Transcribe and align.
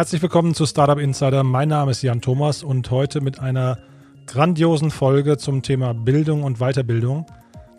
Herzlich 0.00 0.22
willkommen 0.22 0.54
zu 0.54 0.64
Startup 0.64 0.98
Insider. 0.98 1.44
Mein 1.44 1.68
Name 1.68 1.90
ist 1.90 2.00
Jan 2.00 2.22
Thomas 2.22 2.62
und 2.62 2.90
heute 2.90 3.20
mit 3.20 3.38
einer 3.38 3.76
grandiosen 4.26 4.90
Folge 4.90 5.36
zum 5.36 5.60
Thema 5.60 5.92
Bildung 5.92 6.42
und 6.42 6.56
Weiterbildung. 6.58 7.26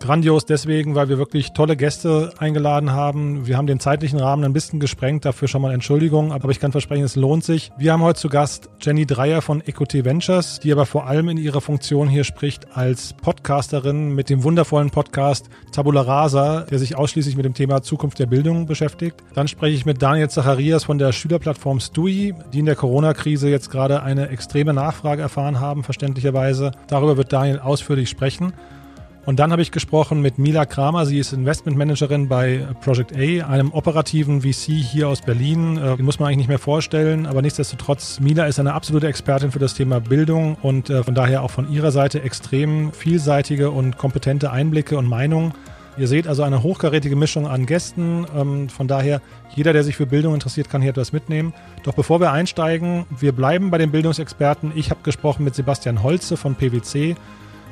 Grandios 0.02 0.46
deswegen, 0.46 0.96
weil 0.96 1.10
wir 1.10 1.20
wirklich 1.20 1.52
tolle 1.52 1.78
Gäste 1.78 2.34
eingeladen 2.40 2.92
haben. 2.92 3.46
Wir 3.46 3.56
haben 3.56 3.68
den 3.68 3.80
zeitlichen 3.80 4.20
Rahmen 4.20 4.44
ein 4.44 4.52
bisschen 4.52 4.80
gesprengt, 4.80 5.26
dafür 5.26 5.48
schon 5.48 5.62
mal 5.62 5.74
Entschuldigung, 5.74 6.32
aber 6.34 6.50
ich 6.50 6.60
kann 6.60 6.72
versprechen, 6.72 7.04
es 7.04 7.16
lohnt 7.16 7.44
sich. 7.44 7.72
Wir 7.78 7.94
haben 7.94 8.02
heute 8.02 8.20
zu 8.20 8.28
Gast 8.28 8.70
Jenny 8.82 9.06
Dreier 9.06 9.44
von 9.44 9.62
Equity 9.62 10.04
Ventures, 10.04 10.60
die 10.60 10.72
aber 10.72 10.88
vor 10.88 11.06
allem 11.06 11.30
in 11.30 11.38
ihrer 11.38 11.62
Funktion 11.62 12.10
hier 12.10 12.24
spricht 12.24 12.76
als 12.76 13.14
Podcasterin 13.14 14.16
mit 14.16 14.30
dem 14.32 14.44
wundervollen 14.44 14.90
Podcast 14.90 15.50
Tabula 15.72 16.02
Rasa, 16.02 16.62
der 16.62 16.80
sich 16.80 16.98
ausschließlich 16.98 17.36
mit 17.36 17.46
dem 17.46 17.54
Thema 17.54 17.84
Zukunft 17.84 18.18
der 18.18 18.26
Bildung 18.26 18.66
beschäftigt. 18.66 19.24
Dann 19.36 19.48
spreche 19.48 19.76
ich 19.76 19.86
mit 19.86 20.02
Daniel 20.02 20.30
Zacharias 20.30 20.84
von 20.84 20.98
der 20.98 21.12
Schülerplattform 21.12 21.80
Stui, 21.80 22.34
die 22.52 22.60
in 22.60 22.66
der 22.66 22.76
Corona-Krise 22.76 23.50
jetzt 23.50 23.70
gerade 23.70 24.02
eine 24.02 24.30
extreme 24.30 24.74
Nachfrage 24.74 25.22
erfahren 25.22 25.60
haben, 25.60 25.84
verständlicherweise. 25.84 26.72
Darüber 26.88 27.18
wird 27.18 27.32
Daniel 27.32 27.60
ausführlich 27.60 28.10
sprechen. 28.10 28.54
Und 29.26 29.40
dann 29.40 29.52
habe 29.52 29.62
ich 29.62 29.72
gesprochen 29.72 30.22
mit 30.22 30.40
Mila 30.40 30.66
Kramer. 30.66 31.06
Sie 31.06 31.20
ist 31.20 31.32
Investmentmanagerin 31.32 32.28
bei 32.28 32.66
Project 32.82 33.16
A, 33.16 33.48
einem 33.48 33.72
operativen 33.72 34.42
VC 34.42 34.72
hier 34.72 35.10
aus 35.10 35.22
Berlin. 35.22 35.78
Äh, 35.78 35.98
die 35.98 36.04
muss 36.04 36.20
man 36.20 36.28
eigentlich 36.28 36.38
nicht 36.38 36.48
mehr 36.50 36.60
vorstellen, 36.60 37.28
aber 37.28 37.44
nichtsdestotrotz, 37.44 38.20
Mila 38.20 38.46
ist 38.46 38.60
eine 38.60 38.74
absolute 38.74 39.08
Expertin 39.08 39.52
für 39.52 39.60
das 39.60 39.76
Thema 39.76 40.00
Bildung 40.00 40.56
und 40.64 40.90
äh, 40.90 41.04
von 41.04 41.14
daher 41.14 41.44
auch 41.44 41.52
von 41.52 41.72
ihrer 41.72 41.92
Seite 41.92 42.24
extrem 42.24 42.92
vielseitige 42.94 43.70
und 43.70 43.98
kompetente 43.98 44.52
Einblicke 44.52 44.98
und 44.98 45.06
Meinungen. 45.06 45.54
Ihr 45.98 46.08
seht 46.08 46.28
also 46.28 46.42
eine 46.42 46.64
hochkarätige 46.64 47.16
Mischung 47.16 47.48
an 47.48 47.68
Gästen. 47.68 48.26
Ähm, 48.36 48.70
von 48.70 48.88
daher, 48.88 49.22
jeder, 49.56 49.72
der 49.72 49.84
sich 49.84 49.98
für 49.98 50.08
Bildung 50.08 50.34
interessiert, 50.34 50.70
kann 50.70 50.82
hier 50.82 50.92
etwas 50.92 51.14
mitnehmen. 51.14 51.54
Doch 51.84 51.94
bevor 51.94 52.20
wir 52.20 52.32
einsteigen, 52.32 53.06
wir 53.20 53.34
bleiben 53.34 53.70
bei 53.70 53.78
den 53.78 53.92
Bildungsexperten. 53.92 54.72
Ich 54.74 54.90
habe 54.90 55.02
gesprochen 55.04 55.44
mit 55.44 55.54
Sebastian 55.54 56.02
Holze 56.02 56.38
von 56.38 56.56
PwC. 56.56 57.16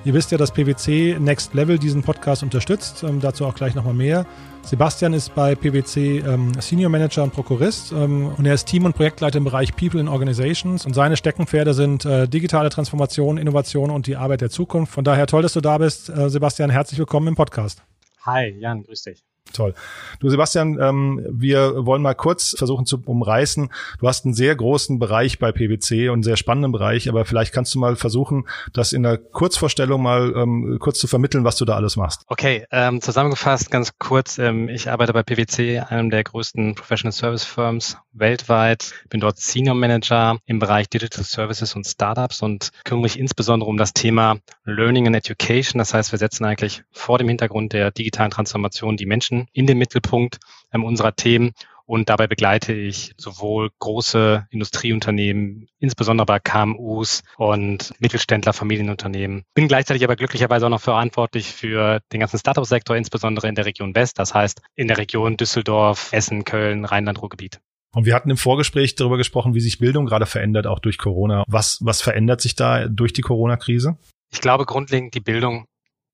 Ihr 0.05 0.14
wisst 0.14 0.31
ja, 0.31 0.38
dass 0.38 0.52
PwC 0.53 1.17
Next 1.19 1.53
Level 1.53 1.78
diesen 1.78 2.03
Podcast 2.03 2.42
unterstützt. 2.42 3.03
Ähm, 3.03 3.19
dazu 3.19 3.45
auch 3.45 3.53
gleich 3.53 3.75
nochmal 3.75 3.94
mehr. 3.94 4.25
Sebastian 4.64 5.14
ist 5.14 5.36
bei 5.36 5.56
PwC 5.56 6.19
ähm, 6.19 6.53
Senior 6.59 6.89
Manager 6.89 7.23
und 7.23 7.33
Prokurist 7.33 7.91
ähm, 7.91 8.28
und 8.38 8.45
er 8.45 8.53
ist 8.53 8.66
Team- 8.66 8.86
und 8.86 8.95
Projektleiter 8.95 9.38
im 9.38 9.44
Bereich 9.44 9.75
People 9.75 10.00
in 10.00 10.08
Organizations 10.08 10.86
und 10.86 10.94
seine 10.94 11.17
Steckenpferde 11.17 11.73
sind 11.73 12.06
äh, 12.06 12.28
digitale 12.28 12.69
Transformation, 12.69 13.38
Innovation 13.38 13.89
und 13.89 14.08
die 14.08 14.16
Arbeit 14.16 14.41
der 14.41 14.50
Zukunft. 14.50 14.94
Von 14.94 15.03
daher 15.03 15.28
toll, 15.28 15.41
dass 15.41 15.53
du 15.53 15.61
da 15.61 15.78
bist. 15.78 16.09
Äh, 16.09 16.30
Sebastian, 16.30 16.69
herzlich 16.69 16.97
willkommen 16.97 17.28
im 17.28 17.36
Podcast. 17.36 17.84
Hi, 18.25 18.56
Jan, 18.58 18.84
grüß 18.84 19.03
dich. 19.03 19.28
Toll. 19.54 19.73
Du 20.20 20.30
Sebastian, 20.30 20.80
ähm, 20.80 21.26
wir 21.30 21.86
wollen 21.86 22.02
mal 22.02 22.14
kurz 22.14 22.56
versuchen 22.58 22.86
zu 22.86 23.02
umreißen. 23.04 23.70
Du 24.00 24.08
hast 24.08 24.26
einen 24.26 24.34
sehr 24.34 24.56
großen 24.56 25.00
Bereich 25.00 25.40
bei 25.40 25.52
PwC 25.52 26.09
und 26.09 26.16
einen 26.16 26.23
sehr 26.23 26.38
spannenden 26.38 26.72
Bereich, 26.72 27.09
aber 27.09 27.26
vielleicht 27.26 27.54
kannst 27.54 27.73
du 27.73 27.80
mal 27.80 27.96
versuchen, 27.96 28.48
das 28.73 28.94
in 28.94 29.04
der 29.04 29.18
Kurzvorstellung 29.18 30.02
mal 30.02 30.34
ähm, 30.36 30.78
kurz 30.80 31.00
zu 31.00 31.08
vermitteln, 31.08 31.44
was 31.44 31.56
du 31.56 31.66
da 31.66 31.76
alles 31.76 31.96
machst. 31.96 32.23
Okay, 32.28 32.66
ähm, 32.72 33.02
zusammengefasst 33.02 33.72
ganz 33.72 33.98
kurz. 33.98 34.38
Ähm, 34.38 34.70
ich 34.70 34.90
arbeite 34.90 35.14
bei 35.14 35.23
PwC, 35.23 35.80
einem 35.80 36.09
der 36.09 36.24
größten 36.24 36.76
Professional 36.76 37.12
Service 37.12 37.44
Firms 37.44 37.98
weltweit. 38.14 38.94
Bin 39.09 39.19
dort 39.19 39.40
Senior 39.40 39.75
Manager 39.75 40.38
im 40.46 40.59
Bereich 40.59 40.90
Digital 40.90 41.24
Services 41.24 41.75
und 41.75 41.88
Startups 41.88 42.42
und 42.42 42.72
kümmere 42.84 43.03
mich 43.03 43.19
insbesondere 43.19 43.69
um 43.69 43.78
das 43.78 43.94
Thema 43.94 44.38
Learning 44.63 45.08
and 45.08 45.16
Education. 45.16 45.80
Das 45.80 45.94
heißt, 45.94 46.12
wir 46.12 46.19
setzen 46.19 46.46
eigentlich 46.46 46.84
vor 46.92 47.18
dem 47.18 47.28
Hintergrund 47.28 47.74
der 47.74 47.92
digitalen 47.92 48.31
Transformation 48.31 48.97
die 48.97 49.06
Menschen 49.06 49.38
in 49.53 49.67
den 49.67 49.77
Mittelpunkt 49.77 50.39
ähm, 50.73 50.83
unserer 50.83 51.16
Themen. 51.16 51.51
Und 51.85 52.07
dabei 52.09 52.27
begleite 52.27 52.72
ich 52.72 53.13
sowohl 53.17 53.72
große 53.79 54.45
Industrieunternehmen, 54.51 55.67
insbesondere 55.79 56.27
bei 56.27 56.38
KMUs 56.38 57.23
und 57.38 57.94
Mittelständler, 58.00 58.53
Familienunternehmen. 58.53 59.44
Bin 59.55 59.67
gleichzeitig 59.67 60.03
aber 60.03 60.16
glücklicherweise 60.16 60.67
auch 60.67 60.69
noch 60.69 60.81
verantwortlich 60.81 61.47
für 61.47 62.00
den 62.13 62.19
ganzen 62.19 62.38
Startup-Sektor, 62.38 62.95
insbesondere 62.95 63.47
in 63.47 63.55
der 63.55 63.66
Region 63.66 63.95
West, 63.95 64.19
das 64.19 64.35
heißt 64.35 64.61
in 64.75 64.88
der 64.88 65.00
Region 65.00 65.35
Düsseldorf, 65.35 66.09
Essen, 66.11 66.44
Köln, 66.44 66.85
Rheinland-Ruhrgebiet. 66.85 67.59
Und 67.95 68.06
wir 68.06 68.13
hatten 68.13 68.29
im 68.29 68.38
Vorgespräch 68.38 68.94
darüber 68.94 69.17
gesprochen, 69.17 69.56
wie 69.56 69.59
sich 69.59 69.79
Bildung 69.79 70.06
gerade 70.06 70.27
verändert, 70.27 70.67
auch 70.67 70.77
durch 70.77 71.00
Corona. 71.00 71.44
Was, 71.47 71.79
was 71.81 72.01
verändert 72.01 72.41
sich 72.41 72.56
da 72.56 72.88
durch 72.88 73.13
die 73.13 73.23
Corona-Krise? 73.23 73.97
Ich 74.31 74.41
glaube, 74.41 74.66
grundlegend 74.66 75.16
die 75.16 75.21
Bildung 75.21 75.66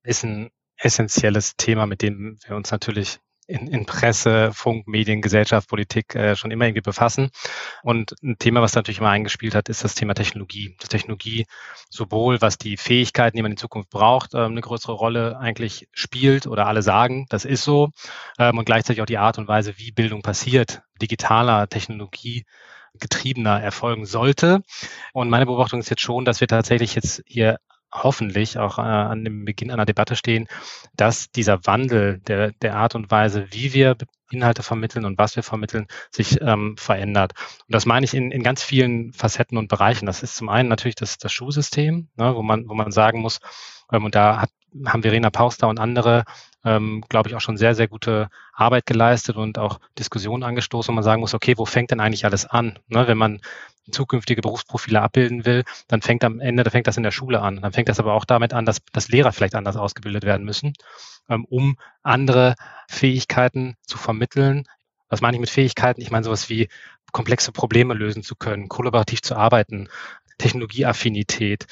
ist 0.03 0.23
ein 0.23 0.51
essentielles 0.85 1.55
Thema, 1.57 1.85
mit 1.85 2.01
dem 2.01 2.37
wir 2.47 2.55
uns 2.55 2.71
natürlich 2.71 3.19
in, 3.47 3.67
in 3.67 3.85
Presse, 3.85 4.51
Funk, 4.53 4.87
Medien, 4.87 5.21
Gesellschaft, 5.21 5.69
Politik 5.69 6.15
äh, 6.15 6.35
schon 6.35 6.51
immer 6.51 6.65
irgendwie 6.65 6.81
befassen. 6.81 7.29
Und 7.83 8.15
ein 8.23 8.37
Thema, 8.39 8.61
was 8.61 8.73
natürlich 8.73 8.99
immer 8.99 9.09
eingespielt 9.09 9.53
hat, 9.53 9.69
ist 9.69 9.83
das 9.83 9.93
Thema 9.95 10.15
Technologie. 10.15 10.75
Das 10.79 10.89
Technologie 10.89 11.45
sowohl, 11.89 12.41
was 12.41 12.57
die 12.57 12.77
Fähigkeiten, 12.77 13.37
die 13.37 13.43
man 13.43 13.51
in 13.51 13.57
Zukunft 13.57 13.89
braucht, 13.89 14.33
ähm, 14.33 14.51
eine 14.51 14.61
größere 14.61 14.93
Rolle 14.93 15.37
eigentlich 15.37 15.87
spielt 15.91 16.47
oder 16.47 16.65
alle 16.65 16.81
sagen, 16.81 17.27
das 17.29 17.45
ist 17.45 17.63
so. 17.63 17.89
Ähm, 18.39 18.57
und 18.57 18.65
gleichzeitig 18.65 19.01
auch 19.01 19.07
die 19.07 19.19
Art 19.19 19.37
und 19.37 19.47
Weise, 19.47 19.77
wie 19.77 19.91
Bildung 19.91 20.21
passiert, 20.21 20.81
digitaler 21.01 21.67
Technologie 21.67 22.45
getriebener 22.99 23.61
erfolgen 23.61 24.05
sollte. 24.05 24.61
Und 25.13 25.29
meine 25.29 25.45
Beobachtung 25.45 25.81
ist 25.81 25.89
jetzt 25.89 26.01
schon, 26.01 26.25
dass 26.25 26.39
wir 26.39 26.47
tatsächlich 26.47 26.95
jetzt 26.95 27.21
hier 27.27 27.59
hoffentlich 28.03 28.57
auch 28.57 28.77
äh, 28.77 28.81
an 28.81 29.23
dem 29.23 29.45
Beginn 29.45 29.71
einer 29.71 29.85
Debatte 29.85 30.15
stehen, 30.15 30.47
dass 30.95 31.31
dieser 31.31 31.65
Wandel 31.65 32.19
der, 32.19 32.51
der 32.51 32.75
Art 32.75 32.95
und 32.95 33.11
Weise, 33.11 33.47
wie 33.51 33.73
wir 33.73 33.95
Inhalte 34.31 34.63
vermitteln 34.63 35.05
und 35.05 35.17
was 35.17 35.35
wir 35.35 35.43
vermitteln, 35.43 35.87
sich 36.11 36.41
ähm, 36.41 36.75
verändert. 36.77 37.33
Und 37.67 37.73
das 37.73 37.85
meine 37.85 38.05
ich 38.05 38.13
in, 38.13 38.31
in 38.31 38.43
ganz 38.43 38.63
vielen 38.63 39.13
Facetten 39.13 39.57
und 39.57 39.67
Bereichen. 39.67 40.05
Das 40.05 40.23
ist 40.23 40.35
zum 40.35 40.49
einen 40.49 40.69
natürlich 40.69 40.95
das, 40.95 41.17
das 41.17 41.31
Schulsystem, 41.31 42.09
ne, 42.15 42.35
wo 42.35 42.41
man, 42.41 42.67
wo 42.67 42.73
man 42.73 42.91
sagen 42.91 43.21
muss, 43.21 43.39
ähm, 43.91 44.05
und 44.05 44.15
da 44.15 44.41
hat, 44.41 44.49
haben 44.85 45.03
Verena 45.03 45.29
Pauster 45.29 45.67
und 45.67 45.79
andere, 45.79 46.23
ähm, 46.65 47.03
glaube 47.07 47.29
ich, 47.29 47.35
auch 47.35 47.41
schon 47.41 47.57
sehr, 47.57 47.75
sehr 47.75 47.87
gute 47.87 48.29
Arbeit 48.51 48.87
geleistet 48.87 49.37
und 49.37 49.59
auch 49.59 49.79
Diskussionen 49.97 50.43
angestoßen, 50.43 50.91
wo 50.91 50.95
man 50.95 51.03
sagen 51.03 51.21
muss, 51.21 51.35
okay, 51.35 51.53
wo 51.57 51.65
fängt 51.65 51.91
denn 51.91 51.99
eigentlich 51.99 52.25
alles 52.25 52.45
an? 52.45 52.79
Ne, 52.87 53.07
wenn 53.07 53.17
man 53.17 53.39
zukünftige 53.91 54.41
Berufsprofile 54.41 54.99
abbilden 54.99 55.45
will, 55.45 55.63
dann 55.87 56.01
fängt 56.01 56.23
am 56.23 56.39
Ende, 56.39 56.63
da 56.63 56.71
fängt 56.71 56.87
das 56.87 56.97
in 56.97 57.03
der 57.03 57.11
Schule 57.11 57.41
an. 57.41 57.61
Dann 57.61 57.71
fängt 57.71 57.87
das 57.87 57.99
aber 57.99 58.13
auch 58.13 58.25
damit 58.25 58.51
an, 58.51 58.65
dass, 58.65 58.79
dass 58.91 59.09
Lehrer 59.09 59.31
vielleicht 59.31 59.53
anders 59.53 59.77
ausgebildet 59.77 60.23
werden 60.23 60.43
müssen, 60.43 60.73
ähm, 61.29 61.45
um 61.45 61.77
andere 62.01 62.55
Fähigkeiten 62.89 63.75
zu 63.85 63.99
vermitteln. 63.99 64.63
Was 65.07 65.21
meine 65.21 65.37
ich 65.37 65.41
mit 65.41 65.51
Fähigkeiten? 65.51 66.01
Ich 66.01 66.09
meine 66.09 66.23
sowas 66.23 66.49
wie 66.49 66.67
komplexe 67.11 67.51
Probleme 67.51 67.93
lösen 67.93 68.23
zu 68.23 68.35
können, 68.35 68.69
kollaborativ 68.69 69.21
zu 69.21 69.35
arbeiten, 69.35 69.87
Technologieaffinität, 70.39 71.67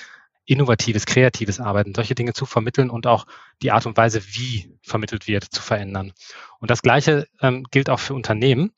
innovatives, 0.45 1.05
kreatives 1.05 1.59
Arbeiten, 1.59 1.93
solche 1.95 2.15
Dinge 2.15 2.33
zu 2.33 2.45
vermitteln 2.45 2.89
und 2.89 3.07
auch 3.07 3.25
die 3.61 3.71
Art 3.71 3.85
und 3.85 3.97
Weise, 3.97 4.21
wie 4.35 4.69
vermittelt 4.81 5.27
wird, 5.27 5.45
zu 5.45 5.61
verändern. 5.61 6.13
Und 6.59 6.71
das 6.71 6.81
Gleiche 6.81 7.27
ähm, 7.41 7.65
gilt 7.71 7.89
auch 7.89 7.99
für 7.99 8.13
Unternehmen 8.13 8.71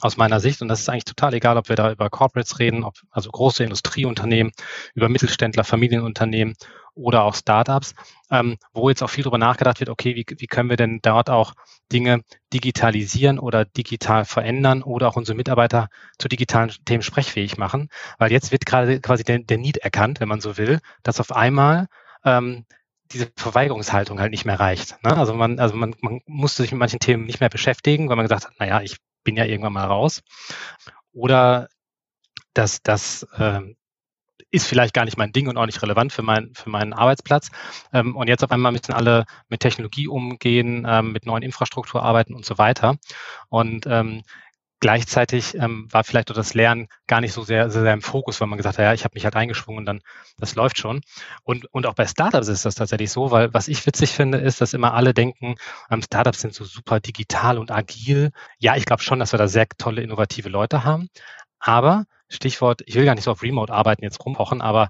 aus 0.00 0.16
meiner 0.16 0.40
Sicht. 0.40 0.62
Und 0.62 0.68
das 0.68 0.80
ist 0.80 0.88
eigentlich 0.88 1.04
total 1.04 1.34
egal, 1.34 1.56
ob 1.56 1.68
wir 1.68 1.76
da 1.76 1.92
über 1.92 2.10
Corporates 2.10 2.58
reden, 2.58 2.84
ob, 2.84 2.94
also 3.10 3.30
große 3.30 3.62
Industrieunternehmen, 3.62 4.52
über 4.94 5.08
Mittelständler, 5.08 5.64
Familienunternehmen 5.64 6.54
oder 6.94 7.22
auch 7.22 7.34
Startups, 7.34 7.94
ähm, 8.30 8.58
wo 8.72 8.88
jetzt 8.88 9.02
auch 9.02 9.10
viel 9.10 9.24
darüber 9.24 9.38
nachgedacht 9.38 9.80
wird, 9.80 9.90
okay, 9.90 10.14
wie, 10.14 10.26
wie 10.38 10.46
können 10.46 10.70
wir 10.70 10.76
denn 10.76 11.00
dort 11.02 11.30
auch 11.30 11.54
Dinge 11.90 12.22
digitalisieren 12.52 13.38
oder 13.38 13.64
digital 13.64 14.24
verändern 14.24 14.82
oder 14.82 15.08
auch 15.08 15.16
unsere 15.16 15.36
Mitarbeiter 15.36 15.88
zu 16.18 16.28
digitalen 16.28 16.72
Themen 16.84 17.02
sprechfähig 17.02 17.58
machen. 17.58 17.88
Weil 18.18 18.32
jetzt 18.32 18.52
wird 18.52 18.66
gerade 18.66 19.00
quasi 19.00 19.24
der, 19.24 19.38
der 19.40 19.58
Need 19.58 19.78
erkannt, 19.78 20.20
wenn 20.20 20.28
man 20.28 20.40
so 20.40 20.56
will, 20.56 20.80
dass 21.02 21.20
auf 21.20 21.32
einmal 21.32 21.88
ähm, 22.24 22.64
diese 23.12 23.30
Verweigerungshaltung 23.36 24.20
halt 24.20 24.30
nicht 24.30 24.44
mehr 24.44 24.60
reicht. 24.60 25.02
Ne? 25.04 25.16
Also 25.16 25.34
man, 25.34 25.58
also 25.58 25.74
man, 25.76 25.94
man 26.00 26.20
musste 26.26 26.62
sich 26.62 26.72
mit 26.72 26.78
manchen 26.78 27.00
Themen 27.00 27.26
nicht 27.26 27.40
mehr 27.40 27.50
beschäftigen, 27.50 28.08
weil 28.08 28.16
man 28.16 28.24
gesagt 28.24 28.46
hat, 28.46 28.58
naja, 28.58 28.80
ich 28.80 28.96
bin 29.24 29.36
ja 29.36 29.44
irgendwann 29.44 29.74
mal 29.74 29.86
raus. 29.86 30.22
Oder 31.12 31.68
das, 32.54 32.82
das 32.82 33.24
äh, 33.36 33.60
ist 34.52 34.68
vielleicht 34.68 34.94
gar 34.94 35.04
nicht 35.04 35.16
mein 35.16 35.32
Ding 35.32 35.48
und 35.48 35.56
auch 35.56 35.66
nicht 35.66 35.82
relevant 35.82 36.12
für, 36.12 36.22
mein, 36.22 36.52
für 36.54 36.70
meinen 36.70 36.92
Arbeitsplatz. 36.92 37.50
Ähm, 37.92 38.14
und 38.14 38.28
jetzt 38.28 38.44
auf 38.44 38.52
einmal 38.52 38.70
müssen 38.70 38.92
alle 38.92 39.24
mit 39.48 39.60
Technologie 39.60 40.06
umgehen, 40.06 40.86
ähm, 40.88 41.12
mit 41.12 41.26
neuen 41.26 41.42
Infrastruktur 41.42 42.02
arbeiten 42.02 42.34
und 42.34 42.44
so 42.44 42.58
weiter. 42.58 42.96
Und 43.48 43.86
ähm, 43.86 44.22
gleichzeitig 44.82 45.54
ähm, 45.54 45.86
war 45.90 46.02
vielleicht 46.04 46.30
auch 46.30 46.34
das 46.34 46.54
Lernen 46.54 46.88
gar 47.06 47.20
nicht 47.20 47.32
so 47.32 47.42
sehr, 47.42 47.70
sehr, 47.70 47.82
sehr 47.82 47.92
im 47.94 48.02
Fokus, 48.02 48.40
weil 48.40 48.48
man 48.48 48.56
gesagt 48.56 48.78
hat, 48.78 48.84
ja, 48.84 48.92
ich 48.92 49.04
habe 49.04 49.14
mich 49.14 49.24
halt 49.24 49.36
eingeschwungen 49.36 49.86
dann, 49.86 50.00
das 50.38 50.56
läuft 50.56 50.76
schon. 50.76 51.02
Und, 51.44 51.66
und 51.72 51.86
auch 51.86 51.94
bei 51.94 52.06
Startups 52.06 52.48
ist 52.48 52.66
das 52.66 52.74
tatsächlich 52.74 53.10
so, 53.10 53.30
weil 53.30 53.54
was 53.54 53.68
ich 53.68 53.86
witzig 53.86 54.10
finde, 54.10 54.38
ist, 54.38 54.60
dass 54.60 54.74
immer 54.74 54.92
alle 54.92 55.14
denken, 55.14 55.54
ähm, 55.88 56.02
Startups 56.02 56.40
sind 56.40 56.52
so 56.52 56.64
super 56.64 57.00
digital 57.00 57.58
und 57.58 57.70
agil. 57.70 58.32
Ja, 58.58 58.76
ich 58.76 58.84
glaube 58.84 59.02
schon, 59.02 59.20
dass 59.20 59.32
wir 59.32 59.38
da 59.38 59.48
sehr 59.48 59.66
tolle, 59.78 60.02
innovative 60.02 60.48
Leute 60.48 60.84
haben. 60.84 61.08
Aber 61.60 62.04
Stichwort, 62.32 62.82
ich 62.86 62.94
will 62.94 63.04
gar 63.04 63.14
nicht 63.14 63.24
so 63.24 63.30
auf 63.30 63.42
Remote-Arbeiten 63.42 64.02
jetzt 64.02 64.24
rumpochen, 64.24 64.62
aber 64.62 64.88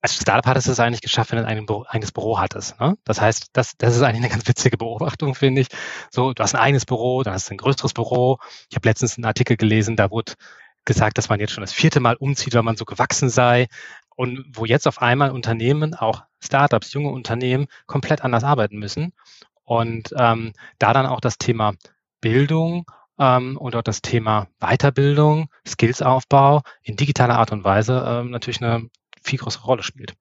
als 0.00 0.16
Startup 0.16 0.46
hattest 0.46 0.66
du 0.66 0.72
es 0.72 0.80
eigentlich 0.80 1.02
geschafft, 1.02 1.30
wenn 1.32 1.38
du 1.38 1.46
ein 1.46 1.66
Büro, 1.66 1.84
eigenes 1.88 2.12
Büro 2.12 2.38
hattest. 2.38 2.78
Ne? 2.80 2.96
Das 3.04 3.20
heißt, 3.20 3.50
das, 3.52 3.76
das 3.78 3.94
ist 3.96 4.02
eigentlich 4.02 4.24
eine 4.24 4.28
ganz 4.30 4.48
witzige 4.48 4.76
Beobachtung, 4.76 5.34
finde 5.34 5.60
ich. 5.60 5.68
So, 6.10 6.32
du 6.32 6.42
hast 6.42 6.54
ein 6.54 6.60
eigenes 6.60 6.84
Büro, 6.84 7.22
dann 7.22 7.34
hast 7.34 7.48
du 7.48 7.54
ein 7.54 7.58
größeres 7.58 7.92
Büro. 7.92 8.38
Ich 8.70 8.76
habe 8.76 8.88
letztens 8.88 9.16
einen 9.16 9.24
Artikel 9.24 9.56
gelesen, 9.56 9.96
da 9.96 10.10
wurde 10.10 10.32
gesagt, 10.84 11.16
dass 11.16 11.28
man 11.28 11.40
jetzt 11.40 11.52
schon 11.52 11.62
das 11.62 11.72
vierte 11.72 12.00
Mal 12.00 12.16
umzieht, 12.16 12.54
weil 12.54 12.62
man 12.62 12.76
so 12.76 12.84
gewachsen 12.84 13.30
sei. 13.30 13.68
Und 14.16 14.44
wo 14.52 14.64
jetzt 14.64 14.86
auf 14.86 15.00
einmal 15.00 15.30
Unternehmen, 15.30 15.94
auch 15.94 16.22
Startups, 16.40 16.92
junge 16.92 17.10
Unternehmen, 17.10 17.66
komplett 17.86 18.22
anders 18.22 18.44
arbeiten 18.44 18.78
müssen. 18.78 19.12
Und 19.64 20.14
ähm, 20.18 20.52
da 20.78 20.92
dann 20.92 21.06
auch 21.06 21.20
das 21.20 21.38
Thema 21.38 21.74
Bildung 22.20 22.86
ähm, 23.18 23.56
und 23.56 23.76
auch 23.76 23.82
das 23.82 24.02
Thema 24.02 24.48
Weiterbildung, 24.60 25.48
Skillsaufbau 25.66 26.62
in 26.82 26.96
digitaler 26.96 27.38
Art 27.38 27.52
und 27.52 27.64
Weise 27.64 28.04
ähm, 28.06 28.30
natürlich 28.30 28.62
eine 28.62 28.88
viel 29.22 29.38
größere 29.38 29.64
Rolle 29.64 29.82
spielt. 29.82 30.14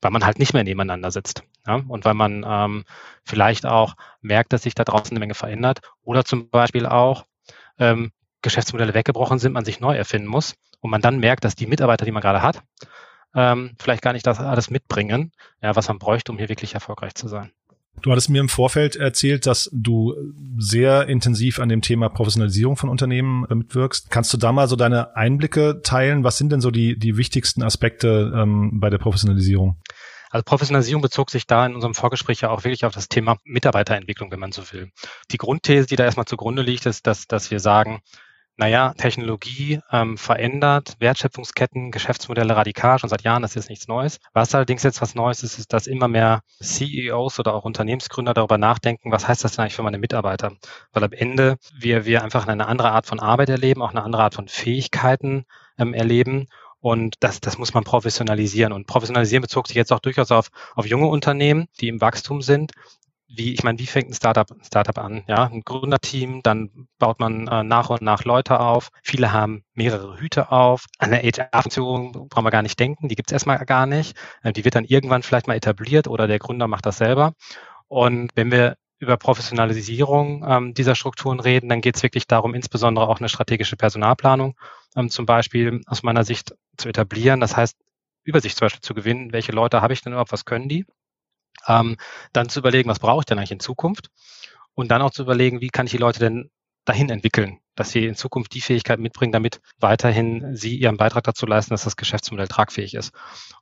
Weil 0.00 0.10
man 0.10 0.24
halt 0.24 0.38
nicht 0.38 0.52
mehr 0.52 0.64
nebeneinander 0.64 1.10
sitzt. 1.10 1.44
Ja? 1.66 1.80
Und 1.88 2.04
weil 2.04 2.14
man 2.14 2.44
ähm, 2.46 2.84
vielleicht 3.24 3.66
auch 3.66 3.94
merkt, 4.20 4.52
dass 4.52 4.62
sich 4.62 4.74
da 4.74 4.84
draußen 4.84 5.10
eine 5.10 5.20
Menge 5.20 5.34
verändert. 5.34 5.80
Oder 6.02 6.24
zum 6.24 6.50
Beispiel 6.50 6.86
auch 6.86 7.24
ähm, 7.78 8.12
Geschäftsmodelle 8.42 8.94
weggebrochen 8.94 9.38
sind, 9.38 9.52
man 9.52 9.64
sich 9.64 9.80
neu 9.80 9.96
erfinden 9.96 10.28
muss 10.28 10.54
und 10.80 10.90
man 10.90 11.00
dann 11.00 11.18
merkt, 11.18 11.44
dass 11.44 11.56
die 11.56 11.66
Mitarbeiter, 11.66 12.04
die 12.04 12.12
man 12.12 12.20
gerade 12.20 12.42
hat, 12.42 12.62
ähm, 13.34 13.74
vielleicht 13.80 14.02
gar 14.02 14.12
nicht 14.12 14.26
das 14.26 14.38
alles 14.38 14.70
mitbringen, 14.70 15.32
ja, 15.62 15.74
was 15.74 15.88
man 15.88 15.98
bräuchte, 15.98 16.30
um 16.30 16.38
hier 16.38 16.50
wirklich 16.50 16.74
erfolgreich 16.74 17.14
zu 17.14 17.26
sein. 17.26 17.50
Du 18.02 18.10
hattest 18.10 18.28
mir 18.28 18.40
im 18.40 18.48
Vorfeld 18.48 18.96
erzählt, 18.96 19.46
dass 19.46 19.70
du 19.72 20.14
sehr 20.58 21.08
intensiv 21.08 21.58
an 21.58 21.68
dem 21.68 21.80
Thema 21.80 22.08
Professionalisierung 22.08 22.76
von 22.76 22.88
Unternehmen 22.88 23.46
äh, 23.48 23.54
mitwirkst. 23.54 24.10
Kannst 24.10 24.32
du 24.32 24.36
da 24.36 24.52
mal 24.52 24.68
so 24.68 24.76
deine 24.76 25.16
Einblicke 25.16 25.80
teilen? 25.82 26.22
Was 26.24 26.36
sind 26.36 26.52
denn 26.52 26.60
so 26.60 26.70
die, 26.70 26.98
die 26.98 27.16
wichtigsten 27.16 27.62
Aspekte 27.62 28.32
ähm, 28.34 28.78
bei 28.80 28.90
der 28.90 28.98
Professionalisierung? 28.98 29.76
Also 30.30 30.42
Professionalisierung 30.42 31.00
bezog 31.00 31.30
sich 31.30 31.46
da 31.46 31.64
in 31.64 31.76
unserem 31.76 31.94
Vorgespräch 31.94 32.40
ja 32.40 32.50
auch 32.50 32.64
wirklich 32.64 32.84
auf 32.84 32.92
das 32.92 33.08
Thema 33.08 33.38
Mitarbeiterentwicklung, 33.44 34.32
wenn 34.32 34.40
man 34.40 34.50
so 34.50 34.62
will. 34.72 34.90
Die 35.30 35.36
Grundthese, 35.36 35.86
die 35.86 35.96
da 35.96 36.04
erstmal 36.04 36.26
zugrunde 36.26 36.62
liegt, 36.62 36.86
ist, 36.86 37.06
dass, 37.06 37.26
dass 37.28 37.52
wir 37.52 37.60
sagen, 37.60 38.00
naja, 38.56 38.94
Technologie 38.96 39.80
ähm, 39.90 40.16
verändert 40.16 40.94
Wertschöpfungsketten, 41.00 41.90
Geschäftsmodelle 41.90 42.54
radikal, 42.54 42.98
schon 42.98 43.08
seit 43.08 43.22
Jahren, 43.22 43.42
das 43.42 43.56
ist 43.56 43.68
nichts 43.68 43.88
Neues. 43.88 44.20
Was 44.32 44.54
allerdings 44.54 44.84
jetzt 44.84 45.02
was 45.02 45.14
Neues 45.14 45.42
ist, 45.42 45.58
ist, 45.58 45.72
dass 45.72 45.86
immer 45.86 46.06
mehr 46.06 46.42
CEOs 46.62 47.40
oder 47.40 47.54
auch 47.54 47.64
Unternehmensgründer 47.64 48.32
darüber 48.32 48.58
nachdenken, 48.58 49.10
was 49.10 49.26
heißt 49.26 49.42
das 49.42 49.56
denn 49.56 49.62
eigentlich 49.62 49.74
für 49.74 49.82
meine 49.82 49.98
Mitarbeiter? 49.98 50.52
Weil 50.92 51.04
am 51.04 51.12
Ende 51.12 51.56
wir, 51.76 52.04
wir 52.04 52.22
einfach 52.22 52.46
eine 52.46 52.66
andere 52.68 52.92
Art 52.92 53.06
von 53.06 53.18
Arbeit 53.18 53.48
erleben, 53.48 53.82
auch 53.82 53.90
eine 53.90 54.04
andere 54.04 54.22
Art 54.22 54.34
von 54.34 54.46
Fähigkeiten 54.46 55.46
ähm, 55.78 55.92
erleben. 55.92 56.46
Und 56.80 57.16
das, 57.20 57.40
das 57.40 57.58
muss 57.58 57.74
man 57.74 57.82
professionalisieren. 57.82 58.72
Und 58.72 58.86
professionalisieren 58.86 59.42
bezog 59.42 59.66
sich 59.66 59.76
jetzt 59.76 59.92
auch 59.92 60.00
durchaus 60.00 60.30
auf, 60.30 60.50
auf 60.74 60.86
junge 60.86 61.06
Unternehmen, 61.06 61.66
die 61.80 61.88
im 61.88 62.00
Wachstum 62.00 62.42
sind, 62.42 62.72
wie, 63.36 63.54
ich 63.54 63.62
meine, 63.62 63.78
wie 63.78 63.86
fängt 63.86 64.10
ein 64.10 64.14
Startup, 64.14 64.50
ein 64.50 64.64
Startup 64.64 64.98
an? 64.98 65.24
Ja, 65.26 65.44
ein 65.44 65.62
Gründerteam, 65.62 66.42
dann 66.42 66.88
baut 66.98 67.20
man 67.20 67.46
äh, 67.48 67.62
nach 67.62 67.90
und 67.90 68.02
nach 68.02 68.24
Leute 68.24 68.60
auf. 68.60 68.90
Viele 69.02 69.32
haben 69.32 69.64
mehrere 69.74 70.18
Hüte 70.18 70.50
auf. 70.52 70.86
An 70.98 71.10
der 71.10 71.22
HR-Funktion 71.22 72.28
brauchen 72.28 72.44
wir 72.44 72.50
gar 72.50 72.62
nicht 72.62 72.78
denken, 72.78 73.08
die 73.08 73.14
gibt 73.14 73.30
es 73.30 73.32
erstmal 73.32 73.58
gar 73.64 73.86
nicht. 73.86 74.16
Äh, 74.42 74.52
die 74.52 74.64
wird 74.64 74.74
dann 74.74 74.84
irgendwann 74.84 75.22
vielleicht 75.22 75.46
mal 75.46 75.56
etabliert 75.56 76.08
oder 76.08 76.26
der 76.26 76.38
Gründer 76.38 76.68
macht 76.68 76.86
das 76.86 76.98
selber. 76.98 77.34
Und 77.88 78.30
wenn 78.34 78.50
wir 78.50 78.76
über 78.98 79.16
Professionalisierung 79.16 80.44
ähm, 80.48 80.74
dieser 80.74 80.94
Strukturen 80.94 81.40
reden, 81.40 81.68
dann 81.68 81.80
geht 81.80 81.96
es 81.96 82.02
wirklich 82.02 82.26
darum, 82.26 82.54
insbesondere 82.54 83.08
auch 83.08 83.18
eine 83.18 83.28
strategische 83.28 83.76
Personalplanung 83.76 84.56
ähm, 84.96 85.10
zum 85.10 85.26
Beispiel 85.26 85.80
aus 85.86 86.02
meiner 86.02 86.24
Sicht 86.24 86.54
zu 86.76 86.88
etablieren. 86.88 87.40
Das 87.40 87.56
heißt, 87.56 87.76
Übersicht 88.24 88.56
zum 88.56 88.66
Beispiel 88.66 88.80
zu 88.80 88.94
gewinnen, 88.94 89.32
welche 89.32 89.52
Leute 89.52 89.82
habe 89.82 89.92
ich 89.92 90.00
denn 90.00 90.12
überhaupt, 90.12 90.32
was 90.32 90.44
können 90.44 90.68
die? 90.68 90.86
Ähm, 91.66 91.96
dann 92.32 92.48
zu 92.48 92.60
überlegen, 92.60 92.88
was 92.90 92.98
brauche 92.98 93.20
ich 93.20 93.26
denn 93.26 93.38
eigentlich 93.38 93.52
in 93.52 93.60
Zukunft? 93.60 94.08
Und 94.74 94.90
dann 94.90 95.02
auch 95.02 95.10
zu 95.10 95.22
überlegen, 95.22 95.60
wie 95.60 95.68
kann 95.68 95.86
ich 95.86 95.92
die 95.92 95.98
Leute 95.98 96.20
denn 96.20 96.50
dahin 96.84 97.10
entwickeln, 97.10 97.58
dass 97.74 97.90
sie 97.90 98.06
in 98.06 98.14
Zukunft 98.14 98.54
die 98.54 98.60
Fähigkeit 98.60 98.98
mitbringen, 98.98 99.32
damit 99.32 99.60
weiterhin 99.78 100.54
sie 100.54 100.76
ihren 100.76 100.96
Beitrag 100.96 101.24
dazu 101.24 101.46
leisten, 101.46 101.72
dass 101.72 101.84
das 101.84 101.96
Geschäftsmodell 101.96 102.48
tragfähig 102.48 102.94
ist. 102.94 103.12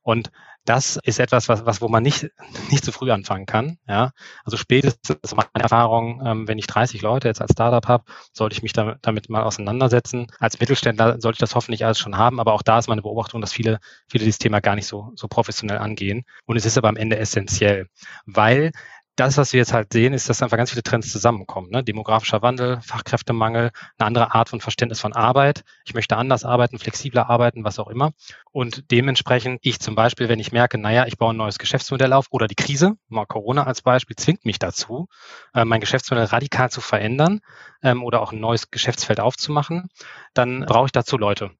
Und 0.02 0.30
das 0.64 0.98
ist 1.02 1.18
etwas, 1.18 1.48
was, 1.48 1.66
was 1.66 1.80
wo 1.80 1.88
man 1.88 2.02
nicht, 2.02 2.28
nicht 2.70 2.84
zu 2.84 2.92
früh 2.92 3.10
anfangen 3.10 3.46
kann. 3.46 3.78
Ja? 3.88 4.12
Also 4.44 4.56
spätestens 4.56 5.34
meine 5.34 5.48
Erfahrung, 5.54 6.22
ähm, 6.24 6.48
wenn 6.48 6.58
ich 6.58 6.66
30 6.66 7.02
Leute 7.02 7.28
jetzt 7.28 7.40
als 7.40 7.52
Startup 7.52 7.86
habe, 7.88 8.04
sollte 8.32 8.54
ich 8.54 8.62
mich 8.62 8.72
damit, 8.72 8.98
damit 9.02 9.28
mal 9.28 9.42
auseinandersetzen. 9.42 10.26
Als 10.38 10.60
Mittelständler 10.60 11.20
sollte 11.20 11.36
ich 11.36 11.40
das 11.40 11.54
hoffentlich 11.54 11.84
alles 11.84 11.98
schon 11.98 12.16
haben, 12.16 12.40
aber 12.40 12.52
auch 12.52 12.62
da 12.62 12.78
ist 12.78 12.88
meine 12.88 13.02
Beobachtung, 13.02 13.40
dass 13.40 13.52
viele, 13.52 13.78
viele 14.08 14.24
dieses 14.24 14.38
Thema 14.38 14.60
gar 14.60 14.74
nicht 14.74 14.86
so, 14.86 15.12
so 15.16 15.28
professionell 15.28 15.78
angehen. 15.78 16.24
Und 16.46 16.56
es 16.56 16.66
ist 16.66 16.78
aber 16.78 16.88
am 16.88 16.96
Ende 16.96 17.18
essentiell, 17.18 17.86
weil 18.26 18.72
das, 19.16 19.36
was 19.36 19.52
wir 19.52 19.58
jetzt 19.58 19.72
halt 19.72 19.92
sehen, 19.92 20.14
ist, 20.14 20.28
dass 20.28 20.42
einfach 20.42 20.56
ganz 20.56 20.70
viele 20.70 20.82
Trends 20.82 21.12
zusammenkommen. 21.12 21.70
Ne? 21.70 21.84
Demografischer 21.84 22.40
Wandel, 22.40 22.80
Fachkräftemangel, 22.80 23.70
eine 23.98 24.06
andere 24.06 24.34
Art 24.34 24.48
von 24.48 24.60
Verständnis 24.60 25.00
von 25.00 25.12
Arbeit. 25.12 25.64
Ich 25.84 25.94
möchte 25.94 26.16
anders 26.16 26.44
arbeiten, 26.44 26.78
flexibler 26.78 27.28
arbeiten, 27.28 27.64
was 27.64 27.78
auch 27.78 27.88
immer. 27.88 28.12
Und 28.52 28.90
dementsprechend, 28.90 29.60
ich 29.62 29.80
zum 29.80 29.94
Beispiel, 29.94 30.28
wenn 30.28 30.38
ich 30.38 30.52
merke, 30.52 30.78
naja, 30.78 31.06
ich 31.06 31.18
baue 31.18 31.34
ein 31.34 31.36
neues 31.36 31.58
Geschäftsmodell 31.58 32.12
auf 32.12 32.26
oder 32.30 32.46
die 32.46 32.54
Krise, 32.54 32.96
mal 33.08 33.26
Corona 33.26 33.64
als 33.64 33.82
Beispiel, 33.82 34.16
zwingt 34.16 34.46
mich 34.46 34.58
dazu, 34.58 35.08
äh, 35.54 35.64
mein 35.64 35.80
Geschäftsmodell 35.80 36.26
radikal 36.26 36.70
zu 36.70 36.80
verändern 36.80 37.40
ähm, 37.82 38.02
oder 38.02 38.22
auch 38.22 38.32
ein 38.32 38.40
neues 38.40 38.70
Geschäftsfeld 38.70 39.20
aufzumachen, 39.20 39.88
dann 40.32 40.64
brauche 40.66 40.86
ich 40.86 40.92
dazu 40.92 41.18
Leute. 41.18 41.50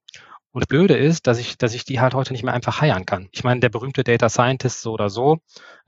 Und 0.53 0.69
Blöde 0.69 0.97
ist, 0.97 1.27
dass 1.27 1.39
ich, 1.39 1.57
dass 1.57 1.75
ich 1.75 1.85
die 1.85 2.01
halt 2.01 2.15
heute 2.15 2.33
nicht 2.33 2.45
mehr 2.45 2.53
einfach 2.53 2.81
heiern 2.83 3.07
kann. 3.07 3.29
Ich 3.33 3.43
meine, 3.43 3.61
der 3.61 3.71
berühmte 3.71 4.05
Data 4.05 4.29
Scientist 4.29 4.83
so 4.83 4.93
oder 4.93 5.09
so, 5.09 5.39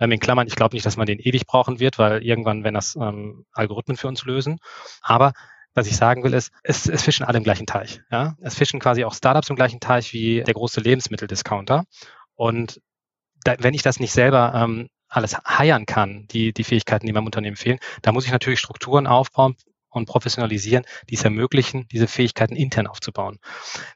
ähm, 0.00 0.10
in 0.10 0.20
Klammern, 0.20 0.46
ich 0.46 0.56
glaube 0.56 0.74
nicht, 0.74 0.86
dass 0.86 0.96
man 0.96 1.06
den 1.06 1.18
ewig 1.18 1.46
brauchen 1.46 1.80
wird, 1.80 1.98
weil 1.98 2.24
irgendwann 2.24 2.64
werden 2.64 2.74
das 2.74 2.96
ähm, 2.96 3.44
Algorithmen 3.52 3.98
für 3.98 4.08
uns 4.08 4.24
lösen. 4.24 4.58
Aber 5.02 5.32
was 5.74 5.86
ich 5.86 5.96
sagen 5.96 6.22
will, 6.22 6.32
ist, 6.32 6.52
es, 6.62 6.88
es 6.88 7.02
fischen 7.02 7.26
alle 7.26 7.38
im 7.38 7.44
gleichen 7.44 7.66
Teich. 7.66 8.00
Ja? 8.10 8.36
Es 8.40 8.54
fischen 8.54 8.80
quasi 8.80 9.04
auch 9.04 9.12
Startups 9.12 9.50
im 9.50 9.56
gleichen 9.56 9.80
Teich 9.80 10.12
wie 10.12 10.42
der 10.42 10.54
große 10.54 10.80
Lebensmitteldiscounter. 10.80 11.84
Und 12.34 12.80
da, 13.42 13.56
wenn 13.58 13.74
ich 13.74 13.82
das 13.82 14.00
nicht 14.00 14.12
selber 14.12 14.54
ähm, 14.54 14.88
alles 15.08 15.36
heiern 15.46 15.84
kann, 15.84 16.26
die, 16.28 16.52
die 16.52 16.64
Fähigkeiten, 16.64 17.06
die 17.06 17.12
meinem 17.12 17.26
Unternehmen 17.26 17.56
fehlen, 17.56 17.78
da 18.02 18.12
muss 18.12 18.24
ich 18.24 18.32
natürlich 18.32 18.60
Strukturen 18.60 19.06
aufbauen, 19.06 19.56
und 19.94 20.06
professionalisieren, 20.06 20.84
die 21.08 21.14
es 21.14 21.24
ermöglichen, 21.24 21.86
diese 21.92 22.06
Fähigkeiten 22.06 22.56
intern 22.56 22.86
aufzubauen. 22.86 23.38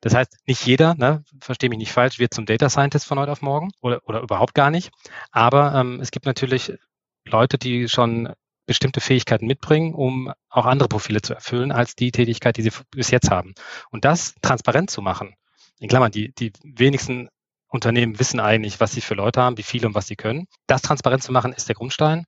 Das 0.01 0.15
heißt, 0.15 0.37
nicht 0.47 0.65
jeder, 0.65 0.95
ne, 0.95 1.25
verstehe 1.41 1.69
mich 1.69 1.79
nicht 1.79 1.93
falsch, 1.93 2.19
wird 2.19 2.33
zum 2.33 2.47
Data 2.47 2.71
Scientist 2.71 3.07
von 3.07 3.19
heute 3.19 3.33
auf 3.33 3.43
morgen 3.43 3.71
oder, 3.81 4.01
oder 4.07 4.21
überhaupt 4.21 4.55
gar 4.55 4.71
nicht. 4.71 4.91
Aber 5.31 5.75
ähm, 5.75 6.01
es 6.01 6.11
gibt 6.11 6.27
natürlich 6.27 6.73
Leute, 7.27 7.59
die 7.59 7.89
schon 7.89 8.33
bestimmte 8.67 9.01
Fähigkeiten 9.01 9.47
mitbringen, 9.47 9.95
um 9.95 10.33
auch 10.51 10.67
andere 10.67 10.89
Profile 10.89 11.23
zu 11.23 11.35
erfüllen 11.35 11.73
als 11.73 11.97
die 11.97 12.13
Tätigkeit, 12.13 12.57
die 12.57 12.63
sie 12.63 12.73
bis 12.91 13.11
jetzt 13.11 13.31
haben. 13.31 13.55
Und 13.91 14.05
das 14.05 14.35
transparent 14.43 14.91
zu 14.91 15.03
machen, 15.03 15.35
in 15.81 15.89
Klammern, 15.89 16.13
die, 16.13 16.33
die 16.35 16.53
wenigsten 16.63 17.29
Unternehmen 17.69 18.19
wissen 18.19 18.41
eigentlich, 18.41 18.81
was 18.81 18.93
sie 18.93 19.01
für 19.01 19.15
Leute 19.15 19.43
haben, 19.43 19.59
wie 19.59 19.63
viele 19.63 19.87
und 19.87 19.95
was 19.95 20.07
sie 20.07 20.17
können. 20.17 20.47
Das 20.67 20.83
transparent 20.83 21.23
zu 21.23 21.33
machen, 21.33 21.53
ist 21.53 21.69
der 21.69 21.77
Grundstein 21.77 22.25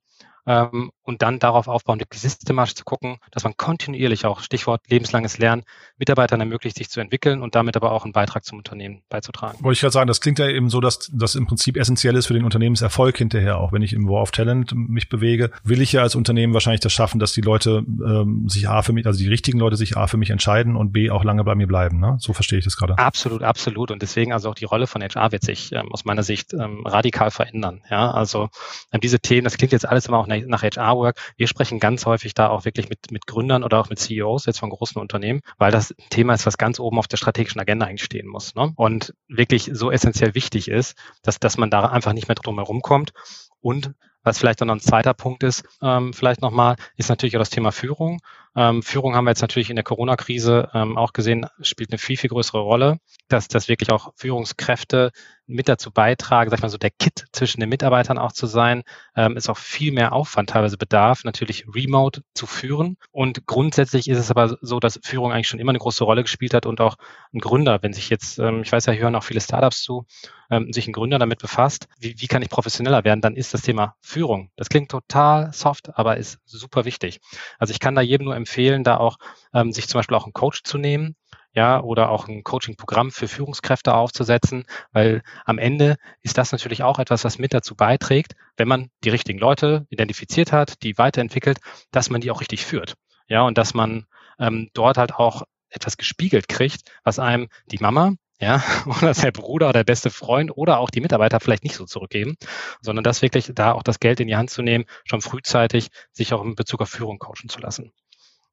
ähm, 0.47 0.91
und 1.11 1.23
dann 1.23 1.41
darauf 1.41 1.67
aufbauen, 1.67 1.99
wirklich 1.99 2.23
systematisch 2.23 2.77
zu 2.77 2.85
gucken, 2.85 3.19
dass 3.33 3.43
man 3.43 3.57
kontinuierlich 3.57 4.25
auch, 4.25 4.41
Stichwort 4.41 4.83
lebenslanges 4.89 5.39
Lernen, 5.39 5.65
Mitarbeitern 5.99 6.39
ermöglicht, 6.39 6.77
sich 6.77 6.89
zu 6.89 7.01
entwickeln 7.01 7.43
und 7.43 7.57
damit 7.57 7.77
aber 7.77 7.91
auch 7.91 8.05
einen 8.05 8.13
Beitrag 8.13 8.45
zum 8.45 8.59
Unternehmen 8.59 9.03
beizutragen. 9.09 9.59
Wollte 9.63 9.75
ich 9.75 9.81
gerade 9.81 9.93
sagen, 9.93 10.07
das 10.07 10.21
klingt 10.21 10.39
ja 10.39 10.49
eben 10.49 10.71
so, 10.71 10.81
dass 10.81 11.11
das 11.13 11.35
im 11.35 11.47
Prinzip 11.47 11.77
essentiell 11.77 12.15
ist 12.15 12.27
für 12.27 12.35
den 12.35 12.45
Unternehmenserfolg 12.45 13.19
hinterher. 13.19 13.59
Auch 13.59 13.73
wenn 13.73 13.83
ich 13.83 13.93
im 13.93 14.09
War 14.09 14.23
of 14.23 14.31
Talent 14.31 14.73
mich 14.75 15.09
bewege, 15.09 15.51
will 15.65 15.83
ich 15.83 15.93
ja 15.93 16.03
als 16.03 16.15
Unternehmen 16.15 16.55
wahrscheinlich 16.55 16.81
das 16.81 16.93
schaffen, 16.93 17.19
dass 17.19 17.33
die 17.33 17.41
Leute 17.41 17.85
ähm, 17.87 18.49
sich 18.49 18.69
A 18.69 18.83
für 18.83 18.93
mich, 18.93 19.05
also 19.07 19.19
die 19.19 19.29
richtigen 19.29 19.59
Leute 19.59 19.77
sich 19.77 19.97
A 19.97 20.07
für 20.07 20.17
mich 20.17 20.31
entscheiden 20.31 20.77
und 20.77 20.93
B 20.93 21.11
auch 21.11 21.25
lange 21.25 21.43
bei 21.43 21.57
mir 21.57 21.67
bleiben. 21.67 21.99
Ne? 21.99 22.17
So 22.21 22.33
verstehe 22.33 22.61
ich 22.61 22.65
das 22.65 22.77
gerade. 22.77 22.97
Absolut, 22.99 23.43
absolut. 23.43 23.91
Und 23.91 24.01
deswegen 24.01 24.33
also 24.33 24.49
auch 24.51 24.55
die 24.55 24.65
Rolle 24.65 24.87
von 24.87 25.03
HR 25.03 25.33
wird 25.33 25.43
sich 25.43 25.73
ähm, 25.73 25.91
aus 25.91 26.05
meiner 26.05 26.23
Sicht 26.23 26.55
ähm, 26.55 26.87
radikal 26.87 27.33
verändern. 27.33 27.83
Ja, 27.91 28.13
also 28.13 28.49
ähm, 28.93 29.01
diese 29.01 29.19
Themen, 29.19 29.45
das 29.45 29.57
klingt 29.57 29.73
jetzt 29.73 29.89
alles 29.89 30.07
immer 30.07 30.19
auch 30.19 30.29
nach 30.29 30.63
HR-Work. 31.01 31.21
Wir 31.37 31.47
sprechen 31.47 31.81
ganz 31.81 32.07
häufig 32.07 32.35
da 32.35 32.49
auch 32.49 32.65
wirklich 32.65 32.89
mit, 32.89 33.11
mit 33.11 33.27
Gründern 33.27 33.65
oder 33.65 33.79
auch 33.79 33.91
mit 33.91 33.99
CEOs 33.99 34.47
jetzt 34.47 34.61
von 34.61 34.71
großen 34.71 35.01
Unternehmen, 35.01 35.41
weil 35.59 35.73
das 35.73 35.91
ein 35.93 36.11
Thema 36.11 36.35
ist, 36.35 36.47
was 36.47 36.59
ganz 36.59 36.79
oben 36.79 36.99
auf 36.99 37.09
der 37.09 37.17
strategischen 37.17 37.61
Agenda 37.61 37.87
eigentlich 37.87 38.05
stehen 38.05 38.27
muss. 38.27 38.55
Ne? 38.55 38.73
Und 38.77 39.15
wirklich 39.29 39.71
so 39.73 39.91
essentiell 39.91 40.35
wichtig 40.35 40.69
ist, 40.69 40.97
dass, 41.23 41.39
dass 41.39 41.57
man 41.57 41.71
da 41.71 41.87
einfach 41.87 42.13
nicht 42.13 42.29
mehr 42.29 42.35
drum 42.35 42.57
herum 42.57 42.83
kommt. 42.83 43.13
Und 43.61 43.93
was 44.23 44.39
vielleicht 44.39 44.61
dann 44.61 44.69
noch 44.69 44.75
ein 44.75 44.81
zweiter 44.81 45.15
Punkt 45.15 45.43
ist, 45.43 45.65
ähm, 45.83 46.13
vielleicht 46.13 46.43
nochmal, 46.43 46.77
ist 46.97 47.09
natürlich 47.09 47.37
auch 47.37 47.41
das 47.41 47.51
Thema 47.51 47.73
Führung. 47.73 48.21
Ähm, 48.55 48.83
Führung 48.83 49.15
haben 49.15 49.25
wir 49.25 49.31
jetzt 49.31 49.41
natürlich 49.41 49.71
in 49.71 49.77
der 49.77 49.85
Corona-Krise 49.85 50.71
ähm, 50.75 50.99
auch 50.99 51.13
gesehen, 51.13 51.47
spielt 51.63 51.91
eine 51.91 51.99
viel, 51.99 52.17
viel 52.17 52.29
größere 52.29 52.61
Rolle, 52.61 52.99
dass, 53.29 53.49
dass 53.49 53.69
wirklich 53.69 53.91
auch 53.91 54.13
Führungskräfte 54.17 55.13
mit 55.51 55.69
dazu 55.69 55.91
beitragen, 55.91 56.51
sag 56.51 56.59
ich 56.59 56.63
mal 56.63 56.69
so, 56.69 56.79
der 56.79 56.91
Kit 56.91 57.27
zwischen 57.33 57.61
den 57.61 57.69
Mitarbeitern 57.69 58.19
auch 58.19 58.33
zu 58.33 58.47
sein, 58.47 58.83
ähm, 59.17 59.37
ist 59.37 59.49
auch 59.49 59.59
viel 59.59 59.93
mehr 59.93 60.13
Aufwand 60.13 60.51
teilweise 60.51 60.77
bedarf, 60.77 61.25
natürlich 61.25 61.67
remote 61.75 62.23
zu 62.35 62.47
führen. 62.47 62.97
Und 63.11 63.47
grundsätzlich 63.47 64.09
ist 64.09 64.19
es 64.19 64.31
aber 64.31 64.57
so, 64.61 64.81
dass 64.81 65.01
Führung 65.03 65.33
eigentlich 65.33 65.49
schon 65.49 65.61
immer 65.61 65.71
eine 65.71 65.79
große 65.79 66.05
Rolle 66.05 66.23
gespielt 66.23 66.55
hat 66.55 66.67
und 66.67 66.81
auch 66.81 66.97
ein 67.33 67.41
Gründer, 67.41 67.83
wenn 67.83 67.93
sich 67.93 68.11
jetzt, 68.11 68.39
ähm, 68.39 68.63
ich 68.63 68.73
weiß 68.73 68.87
ja, 68.87 68.93
hören 68.95 69.15
auch 69.15 69.25
viele 69.25 69.41
Startups 69.41 69.83
zu, 69.83 70.07
ähm, 70.51 70.73
sich 70.73 70.87
ein 70.89 70.93
Gründer 70.93 71.19
damit 71.19 71.39
befasst, 71.39 71.89
wie, 71.99 72.15
wie 72.19 72.27
kann 72.27 72.43
ich 72.43 72.51
professioneller 72.51 73.05
werden, 73.05 73.21
dann 73.21 73.37
ist 73.37 73.55
das 73.55 73.63
Thema 73.63 73.97
Führung. 74.01 74.51
Das 74.57 74.69
klingt 74.69 74.91
total 74.91 75.53
soft, 75.53 75.97
aber 75.97 76.17
ist 76.17 76.39
super 76.45 76.85
wichtig. 76.85 77.21
Also 77.59 77.73
ich 77.73 77.81
kann 77.81 77.95
da 77.95 78.01
jedem 78.01 78.25
nur 78.25 78.37
empfehlen, 78.37 78.85
da 78.85 78.97
auch 78.97 79.17
ähm, 79.55 79.73
sich 79.73 79.89
zum 79.89 79.99
Beispiel 79.99 80.17
auch 80.17 80.25
einen 80.25 80.33
Coach 80.33 80.63
zu 80.65 80.79
nehmen, 80.79 81.17
ja, 81.53 81.81
oder 81.81 82.11
auch 82.11 82.29
ein 82.29 82.45
Coaching-Programm 82.45 83.11
für 83.11 83.29
Führungskräfte 83.29 83.95
aufzusetzen, 83.95 84.65
weil 84.93 85.23
am 85.45 85.59
Ende 85.59 85.97
ist 86.23 86.39
das 86.39 86.53
natürlich 86.53 86.83
auch 86.83 86.99
etwas, 86.99 87.25
was 87.25 87.39
mit 87.39 87.53
dazu 87.53 87.75
beiträgt, 87.75 88.35
wenn 88.57 88.69
man 88.69 88.91
die 89.05 89.11
richtigen 89.11 89.39
Leute 89.39 89.87
identifiziert 89.91 90.53
hat, 90.53 90.83
die 90.83 90.97
weiterentwickelt, 90.97 91.59
dass 91.91 92.11
man 92.11 92.21
die 92.21 92.31
auch 92.31 92.41
richtig 92.41 92.65
führt. 92.65 92.95
Ja, 93.27 93.43
und 93.43 93.59
dass 93.59 93.75
man 93.75 94.07
ähm, 94.39 94.71
dort 94.75 94.97
halt 94.97 95.15
auch 95.15 95.43
etwas 95.71 95.97
gespiegelt 95.97 96.49
kriegt, 96.49 96.83
was 97.05 97.19
einem 97.19 97.49
die 97.67 97.79
Mama, 97.79 98.15
ja, 98.41 98.63
oder 98.87 99.13
der 99.13 99.33
Bruder 99.33 99.67
oder 99.67 99.81
der 99.81 99.85
beste 99.85 100.11
Freund 100.11 100.57
oder 100.57 100.79
auch 100.79 100.91
die 100.91 101.01
Mitarbeiter 101.01 101.41
vielleicht 101.41 101.65
nicht 101.65 101.77
so 101.77 101.85
zurückgeben, 101.85 102.37
sondern 102.81 103.05
das 103.05 103.23
wirklich 103.23 103.53
da 103.55 103.73
auch 103.73 103.83
das 103.83 104.01
Geld 104.01 104.21
in 104.21 104.29
die 104.29 104.37
Hand 104.37 104.51
zu 104.51 104.63
nehmen, 104.63 104.85
schon 105.05 105.21
frühzeitig 105.21 105.89
sich 106.13 106.33
auch 106.33 106.43
in 106.43 106.55
Bezug 106.55 106.81
auf 106.81 106.89
Führung 106.89 107.19
coachen 107.19 107.49
zu 107.49 107.61
lassen. 107.61 107.93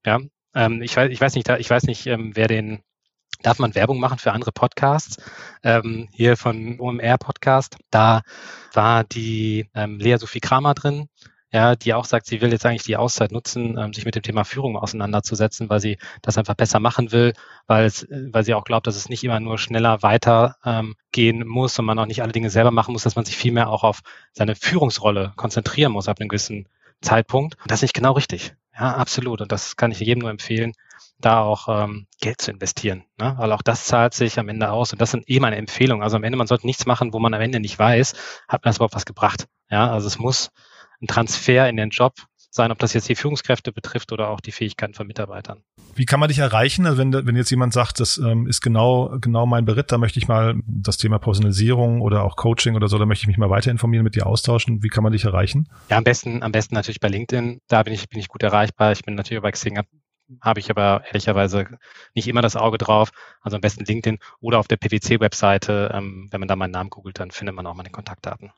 Ja, 0.05 0.19
ähm, 0.57 0.81
ich 0.81 0.97
weiß, 0.97 1.11
ich 1.11 1.21
weiß 1.21 1.35
nicht, 1.35 1.49
ich 1.49 1.69
weiß 1.69 1.83
nicht, 1.83 2.07
ähm, 2.07 2.31
wer 2.35 2.47
den 2.47 2.79
darf 3.43 3.59
man 3.59 3.75
Werbung 3.75 3.99
machen 3.99 4.17
für 4.17 4.31
andere 4.31 4.51
Podcasts. 4.51 5.17
Ähm, 5.63 6.09
hier 6.11 6.37
von 6.37 6.79
OMR 6.79 7.17
Podcast, 7.17 7.77
da 7.91 8.21
war 8.73 9.03
die 9.03 9.69
ähm, 9.75 9.99
Lea 9.99 10.17
Sophie 10.17 10.39
Kramer 10.39 10.73
drin, 10.73 11.07
ja, 11.51 11.75
die 11.75 11.93
auch 11.93 12.05
sagt, 12.05 12.25
sie 12.25 12.41
will 12.41 12.51
jetzt 12.51 12.65
eigentlich 12.65 12.83
die 12.83 12.97
Auszeit 12.97 13.31
nutzen, 13.31 13.77
ähm, 13.77 13.93
sich 13.93 14.05
mit 14.05 14.15
dem 14.15 14.23
Thema 14.23 14.43
Führung 14.43 14.75
auseinanderzusetzen, 14.75 15.69
weil 15.69 15.79
sie 15.79 15.97
das 16.21 16.37
einfach 16.37 16.55
besser 16.55 16.79
machen 16.79 17.11
will, 17.11 17.33
weil 17.67 17.85
es, 17.85 18.07
weil 18.09 18.43
sie 18.43 18.53
auch 18.53 18.65
glaubt, 18.65 18.87
dass 18.87 18.95
es 18.95 19.09
nicht 19.09 19.23
immer 19.23 19.39
nur 19.39 19.57
schneller 19.57 20.01
weiter 20.01 20.55
ähm, 20.65 20.95
gehen 21.11 21.47
muss 21.47 21.77
und 21.79 21.85
man 21.85 21.99
auch 21.99 22.05
nicht 22.05 22.21
alle 22.21 22.33
Dinge 22.33 22.49
selber 22.49 22.71
machen 22.71 22.93
muss, 22.93 23.03
dass 23.03 23.15
man 23.15 23.25
sich 23.25 23.37
vielmehr 23.37 23.69
auch 23.69 23.83
auf 23.83 24.01
seine 24.33 24.55
Führungsrolle 24.55 25.33
konzentrieren 25.35 25.91
muss 25.91 26.09
ab 26.09 26.19
einem 26.19 26.29
gewissen 26.29 26.67
Zeitpunkt. 27.01 27.55
Und 27.61 27.71
das 27.71 27.79
ist 27.79 27.83
nicht 27.83 27.93
genau 27.93 28.13
richtig. 28.13 28.55
Ja, 28.79 28.95
absolut. 28.95 29.41
Und 29.41 29.51
das 29.51 29.75
kann 29.75 29.91
ich 29.91 29.99
jedem 29.99 30.21
nur 30.21 30.29
empfehlen, 30.29 30.73
da 31.19 31.41
auch 31.41 31.67
ähm, 31.67 32.07
Geld 32.21 32.41
zu 32.41 32.51
investieren. 32.51 33.05
Ne? 33.19 33.33
Weil 33.37 33.51
auch 33.51 33.63
das 33.63 33.85
zahlt 33.85 34.13
sich 34.13 34.37
am 34.39 34.49
Ende 34.49 34.71
aus. 34.71 34.93
Und 34.93 35.01
das 35.01 35.11
sind 35.11 35.27
eh 35.27 35.39
meine 35.39 35.55
Empfehlungen. 35.55 36.03
Also 36.03 36.17
am 36.17 36.23
Ende, 36.23 36.37
man 36.37 36.47
sollte 36.47 36.67
nichts 36.67 36.85
machen, 36.85 37.11
wo 37.13 37.19
man 37.19 37.33
am 37.33 37.41
Ende 37.41 37.59
nicht 37.59 37.77
weiß, 37.79 38.13
hat 38.47 38.63
mir 38.63 38.69
das 38.69 38.77
überhaupt 38.77 38.95
was 38.95 39.05
gebracht. 39.05 39.47
Ja, 39.69 39.91
also 39.91 40.07
es 40.07 40.19
muss 40.19 40.51
ein 41.01 41.07
Transfer 41.07 41.67
in 41.69 41.77
den 41.77 41.89
Job 41.89 42.13
sein, 42.57 42.71
ob 42.71 42.79
das 42.79 42.93
jetzt 42.93 43.07
die 43.07 43.15
Führungskräfte 43.15 43.71
betrifft 43.71 44.11
oder 44.11 44.29
auch 44.29 44.41
die 44.41 44.51
Fähigkeiten 44.51 44.93
von 44.93 45.07
Mitarbeitern. 45.07 45.63
Wie 45.95 46.05
kann 46.05 46.19
man 46.19 46.27
dich 46.27 46.39
erreichen? 46.39 46.85
Also 46.85 46.97
wenn, 46.97 47.13
wenn 47.13 47.35
jetzt 47.35 47.49
jemand 47.49 47.73
sagt, 47.73 48.01
das 48.01 48.17
ähm, 48.17 48.47
ist 48.47 48.61
genau, 48.61 49.17
genau 49.21 49.45
mein 49.45 49.65
Beritt, 49.65 49.91
da 49.91 49.97
möchte 49.97 50.19
ich 50.19 50.27
mal 50.27 50.55
das 50.67 50.97
Thema 50.97 51.17
Personalisierung 51.17 52.01
oder 52.01 52.23
auch 52.23 52.35
Coaching 52.35 52.75
oder 52.75 52.89
so, 52.89 52.97
da 52.97 53.05
möchte 53.05 53.23
ich 53.23 53.27
mich 53.27 53.37
mal 53.37 53.49
weiter 53.49 53.71
informieren, 53.71 54.03
mit 54.03 54.15
dir 54.15 54.27
austauschen. 54.27 54.83
Wie 54.83 54.89
kann 54.89 55.03
man 55.03 55.13
dich 55.13 55.23
erreichen? 55.23 55.69
Ja, 55.89 55.97
am 55.97 56.03
besten, 56.03 56.43
am 56.43 56.51
besten 56.51 56.75
natürlich 56.75 56.99
bei 56.99 57.07
LinkedIn. 57.07 57.61
Da 57.67 57.83
bin 57.83 57.93
ich, 57.93 58.09
bin 58.09 58.19
ich 58.19 58.27
gut 58.27 58.43
erreichbar. 58.43 58.91
Ich 58.91 59.03
bin 59.03 59.15
natürlich 59.15 59.41
bei 59.41 59.51
Xing 59.51 59.77
habe 60.41 60.59
ich 60.59 60.69
aber 60.69 61.03
ehrlicherweise 61.07 61.65
nicht 62.13 62.27
immer 62.27 62.41
das 62.41 62.55
Auge 62.55 62.77
drauf. 62.77 63.11
Also 63.41 63.55
am 63.55 63.61
besten 63.61 63.85
LinkedIn 63.85 64.19
oder 64.39 64.59
auf 64.59 64.67
der 64.67 64.77
PwC-Webseite. 64.77 65.91
Ähm, 65.93 66.27
wenn 66.31 66.39
man 66.39 66.47
da 66.47 66.55
meinen 66.55 66.71
Namen 66.71 66.89
googelt, 66.89 67.19
dann 67.19 67.31
findet 67.31 67.55
man 67.55 67.65
auch 67.65 67.75
meine 67.75 67.89
Kontaktdaten. 67.89 68.51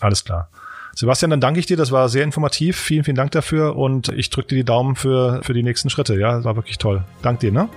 Alles 0.00 0.24
klar. 0.24 0.50
Sebastian, 0.94 1.30
dann 1.30 1.40
danke 1.40 1.60
ich 1.60 1.66
dir. 1.66 1.76
Das 1.76 1.92
war 1.92 2.08
sehr 2.08 2.24
informativ. 2.24 2.76
Vielen, 2.78 3.04
vielen 3.04 3.16
Dank 3.16 3.30
dafür 3.32 3.76
und 3.76 4.08
ich 4.08 4.30
drücke 4.30 4.48
dir 4.48 4.56
die 4.56 4.64
Daumen 4.64 4.96
für, 4.96 5.42
für 5.42 5.52
die 5.52 5.62
nächsten 5.62 5.90
Schritte. 5.90 6.18
Ja, 6.18 6.36
das 6.36 6.44
war 6.44 6.56
wirklich 6.56 6.78
toll. 6.78 7.04
Dank 7.22 7.40
dir, 7.40 7.52
ne? 7.52 7.68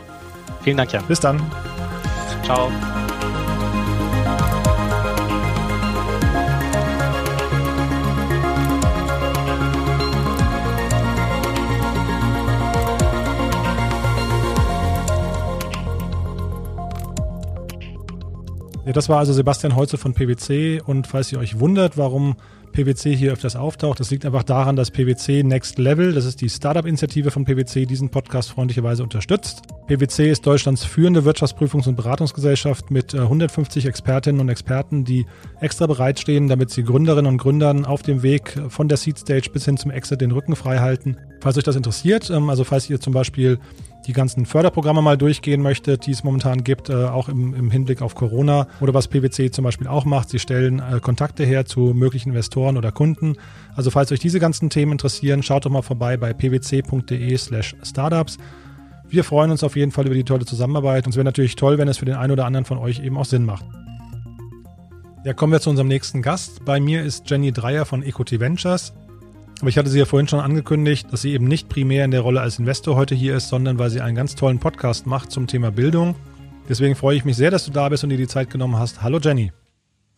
Vielen 0.61 0.77
Dank, 0.77 0.91
Jan. 0.91 1.05
Bis 1.05 1.19
dann. 1.19 1.41
Ciao. 2.43 2.71
Ja, 18.89 18.93
das 18.93 19.07
war 19.07 19.19
also 19.19 19.33
Sebastian 19.33 19.75
Holze 19.75 19.99
von 19.99 20.15
PwC 20.15 20.81
und 20.83 21.05
falls 21.05 21.31
ihr 21.31 21.37
euch 21.37 21.59
wundert, 21.59 21.95
warum 21.95 22.37
PwC 22.71 23.15
hier 23.15 23.31
öfters 23.31 23.55
auftaucht. 23.55 23.99
Das 23.99 24.09
liegt 24.09 24.25
einfach 24.25 24.41
daran, 24.41 24.75
dass 24.75 24.89
PwC 24.89 25.43
Next 25.43 25.77
Level, 25.77 26.11
das 26.11 26.25
ist 26.25 26.41
die 26.41 26.49
Startup-Initiative 26.49 27.29
von 27.29 27.45
PwC, 27.45 27.85
diesen 27.85 28.09
Podcast 28.09 28.49
freundlicherweise 28.49 29.03
unterstützt. 29.03 29.61
PwC 29.85 30.31
ist 30.31 30.43
Deutschlands 30.47 30.85
führende 30.85 31.21
Wirtschaftsprüfungs- 31.21 31.87
und 31.87 31.97
Beratungsgesellschaft 31.97 32.89
mit 32.89 33.13
150 33.13 33.85
äh, 33.85 33.89
Expertinnen 33.89 34.41
und 34.41 34.49
Experten, 34.49 35.05
die 35.05 35.27
extra 35.61 35.85
bereitstehen, 35.85 36.47
damit 36.47 36.71
sie 36.71 36.81
Gründerinnen 36.81 37.31
und 37.31 37.37
Gründern 37.37 37.85
auf 37.85 38.01
dem 38.01 38.23
Weg 38.23 38.59
von 38.69 38.87
der 38.87 38.97
Seed 38.97 39.19
Stage 39.19 39.51
bis 39.53 39.65
hin 39.65 39.77
zum 39.77 39.91
Exit 39.91 40.19
den 40.19 40.31
Rücken 40.31 40.55
frei 40.55 40.79
halten. 40.79 41.15
Falls 41.41 41.59
euch 41.59 41.63
das 41.63 41.75
interessiert, 41.75 42.31
ähm, 42.31 42.49
also 42.49 42.63
falls 42.63 42.89
ihr 42.89 42.99
zum 42.99 43.13
Beispiel 43.13 43.59
die 44.07 44.13
ganzen 44.13 44.45
Förderprogramme 44.45 45.01
mal 45.01 45.17
durchgehen 45.17 45.61
möchte, 45.61 45.97
die 45.97 46.11
es 46.11 46.23
momentan 46.23 46.63
gibt, 46.63 46.89
äh, 46.89 47.05
auch 47.05 47.29
im, 47.29 47.53
im, 47.53 47.69
Hinblick 47.69 48.01
auf 48.01 48.15
Corona 48.15 48.67
oder 48.79 48.93
was 48.93 49.07
PwC 49.07 49.51
zum 49.51 49.63
Beispiel 49.63 49.87
auch 49.87 50.05
macht. 50.05 50.29
Sie 50.29 50.39
stellen 50.39 50.79
äh, 50.79 50.99
Kontakte 50.99 51.43
her 51.43 51.65
zu 51.65 51.93
möglichen 51.93 52.29
Investoren 52.29 52.77
oder 52.77 52.91
Kunden. 52.91 53.35
Also 53.75 53.91
falls 53.91 54.11
euch 54.11 54.19
diese 54.19 54.39
ganzen 54.39 54.69
Themen 54.69 54.93
interessieren, 54.93 55.43
schaut 55.43 55.65
doch 55.65 55.69
mal 55.69 55.81
vorbei 55.81 56.17
bei 56.17 56.33
pwc.de 56.33 57.37
slash 57.37 57.75
startups. 57.83 58.37
Wir 59.09 59.23
freuen 59.23 59.51
uns 59.51 59.63
auf 59.63 59.75
jeden 59.75 59.91
Fall 59.91 60.05
über 60.05 60.15
die 60.15 60.23
tolle 60.23 60.45
Zusammenarbeit 60.45 61.05
und 61.05 61.11
es 61.11 61.15
wäre 61.15 61.25
natürlich 61.25 61.55
toll, 61.55 61.77
wenn 61.77 61.87
es 61.87 61.97
für 61.97 62.05
den 62.05 62.15
einen 62.15 62.31
oder 62.31 62.45
anderen 62.45 62.65
von 62.65 62.77
euch 62.77 63.03
eben 63.03 63.17
auch 63.17 63.25
Sinn 63.25 63.43
macht. 63.43 63.65
Ja, 65.25 65.33
kommen 65.33 65.51
wir 65.51 65.59
zu 65.59 65.69
unserem 65.69 65.87
nächsten 65.89 66.21
Gast. 66.21 66.63
Bei 66.63 66.79
mir 66.79 67.03
ist 67.03 67.29
Jenny 67.29 67.51
Dreier 67.51 67.85
von 67.85 68.03
Equity 68.03 68.39
Ventures. 68.39 68.93
Aber 69.59 69.69
ich 69.69 69.77
hatte 69.77 69.89
sie 69.89 69.99
ja 69.99 70.05
vorhin 70.05 70.27
schon 70.27 70.39
angekündigt, 70.39 71.11
dass 71.11 71.21
sie 71.21 71.33
eben 71.33 71.45
nicht 71.45 71.67
primär 71.67 72.05
in 72.05 72.11
der 72.11 72.21
Rolle 72.21 72.41
als 72.41 72.59
Investor 72.59 72.95
heute 72.95 73.13
hier 73.13 73.35
ist, 73.35 73.49
sondern 73.49 73.77
weil 73.77 73.89
sie 73.89 74.01
einen 74.01 74.15
ganz 74.15 74.35
tollen 74.35 74.59
Podcast 74.59 75.05
macht 75.05 75.31
zum 75.31 75.47
Thema 75.47 75.71
Bildung. 75.71 76.15
Deswegen 76.69 76.95
freue 76.95 77.17
ich 77.17 77.25
mich 77.25 77.35
sehr, 77.35 77.51
dass 77.51 77.65
du 77.65 77.71
da 77.71 77.89
bist 77.89 78.03
und 78.03 78.09
dir 78.09 78.17
die 78.17 78.27
Zeit 78.27 78.49
genommen 78.49 78.77
hast. 78.77 79.01
Hallo 79.01 79.19
Jenny. 79.19 79.51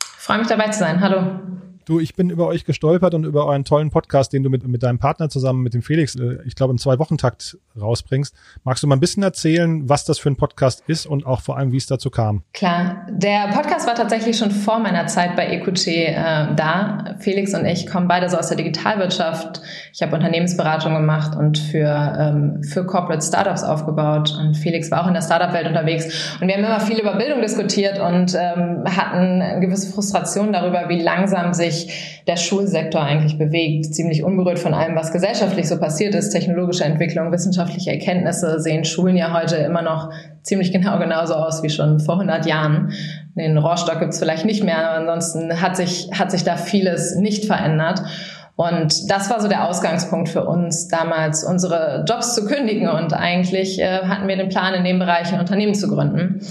Freue 0.04 0.40
mich 0.40 0.48
dabei 0.48 0.70
zu 0.70 0.80
sein. 0.80 1.02
Hallo. 1.02 1.40
Du, 1.86 2.00
ich 2.00 2.16
bin 2.16 2.30
über 2.30 2.48
euch 2.48 2.66
gestolpert 2.66 3.16
und 3.16 3.26
über 3.26 3.48
euren 3.48 3.66
tollen 3.66 3.90
Podcast, 3.90 4.34
den 4.34 4.44
du 4.44 4.50
mit, 4.50 4.68
mit 4.68 4.84
deinem 4.84 5.00
Partner 5.00 5.30
zusammen, 5.30 5.64
mit 5.64 5.74
dem 5.74 5.82
Felix, 5.82 6.16
äh, 6.16 6.38
ich 6.46 6.56
glaube 6.56 6.72
im 6.72 6.78
Zwei-Wochen-Takt 6.78 7.58
rausbringst. 7.80 8.36
Magst 8.64 8.84
du 8.84 8.88
mal 8.88 8.96
ein 8.96 9.00
bisschen 9.00 9.24
erzählen, 9.24 9.90
was 9.90 10.06
das 10.06 10.20
für 10.20 10.30
ein 10.30 10.36
Podcast 10.36 10.84
ist 10.86 11.08
und 11.08 11.26
auch 11.26 11.42
vor 11.42 11.58
allem, 11.58 11.72
wie 11.72 11.78
es 11.78 11.88
dazu 11.88 12.12
kam? 12.12 12.44
Klar, 12.54 13.08
der 13.10 13.48
Podcast 13.52 13.88
war 13.88 13.96
tatsächlich 13.96 14.38
schon 14.38 14.52
vor 14.52 14.80
meiner 14.80 15.08
Zeit 15.08 15.36
bei 15.36 15.48
EQT 15.48 15.88
äh, 15.88 16.14
da. 16.56 17.16
Felix 17.20 17.56
und 17.56 17.66
ich 17.66 17.88
kommen 17.88 18.08
beide 18.08 18.30
so 18.30 18.38
aus 18.38 18.50
der 18.50 18.58
Digitalwirtschaft. 18.58 19.62
Ich 19.92 20.04
habe 20.04 20.16
Unternehmensberatung 20.16 20.94
gemacht 20.94 21.36
und 21.36 21.58
für, 21.58 22.16
ähm, 22.20 22.64
für 22.64 22.86
Corporate 22.86 23.26
Startups 23.26 23.64
aufgebaut. 23.64 24.38
Und 24.40 24.56
Felix 24.56 24.92
war 24.92 25.04
auch 25.04 25.08
in 25.08 25.14
der 25.14 25.24
Startup-Welt 25.24 25.68
unterwegs. 25.68 26.38
Und 26.40 26.48
wir 26.48 26.56
haben 26.56 26.64
immer 26.64 26.80
viel 26.80 27.00
über 27.00 27.16
Bildung 27.16 27.42
diskutiert 27.42 28.00
und 28.00 28.36
ähm, 28.36 28.84
hatten 28.86 29.42
eine 29.42 29.60
gewisse 29.60 29.92
Frustration 29.92 30.54
darüber, 30.54 30.88
wie 30.88 31.02
langsam 31.02 31.54
sich 31.54 31.71
der 32.28 32.38
Schulsektor 32.38 33.02
eigentlich 33.02 33.38
bewegt. 33.38 33.94
Ziemlich 33.94 34.24
unberührt 34.24 34.60
von 34.60 34.74
allem, 34.74 34.96
was 34.96 35.12
gesellschaftlich 35.12 35.68
so 35.68 35.80
passiert 35.80 36.16
ist. 36.16 36.32
Technologische 36.32 36.84
Entwicklung, 36.84 37.32
wissenschaftliche 37.32 37.92
Erkenntnisse 37.92 38.60
sehen 38.60 38.86
Schulen 38.86 39.18
ja 39.18 39.34
heute 39.34 39.56
immer 39.58 39.82
noch 39.82 40.12
ziemlich 40.44 40.72
genau 40.72 41.00
genauso 41.00 41.36
aus 41.36 41.64
wie 41.64 41.70
schon 41.70 42.00
vor 42.00 42.16
100 42.16 42.46
Jahren. 42.46 42.94
Den 43.36 43.58
Rohrstock 43.58 44.00
gibt's 44.00 44.20
vielleicht 44.20 44.46
nicht 44.46 44.64
mehr, 44.64 44.78
aber 44.78 45.00
ansonsten 45.00 45.62
hat 45.62 45.76
sich, 45.78 46.10
hat 46.14 46.32
sich 46.32 46.44
da 46.44 46.58
vieles 46.58 47.16
nicht 47.16 47.46
verändert. 47.46 48.02
Und 48.56 49.10
das 49.10 49.30
war 49.30 49.42
so 49.42 49.48
der 49.48 49.68
Ausgangspunkt 49.68 50.30
für 50.30 50.46
uns 50.46 50.88
damals, 50.88 51.44
unsere 51.44 52.06
Jobs 52.08 52.36
zu 52.36 52.46
kündigen. 52.46 52.90
Und 52.90 53.14
eigentlich 53.14 53.80
äh, 53.80 54.02
hatten 54.04 54.28
wir 54.28 54.38
den 54.38 54.50
Plan, 54.50 54.74
in 54.74 54.84
dem 54.84 55.00
Bereich 55.00 55.34
ein 55.34 55.40
Unternehmen 55.40 55.74
zu 55.74 55.88
gründen. 55.88 56.42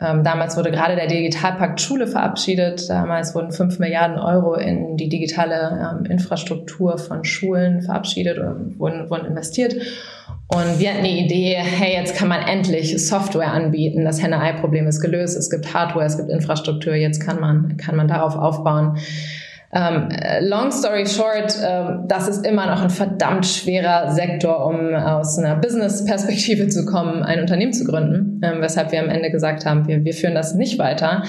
Ähm, 0.00 0.24
damals 0.24 0.56
wurde 0.56 0.70
gerade 0.70 0.96
der 0.96 1.06
Digitalpakt 1.06 1.80
Schule 1.80 2.06
verabschiedet. 2.06 2.88
Damals 2.88 3.34
wurden 3.34 3.52
fünf 3.52 3.78
Milliarden 3.78 4.18
Euro 4.18 4.54
in 4.54 4.96
die 4.96 5.08
digitale 5.08 5.98
ähm, 6.00 6.10
Infrastruktur 6.10 6.96
von 6.96 7.24
Schulen 7.24 7.82
verabschiedet 7.82 8.38
und 8.38 8.78
wurden, 8.78 9.10
wurden 9.10 9.26
investiert. 9.26 9.74
Und 10.48 10.78
wir 10.80 10.90
hatten 10.90 11.04
die 11.04 11.20
Idee, 11.20 11.56
hey, 11.56 11.92
jetzt 11.92 12.16
kann 12.16 12.28
man 12.28 12.42
endlich 12.42 13.06
Software 13.06 13.52
anbieten. 13.52 14.04
Das 14.04 14.22
Henne-Ei-Problem 14.22 14.86
ist 14.86 15.00
gelöst. 15.00 15.36
Es 15.36 15.50
gibt 15.50 15.72
Hardware, 15.74 16.06
es 16.06 16.16
gibt 16.16 16.30
Infrastruktur. 16.30 16.94
Jetzt 16.94 17.20
kann 17.20 17.38
man, 17.38 17.76
kann 17.76 17.94
man 17.94 18.08
darauf 18.08 18.36
aufbauen. 18.36 18.96
Ähm, 19.72 20.08
long 20.40 20.72
story 20.72 21.06
short, 21.06 21.56
ähm, 21.64 22.06
das 22.08 22.26
ist 22.26 22.44
immer 22.44 22.66
noch 22.66 22.82
ein 22.82 22.90
verdammt 22.90 23.46
schwerer 23.46 24.10
Sektor, 24.10 24.66
um 24.66 24.94
aus 24.96 25.38
einer 25.38 25.54
Business-Perspektive 25.54 26.66
zu 26.66 26.84
kommen, 26.84 27.22
ein 27.22 27.40
Unternehmen 27.40 27.72
zu 27.72 27.84
gründen, 27.84 28.40
ähm, 28.42 28.60
weshalb 28.60 28.90
wir 28.90 29.00
am 29.00 29.08
Ende 29.08 29.30
gesagt 29.30 29.66
haben, 29.66 29.86
wir, 29.86 30.04
wir 30.04 30.12
führen 30.12 30.34
das 30.34 30.54
nicht 30.56 30.80
weiter. 30.80 31.22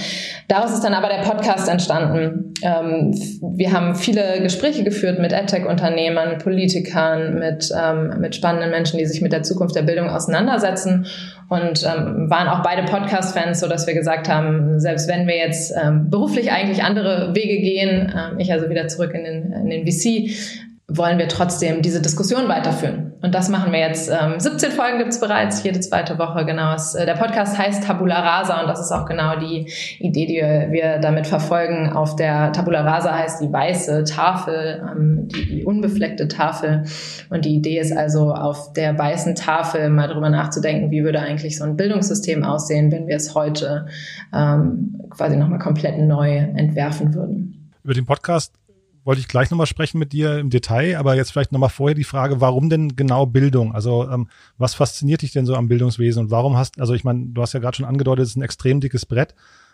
Daraus 0.47 0.73
ist 0.73 0.83
dann 0.83 0.95
aber 0.95 1.07
der 1.07 1.21
Podcast 1.21 1.69
entstanden. 1.69 2.55
Ähm, 2.63 3.13
wir 3.41 3.73
haben 3.73 3.93
viele 3.93 4.41
Gespräche 4.41 4.83
geführt 4.83 5.19
mit 5.19 5.33
EdTech-Unternehmern, 5.33 6.39
Politikern, 6.39 7.37
mit, 7.37 7.71
ähm, 7.79 8.19
mit 8.19 8.35
spannenden 8.35 8.71
Menschen, 8.71 8.97
die 8.97 9.05
sich 9.05 9.21
mit 9.21 9.33
der 9.33 9.43
Zukunft 9.43 9.75
der 9.75 9.83
Bildung 9.83 10.09
auseinandersetzen 10.09 11.05
und 11.51 11.83
ähm, 11.83 12.29
waren 12.29 12.47
auch 12.47 12.63
beide 12.63 12.83
Podcast-Fans, 12.83 13.59
so 13.59 13.67
dass 13.67 13.85
wir 13.85 13.93
gesagt 13.93 14.29
haben, 14.29 14.79
selbst 14.79 15.09
wenn 15.09 15.27
wir 15.27 15.35
jetzt 15.35 15.73
ähm, 15.75 16.09
beruflich 16.09 16.49
eigentlich 16.49 16.81
andere 16.81 17.35
Wege 17.35 17.59
gehen, 17.59 18.13
ähm, 18.15 18.39
ich 18.39 18.53
also 18.53 18.69
wieder 18.69 18.87
zurück 18.87 19.13
in 19.13 19.25
den, 19.25 19.51
in 19.51 19.69
den 19.69 19.85
VC, 19.85 20.31
wollen 20.97 21.17
wir 21.17 21.27
trotzdem 21.27 21.81
diese 21.81 22.01
Diskussion 22.01 22.47
weiterführen. 22.47 23.13
Und 23.21 23.35
das 23.35 23.49
machen 23.49 23.71
wir 23.71 23.79
jetzt. 23.79 24.09
Ähm, 24.09 24.39
17 24.39 24.71
Folgen 24.71 24.97
gibt's 24.97 25.19
bereits, 25.19 25.63
jede 25.63 25.79
zweite 25.79 26.17
Woche, 26.17 26.45
genau. 26.45 26.73
Es, 26.73 26.95
äh, 26.95 27.05
der 27.05 27.13
Podcast 27.13 27.57
heißt 27.57 27.83
Tabula 27.83 28.19
Rasa 28.19 28.61
und 28.61 28.67
das 28.67 28.79
ist 28.79 28.91
auch 28.91 29.05
genau 29.05 29.39
die 29.39 29.71
Idee, 29.99 30.25
die 30.25 30.71
wir, 30.71 30.99
damit 30.99 31.27
verfolgen. 31.27 31.89
Auf 31.93 32.15
der 32.15 32.51
Tabula 32.51 32.81
Rasa 32.81 33.17
heißt 33.17 33.41
die 33.41 33.51
weiße 33.51 34.03
Tafel, 34.03 34.81
ähm, 34.91 35.27
die, 35.27 35.45
die 35.45 35.65
unbefleckte 35.65 36.27
Tafel. 36.27 36.83
Und 37.29 37.45
die 37.45 37.55
Idee 37.55 37.79
ist 37.79 37.95
also, 37.95 38.33
auf 38.33 38.73
der 38.73 38.97
weißen 38.97 39.35
Tafel 39.35 39.89
mal 39.89 40.07
drüber 40.07 40.29
nachzudenken, 40.29 40.91
wie 40.91 41.03
würde 41.03 41.19
eigentlich 41.19 41.57
so 41.57 41.63
ein 41.63 41.77
Bildungssystem 41.77 42.43
aussehen, 42.43 42.91
wenn 42.91 43.07
wir 43.07 43.15
es 43.15 43.35
heute 43.35 43.85
ähm, 44.33 44.99
quasi 45.09 45.37
nochmal 45.37 45.59
komplett 45.59 45.99
neu 45.99 46.37
entwerfen 46.37 47.13
würden. 47.13 47.71
Über 47.83 47.93
den 47.93 48.05
Podcast 48.05 48.53
wollte 49.03 49.21
ich 49.21 49.27
gleich 49.27 49.49
nochmal 49.49 49.67
sprechen 49.67 49.97
mit 49.97 50.13
dir 50.13 50.37
im 50.37 50.49
Detail, 50.49 50.97
aber 50.97 51.15
jetzt 51.15 51.31
vielleicht 51.31 51.51
nochmal 51.51 51.69
vorher 51.69 51.95
die 51.95 52.03
Frage, 52.03 52.41
warum 52.41 52.69
denn 52.69 52.95
genau 52.95 53.25
Bildung? 53.25 53.73
Also 53.73 54.09
ähm, 54.09 54.27
was 54.57 54.75
fasziniert 54.75 55.21
dich 55.21 55.31
denn 55.31 55.45
so 55.45 55.55
am 55.55 55.67
Bildungswesen 55.67 56.23
und 56.23 56.31
warum 56.31 56.57
hast, 56.57 56.79
also 56.79 56.93
ich 56.93 57.03
meine, 57.03 57.27
du 57.27 57.41
hast 57.41 57.53
ja 57.53 57.59
gerade 57.59 57.75
schon 57.77 57.85
angedeutet, 57.85 58.23
es 58.23 58.31
ist 58.31 58.35
ein 58.37 58.43
extrem 58.43 58.79
dickes 58.79 59.05
Brett, 59.05 59.33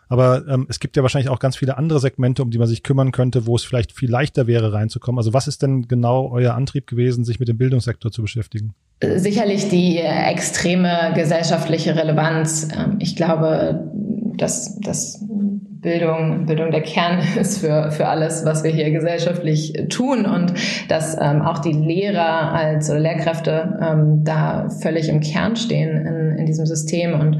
aber 0.09 0.47
ähm, 0.47 0.67
es 0.69 0.79
gibt 0.79 0.95
ja 0.95 1.03
wahrscheinlich 1.03 1.29
auch 1.29 1.39
ganz 1.39 1.57
viele 1.57 1.77
andere 1.77 1.99
Segmente, 1.99 2.41
um 2.41 2.51
die 2.51 2.57
man 2.57 2.67
sich 2.67 2.83
kümmern 2.83 3.11
könnte, 3.11 3.45
wo 3.45 3.55
es 3.55 3.63
vielleicht 3.63 3.91
viel 3.91 4.09
leichter 4.09 4.47
wäre, 4.47 4.71
reinzukommen. 4.71 5.19
Also 5.19 5.33
was 5.33 5.47
ist 5.47 5.61
denn 5.61 5.87
genau 5.87 6.29
euer 6.31 6.53
Antrieb 6.53 6.87
gewesen, 6.87 7.25
sich 7.25 7.39
mit 7.39 7.49
dem 7.49 7.57
Bildungssektor 7.57 8.11
zu 8.11 8.21
beschäftigen? 8.21 8.73
Sicherlich 9.01 9.69
die 9.69 9.97
extreme 9.99 11.11
gesellschaftliche 11.13 11.95
Relevanz. 11.95 12.69
Ähm, 12.75 12.97
ich 12.99 13.15
glaube, 13.15 13.91
dass, 14.37 14.79
dass 14.79 15.23
Bildung, 15.81 16.45
Bildung 16.45 16.71
der 16.71 16.81
Kern 16.81 17.19
ist 17.39 17.59
für, 17.59 17.91
für 17.91 18.07
alles, 18.07 18.45
was 18.45 18.63
wir 18.63 18.71
hier 18.71 18.91
gesellschaftlich 18.91 19.73
tun. 19.89 20.25
Und 20.25 20.53
dass 20.87 21.17
ähm, 21.19 21.41
auch 21.41 21.59
die 21.59 21.73
Lehrer 21.73 22.51
als 22.51 22.89
oder 22.89 22.99
Lehrkräfte 22.99 23.79
ähm, 23.81 24.23
da 24.23 24.69
völlig 24.81 25.09
im 25.09 25.19
Kern 25.19 25.55
stehen 25.55 26.05
in, 26.05 26.37
in 26.39 26.45
diesem 26.45 26.65
System. 26.65 27.19
Und 27.19 27.39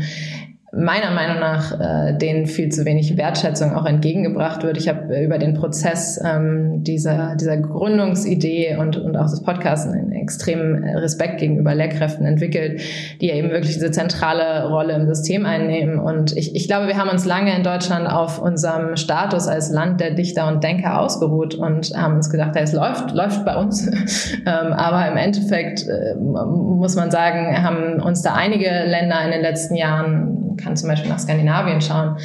meiner 0.74 1.12
Meinung 1.12 1.40
nach 1.40 1.80
äh, 1.80 2.18
denen 2.18 2.46
viel 2.46 2.70
zu 2.70 2.84
wenig 2.84 3.16
Wertschätzung 3.16 3.74
auch 3.74 3.86
entgegengebracht 3.86 4.64
wird. 4.64 4.78
Ich 4.78 4.90
habe 4.90 5.16
äh, 5.16 5.24
über 5.24 5.38
den 5.38 5.54
Prozess 5.54 6.22
ähm, 6.24 6.84
dieser, 6.84 7.36
dieser 7.36 7.56
Gründungsidee 7.56 8.76
und, 8.76 8.98
und 8.98 9.16
auch 9.16 9.30
des 9.30 9.44
Podcasts 9.44 9.88
einen 9.88 10.12
extremen 10.12 10.84
Respekt 10.84 11.40
gegenüber 11.40 11.74
Lehrkräften 11.74 12.26
entwickelt, 12.26 12.82
die 13.22 13.28
ja 13.28 13.36
eben 13.36 13.50
wirklich 13.52 13.76
diese 13.76 13.92
zentrale 13.92 14.68
Rolle 14.68 14.94
im 14.96 15.08
System 15.08 15.46
einnehmen. 15.46 16.00
Und 16.00 16.36
ich, 16.36 16.54
ich 16.54 16.68
glaube, 16.68 16.88
wir 16.88 16.98
haben 16.98 17.10
uns 17.10 17.26
lange 17.26 17.56
in 17.56 17.64
Deutschland 17.64 18.06
auf 18.06 18.42
unserem 18.42 18.98
Status 18.98 19.48
als 19.48 19.72
Land 19.72 20.02
der 20.02 20.12
Dichter 20.12 20.50
und 20.50 20.66
Denker 20.66 21.00
ausgeruht 21.00 21.56
und 21.56 21.96
haben 21.96 22.16
uns 22.16 22.30
gedacht, 22.30 22.58
ja, 22.58 22.62
es 22.64 22.74
läuft, 22.74 23.14
läuft 23.14 23.46
bei 23.46 23.56
uns. 23.56 23.88
ähm, 24.46 24.74
aber 24.74 25.10
im 25.10 25.16
Endeffekt 25.16 25.88
äh, 25.88 26.16
muss 26.16 26.98
man 26.98 27.10
sagen, 27.10 27.64
haben 27.64 28.02
uns 28.02 28.22
da 28.22 28.34
einige 28.34 28.68
Länder 28.68 29.24
in 29.24 29.32
den 29.32 29.42
letzten 29.42 29.76
Jahren 29.76 30.47
kann 30.58 30.76
zum 30.76 30.90
Beispiel 30.90 31.10
nach 31.10 31.20
Skandinavien 31.20 31.82
schauen, 31.82 32.18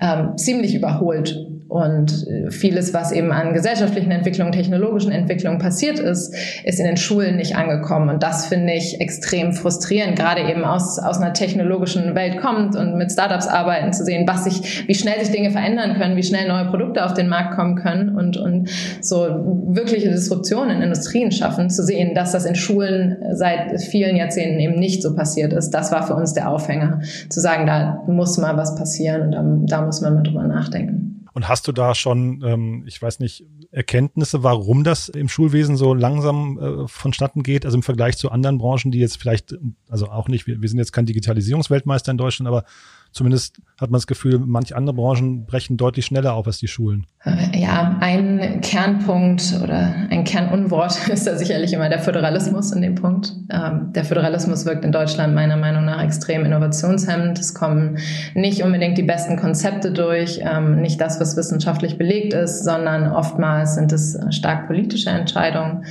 ähm, 0.00 0.36
ziemlich 0.36 0.74
überholt 0.74 1.36
und 1.68 2.26
vieles, 2.48 2.94
was 2.94 3.12
eben 3.12 3.30
an 3.30 3.52
gesellschaftlichen 3.52 4.10
Entwicklungen, 4.10 4.52
technologischen 4.52 5.12
Entwicklungen 5.12 5.58
passiert 5.58 5.98
ist, 5.98 6.34
ist 6.64 6.80
in 6.80 6.86
den 6.86 6.96
Schulen 6.96 7.36
nicht 7.36 7.56
angekommen. 7.56 8.08
Und 8.08 8.22
das 8.22 8.46
finde 8.46 8.72
ich 8.72 9.02
extrem 9.02 9.52
frustrierend, 9.52 10.16
gerade 10.16 10.40
eben 10.50 10.64
aus, 10.64 10.98
aus 10.98 11.18
einer 11.18 11.34
technologischen 11.34 12.14
Welt 12.14 12.38
kommt 12.38 12.74
und 12.74 12.96
mit 12.96 13.12
Startups 13.12 13.46
arbeiten 13.46 13.92
zu 13.92 14.02
sehen, 14.02 14.26
was 14.26 14.44
sich, 14.44 14.88
wie 14.88 14.94
schnell 14.94 15.22
sich 15.22 15.30
Dinge 15.30 15.50
verändern 15.50 15.94
können, 15.98 16.16
wie 16.16 16.22
schnell 16.22 16.48
neue 16.48 16.64
Produkte 16.64 17.04
auf 17.04 17.12
den 17.12 17.28
Markt 17.28 17.54
kommen 17.54 17.76
können 17.76 18.16
und, 18.16 18.38
und 18.38 18.70
so 19.02 19.26
wirkliche 19.68 20.08
Disruptionen 20.08 20.78
in 20.78 20.82
Industrien 20.82 21.32
schaffen, 21.32 21.68
zu 21.68 21.84
sehen, 21.84 22.14
dass 22.14 22.32
das 22.32 22.46
in 22.46 22.54
Schulen 22.54 23.18
seit 23.32 23.78
vielen 23.82 24.16
Jahrzehnten 24.16 24.58
eben 24.58 24.78
nicht 24.80 25.02
so 25.02 25.14
passiert 25.14 25.52
ist. 25.52 25.70
Das 25.70 25.92
war 25.92 26.06
für 26.06 26.14
uns 26.14 26.32
der 26.32 26.50
Aufhänger, 26.50 27.02
zu 27.28 27.40
sagen, 27.40 27.66
da 27.66 28.04
muss 28.06 28.38
mal 28.38 28.56
was 28.56 28.74
passieren 28.74 29.34
und 29.34 29.70
da, 29.70 29.78
da 29.78 29.84
muss 29.84 30.00
man 30.00 30.14
mal 30.14 30.22
drüber 30.22 30.44
nachdenken. 30.44 31.07
Und 31.38 31.48
hast 31.48 31.68
du 31.68 31.72
da 31.72 31.94
schon, 31.94 32.42
ähm, 32.44 32.82
ich 32.88 33.00
weiß 33.00 33.20
nicht, 33.20 33.44
Erkenntnisse, 33.70 34.42
warum 34.42 34.82
das 34.82 35.08
im 35.08 35.28
Schulwesen 35.28 35.76
so 35.76 35.94
langsam 35.94 36.58
äh, 36.58 36.88
vonstatten 36.88 37.44
geht? 37.44 37.64
Also 37.64 37.76
im 37.76 37.84
Vergleich 37.84 38.18
zu 38.18 38.32
anderen 38.32 38.58
Branchen, 38.58 38.90
die 38.90 38.98
jetzt 38.98 39.18
vielleicht, 39.18 39.56
also 39.88 40.08
auch 40.08 40.26
nicht, 40.26 40.48
wir, 40.48 40.60
wir 40.60 40.68
sind 40.68 40.78
jetzt 40.78 40.90
kein 40.90 41.06
Digitalisierungsweltmeister 41.06 42.10
in 42.10 42.18
Deutschland, 42.18 42.48
aber 42.48 42.64
Zumindest 43.12 43.60
hat 43.80 43.90
man 43.90 43.98
das 43.98 44.06
Gefühl, 44.06 44.38
manche 44.38 44.76
andere 44.76 44.94
Branchen 44.94 45.46
brechen 45.46 45.76
deutlich 45.76 46.06
schneller 46.06 46.34
auf 46.34 46.46
als 46.46 46.58
die 46.58 46.68
Schulen. 46.68 47.06
Ja, 47.52 47.96
ein 48.00 48.60
Kernpunkt 48.60 49.54
oder 49.62 49.94
ein 50.10 50.24
Kernunwort 50.24 51.08
ist 51.12 51.26
da 51.26 51.36
sicherlich 51.36 51.72
immer 51.72 51.88
der 51.88 52.00
Föderalismus 52.00 52.72
in 52.72 52.82
dem 52.82 52.94
Punkt. 52.94 53.34
Ähm, 53.50 53.92
der 53.92 54.04
Föderalismus 54.04 54.66
wirkt 54.66 54.84
in 54.84 54.92
Deutschland 54.92 55.34
meiner 55.34 55.56
Meinung 55.56 55.84
nach 55.84 56.02
extrem 56.02 56.44
innovationshemmend. 56.44 57.38
Es 57.38 57.54
kommen 57.54 57.98
nicht 58.34 58.62
unbedingt 58.62 58.98
die 58.98 59.02
besten 59.02 59.36
Konzepte 59.36 59.90
durch, 59.92 60.40
ähm, 60.42 60.80
nicht 60.80 61.00
das, 61.00 61.20
was 61.20 61.36
wissenschaftlich 61.36 61.98
belegt 61.98 62.34
ist, 62.34 62.64
sondern 62.64 63.12
oftmals 63.12 63.74
sind 63.74 63.92
es 63.92 64.18
stark 64.30 64.66
politische 64.66 65.10
Entscheidungen. 65.10 65.84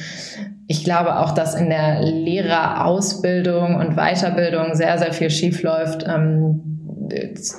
Ich 0.70 0.84
glaube 0.84 1.20
auch, 1.20 1.32
dass 1.32 1.56
in 1.56 1.70
der 1.70 2.02
Lehrerausbildung 2.02 3.76
und 3.76 3.96
Weiterbildung 3.96 4.76
sehr, 4.76 4.98
sehr 4.98 5.14
viel 5.14 5.30
schiefläuft. 5.30 6.06
Ähm, 6.06 6.67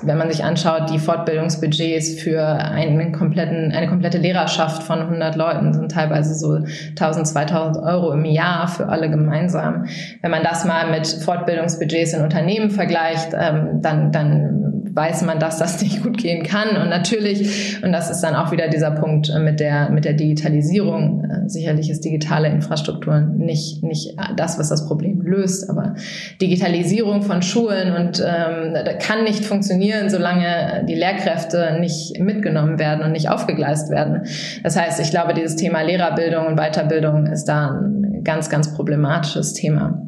wenn 0.02 0.18
man 0.18 0.30
sich 0.30 0.44
anschaut, 0.44 0.90
die 0.90 0.98
Fortbildungsbudgets 0.98 2.20
für 2.20 2.44
einen 2.44 3.12
kompletten, 3.12 3.72
eine 3.72 3.88
komplette 3.88 4.18
Lehrerschaft 4.18 4.82
von 4.82 5.00
100 5.00 5.36
Leuten 5.36 5.72
sind 5.72 5.92
teilweise 5.92 6.34
so 6.34 6.58
1000, 6.90 7.26
2000 7.26 7.84
Euro 7.84 8.12
im 8.12 8.24
Jahr 8.24 8.68
für 8.68 8.88
alle 8.88 9.10
gemeinsam. 9.10 9.86
Wenn 10.22 10.30
man 10.30 10.42
das 10.42 10.64
mal 10.64 10.90
mit 10.90 11.06
Fortbildungsbudgets 11.06 12.14
in 12.14 12.22
Unternehmen 12.22 12.70
vergleicht, 12.70 13.32
ähm, 13.38 13.80
dann, 13.82 14.12
dann 14.12 14.87
weiß 14.94 15.22
man, 15.22 15.38
dass 15.38 15.58
das 15.58 15.80
nicht 15.82 16.02
gut 16.02 16.18
gehen 16.18 16.42
kann. 16.42 16.76
Und 16.76 16.88
natürlich, 16.88 17.82
und 17.82 17.92
das 17.92 18.10
ist 18.10 18.20
dann 18.20 18.34
auch 18.34 18.52
wieder 18.52 18.68
dieser 18.68 18.90
Punkt 18.90 19.28
äh, 19.28 19.38
mit 19.38 19.60
der, 19.60 19.90
mit 19.90 20.04
der 20.04 20.14
Digitalisierung, 20.14 21.24
äh, 21.24 21.48
sicherlich 21.48 21.90
ist 21.90 22.04
digitale 22.04 22.48
Infrastruktur 22.48 23.20
nicht, 23.20 23.82
nicht 23.82 24.16
das, 24.36 24.58
was 24.58 24.68
das 24.68 24.86
Problem 24.86 25.22
löst, 25.22 25.70
aber 25.70 25.94
Digitalisierung 26.40 27.22
von 27.22 27.42
Schulen 27.42 27.94
und 27.94 28.22
ähm, 28.24 28.74
kann 29.00 29.24
nicht 29.24 29.44
funktionieren, 29.44 30.10
solange 30.10 30.84
die 30.88 30.94
Lehrkräfte 30.94 31.78
nicht 31.80 32.18
mitgenommen 32.20 32.78
werden 32.78 33.04
und 33.04 33.12
nicht 33.12 33.30
aufgegleist 33.30 33.90
werden. 33.90 34.22
Das 34.62 34.76
heißt, 34.76 35.00
ich 35.00 35.10
glaube, 35.10 35.34
dieses 35.34 35.56
Thema 35.56 35.82
Lehrerbildung 35.82 36.46
und 36.46 36.56
Weiterbildung 36.56 37.26
ist 37.26 37.44
da 37.44 37.70
ein 37.70 38.22
ganz, 38.24 38.50
ganz 38.50 38.74
problematisches 38.74 39.54
Thema. 39.54 40.02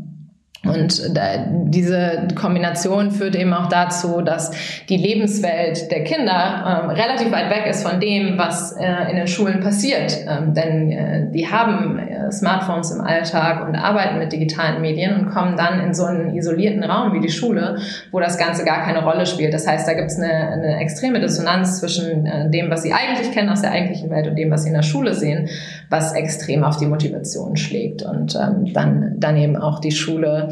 Und 0.62 1.16
da, 1.16 1.46
diese 1.48 2.28
Kombination 2.34 3.10
führt 3.10 3.34
eben 3.34 3.54
auch 3.54 3.68
dazu, 3.68 4.20
dass 4.20 4.50
die 4.90 4.98
Lebenswelt 4.98 5.90
der 5.90 6.04
Kinder 6.04 6.82
ähm, 6.84 6.90
relativ 6.90 7.32
weit 7.32 7.48
weg 7.48 7.66
ist 7.66 7.86
von 7.86 7.98
dem, 7.98 8.36
was 8.36 8.72
äh, 8.72 9.10
in 9.10 9.16
den 9.16 9.26
Schulen 9.26 9.60
passiert. 9.60 10.18
Ähm, 10.28 10.52
denn 10.52 10.92
äh, 10.92 11.30
die 11.32 11.48
haben 11.48 11.98
äh, 11.98 12.30
Smartphones 12.30 12.90
im 12.90 13.00
Alltag 13.00 13.66
und 13.66 13.74
arbeiten 13.74 14.18
mit 14.18 14.32
digitalen 14.32 14.82
Medien 14.82 15.18
und 15.18 15.30
kommen 15.30 15.56
dann 15.56 15.80
in 15.80 15.94
so 15.94 16.04
einen 16.04 16.36
isolierten 16.36 16.84
Raum 16.84 17.14
wie 17.14 17.20
die 17.20 17.30
Schule, 17.30 17.78
wo 18.12 18.20
das 18.20 18.36
Ganze 18.36 18.62
gar 18.66 18.84
keine 18.84 19.02
Rolle 19.02 19.24
spielt. 19.24 19.54
Das 19.54 19.66
heißt, 19.66 19.88
da 19.88 19.94
gibt 19.94 20.10
es 20.10 20.18
eine, 20.18 20.30
eine 20.30 20.76
extreme 20.76 21.20
Dissonanz 21.20 21.80
zwischen 21.80 22.26
äh, 22.26 22.50
dem, 22.50 22.70
was 22.70 22.82
sie 22.82 22.92
eigentlich 22.92 23.32
kennen 23.32 23.48
aus 23.48 23.62
der 23.62 23.72
eigentlichen 23.72 24.10
Welt 24.10 24.28
und 24.28 24.36
dem, 24.36 24.50
was 24.50 24.64
sie 24.64 24.68
in 24.68 24.74
der 24.74 24.82
Schule 24.82 25.14
sehen, 25.14 25.48
was 25.88 26.12
extrem 26.12 26.64
auf 26.64 26.76
die 26.76 26.86
Motivation 26.86 27.56
schlägt 27.56 28.02
und 28.02 28.34
ähm, 28.36 28.70
dann, 28.74 29.14
dann 29.18 29.38
eben 29.38 29.56
auch 29.56 29.80
die 29.80 29.90
Schule 29.90 30.49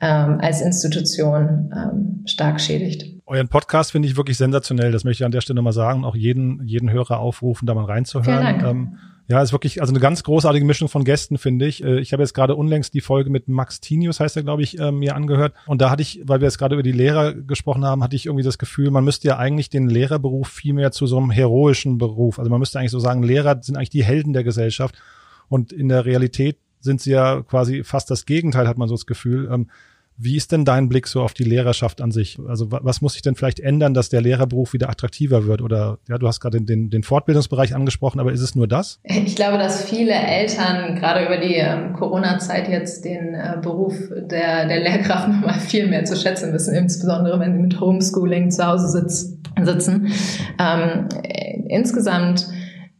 ähm, 0.00 0.38
als 0.40 0.60
Institution 0.60 1.72
ähm, 1.74 2.22
stark 2.26 2.60
schädigt. 2.60 3.16
Euren 3.26 3.48
Podcast 3.48 3.92
finde 3.92 4.08
ich 4.08 4.16
wirklich 4.16 4.36
sensationell. 4.36 4.92
Das 4.92 5.04
möchte 5.04 5.22
ich 5.22 5.24
an 5.24 5.32
der 5.32 5.40
Stelle 5.40 5.56
nochmal 5.56 5.72
sagen. 5.72 6.04
Auch 6.04 6.14
jeden, 6.14 6.64
jeden 6.64 6.90
Hörer 6.90 7.18
aufrufen, 7.18 7.66
da 7.66 7.74
mal 7.74 7.84
reinzuhören. 7.84 8.64
Ähm, 8.64 8.98
ja, 9.28 9.42
ist 9.42 9.50
wirklich, 9.50 9.80
also 9.80 9.92
eine 9.92 9.98
ganz 9.98 10.22
großartige 10.22 10.64
Mischung 10.64 10.88
von 10.88 11.02
Gästen, 11.02 11.36
finde 11.36 11.66
ich. 11.66 11.82
Äh, 11.82 11.98
ich 11.98 12.12
habe 12.12 12.22
jetzt 12.22 12.34
gerade 12.34 12.54
unlängst 12.54 12.94
die 12.94 13.00
Folge 13.00 13.28
mit 13.30 13.48
Max 13.48 13.80
Tinius, 13.80 14.20
heißt 14.20 14.36
er, 14.36 14.44
glaube 14.44 14.62
ich, 14.62 14.78
äh, 14.78 14.92
mir 14.92 15.16
angehört. 15.16 15.54
Und 15.66 15.80
da 15.80 15.90
hatte 15.90 16.02
ich, 16.02 16.22
weil 16.24 16.40
wir 16.40 16.46
jetzt 16.46 16.58
gerade 16.58 16.76
über 16.76 16.84
die 16.84 16.92
Lehrer 16.92 17.34
gesprochen 17.34 17.84
haben, 17.84 18.04
hatte 18.04 18.14
ich 18.14 18.26
irgendwie 18.26 18.44
das 18.44 18.58
Gefühl, 18.58 18.92
man 18.92 19.04
müsste 19.04 19.26
ja 19.26 19.38
eigentlich 19.38 19.68
den 19.68 19.88
Lehrerberuf 19.88 20.48
viel 20.48 20.74
mehr 20.74 20.92
zu 20.92 21.08
so 21.08 21.18
einem 21.18 21.32
heroischen 21.32 21.98
Beruf. 21.98 22.38
Also 22.38 22.50
man 22.50 22.60
müsste 22.60 22.78
eigentlich 22.78 22.92
so 22.92 23.00
sagen, 23.00 23.24
Lehrer 23.24 23.60
sind 23.60 23.76
eigentlich 23.76 23.90
die 23.90 24.04
Helden 24.04 24.32
der 24.32 24.44
Gesellschaft. 24.44 24.94
Und 25.48 25.72
in 25.72 25.88
der 25.88 26.04
Realität 26.04 26.58
sind 26.86 27.02
sie 27.02 27.10
ja 27.10 27.42
quasi 27.42 27.84
fast 27.84 28.10
das 28.10 28.24
Gegenteil, 28.24 28.66
hat 28.66 28.78
man 28.78 28.88
so 28.88 28.94
das 28.94 29.06
Gefühl. 29.06 29.50
Ähm, 29.52 29.68
wie 30.18 30.36
ist 30.36 30.50
denn 30.52 30.64
dein 30.64 30.88
Blick 30.88 31.06
so 31.08 31.20
auf 31.20 31.34
die 31.34 31.44
Lehrerschaft 31.44 32.00
an 32.00 32.10
sich? 32.10 32.38
Also 32.48 32.68
was 32.70 33.02
muss 33.02 33.12
sich 33.12 33.22
denn 33.22 33.34
vielleicht 33.34 33.60
ändern, 33.60 33.92
dass 33.92 34.08
der 34.08 34.22
Lehrerberuf 34.22 34.72
wieder 34.72 34.88
attraktiver 34.88 35.46
wird? 35.46 35.60
Oder 35.60 35.98
ja, 36.08 36.16
du 36.16 36.26
hast 36.26 36.40
gerade 36.40 36.60
den, 36.60 36.88
den 36.88 37.02
Fortbildungsbereich 37.02 37.74
angesprochen, 37.74 38.18
aber 38.18 38.32
ist 38.32 38.40
es 38.40 38.54
nur 38.54 38.66
das? 38.66 38.98
Ich 39.04 39.36
glaube, 39.36 39.58
dass 39.58 39.84
viele 39.84 40.14
Eltern 40.14 40.96
gerade 40.96 41.26
über 41.26 41.36
die 41.36 41.56
ähm, 41.56 41.92
Corona-Zeit 41.92 42.68
jetzt 42.68 43.04
den 43.04 43.34
äh, 43.34 43.58
Beruf 43.60 43.94
der, 44.10 44.66
der 44.66 44.80
Lehrkraft 44.80 45.28
nochmal 45.28 45.60
viel 45.60 45.86
mehr 45.86 46.04
zu 46.04 46.16
schätzen 46.16 46.52
wissen, 46.54 46.74
insbesondere 46.74 47.38
wenn 47.38 47.52
sie 47.52 47.60
mit 47.60 47.78
Homeschooling 47.78 48.50
zu 48.50 48.66
Hause 48.66 48.88
sitz, 48.88 49.36
sitzen. 49.62 50.08
Ähm, 50.58 51.08
insgesamt, 51.68 52.48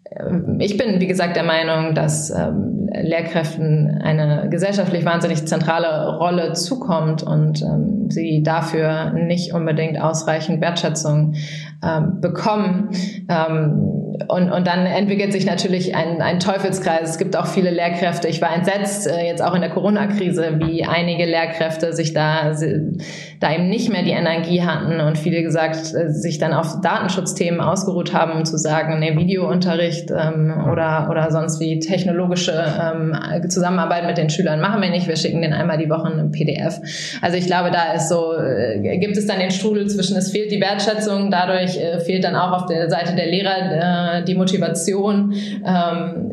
äh, 0.05 0.35
ich 0.59 0.77
bin, 0.77 1.01
wie 1.01 1.07
gesagt, 1.07 1.37
der 1.37 1.45
Meinung, 1.45 1.95
dass 1.95 2.29
ähm, 2.29 2.76
Lehrkräften 2.93 4.01
eine 4.03 4.49
gesellschaftlich 4.49 5.05
wahnsinnig 5.05 5.47
zentrale 5.47 6.17
Rolle 6.17 6.53
zukommt 6.53 7.23
und 7.23 7.63
ähm, 7.63 8.11
sie 8.11 8.43
dafür 8.43 9.13
nicht 9.13 9.53
unbedingt 9.53 10.01
ausreichend 10.01 10.61
Wertschätzung 10.61 11.35
ähm, 11.83 12.21
bekommen. 12.21 12.91
Ähm, 13.29 13.97
und, 14.29 14.51
und 14.51 14.67
dann 14.67 14.87
entwickelt 14.87 15.33
sich 15.33 15.47
natürlich 15.47 15.95
ein, 15.95 16.21
ein 16.23 16.41
Teufelskreis. 16.41 17.11
Es 17.11 17.19
gibt 17.19 17.37
auch 17.37 17.47
viele 17.47 17.71
Lehrkräfte. 17.71 18.29
Ich 18.29 18.41
war 18.41 18.55
entsetzt, 18.55 19.07
äh, 19.07 19.27
jetzt 19.27 19.43
auch 19.43 19.55
in 19.55 19.61
der 19.61 19.71
Corona-Krise, 19.71 20.59
wie 20.59 20.85
einige 20.85 21.27
Lehrkräfte 21.27 21.93
sich 21.93 22.15
da, 22.15 22.53
da 23.41 23.55
eben 23.55 23.69
nicht 23.69 23.91
mehr 23.91 24.03
die 24.03 24.13
Energie 24.13 24.63
hatten 24.63 25.01
und 25.01 25.19
viele 25.19 25.43
gesagt, 25.43 25.77
äh, 25.95 26.11
sich 26.11 26.39
dann 26.39 26.53
auf 26.53 26.81
Datenschutzthemen 26.81 27.61
ausgeruht 27.61 28.15
haben, 28.15 28.33
um 28.33 28.45
zu 28.45 28.57
sagen, 28.57 28.99
nee, 28.99 29.17
Videounterricht 29.17 30.11
ähm, 30.11 30.55
oder, 30.73 31.09
oder 31.11 31.31
sonst 31.31 31.61
wie 31.61 31.79
technologische 31.79 32.53
ähm, 32.53 33.15
Zusammenarbeit 33.49 34.07
mit 34.07 34.19
den 34.19 34.31
Schülern 34.31 34.61
machen 34.61 34.81
wir 34.81 34.91
nicht. 34.91 35.09
Wir 35.09 35.17
schicken 35.17 35.43
den 35.43 35.53
einmal 35.53 35.79
die 35.79 35.91
Woche 35.91 36.09
ein 36.09 36.31
PDF. 36.31 36.81
Also 37.21 37.37
ich 37.37 37.47
glaube, 37.47 37.71
da 37.71 37.93
ist 37.93 38.09
so, 38.09 38.33
äh, 38.35 38.99
gibt 38.99 39.17
es 39.17 39.27
dann 39.27 39.39
den 39.39 39.51
Strudel 39.51 39.87
zwischen, 39.89 40.17
es 40.17 40.31
fehlt 40.31 40.51
die 40.51 40.61
Wertschätzung, 40.61 41.31
dadurch 41.31 41.66
äh, 41.67 42.01
fehlt 42.01 42.25
dann 42.25 42.37
auch 42.37 42.53
auf 42.53 42.67
der 42.67 42.89
Seite 42.89 43.15
der 43.15 43.27
Lehrer 43.27 44.19
äh, 44.19 44.25
die 44.25 44.35
Motivation, 44.35 45.35
ähm, 45.67 46.33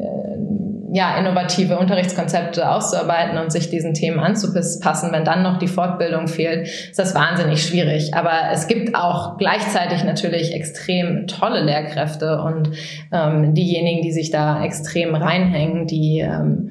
ja, 0.94 1.18
innovative 1.18 1.80
Unterrichtskonzepte 1.80 2.70
auszuarbeiten 2.70 3.40
und 3.40 3.52
sich 3.52 3.68
diesen 3.72 3.96
Themen 3.96 4.20
anzupassen. 4.20 5.12
Wenn 5.12 5.26
dann 5.26 5.42
noch 5.42 5.58
die 5.58 5.68
Fortbildung 5.68 6.28
fehlt, 6.28 6.68
ist 6.68 7.00
das 7.00 7.16
wahnsinnig 7.16 7.64
schwierig. 7.64 8.14
Aber 8.14 8.52
es 8.52 8.68
gibt 8.68 8.94
auch 8.94 9.40
gleichzeitig 9.40 10.04
natürlich 10.04 10.54
extrem 10.54 11.26
tolle 11.26 11.64
Lehrkräfte 11.64 12.40
und 12.42 12.70
ähm, 13.12 13.56
diejenigen, 13.56 14.04
die 14.04 14.12
sich 14.12 14.30
da 14.30 14.64
extrem 14.64 15.16
reinhängen, 15.16 15.88
die 15.88 16.20
ähm, 16.20 16.70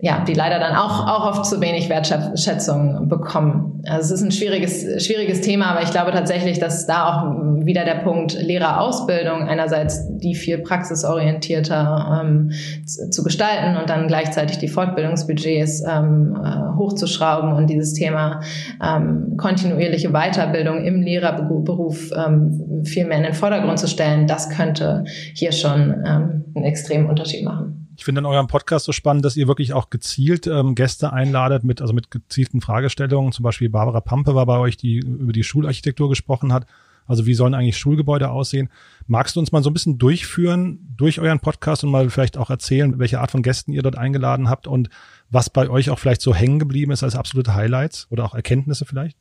ja, 0.00 0.24
die 0.24 0.34
leider 0.34 0.58
dann 0.58 0.74
auch, 0.74 1.06
auch 1.06 1.26
oft 1.26 1.46
zu 1.46 1.60
wenig 1.60 1.88
Wertschätzung 1.88 3.08
bekommen. 3.08 3.82
Also 3.86 4.14
es 4.14 4.20
ist 4.20 4.26
ein 4.26 4.32
schwieriges, 4.32 5.06
schwieriges 5.06 5.40
Thema, 5.40 5.66
aber 5.66 5.82
ich 5.82 5.92
glaube 5.92 6.10
tatsächlich, 6.10 6.58
dass 6.58 6.86
da 6.86 7.06
auch 7.06 7.64
wieder 7.64 7.84
der 7.84 7.96
Punkt 7.96 8.34
Lehrerausbildung 8.34 9.48
einerseits 9.48 10.06
die 10.18 10.34
viel 10.34 10.58
praxisorientierter 10.58 12.22
ähm, 12.22 12.50
zu, 12.84 13.22
gestalten 13.22 13.76
und 13.76 13.88
dann 13.88 14.08
gleichzeitig 14.08 14.58
die 14.58 14.68
Fortbildungsbudgets 14.68 15.84
ähm, 15.88 16.36
äh, 16.44 16.76
hochzuschrauben 16.76 17.52
und 17.52 17.70
dieses 17.70 17.94
Thema 17.94 18.40
ähm, 18.82 19.36
kontinuierliche 19.36 20.10
Weiterbildung 20.10 20.84
im 20.84 21.02
Lehrerberuf 21.02 22.10
ähm, 22.14 22.82
viel 22.84 23.06
mehr 23.06 23.18
in 23.18 23.24
den 23.24 23.34
Vordergrund 23.34 23.78
zu 23.78 23.86
stellen, 23.86 24.26
das 24.26 24.50
könnte 24.50 25.04
hier 25.34 25.52
schon 25.52 25.94
ähm, 26.04 26.44
einen 26.54 26.64
extremen 26.64 27.08
Unterschied 27.08 27.44
machen. 27.44 27.83
Ich 27.96 28.04
finde 28.04 28.20
in 28.20 28.26
eurem 28.26 28.46
Podcast 28.46 28.86
so 28.86 28.92
spannend, 28.92 29.24
dass 29.24 29.36
ihr 29.36 29.46
wirklich 29.46 29.72
auch 29.72 29.90
gezielt 29.90 30.46
ähm, 30.46 30.74
Gäste 30.74 31.12
einladet 31.12 31.64
mit, 31.64 31.80
also 31.80 31.92
mit 31.92 32.10
gezielten 32.10 32.60
Fragestellungen. 32.60 33.32
Zum 33.32 33.42
Beispiel 33.42 33.68
Barbara 33.68 34.00
Pampe 34.00 34.34
war 34.34 34.46
bei 34.46 34.58
euch, 34.58 34.76
die 34.76 34.96
über 34.98 35.32
die 35.32 35.44
Schularchitektur 35.44 36.08
gesprochen 36.08 36.52
hat. 36.52 36.66
Also 37.06 37.26
wie 37.26 37.34
sollen 37.34 37.54
eigentlich 37.54 37.76
Schulgebäude 37.76 38.30
aussehen? 38.30 38.70
Magst 39.06 39.36
du 39.36 39.40
uns 39.40 39.52
mal 39.52 39.62
so 39.62 39.70
ein 39.70 39.74
bisschen 39.74 39.98
durchführen 39.98 40.94
durch 40.96 41.20
euren 41.20 41.40
Podcast 41.40 41.84
und 41.84 41.90
mal 41.90 42.08
vielleicht 42.08 42.38
auch 42.38 42.50
erzählen, 42.50 42.98
welche 42.98 43.20
Art 43.20 43.30
von 43.30 43.42
Gästen 43.42 43.72
ihr 43.72 43.82
dort 43.82 43.98
eingeladen 43.98 44.48
habt 44.48 44.66
und 44.66 44.88
was 45.30 45.50
bei 45.50 45.68
euch 45.68 45.90
auch 45.90 45.98
vielleicht 45.98 46.22
so 46.22 46.34
hängen 46.34 46.58
geblieben 46.58 46.92
ist 46.92 47.02
als 47.02 47.16
absolute 47.16 47.54
Highlights 47.54 48.06
oder 48.10 48.24
auch 48.24 48.34
Erkenntnisse 48.34 48.86
vielleicht? 48.86 49.18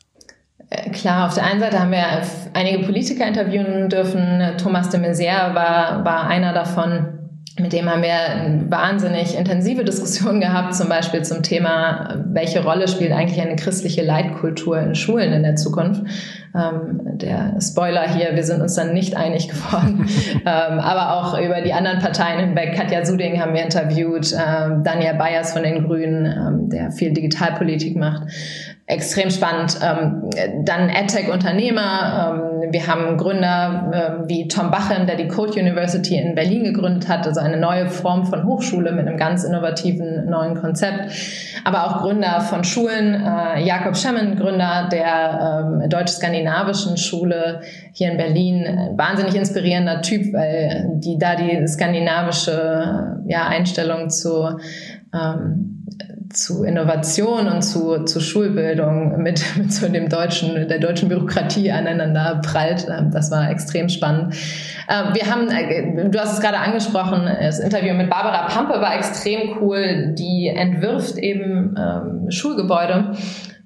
Äh, 0.70 0.92
klar, 0.92 1.28
auf 1.28 1.34
der 1.34 1.46
einen 1.46 1.60
Seite 1.60 1.80
haben 1.80 1.92
wir 1.92 2.24
einige 2.54 2.86
Politiker 2.86 3.28
interviewen 3.28 3.90
dürfen. 3.90 4.58
Thomas 4.58 4.90
de 4.90 5.02
Maizière 5.02 5.54
war, 5.54 6.06
war 6.06 6.28
einer 6.28 6.54
davon 6.54 7.23
mit 7.60 7.72
dem 7.72 7.88
haben 7.88 8.02
wir 8.02 8.66
wahnsinnig 8.70 9.38
intensive 9.38 9.84
Diskussion 9.84 10.40
gehabt, 10.40 10.74
zum 10.74 10.90
Beispiel 10.90 11.22
zum 11.22 11.44
Thema, 11.44 12.24
welche 12.26 12.64
Rolle 12.64 12.88
spielt 12.88 13.12
eigentlich 13.12 13.40
eine 13.40 13.56
christliche 13.56 14.02
Leitkultur 14.02 14.80
in 14.80 14.96
Schulen 14.96 15.34
in 15.34 15.44
der 15.44 15.56
Zukunft. 15.56 16.02
Ähm, 16.56 17.00
der 17.18 17.58
Spoiler 17.62 18.10
hier, 18.10 18.36
wir 18.36 18.44
sind 18.44 18.62
uns 18.62 18.74
dann 18.74 18.94
nicht 18.94 19.16
einig 19.16 19.50
geworden, 19.50 20.08
ähm, 20.34 20.80
aber 20.80 21.14
auch 21.16 21.40
über 21.40 21.62
die 21.62 21.74
anderen 21.74 22.00
Parteien 22.00 22.40
hinweg. 22.40 22.76
Katja 22.76 23.06
Suding 23.06 23.40
haben 23.40 23.54
wir 23.54 23.64
interviewt, 23.64 24.34
ähm, 24.34 24.84
Daniel 24.84 25.14
Bayers 25.14 25.54
von 25.54 25.62
den 25.62 25.86
Grünen, 25.86 26.26
ähm, 26.26 26.70
der 26.70 26.92
viel 26.92 27.14
Digitalpolitik 27.14 27.96
macht 27.96 28.24
extrem 28.86 29.30
spannend. 29.30 29.80
Ähm, 29.82 30.30
dann 30.66 30.90
EdTech-Unternehmer. 30.90 32.52
Wir 32.74 32.88
haben 32.88 33.18
Gründer 33.18 34.24
äh, 34.26 34.28
wie 34.28 34.48
Tom 34.48 34.72
Bachen, 34.72 35.06
der 35.06 35.16
die 35.16 35.28
Code 35.28 35.60
University 35.60 36.18
in 36.18 36.34
Berlin 36.34 36.64
gegründet 36.64 37.08
hat, 37.08 37.28
also 37.28 37.40
eine 37.40 37.58
neue 37.58 37.88
Form 37.88 38.26
von 38.26 38.46
Hochschule 38.46 38.92
mit 38.92 39.08
einem 39.08 39.16
ganz 39.16 39.44
innovativen 39.44 40.26
neuen 40.26 40.56
Konzept. 40.56 41.12
Aber 41.66 41.86
auch 41.86 42.02
Gründer 42.02 42.42
von 42.42 42.64
Schulen. 42.64 43.14
Äh, 43.14 43.64
Jakob 43.64 43.96
Schemmen, 43.96 44.38
Gründer 44.38 44.90
der 44.92 45.84
ähm, 45.84 45.88
deutsch-skandinavischen 45.88 46.98
Schule 46.98 47.62
hier 47.92 48.12
in 48.12 48.18
Berlin. 48.18 48.66
Wahnsinnig 48.96 49.36
inspirierender 49.36 50.02
Typ, 50.02 50.34
weil 50.34 50.94
die 50.96 51.20
da 51.20 51.36
die 51.36 51.68
skandinavische 51.68 53.20
ja, 53.28 53.48
Einstellung 53.50 54.10
zu 54.10 54.58
ähm, 55.14 55.86
zu 56.34 56.64
Innovation 56.64 57.48
und 57.48 57.62
zu, 57.62 58.04
zu 58.06 58.20
Schulbildung 58.20 59.22
mit, 59.22 59.44
mit 59.58 59.72
so 59.72 59.88
dem 59.88 60.10
deutschen, 60.10 60.68
der 60.68 60.80
deutschen 60.80 61.10
Bürokratie 61.10 61.72
aneinander 61.72 62.42
prallt. 62.44 62.88
Ähm, 62.90 63.12
das 63.12 63.32
war 63.32 63.50
extrem 63.50 63.90
spannend. 63.90 64.36
Ähm, 64.90 65.14
wir 65.14 65.32
haben, 65.32 65.50
äh, 65.50 66.10
du 66.10 66.20
hast 66.20 66.34
es 66.34 66.42
gerade 66.42 66.58
angesprochen, 66.58 67.26
das 67.26 67.60
Interview 67.60 67.94
mit 67.94 68.10
Barbara 68.10 68.48
Pampe 68.48 68.82
war 68.82 68.96
extrem 68.96 69.58
cool. 69.62 70.14
Die 70.18 70.48
entwirft 70.48 71.18
eben 71.18 71.76
ähm, 71.78 72.32
Schulgebäude 72.32 73.14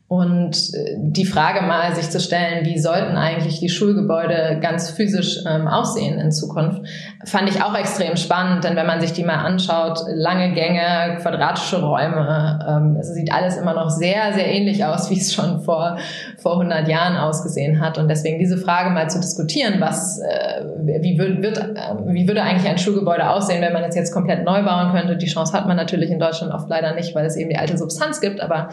und 0.10 0.74
äh, 0.74 0.96
die 0.98 1.26
Frage 1.26 1.66
mal 1.66 1.94
sich 1.94 2.10
zu 2.10 2.22
stellen, 2.22 2.66
wie 2.66 2.80
sollten 2.80 3.18
eigentlich 3.18 3.60
die 3.60 3.68
Schulgebäude 3.68 4.60
ganz 4.62 4.90
physisch 4.90 5.40
ähm, 5.46 5.68
aussehen 5.68 6.18
in 6.18 6.32
Zukunft, 6.32 6.82
fand 7.26 7.50
ich 7.50 7.62
auch 7.62 7.78
extrem 7.78 8.16
spannend, 8.16 8.64
denn 8.64 8.78
wenn 8.78 8.86
man 8.88 9.02
sich 9.02 9.12
die 9.12 9.24
mal 9.24 9.36
anschaut, 9.36 10.00
lange 10.08 10.54
Gänge, 10.54 11.18
quadratische 11.22 11.82
Räume, 11.82 12.60
ähm, 12.66 12.96
es 12.98 13.14
sieht 13.14 13.34
alles 13.34 13.58
immer 13.58 13.74
noch 13.74 13.90
sehr, 13.90 14.34
sehr 14.34 14.48
ähnlich 14.48 14.86
aus, 14.86 15.10
wie 15.10 15.18
es 15.18 15.34
schon 15.34 15.60
vor, 15.64 15.98
vor 16.38 16.54
100 16.54 16.88
Jahren 16.88 17.18
ausgesehen 17.18 17.82
hat. 17.82 17.98
Und 17.98 18.08
deswegen 18.08 18.40
diese 18.40 18.58
Frage 18.58 18.92
mal 18.92 19.10
zu 19.10 19.20
diskutieren, 19.20 19.82
was, 19.82 20.20
äh, 20.20 20.64
wie, 21.02 21.18
wird, 21.18 21.42
wird, 21.42 21.58
äh, 21.58 21.96
wie 22.06 22.26
würde 22.30 22.44
eigentlich 22.44 22.70
ein 22.70 22.78
Schulgebäude 22.78 23.30
aussehen, 23.30 23.62
wenn 23.62 23.74
man 23.74 23.84
es 23.84 23.96
jetzt 23.96 24.14
komplett 24.14 24.46
neu 24.46 24.64
bauen 24.64 24.94
könnte? 24.94 25.18
Die 25.18 25.28
Chance 25.28 25.52
hat 25.52 25.68
man 25.68 25.76
natürlich 25.76 26.12
in 26.12 26.20
Deutschland 26.20 26.54
oft 26.54 26.70
leider 26.70 26.96
nicht, 26.96 27.14
weil 27.14 27.26
es 27.26 27.36
eben 27.36 27.50
die 27.50 27.58
alte 27.58 27.78
Substanz 27.78 28.22
gibt, 28.22 28.40
aber 28.40 28.70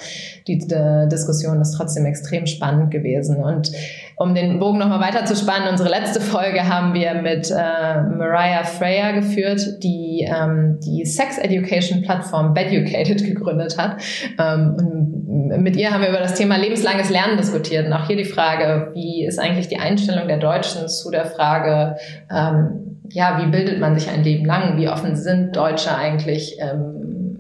die, 0.47 0.59
die 0.59 1.24
Diskussion 1.25 1.61
ist 1.61 1.73
trotzdem 1.73 2.05
extrem 2.07 2.47
spannend 2.47 2.91
gewesen. 2.91 3.43
Und 3.43 3.73
um 4.17 4.35
den 4.35 4.59
Bogen 4.59 4.79
nochmal 4.79 5.01
weiter 5.01 5.25
zu 5.25 5.35
spannen, 5.35 5.69
unsere 5.69 5.89
letzte 5.89 6.21
Folge 6.21 6.69
haben 6.69 6.95
wir 6.95 7.15
mit 7.15 7.51
äh, 7.51 8.01
Mariah 8.01 8.65
Freya 8.65 9.13
geführt, 9.13 9.83
die 9.83 10.29
ähm, 10.29 10.79
die 10.85 11.05
Sex 11.05 11.39
Education 11.39 12.03
Plattform 12.03 12.55
Beducated 12.55 13.25
gegründet 13.25 13.77
hat. 13.79 14.01
Ähm, 14.39 15.57
mit 15.59 15.77
ihr 15.77 15.91
haben 15.91 16.03
wir 16.03 16.11
über 16.11 16.21
das 16.21 16.35
Thema 16.35 16.57
lebenslanges 16.57 17.11
Lernen 17.11 17.37
diskutiert. 17.37 17.87
Und 17.87 17.93
auch 17.93 18.07
hier 18.07 18.17
die 18.17 18.25
Frage, 18.25 18.91
wie 18.95 19.25
ist 19.25 19.39
eigentlich 19.39 19.69
die 19.69 19.79
Einstellung 19.79 20.29
der 20.29 20.39
Deutschen 20.39 20.89
zu 20.89 21.11
der 21.11 21.27
Frage, 21.27 21.97
ähm, 22.31 23.01
ja, 23.11 23.41
wie 23.43 23.51
bildet 23.51 23.81
man 23.81 23.99
sich 23.99 24.11
ein 24.11 24.25
Leben 24.25 24.45
lang? 24.45 24.79
Wie 24.79 24.89
offen 24.89 25.17
sind 25.17 25.55
Deutsche 25.55 25.95
eigentlich 25.95 26.57
ähm, 26.61 27.39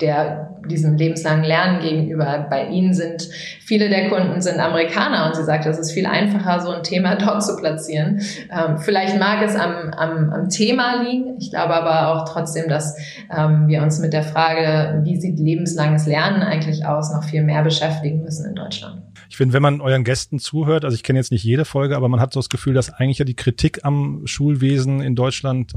der 0.00 0.47
diesem 0.68 0.96
lebenslangen 0.96 1.44
Lernen 1.44 1.80
gegenüber. 1.80 2.46
Bei 2.48 2.68
Ihnen 2.68 2.94
sind 2.94 3.28
viele 3.60 3.88
der 3.88 4.08
Kunden 4.08 4.40
sind 4.40 4.60
Amerikaner 4.60 5.26
und 5.26 5.36
sie 5.36 5.44
sagt, 5.44 5.66
es 5.66 5.78
ist 5.78 5.92
viel 5.92 6.06
einfacher, 6.06 6.60
so 6.60 6.70
ein 6.70 6.82
Thema 6.82 7.16
dort 7.16 7.42
zu 7.42 7.56
platzieren. 7.56 8.20
Ähm, 8.50 8.78
vielleicht 8.78 9.18
mag 9.18 9.42
es 9.42 9.56
am, 9.56 9.90
am, 9.90 10.30
am 10.30 10.48
Thema 10.48 11.02
liegen. 11.02 11.36
Ich 11.38 11.50
glaube 11.50 11.74
aber 11.74 12.14
auch 12.14 12.32
trotzdem, 12.32 12.68
dass 12.68 12.96
ähm, 13.36 13.68
wir 13.68 13.82
uns 13.82 13.98
mit 13.98 14.12
der 14.12 14.22
Frage, 14.22 15.02
wie 15.04 15.20
sieht 15.20 15.38
lebenslanges 15.38 16.06
Lernen 16.06 16.42
eigentlich 16.42 16.86
aus, 16.86 17.12
noch 17.12 17.24
viel 17.24 17.42
mehr 17.42 17.62
beschäftigen 17.62 18.22
müssen 18.22 18.46
in 18.46 18.54
Deutschland. 18.54 19.02
Ich 19.28 19.36
finde, 19.36 19.52
wenn 19.52 19.62
man 19.62 19.80
euren 19.80 20.04
Gästen 20.04 20.38
zuhört, 20.38 20.84
also 20.84 20.94
ich 20.94 21.02
kenne 21.02 21.18
jetzt 21.18 21.32
nicht 21.32 21.44
jede 21.44 21.64
Folge, 21.64 21.96
aber 21.96 22.08
man 22.08 22.20
hat 22.20 22.32
so 22.32 22.40
das 22.40 22.48
Gefühl, 22.48 22.74
dass 22.74 22.90
eigentlich 22.90 23.18
ja 23.18 23.24
die 23.24 23.36
Kritik 23.36 23.84
am 23.84 24.22
Schulwesen 24.26 25.00
in 25.00 25.14
Deutschland 25.14 25.72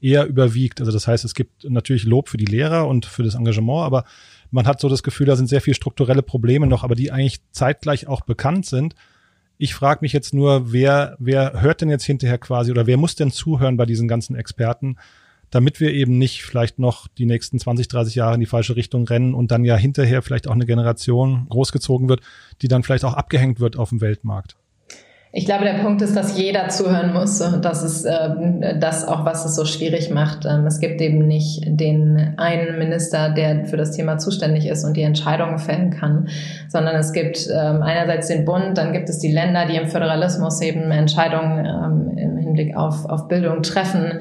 eher 0.00 0.26
überwiegt. 0.26 0.80
Also 0.80 0.92
das 0.92 1.06
heißt, 1.06 1.24
es 1.24 1.34
gibt 1.34 1.68
natürlich 1.68 2.04
Lob 2.04 2.28
für 2.28 2.36
die 2.36 2.44
Lehrer 2.44 2.88
und 2.88 3.06
für 3.06 3.22
das 3.22 3.34
Engagement, 3.34 3.84
aber 3.84 4.04
man 4.52 4.66
hat 4.66 4.80
so 4.80 4.88
das 4.88 5.02
Gefühl, 5.02 5.26
da 5.26 5.34
sind 5.34 5.48
sehr 5.48 5.60
viele 5.60 5.74
strukturelle 5.74 6.22
Probleme 6.22 6.66
noch, 6.66 6.84
aber 6.84 6.94
die 6.94 7.10
eigentlich 7.10 7.40
zeitgleich 7.50 8.06
auch 8.06 8.20
bekannt 8.20 8.66
sind. 8.66 8.94
Ich 9.58 9.74
frage 9.74 10.00
mich 10.02 10.12
jetzt 10.12 10.34
nur, 10.34 10.72
wer, 10.72 11.16
wer 11.18 11.60
hört 11.62 11.80
denn 11.80 11.88
jetzt 11.88 12.04
hinterher 12.04 12.38
quasi 12.38 12.70
oder 12.70 12.86
wer 12.86 12.96
muss 12.96 13.14
denn 13.14 13.30
zuhören 13.30 13.76
bei 13.76 13.86
diesen 13.86 14.08
ganzen 14.08 14.36
Experten, 14.36 14.96
damit 15.50 15.80
wir 15.80 15.92
eben 15.92 16.18
nicht 16.18 16.42
vielleicht 16.42 16.78
noch 16.78 17.08
die 17.08 17.26
nächsten 17.26 17.58
20, 17.58 17.88
30 17.88 18.14
Jahre 18.14 18.34
in 18.34 18.40
die 18.40 18.46
falsche 18.46 18.76
Richtung 18.76 19.06
rennen 19.06 19.34
und 19.34 19.50
dann 19.50 19.64
ja 19.64 19.76
hinterher 19.76 20.22
vielleicht 20.22 20.48
auch 20.48 20.54
eine 20.54 20.66
Generation 20.66 21.46
großgezogen 21.48 22.08
wird, 22.08 22.20
die 22.60 22.68
dann 22.68 22.82
vielleicht 22.82 23.04
auch 23.04 23.14
abgehängt 23.14 23.58
wird 23.58 23.76
auf 23.76 23.88
dem 23.88 24.00
Weltmarkt. 24.00 24.56
Ich 25.34 25.46
glaube, 25.46 25.64
der 25.64 25.82
Punkt 25.82 26.02
ist, 26.02 26.14
dass 26.14 26.36
jeder 26.36 26.68
zuhören 26.68 27.14
muss 27.14 27.40
und 27.40 27.64
das 27.64 27.82
ist 27.82 28.04
äh, 28.04 28.78
das 28.78 29.08
auch, 29.08 29.24
was 29.24 29.46
es 29.46 29.56
so 29.56 29.64
schwierig 29.64 30.10
macht. 30.10 30.44
Ähm, 30.44 30.66
es 30.66 30.78
gibt 30.78 31.00
eben 31.00 31.26
nicht 31.26 31.62
den 31.64 32.34
einen 32.36 32.78
Minister, 32.78 33.30
der 33.30 33.64
für 33.64 33.78
das 33.78 33.92
Thema 33.92 34.18
zuständig 34.18 34.66
ist 34.66 34.84
und 34.84 34.94
die 34.94 35.02
Entscheidungen 35.02 35.58
fällen 35.58 35.88
kann, 35.88 36.28
sondern 36.68 36.96
es 36.96 37.14
gibt 37.14 37.48
ähm, 37.48 37.82
einerseits 37.82 38.28
den 38.28 38.44
Bund, 38.44 38.76
dann 38.76 38.92
gibt 38.92 39.08
es 39.08 39.20
die 39.20 39.32
Länder, 39.32 39.64
die 39.64 39.76
im 39.76 39.88
Föderalismus 39.88 40.60
eben 40.60 40.90
Entscheidungen 40.90 41.64
ähm, 41.64 42.18
im 42.18 42.36
Hinblick 42.36 42.76
auf, 42.76 43.06
auf 43.06 43.28
Bildung 43.28 43.62
treffen. 43.62 44.20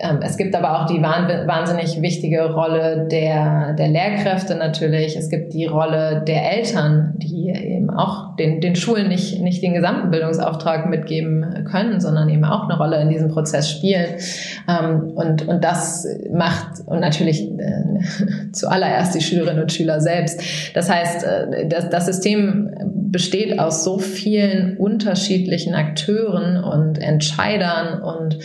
Ähm, 0.00 0.20
es 0.22 0.36
gibt 0.36 0.54
aber 0.54 0.80
auch 0.80 0.86
die 0.86 1.02
wahnsinnig 1.02 2.00
wichtige 2.00 2.52
Rolle 2.52 3.08
der, 3.10 3.72
der 3.72 3.88
Lehrkräfte 3.88 4.54
natürlich. 4.54 5.16
Es 5.16 5.28
gibt 5.28 5.52
die 5.54 5.66
Rolle 5.66 6.22
der 6.26 6.52
Eltern, 6.52 7.14
die 7.16 7.50
eben 7.50 7.90
auch 7.90 8.36
den, 8.36 8.60
den 8.60 8.76
Schulen 8.76 9.08
nicht, 9.08 9.40
nicht 9.40 9.62
den 9.62 9.74
gesamten 9.74 10.10
Bildungsauftrag 10.10 10.88
mitgeben 10.88 11.64
können, 11.70 12.00
sondern 12.00 12.28
eben 12.28 12.44
auch 12.44 12.68
eine 12.68 12.78
Rolle 12.78 13.00
in 13.00 13.08
diesem 13.08 13.28
Prozess 13.28 13.70
spielen. 13.70 14.06
Ähm, 14.68 15.10
und, 15.14 15.48
und 15.48 15.64
das 15.64 16.06
macht, 16.32 16.80
und 16.86 17.00
natürlich 17.00 17.50
äh, 17.50 18.00
zuallererst 18.52 19.16
die 19.16 19.20
Schülerinnen 19.20 19.62
und 19.62 19.72
Schüler 19.72 20.00
selbst. 20.00 20.40
Das 20.74 20.88
heißt, 20.88 21.24
äh, 21.24 21.68
das, 21.68 21.90
das 21.90 22.06
System 22.06 22.70
besteht 23.10 23.58
aus 23.58 23.84
so 23.84 23.98
vielen 23.98 24.76
unterschiedlichen 24.76 25.74
Akteuren 25.74 26.62
und 26.62 26.98
Entscheidern 26.98 28.02
und 28.02 28.38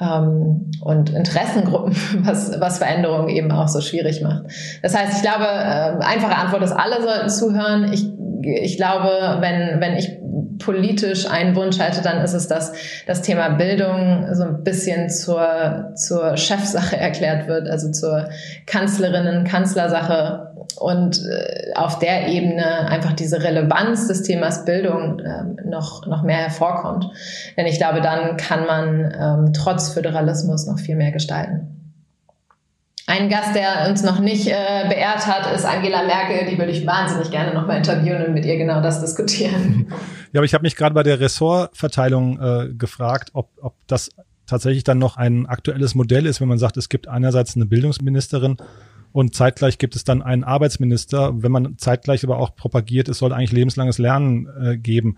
ähm, 0.00 0.70
und 0.82 1.10
Interessengruppen, 1.10 1.96
was, 2.24 2.60
was 2.60 2.78
Veränderungen 2.78 3.28
eben 3.28 3.50
auch 3.50 3.68
so 3.68 3.80
schwierig 3.80 4.20
macht. 4.22 4.44
Das 4.82 4.96
heißt, 4.96 5.16
ich 5.16 5.22
glaube, 5.22 5.44
äh, 5.44 6.04
einfache 6.04 6.36
Antwort 6.36 6.62
ist, 6.62 6.72
alle 6.72 7.02
sollten 7.02 7.28
zuhören. 7.28 7.92
Ich, 7.92 8.06
ich 8.42 8.76
glaube, 8.76 9.38
wenn, 9.40 9.80
wenn 9.80 9.96
ich 9.96 10.18
politisch 10.58 11.28
einen 11.30 11.54
Wunsch 11.56 11.78
hätte, 11.78 12.02
dann 12.02 12.22
ist 12.22 12.34
es, 12.34 12.48
dass 12.48 12.72
das 13.06 13.22
Thema 13.22 13.50
Bildung 13.50 14.26
so 14.32 14.44
ein 14.44 14.64
bisschen 14.64 15.10
zur, 15.10 15.92
zur 15.94 16.36
Chefsache 16.36 16.96
erklärt 16.98 17.48
wird, 17.48 17.68
also 17.68 17.90
zur 17.90 18.28
Kanzlerinnen-Kanzlersache 18.66 20.45
und 20.78 21.24
äh, 21.24 21.72
auf 21.74 21.98
der 21.98 22.28
Ebene 22.28 22.88
einfach 22.88 23.12
diese 23.12 23.42
Relevanz 23.42 24.08
des 24.08 24.22
Themas 24.22 24.64
Bildung 24.64 25.20
äh, 25.20 25.44
noch, 25.64 26.06
noch 26.06 26.22
mehr 26.22 26.38
hervorkommt. 26.38 27.10
Denn 27.56 27.66
ich 27.66 27.78
glaube, 27.78 28.00
dann 28.00 28.36
kann 28.36 28.66
man 28.66 29.14
ähm, 29.18 29.52
trotz 29.52 29.90
Föderalismus 29.90 30.66
noch 30.66 30.78
viel 30.78 30.96
mehr 30.96 31.12
gestalten. 31.12 31.72
Ein 33.08 33.28
Gast, 33.28 33.54
der 33.54 33.88
uns 33.88 34.02
noch 34.02 34.18
nicht 34.18 34.48
äh, 34.48 34.88
beehrt 34.88 35.28
hat, 35.28 35.54
ist 35.54 35.64
Angela 35.64 36.02
Merkel. 36.02 36.50
Die 36.50 36.58
würde 36.58 36.72
ich 36.72 36.84
wahnsinnig 36.86 37.30
gerne 37.30 37.54
noch 37.54 37.66
mal 37.66 37.76
interviewen 37.76 38.26
und 38.26 38.34
mit 38.34 38.44
ihr 38.44 38.56
genau 38.56 38.80
das 38.80 39.00
diskutieren. 39.00 39.92
Ja, 40.32 40.40
aber 40.40 40.44
ich 40.44 40.52
habe 40.52 40.62
mich 40.62 40.76
gerade 40.76 40.94
bei 40.94 41.04
der 41.04 41.18
Ressortverteilung 41.18 42.38
äh, 42.38 42.74
gefragt, 42.74 43.30
ob, 43.32 43.48
ob 43.62 43.74
das 43.86 44.10
tatsächlich 44.44 44.84
dann 44.84 44.98
noch 44.98 45.16
ein 45.16 45.46
aktuelles 45.46 45.94
Modell 45.94 46.26
ist, 46.26 46.42
wenn 46.42 46.48
man 46.48 46.58
sagt, 46.58 46.76
es 46.76 46.88
gibt 46.90 47.08
einerseits 47.08 47.56
eine 47.56 47.64
Bildungsministerin 47.64 48.58
und 49.12 49.34
zeitgleich 49.34 49.78
gibt 49.78 49.96
es 49.96 50.04
dann 50.04 50.22
einen 50.22 50.44
Arbeitsminister. 50.44 51.42
Wenn 51.42 51.52
man 51.52 51.78
zeitgleich 51.78 52.24
aber 52.24 52.38
auch 52.38 52.54
propagiert, 52.54 53.08
es 53.08 53.18
soll 53.18 53.32
eigentlich 53.32 53.52
lebenslanges 53.52 53.98
Lernen 53.98 54.48
äh, 54.60 54.76
geben, 54.76 55.16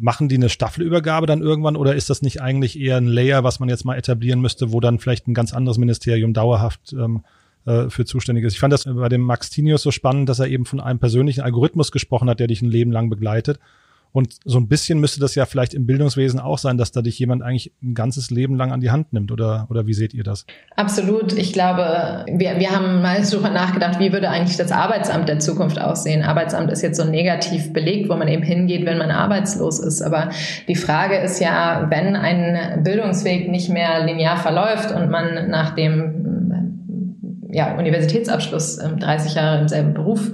machen 0.00 0.28
die 0.28 0.36
eine 0.36 0.48
Staffelübergabe 0.48 1.26
dann 1.26 1.42
irgendwann 1.42 1.76
oder 1.76 1.94
ist 1.94 2.08
das 2.10 2.22
nicht 2.22 2.40
eigentlich 2.40 2.80
eher 2.80 2.96
ein 2.96 3.06
Layer, 3.06 3.44
was 3.44 3.60
man 3.60 3.68
jetzt 3.68 3.84
mal 3.84 3.96
etablieren 3.96 4.40
müsste, 4.40 4.72
wo 4.72 4.80
dann 4.80 4.98
vielleicht 4.98 5.28
ein 5.28 5.34
ganz 5.34 5.52
anderes 5.52 5.78
Ministerium 5.78 6.32
dauerhaft 6.32 6.94
ähm, 6.94 7.22
äh, 7.66 7.90
für 7.90 8.06
zuständig 8.06 8.44
ist? 8.44 8.54
Ich 8.54 8.60
fand 8.60 8.72
das 8.72 8.84
bei 8.84 9.08
dem 9.10 9.20
Max 9.20 9.50
Tinius 9.50 9.82
so 9.82 9.90
spannend, 9.90 10.28
dass 10.28 10.38
er 10.38 10.48
eben 10.48 10.64
von 10.64 10.80
einem 10.80 10.98
persönlichen 10.98 11.42
Algorithmus 11.42 11.92
gesprochen 11.92 12.30
hat, 12.30 12.40
der 12.40 12.46
dich 12.46 12.62
ein 12.62 12.70
Leben 12.70 12.92
lang 12.92 13.10
begleitet. 13.10 13.60
Und 14.12 14.34
so 14.44 14.58
ein 14.58 14.68
bisschen 14.68 14.98
müsste 14.98 15.20
das 15.20 15.34
ja 15.34 15.46
vielleicht 15.46 15.74
im 15.74 15.86
Bildungswesen 15.86 16.40
auch 16.40 16.58
sein, 16.58 16.76
dass 16.78 16.90
da 16.92 17.02
dich 17.02 17.18
jemand 17.18 17.42
eigentlich 17.42 17.72
ein 17.82 17.94
ganzes 17.94 18.30
Leben 18.30 18.56
lang 18.56 18.72
an 18.72 18.80
die 18.80 18.90
Hand 18.90 19.12
nimmt. 19.12 19.30
Oder, 19.30 19.66
oder 19.70 19.86
wie 19.86 19.94
seht 19.94 20.14
ihr 20.14 20.24
das? 20.24 20.46
Absolut. 20.76 21.32
Ich 21.32 21.52
glaube, 21.52 22.24
wir, 22.26 22.58
wir 22.58 22.70
haben 22.70 23.02
mal 23.02 23.22
darüber 23.22 23.50
nachgedacht, 23.50 24.00
wie 24.00 24.12
würde 24.12 24.28
eigentlich 24.28 24.56
das 24.56 24.72
Arbeitsamt 24.72 25.28
der 25.28 25.38
Zukunft 25.38 25.80
aussehen. 25.80 26.22
Arbeitsamt 26.22 26.72
ist 26.72 26.82
jetzt 26.82 26.96
so 26.96 27.04
negativ 27.04 27.72
belegt, 27.72 28.08
wo 28.08 28.16
man 28.16 28.28
eben 28.28 28.42
hingeht, 28.42 28.84
wenn 28.84 28.98
man 28.98 29.10
arbeitslos 29.10 29.78
ist. 29.78 30.02
Aber 30.02 30.30
die 30.66 30.76
Frage 30.76 31.16
ist 31.18 31.40
ja, 31.40 31.86
wenn 31.90 32.16
ein 32.16 32.82
Bildungsweg 32.82 33.48
nicht 33.48 33.68
mehr 33.68 34.04
linear 34.04 34.36
verläuft 34.36 34.90
und 34.92 35.10
man 35.10 35.50
nach 35.50 35.74
dem 35.74 36.39
ja, 37.52 37.76
Universitätsabschluss 37.76 38.76
30 38.76 39.32
ähm, 39.32 39.36
Jahre 39.36 39.60
im 39.60 39.68
selben 39.68 39.94
Beruf 39.94 40.30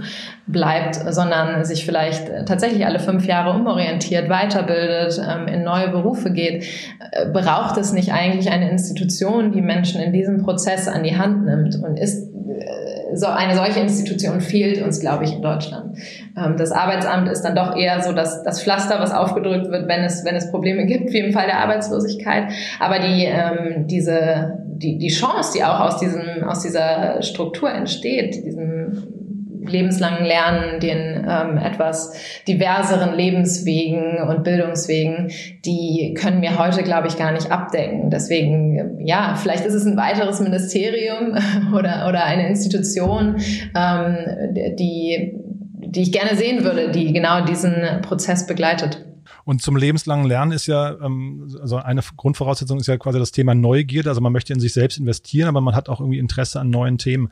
bleibt, 0.46 0.94
sondern 0.94 1.64
sich 1.64 1.85
vielleicht 1.85 2.31
tatsächlich 2.46 2.87
alle 2.87 3.00
fünf 3.00 3.26
Jahre 3.26 3.59
umorientiert, 3.59 4.29
weiterbildet, 4.29 5.20
ähm, 5.20 5.48
in 5.48 5.64
neue 5.64 5.88
Berufe 5.88 6.31
geht, 6.31 6.64
äh, 7.12 7.26
braucht 7.33 7.76
es 7.79 7.92
nicht 7.92 8.12
eigentlich 8.12 8.50
eine 8.50 8.70
Institution, 8.70 9.52
die 9.52 9.62
Menschen 9.62 10.00
in 10.00 10.12
diesem 10.12 10.42
Prozess 10.42 10.88
an 10.88 11.02
die 11.02 11.16
Hand 11.16 11.44
nimmt 11.44 11.76
und 11.83 11.98
ist 11.98 12.29
äh, 12.29 13.16
so 13.16 13.26
eine 13.26 13.57
solche 13.57 13.81
Institution 13.81 14.40
fehlt 14.40 14.83
uns, 14.83 15.00
glaube 15.00 15.24
ich, 15.24 15.33
in 15.33 15.42
Deutschland. 15.42 15.96
Ähm, 16.37 16.57
das 16.57 16.70
Arbeitsamt 16.70 17.29
ist 17.29 17.42
dann 17.42 17.57
doch 17.57 17.76
eher 17.76 18.00
so 18.02 18.12
das, 18.12 18.44
das 18.44 18.62
Pflaster, 18.62 19.00
was 19.00 19.12
aufgedrückt 19.12 19.70
wird, 19.70 19.88
wenn 19.88 20.05
es, 20.05 20.24
wenn 20.24 20.37
es 20.37 20.50
Probleme 20.50 20.87
gibt, 20.87 21.12
wie 21.12 21.18
im 21.18 21.33
Fall 21.33 21.46
der 21.46 21.59
Arbeitslosigkeit. 21.59 22.52
Aber 22.79 22.98
die, 23.00 23.29
diese, 23.87 24.65
die, 24.79 24.99
die 24.99 25.09
Chance, 25.09 25.53
die 25.57 25.65
auch 25.65 25.81
aus 25.81 25.99
diesem, 25.99 26.45
aus 26.45 26.61
dieser 26.62 27.23
Struktur 27.23 27.71
entsteht, 27.71 28.45
diesem 28.45 29.17
lebenslangen 29.69 30.25
Lernen, 30.25 30.81
den 30.81 31.27
ähm, 31.29 31.59
etwas 31.59 32.12
diverseren 32.47 33.15
Lebenswegen 33.15 34.23
und 34.29 34.45
Bildungswegen, 34.45 35.31
die 35.65 36.15
können 36.19 36.43
wir 36.43 36.59
heute, 36.59 36.83
glaube 36.83 37.09
ich, 37.09 37.17
gar 37.17 37.33
nicht 37.33 37.51
abdecken. 37.51 38.11
Deswegen, 38.11 39.05
ja, 39.05 39.35
vielleicht 39.37 39.65
ist 39.65 39.75
es 39.75 39.85
ein 39.85 39.97
weiteres 39.97 40.41
Ministerium 40.41 41.37
oder, 41.75 42.07
oder 42.09 42.25
eine 42.25 42.49
Institution, 42.49 43.37
ähm, 43.77 44.17
die, 44.79 45.35
die 45.89 46.03
ich 46.03 46.12
gerne 46.12 46.37
sehen 46.37 46.65
würde, 46.65 46.91
die 46.91 47.12
genau 47.12 47.45
diesen 47.45 47.75
Prozess 48.03 48.47
begleitet. 48.47 49.06
Und 49.45 49.62
zum 49.62 49.77
lebenslangen 49.77 50.27
Lernen 50.27 50.53
ist 50.53 50.67
ja, 50.67 50.99
ähm, 51.01 51.57
also 51.61 51.77
eine 51.77 52.03
Grundvoraussetzung 52.17 52.79
ist 52.79 52.87
ja 52.87 52.97
quasi 52.97 53.19
das 53.19 53.33
Thema 53.33 53.55
Neugierde. 53.55 54.09
Also 54.09 54.21
man 54.21 54.33
möchte 54.33 54.53
in 54.53 54.61
sich 54.61 54.73
selbst 54.73 54.99
investieren, 54.99 55.49
aber 55.49 55.61
man 55.61 55.75
hat 55.75 55.89
auch 55.89 56.01
irgendwie 56.01 56.19
Interesse 56.19 56.61
an 56.61 56.71
neuen 56.71 56.99
Themen. 56.99 57.31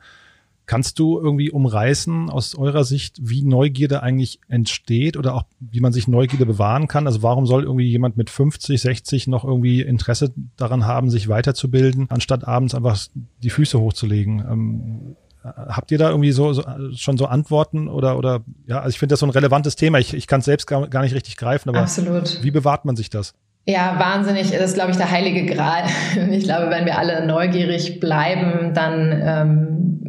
Kannst 0.67 0.97
du 0.97 1.19
irgendwie 1.19 1.51
umreißen 1.51 2.29
aus 2.31 2.55
eurer 2.55 2.83
Sicht, 2.83 3.19
wie 3.21 3.43
Neugierde 3.43 4.01
eigentlich 4.01 4.39
entsteht 4.47 5.15
oder 5.15 5.35
auch 5.35 5.43
wie 5.59 5.79
man 5.79 5.93
sich 5.93 6.07
Neugierde 6.07 6.47
bewahren 6.47 6.87
kann? 6.87 7.05
Also 7.05 7.21
warum 7.21 7.45
soll 7.45 7.63
irgendwie 7.63 7.87
jemand 7.87 8.17
mit 8.17 8.31
50, 8.31 8.81
60 8.81 9.27
noch 9.27 9.45
irgendwie 9.45 9.81
Interesse 9.81 10.33
daran 10.57 10.85
haben, 10.85 11.11
sich 11.11 11.27
weiterzubilden, 11.27 12.07
anstatt 12.09 12.47
abends 12.47 12.73
einfach 12.73 12.97
die 13.43 13.51
Füße 13.51 13.79
hochzulegen? 13.79 15.15
Habt 15.45 15.91
ihr 15.91 15.97
da 15.97 16.09
irgendwie 16.09 16.31
so, 16.31 16.53
so 16.53 16.63
schon 16.95 17.17
so 17.17 17.25
Antworten 17.25 17.87
oder 17.87 18.17
oder 18.17 18.41
ja, 18.65 18.79
also 18.79 18.89
ich 18.89 18.99
finde 18.99 19.13
das 19.13 19.19
so 19.19 19.27
ein 19.27 19.31
relevantes 19.31 19.75
Thema. 19.75 19.99
Ich, 19.99 20.13
ich 20.13 20.27
kann 20.27 20.39
es 20.39 20.45
selbst 20.45 20.65
gar, 20.65 20.87
gar 20.87 21.03
nicht 21.03 21.13
richtig 21.13 21.37
greifen, 21.37 21.69
aber 21.69 21.79
Absolut. 21.79 22.41
wie 22.41 22.51
bewahrt 22.51 22.85
man 22.85 22.95
sich 22.95 23.09
das? 23.09 23.33
Ja, 23.67 23.97
wahnsinnig. 23.99 24.51
Das 24.51 24.61
ist, 24.61 24.73
glaube 24.75 24.91
ich, 24.91 24.97
der 24.97 25.09
heilige 25.09 25.45
Gral. 25.45 25.83
Ich 26.31 26.43
glaube, 26.43 26.69
wenn 26.69 26.85
wir 26.85 26.97
alle 26.97 27.25
neugierig 27.25 27.99
bleiben, 27.99 28.73
dann 28.73 29.11
ähm, 29.11 30.04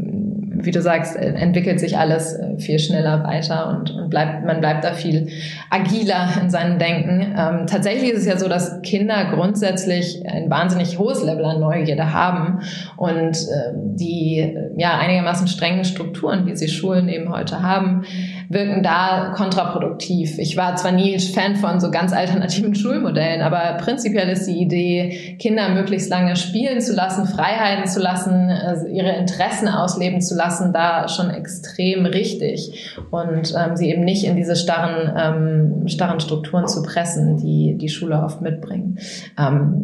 wie 0.64 0.70
du 0.70 0.82
sagst, 0.82 1.16
äh, 1.16 1.32
entwickelt 1.34 1.80
sich 1.80 1.98
alles 1.98 2.34
äh, 2.34 2.58
viel 2.58 2.78
schneller 2.78 3.24
weiter 3.24 3.68
und, 3.68 3.90
und 3.90 4.10
bleibt, 4.10 4.44
man 4.44 4.60
bleibt 4.60 4.84
da 4.84 4.92
viel 4.92 5.28
agiler 5.70 6.28
in 6.42 6.50
seinem 6.50 6.78
Denken. 6.78 7.34
Ähm, 7.36 7.66
tatsächlich 7.66 8.12
ist 8.12 8.20
es 8.20 8.26
ja 8.26 8.38
so, 8.38 8.48
dass 8.48 8.82
Kinder 8.82 9.30
grundsätzlich 9.32 10.22
ein 10.28 10.50
wahnsinnig 10.50 10.98
hohes 10.98 11.22
Level 11.22 11.44
an 11.44 11.60
Neugierde 11.60 12.12
haben 12.12 12.60
und 12.96 13.36
äh, 13.36 13.72
die 13.74 14.56
ja 14.76 14.98
einigermaßen 14.98 15.48
strengen 15.48 15.84
Strukturen, 15.84 16.46
wie 16.46 16.56
sie 16.56 16.68
Schulen 16.68 17.08
eben 17.08 17.32
heute 17.32 17.62
haben, 17.62 18.04
wirken 18.48 18.82
da 18.82 19.32
kontraproduktiv. 19.34 20.38
Ich 20.38 20.56
war 20.56 20.76
zwar 20.76 20.92
nie 20.92 21.18
Fan 21.18 21.56
von 21.56 21.80
so 21.80 21.90
ganz 21.90 22.12
alternativen 22.12 22.74
Schulmodellen, 22.76 23.42
aber 23.42 23.76
prinzipiell 23.78 24.28
ist 24.28 24.46
die 24.46 24.60
Idee, 24.60 25.36
Kinder 25.38 25.68
möglichst 25.70 26.10
lange 26.10 26.36
spielen 26.36 26.80
zu 26.80 26.94
lassen, 26.94 27.26
Freiheiten 27.26 27.86
zu 27.86 28.00
lassen, 28.00 28.50
also 28.50 28.86
ihre 28.86 29.16
Interessen 29.16 29.68
ausleben 29.68 30.20
zu 30.20 30.34
lassen, 30.34 30.72
da 30.72 31.08
schon 31.08 31.30
extrem 31.30 32.06
richtig 32.06 32.96
und 33.10 33.54
ähm, 33.56 33.76
sie 33.76 33.90
eben 33.90 34.04
nicht 34.04 34.24
in 34.24 34.36
diese 34.36 34.56
starren, 34.56 35.12
ähm, 35.16 35.88
starren 35.88 36.20
Strukturen 36.20 36.68
zu 36.68 36.82
pressen, 36.82 37.36
die 37.38 37.76
die 37.76 37.88
Schule 37.88 38.22
oft 38.22 38.40
mitbringen. 38.40 38.98
Ähm, 39.38 39.82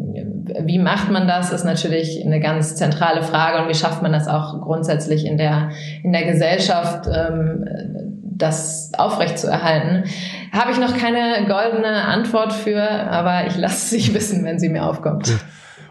wie 0.64 0.78
macht 0.78 1.10
man 1.10 1.26
das, 1.26 1.52
ist 1.52 1.64
natürlich 1.64 2.24
eine 2.24 2.40
ganz 2.40 2.76
zentrale 2.76 3.22
Frage 3.22 3.62
und 3.62 3.68
wie 3.68 3.74
schafft 3.74 4.02
man 4.02 4.12
das 4.12 4.28
auch 4.28 4.60
grundsätzlich 4.60 5.26
in 5.26 5.36
der, 5.36 5.70
in 6.02 6.12
der 6.12 6.24
Gesellschaft, 6.24 7.06
ähm, 7.06 8.11
das 8.36 8.92
aufrechtzuerhalten. 8.96 10.04
Habe 10.52 10.72
ich 10.72 10.78
noch 10.78 10.96
keine 10.96 11.46
goldene 11.46 12.04
Antwort 12.04 12.52
für, 12.52 12.82
aber 12.82 13.46
ich 13.46 13.56
lasse 13.56 13.98
sie 13.98 14.14
wissen, 14.14 14.44
wenn 14.44 14.58
sie 14.58 14.68
mir 14.68 14.84
aufkommt. 14.84 15.32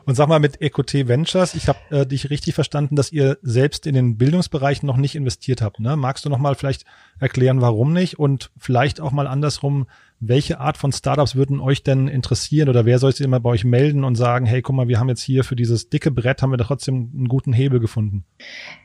Und 0.05 0.15
sag 0.15 0.27
mal 0.27 0.39
mit 0.39 0.61
EcoT 0.61 1.07
Ventures, 1.07 1.53
ich 1.53 1.67
habe 1.67 1.79
äh, 1.91 2.05
dich 2.05 2.29
richtig 2.29 2.55
verstanden, 2.55 2.95
dass 2.95 3.11
ihr 3.11 3.37
selbst 3.43 3.85
in 3.85 3.93
den 3.93 4.17
Bildungsbereichen 4.17 4.87
noch 4.87 4.97
nicht 4.97 5.15
investiert 5.15 5.61
habt. 5.61 5.79
Ne? 5.79 5.95
Magst 5.95 6.25
du 6.25 6.29
noch 6.29 6.39
mal 6.39 6.55
vielleicht 6.55 6.85
erklären, 7.19 7.61
warum 7.61 7.93
nicht 7.93 8.17
und 8.17 8.51
vielleicht 8.57 8.99
auch 8.99 9.11
mal 9.11 9.27
andersrum, 9.27 9.85
welche 10.21 10.59
Art 10.59 10.77
von 10.77 10.91
Startups 10.91 11.35
würden 11.35 11.59
euch 11.59 11.83
denn 11.83 12.07
interessieren? 12.07 12.69
Oder 12.69 12.85
wer 12.85 12.99
soll 12.99 13.11
sich 13.11 13.25
immer 13.25 13.39
bei 13.39 13.49
euch 13.49 13.65
melden 13.65 14.03
und 14.03 14.15
sagen, 14.15 14.45
hey, 14.45 14.61
guck 14.61 14.75
mal, 14.75 14.87
wir 14.87 14.99
haben 14.99 15.09
jetzt 15.09 15.21
hier 15.21 15.43
für 15.43 15.55
dieses 15.55 15.89
dicke 15.89 16.11
Brett 16.11 16.43
haben 16.43 16.51
wir 16.51 16.59
trotzdem 16.59 17.11
einen 17.13 17.27
guten 17.27 17.53
Hebel 17.53 17.79
gefunden? 17.79 18.23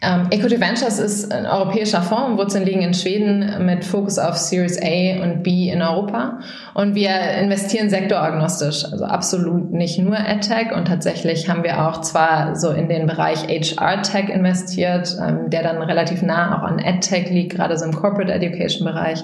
Ähm, 0.01 0.29
Equity 0.31 0.59
Ventures 0.59 0.99
ist 0.99 1.31
ein 1.31 1.45
europäischer 1.45 2.01
Fonds, 2.01 2.39
Wurzeln 2.39 2.65
liegen 2.65 2.81
in 2.81 2.95
Schweden 2.95 3.67
mit 3.67 3.85
Fokus 3.85 4.19
auf 4.19 4.39
Series 4.39 4.81
A 4.83 5.23
und 5.23 5.43
B 5.43 5.69
in 5.69 5.83
Europa. 5.83 6.41
Und 6.73 6.95
wir 6.95 7.11
investieren 7.33 7.91
sektoragnostisch, 7.91 8.87
also 8.91 9.05
absolut 9.05 9.73
nicht 9.73 9.99
nur 9.99 10.17
AdTech. 10.19 10.73
Und 10.75 10.89
tatsächlich 10.89 11.51
haben 11.51 11.63
wir 11.65 11.87
auch 11.87 12.01
zwar 12.01 12.57
so 12.57 12.71
in 12.71 12.89
den 12.89 13.07
Bereich 13.07 13.47
HR-Tech 13.47 14.31
investiert, 14.31 15.15
ähm, 15.21 15.51
der 15.51 15.63
dann 15.63 15.83
relativ 15.83 16.23
nah 16.23 16.59
auch 16.59 16.63
an 16.63 16.81
AdTech 16.83 17.29
liegt, 17.29 17.57
gerade 17.57 17.77
so 17.77 17.85
im 17.85 17.93
Corporate 17.93 18.33
Education 18.33 18.87
Bereich, 18.87 19.23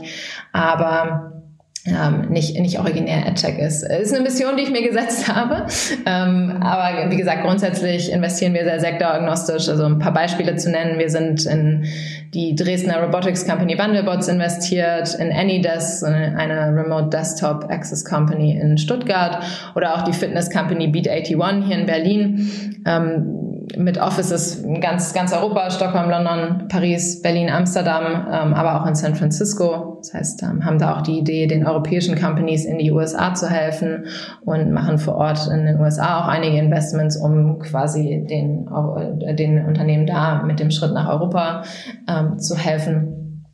aber 0.53 1.32
ähm, 1.85 2.29
nicht, 2.29 2.59
nicht 2.59 2.79
originär 2.79 3.27
AdTech 3.27 3.59
ist. 3.59 3.83
Ist 3.83 4.15
eine 4.15 4.23
Mission, 4.23 4.57
die 4.57 4.63
ich 4.63 4.71
mir 4.71 4.87
gesetzt 4.87 5.29
habe. 5.29 5.67
Ähm, 6.07 6.63
aber 6.63 7.11
wie 7.11 7.17
gesagt, 7.17 7.43
grundsätzlich 7.43 8.13
investieren 8.13 8.55
wir 8.55 8.65
sehr 8.65 8.81
sektoragnostisch. 8.81 9.69
Also 9.69 9.85
ein 9.85 9.99
paar 9.99 10.13
Beispiele 10.13 10.57
zu 10.57 10.71
nennen. 10.71 10.99
Wir 10.99 11.11
sind 11.11 11.45
in 11.47 11.87
die 12.35 12.55
Dresdner 12.55 13.03
Robotics 13.03 13.47
Company 13.47 13.77
Wandelbots 13.77 14.29
investiert, 14.29 15.15
in 15.15 15.31
AnyDesk, 15.33 16.05
eine 16.05 16.75
Remote 16.75 17.11
Desktop 17.11 17.71
Access 17.71 18.05
Company 18.05 18.59
in 18.59 18.79
Stuttgart 18.79 19.43
oder 19.75 19.95
auch 19.95 20.03
die 20.03 20.13
Fitness 20.13 20.51
Company 20.51 20.87
Beat81 20.87 21.65
hier 21.65 21.79
in 21.79 21.87
Berlin. 21.87 22.83
Ähm, 22.87 23.43
mit 23.77 23.99
Offices 23.99 24.63
in 24.63 24.81
ganz, 24.81 25.13
ganz 25.15 25.33
Europa, 25.33 25.71
Stockholm, 25.71 26.11
London, 26.11 26.69
Paris, 26.69 27.23
Berlin, 27.23 27.49
Amsterdam, 27.49 28.27
ähm, 28.31 28.55
aber 28.55 28.81
auch 28.81 28.87
in 28.87 28.95
San 28.95 29.15
Francisco. 29.15 29.99
Das 29.99 30.15
heißt, 30.15 30.43
ähm, 30.43 30.65
haben 30.65 30.79
da 30.79 30.97
auch 30.97 31.03
die 31.03 31.19
Idee, 31.19 31.47
den 31.47 31.67
europäischen 31.67 32.19
Companies 32.19 32.65
in 32.65 32.79
die 32.79 32.91
USA 32.91 33.35
zu 33.35 33.49
helfen 33.49 34.07
und 34.45 34.73
machen 34.73 34.99
vor 34.99 35.15
Ort 35.15 35.47
in 35.47 35.67
den 35.67 35.81
USA 35.81 36.21
auch 36.21 36.29
einige 36.29 36.59
Investments, 36.59 37.17
um 37.17 37.59
quasi 37.61 38.25
den, 38.29 38.69
äh, 39.21 39.35
den 39.35 39.65
Unternehmen 39.65 40.07
da 40.07 40.43
mit 40.43 40.61
dem 40.61 40.71
Schritt 40.71 40.93
nach 40.93 41.09
Europa 41.09 41.63
ähm, 42.09 42.22
zu 42.39 42.57
helfen. 42.57 43.45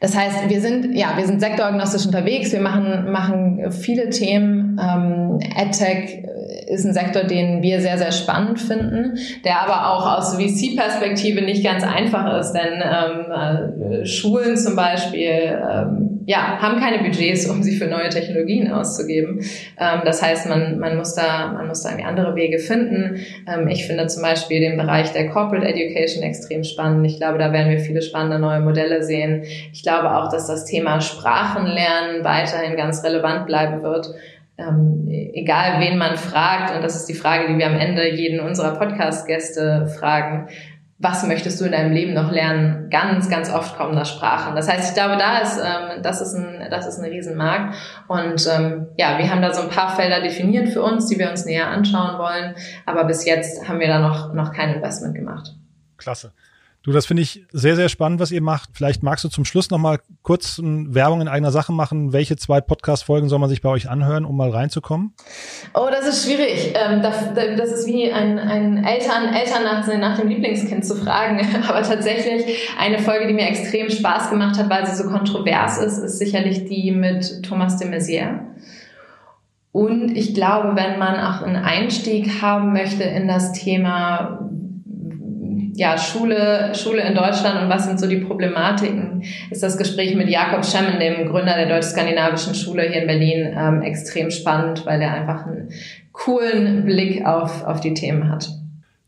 Das 0.00 0.16
heißt, 0.16 0.50
wir 0.50 0.60
sind, 0.60 0.94
ja, 0.94 1.16
wir 1.16 1.26
sind 1.26 1.40
sektoragnostisch 1.40 2.04
unterwegs. 2.04 2.52
Wir 2.52 2.60
machen, 2.60 3.10
machen 3.10 3.70
viele 3.70 4.10
Themen. 4.10 4.63
Ähm, 4.80 5.38
EdTech 5.56 6.24
ist 6.66 6.84
ein 6.84 6.92
Sektor, 6.92 7.24
den 7.24 7.62
wir 7.62 7.80
sehr, 7.80 7.98
sehr 7.98 8.12
spannend 8.12 8.60
finden, 8.60 9.18
der 9.44 9.60
aber 9.60 9.90
auch 9.90 10.18
aus 10.18 10.34
VC-Perspektive 10.34 11.42
nicht 11.42 11.64
ganz 11.64 11.84
einfach 11.84 12.38
ist, 12.38 12.52
denn 12.52 12.82
ähm, 12.82 14.02
äh, 14.02 14.06
Schulen 14.06 14.56
zum 14.56 14.76
Beispiel 14.76 15.28
ähm, 15.30 16.14
ja, 16.26 16.58
haben 16.60 16.80
keine 16.80 17.02
Budgets, 17.02 17.46
um 17.46 17.62
sie 17.62 17.76
für 17.76 17.86
neue 17.86 18.08
Technologien 18.08 18.72
auszugeben. 18.72 19.40
Ähm, 19.78 20.00
das 20.04 20.22
heißt, 20.22 20.48
man, 20.48 20.78
man, 20.78 20.96
muss 20.96 21.14
da, 21.14 21.52
man 21.52 21.68
muss 21.68 21.82
da 21.82 21.90
irgendwie 21.90 22.06
andere 22.06 22.34
Wege 22.34 22.58
finden. 22.58 23.20
Ähm, 23.46 23.68
ich 23.68 23.86
finde 23.86 24.06
zum 24.06 24.22
Beispiel 24.22 24.60
den 24.60 24.76
Bereich 24.76 25.12
der 25.12 25.28
Corporate 25.28 25.66
Education 25.66 26.22
extrem 26.22 26.64
spannend. 26.64 27.06
Ich 27.06 27.18
glaube, 27.18 27.38
da 27.38 27.52
werden 27.52 27.70
wir 27.70 27.80
viele 27.80 28.02
spannende 28.02 28.38
neue 28.38 28.60
Modelle 28.60 29.02
sehen. 29.02 29.42
Ich 29.72 29.82
glaube 29.82 30.16
auch, 30.16 30.30
dass 30.30 30.46
das 30.46 30.64
Thema 30.64 31.00
Sprachenlernen 31.00 32.24
weiterhin 32.24 32.76
ganz 32.76 33.04
relevant 33.04 33.46
bleiben 33.46 33.82
wird 33.82 34.14
ähm, 34.56 35.08
egal 35.08 35.80
wen 35.80 35.98
man 35.98 36.16
fragt, 36.16 36.74
und 36.74 36.82
das 36.82 36.96
ist 36.96 37.06
die 37.06 37.14
Frage, 37.14 37.48
die 37.48 37.58
wir 37.58 37.66
am 37.66 37.76
Ende 37.76 38.08
jeden 38.14 38.40
unserer 38.40 38.76
Podcast-Gäste 38.76 39.88
fragen, 39.98 40.48
was 40.98 41.26
möchtest 41.26 41.60
du 41.60 41.64
in 41.64 41.72
deinem 41.72 41.92
Leben 41.92 42.14
noch 42.14 42.30
lernen? 42.30 42.88
Ganz, 42.88 43.28
ganz 43.28 43.52
oft 43.52 43.76
kommen 43.76 43.96
da 43.96 44.04
Sprachen. 44.04 44.54
Das 44.54 44.68
heißt, 44.70 44.90
ich 44.90 44.94
glaube, 44.94 45.16
da 45.16 45.38
ist, 45.38 45.58
ähm, 45.58 46.02
das 46.02 46.20
ist 46.20 46.34
ein, 46.34 46.68
das 46.70 46.86
ist 46.86 46.98
ein 46.98 47.10
Riesenmarkt. 47.10 47.74
Und 48.06 48.46
ähm, 48.46 48.86
ja, 48.96 49.18
wir 49.18 49.28
haben 49.28 49.42
da 49.42 49.52
so 49.52 49.62
ein 49.62 49.70
paar 49.70 49.96
Felder 49.96 50.20
definiert 50.20 50.68
für 50.68 50.82
uns, 50.82 51.08
die 51.08 51.18
wir 51.18 51.30
uns 51.30 51.44
näher 51.46 51.68
anschauen 51.68 52.18
wollen. 52.18 52.54
Aber 52.86 53.04
bis 53.04 53.24
jetzt 53.24 53.68
haben 53.68 53.80
wir 53.80 53.88
da 53.88 53.98
noch, 53.98 54.32
noch 54.34 54.52
kein 54.52 54.72
Investment 54.72 55.14
gemacht. 55.14 55.54
Klasse. 55.98 56.32
Du, 56.84 56.92
das 56.92 57.06
finde 57.06 57.22
ich 57.22 57.46
sehr, 57.50 57.76
sehr 57.76 57.88
spannend, 57.88 58.20
was 58.20 58.30
ihr 58.30 58.42
macht. 58.42 58.68
Vielleicht 58.74 59.02
magst 59.02 59.24
du 59.24 59.30
zum 59.30 59.46
Schluss 59.46 59.70
nochmal 59.70 60.00
kurz 60.20 60.60
Werbung 60.62 61.22
in 61.22 61.28
eigener 61.28 61.50
Sache 61.50 61.72
machen. 61.72 62.12
Welche 62.12 62.36
zwei 62.36 62.60
Podcast-Folgen 62.60 63.30
soll 63.30 63.38
man 63.38 63.48
sich 63.48 63.62
bei 63.62 63.70
euch 63.70 63.88
anhören, 63.88 64.26
um 64.26 64.36
mal 64.36 64.50
reinzukommen? 64.50 65.14
Oh, 65.72 65.88
das 65.90 66.06
ist 66.06 66.26
schwierig. 66.26 66.74
Ähm, 66.74 67.00
das 67.00 67.72
ist 67.72 67.86
wie 67.86 68.12
ein, 68.12 68.38
ein 68.38 68.84
Eltern, 68.84 69.32
Eltern 69.32 69.64
nach, 69.64 69.86
nach 69.96 70.18
dem 70.18 70.28
Lieblingskind 70.28 70.84
zu 70.84 70.96
fragen. 70.96 71.40
Aber 71.66 71.80
tatsächlich 71.80 72.68
eine 72.78 72.98
Folge, 72.98 73.28
die 73.28 73.32
mir 73.32 73.48
extrem 73.48 73.88
Spaß 73.88 74.28
gemacht 74.28 74.58
hat, 74.58 74.68
weil 74.68 74.86
sie 74.86 74.94
so 74.94 75.08
kontrovers 75.08 75.78
ist, 75.78 75.96
ist 75.96 76.18
sicherlich 76.18 76.66
die 76.66 76.90
mit 76.90 77.44
Thomas 77.44 77.78
de 77.78 77.88
Maizière. 77.88 78.40
Und 79.72 80.14
ich 80.14 80.34
glaube, 80.34 80.76
wenn 80.76 80.98
man 80.98 81.18
auch 81.18 81.40
einen 81.40 81.56
Einstieg 81.56 82.42
haben 82.42 82.74
möchte 82.74 83.04
in 83.04 83.26
das 83.26 83.52
Thema, 83.52 84.50
ja, 85.76 85.98
Schule, 85.98 86.72
Schule 86.74 87.02
in 87.02 87.14
Deutschland 87.14 87.62
und 87.62 87.68
was 87.68 87.84
sind 87.84 87.98
so 87.98 88.06
die 88.06 88.18
Problematiken, 88.18 89.24
ist 89.50 89.62
das 89.62 89.76
Gespräch 89.76 90.14
mit 90.14 90.28
Jakob 90.28 90.64
Schemmen, 90.64 91.00
dem 91.00 91.28
Gründer 91.28 91.56
der 91.56 91.68
deutsch-skandinavischen 91.68 92.54
Schule 92.54 92.82
hier 92.82 93.02
in 93.02 93.06
Berlin, 93.06 93.54
ähm, 93.56 93.82
extrem 93.82 94.30
spannend, 94.30 94.86
weil 94.86 95.02
er 95.02 95.12
einfach 95.12 95.46
einen 95.46 95.70
coolen 96.12 96.84
Blick 96.84 97.26
auf, 97.26 97.64
auf 97.64 97.80
die 97.80 97.94
Themen 97.94 98.30
hat. 98.30 98.48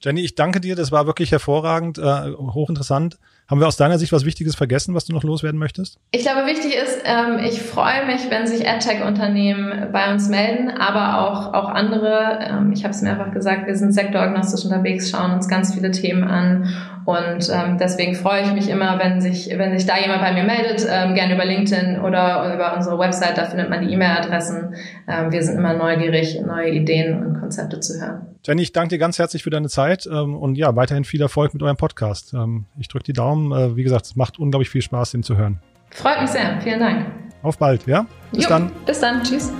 Jenny, 0.00 0.22
ich 0.22 0.34
danke 0.34 0.60
dir, 0.60 0.76
das 0.76 0.92
war 0.92 1.06
wirklich 1.06 1.32
hervorragend, 1.32 1.98
äh, 1.98 2.32
hochinteressant. 2.36 3.18
Haben 3.48 3.60
wir 3.60 3.68
aus 3.68 3.76
deiner 3.76 3.98
Sicht 3.98 4.12
was 4.12 4.24
Wichtiges 4.24 4.56
vergessen, 4.56 4.94
was 4.94 5.04
du 5.04 5.12
noch 5.12 5.22
loswerden 5.22 5.58
möchtest? 5.58 5.98
Ich 6.10 6.22
glaube, 6.22 6.46
wichtig 6.46 6.74
ist, 6.74 7.02
ähm, 7.04 7.38
ich 7.38 7.62
freue 7.62 8.04
mich, 8.06 8.28
wenn 8.28 8.46
sich 8.46 8.68
AdTech-Unternehmen 8.68 9.92
bei 9.92 10.12
uns 10.12 10.28
melden, 10.28 10.70
aber 10.70 11.20
auch, 11.20 11.54
auch 11.54 11.68
andere. 11.68 12.40
Ähm, 12.42 12.72
ich 12.72 12.82
habe 12.82 12.92
es 12.92 13.02
mehrfach 13.02 13.32
gesagt, 13.32 13.66
wir 13.66 13.76
sind 13.76 13.92
sektoragnostisch 13.92 14.64
unterwegs, 14.64 15.10
schauen 15.10 15.32
uns 15.32 15.48
ganz 15.48 15.74
viele 15.74 15.92
Themen 15.92 16.24
an 16.24 16.74
und 17.06 17.48
ähm, 17.52 17.78
deswegen 17.78 18.16
freue 18.16 18.42
ich 18.42 18.52
mich 18.52 18.68
immer, 18.68 18.98
wenn 18.98 19.20
sich, 19.20 19.48
wenn 19.56 19.78
sich 19.78 19.86
da 19.86 19.96
jemand 19.96 20.22
bei 20.22 20.32
mir 20.32 20.42
meldet, 20.42 20.84
ähm, 20.90 21.14
gerne 21.14 21.34
über 21.34 21.44
LinkedIn 21.44 22.00
oder 22.00 22.52
über 22.52 22.74
unsere 22.74 22.98
Website, 22.98 23.38
da 23.38 23.44
findet 23.44 23.70
man 23.70 23.86
die 23.86 23.94
E-Mail-Adressen. 23.94 24.74
Ähm, 25.06 25.30
wir 25.30 25.40
sind 25.44 25.56
immer 25.56 25.74
neugierig, 25.74 26.40
neue 26.44 26.70
Ideen 26.70 27.24
und 27.24 27.38
Konzepte 27.38 27.78
zu 27.78 28.00
hören. 28.00 28.26
Jenny, 28.44 28.62
ich 28.62 28.72
danke 28.72 28.88
dir 28.88 28.98
ganz 28.98 29.20
herzlich 29.20 29.44
für 29.44 29.50
deine 29.50 29.68
Zeit 29.68 30.08
ähm, 30.12 30.36
und 30.36 30.56
ja, 30.56 30.74
weiterhin 30.74 31.04
viel 31.04 31.22
Erfolg 31.22 31.54
mit 31.54 31.62
eurem 31.62 31.76
Podcast. 31.76 32.34
Ähm, 32.34 32.64
ich 32.76 32.88
drücke 32.88 33.04
die 33.04 33.12
Daumen. 33.12 33.35
Äh, 33.52 33.76
wie 33.76 33.82
gesagt, 33.82 34.06
es 34.06 34.16
macht 34.16 34.38
unglaublich 34.38 34.70
viel 34.70 34.82
Spaß, 34.82 35.12
den 35.12 35.22
zu 35.22 35.36
hören. 35.36 35.60
Freut 35.90 36.20
mich 36.20 36.30
sehr. 36.30 36.60
Vielen 36.60 36.80
Dank. 36.80 37.06
Auf 37.42 37.58
bald, 37.58 37.86
ja? 37.86 38.06
Bis 38.32 38.44
jo, 38.44 38.48
dann. 38.48 38.72
Bis 38.86 39.00
dann. 39.00 39.22
Tschüss. 39.22 39.52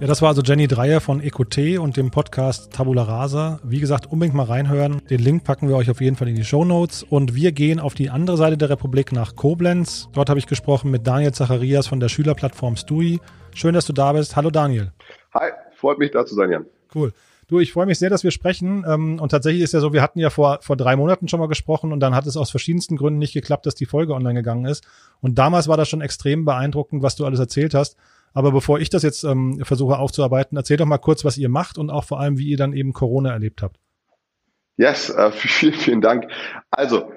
Ja, 0.00 0.06
das 0.06 0.22
war 0.22 0.28
also 0.28 0.42
Jenny 0.42 0.68
Dreier 0.68 1.00
von 1.00 1.20
EcoT 1.20 1.58
und 1.80 1.96
dem 1.96 2.12
Podcast 2.12 2.72
Tabula 2.72 3.02
Rasa. 3.02 3.58
Wie 3.64 3.80
gesagt, 3.80 4.06
unbedingt 4.06 4.36
mal 4.36 4.44
reinhören. 4.44 5.02
Den 5.10 5.18
Link 5.18 5.42
packen 5.42 5.68
wir 5.68 5.74
euch 5.74 5.90
auf 5.90 6.00
jeden 6.00 6.14
Fall 6.14 6.28
in 6.28 6.36
die 6.36 6.44
Show 6.44 6.64
Notes. 6.64 7.02
Und 7.02 7.34
wir 7.34 7.50
gehen 7.50 7.80
auf 7.80 7.94
die 7.94 8.08
andere 8.08 8.36
Seite 8.36 8.56
der 8.56 8.70
Republik 8.70 9.10
nach 9.10 9.34
Koblenz. 9.34 10.08
Dort 10.12 10.30
habe 10.30 10.38
ich 10.38 10.46
gesprochen 10.46 10.92
mit 10.92 11.04
Daniel 11.04 11.32
Zacharias 11.32 11.88
von 11.88 11.98
der 11.98 12.08
Schülerplattform 12.08 12.76
Stui. 12.76 13.18
Schön, 13.56 13.74
dass 13.74 13.86
du 13.86 13.92
da 13.92 14.12
bist. 14.12 14.36
Hallo 14.36 14.50
Daniel. 14.50 14.92
Hi, 15.34 15.50
freut 15.74 15.98
mich 15.98 16.12
da 16.12 16.24
zu 16.24 16.36
sein, 16.36 16.52
Jan. 16.52 16.66
Cool. 16.94 17.12
Du, 17.48 17.58
ich 17.58 17.72
freue 17.72 17.86
mich 17.86 17.98
sehr, 17.98 18.10
dass 18.10 18.22
wir 18.22 18.30
sprechen. 18.30 18.84
Ähm, 18.86 19.18
und 19.18 19.30
tatsächlich 19.30 19.62
ist 19.62 19.72
ja 19.72 19.80
so, 19.80 19.92
wir 19.92 20.02
hatten 20.02 20.20
ja 20.20 20.30
vor, 20.30 20.60
vor 20.60 20.76
drei 20.76 20.94
Monaten 20.94 21.26
schon 21.26 21.40
mal 21.40 21.48
gesprochen 21.48 21.92
und 21.92 21.98
dann 21.98 22.14
hat 22.14 22.26
es 22.26 22.36
aus 22.36 22.50
verschiedensten 22.50 22.96
Gründen 22.96 23.18
nicht 23.18 23.32
geklappt, 23.32 23.66
dass 23.66 23.74
die 23.74 23.86
Folge 23.86 24.14
online 24.14 24.34
gegangen 24.34 24.66
ist. 24.66 24.86
Und 25.20 25.38
damals 25.40 25.66
war 25.66 25.76
das 25.76 25.88
schon 25.88 26.02
extrem 26.02 26.44
beeindruckend, 26.44 27.02
was 27.02 27.16
du 27.16 27.24
alles 27.24 27.40
erzählt 27.40 27.74
hast. 27.74 27.96
Aber 28.34 28.52
bevor 28.52 28.80
ich 28.80 28.90
das 28.90 29.02
jetzt 29.02 29.24
ähm, 29.24 29.60
versuche 29.64 29.98
aufzuarbeiten, 29.98 30.56
erzähl 30.56 30.76
doch 30.76 30.86
mal 30.86 30.98
kurz, 30.98 31.24
was 31.24 31.38
ihr 31.38 31.48
macht 31.48 31.78
und 31.78 31.90
auch 31.90 32.04
vor 32.04 32.20
allem, 32.20 32.38
wie 32.38 32.48
ihr 32.48 32.56
dann 32.56 32.72
eben 32.72 32.92
Corona 32.92 33.32
erlebt 33.32 33.62
habt. 33.62 33.78
Yes, 34.76 35.10
äh, 35.10 35.30
vielen, 35.32 35.74
vielen 35.74 36.00
Dank. 36.00 36.30
Also, 36.70 37.12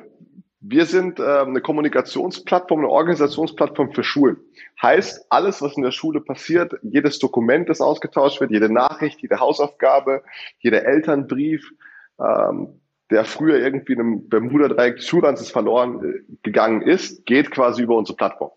wir 0.62 0.86
sind 0.86 1.20
äh, 1.20 1.24
eine 1.24 1.62
Kommunikationsplattform, 1.62 2.82
eine 2.82 2.90
Organisationsplattform 2.90 3.94
für 3.94 4.04
Schulen. 4.04 4.38
Heißt, 4.82 5.26
alles, 5.30 5.62
was 5.62 5.76
in 5.76 5.84
der 5.84 5.92
Schule 5.92 6.22
passiert, 6.22 6.74
jedes 6.84 7.18
Dokument, 7.18 7.68
das 7.68 7.82
ausgetauscht 7.82 8.40
wird, 8.42 8.52
jede 8.52 8.72
Nachricht, 8.72 9.22
jede 9.22 9.40
Hausaufgabe, 9.40 10.24
jeder 10.60 10.86
Elternbrief, 10.86 11.72
ähm, 12.20 12.80
der 13.10 13.26
früher 13.26 13.60
irgendwie 13.60 13.94
in 13.94 14.00
einem 14.00 14.30
Bermuda-Dreieck 14.30 15.02
Schulrands 15.02 15.50
verloren 15.50 16.04
äh, 16.04 16.34
gegangen 16.44 16.84
ist, 16.84 17.26
geht 17.26 17.50
quasi 17.50 17.82
über 17.82 17.98
unsere 17.98 18.16
Plattform. 18.16 18.52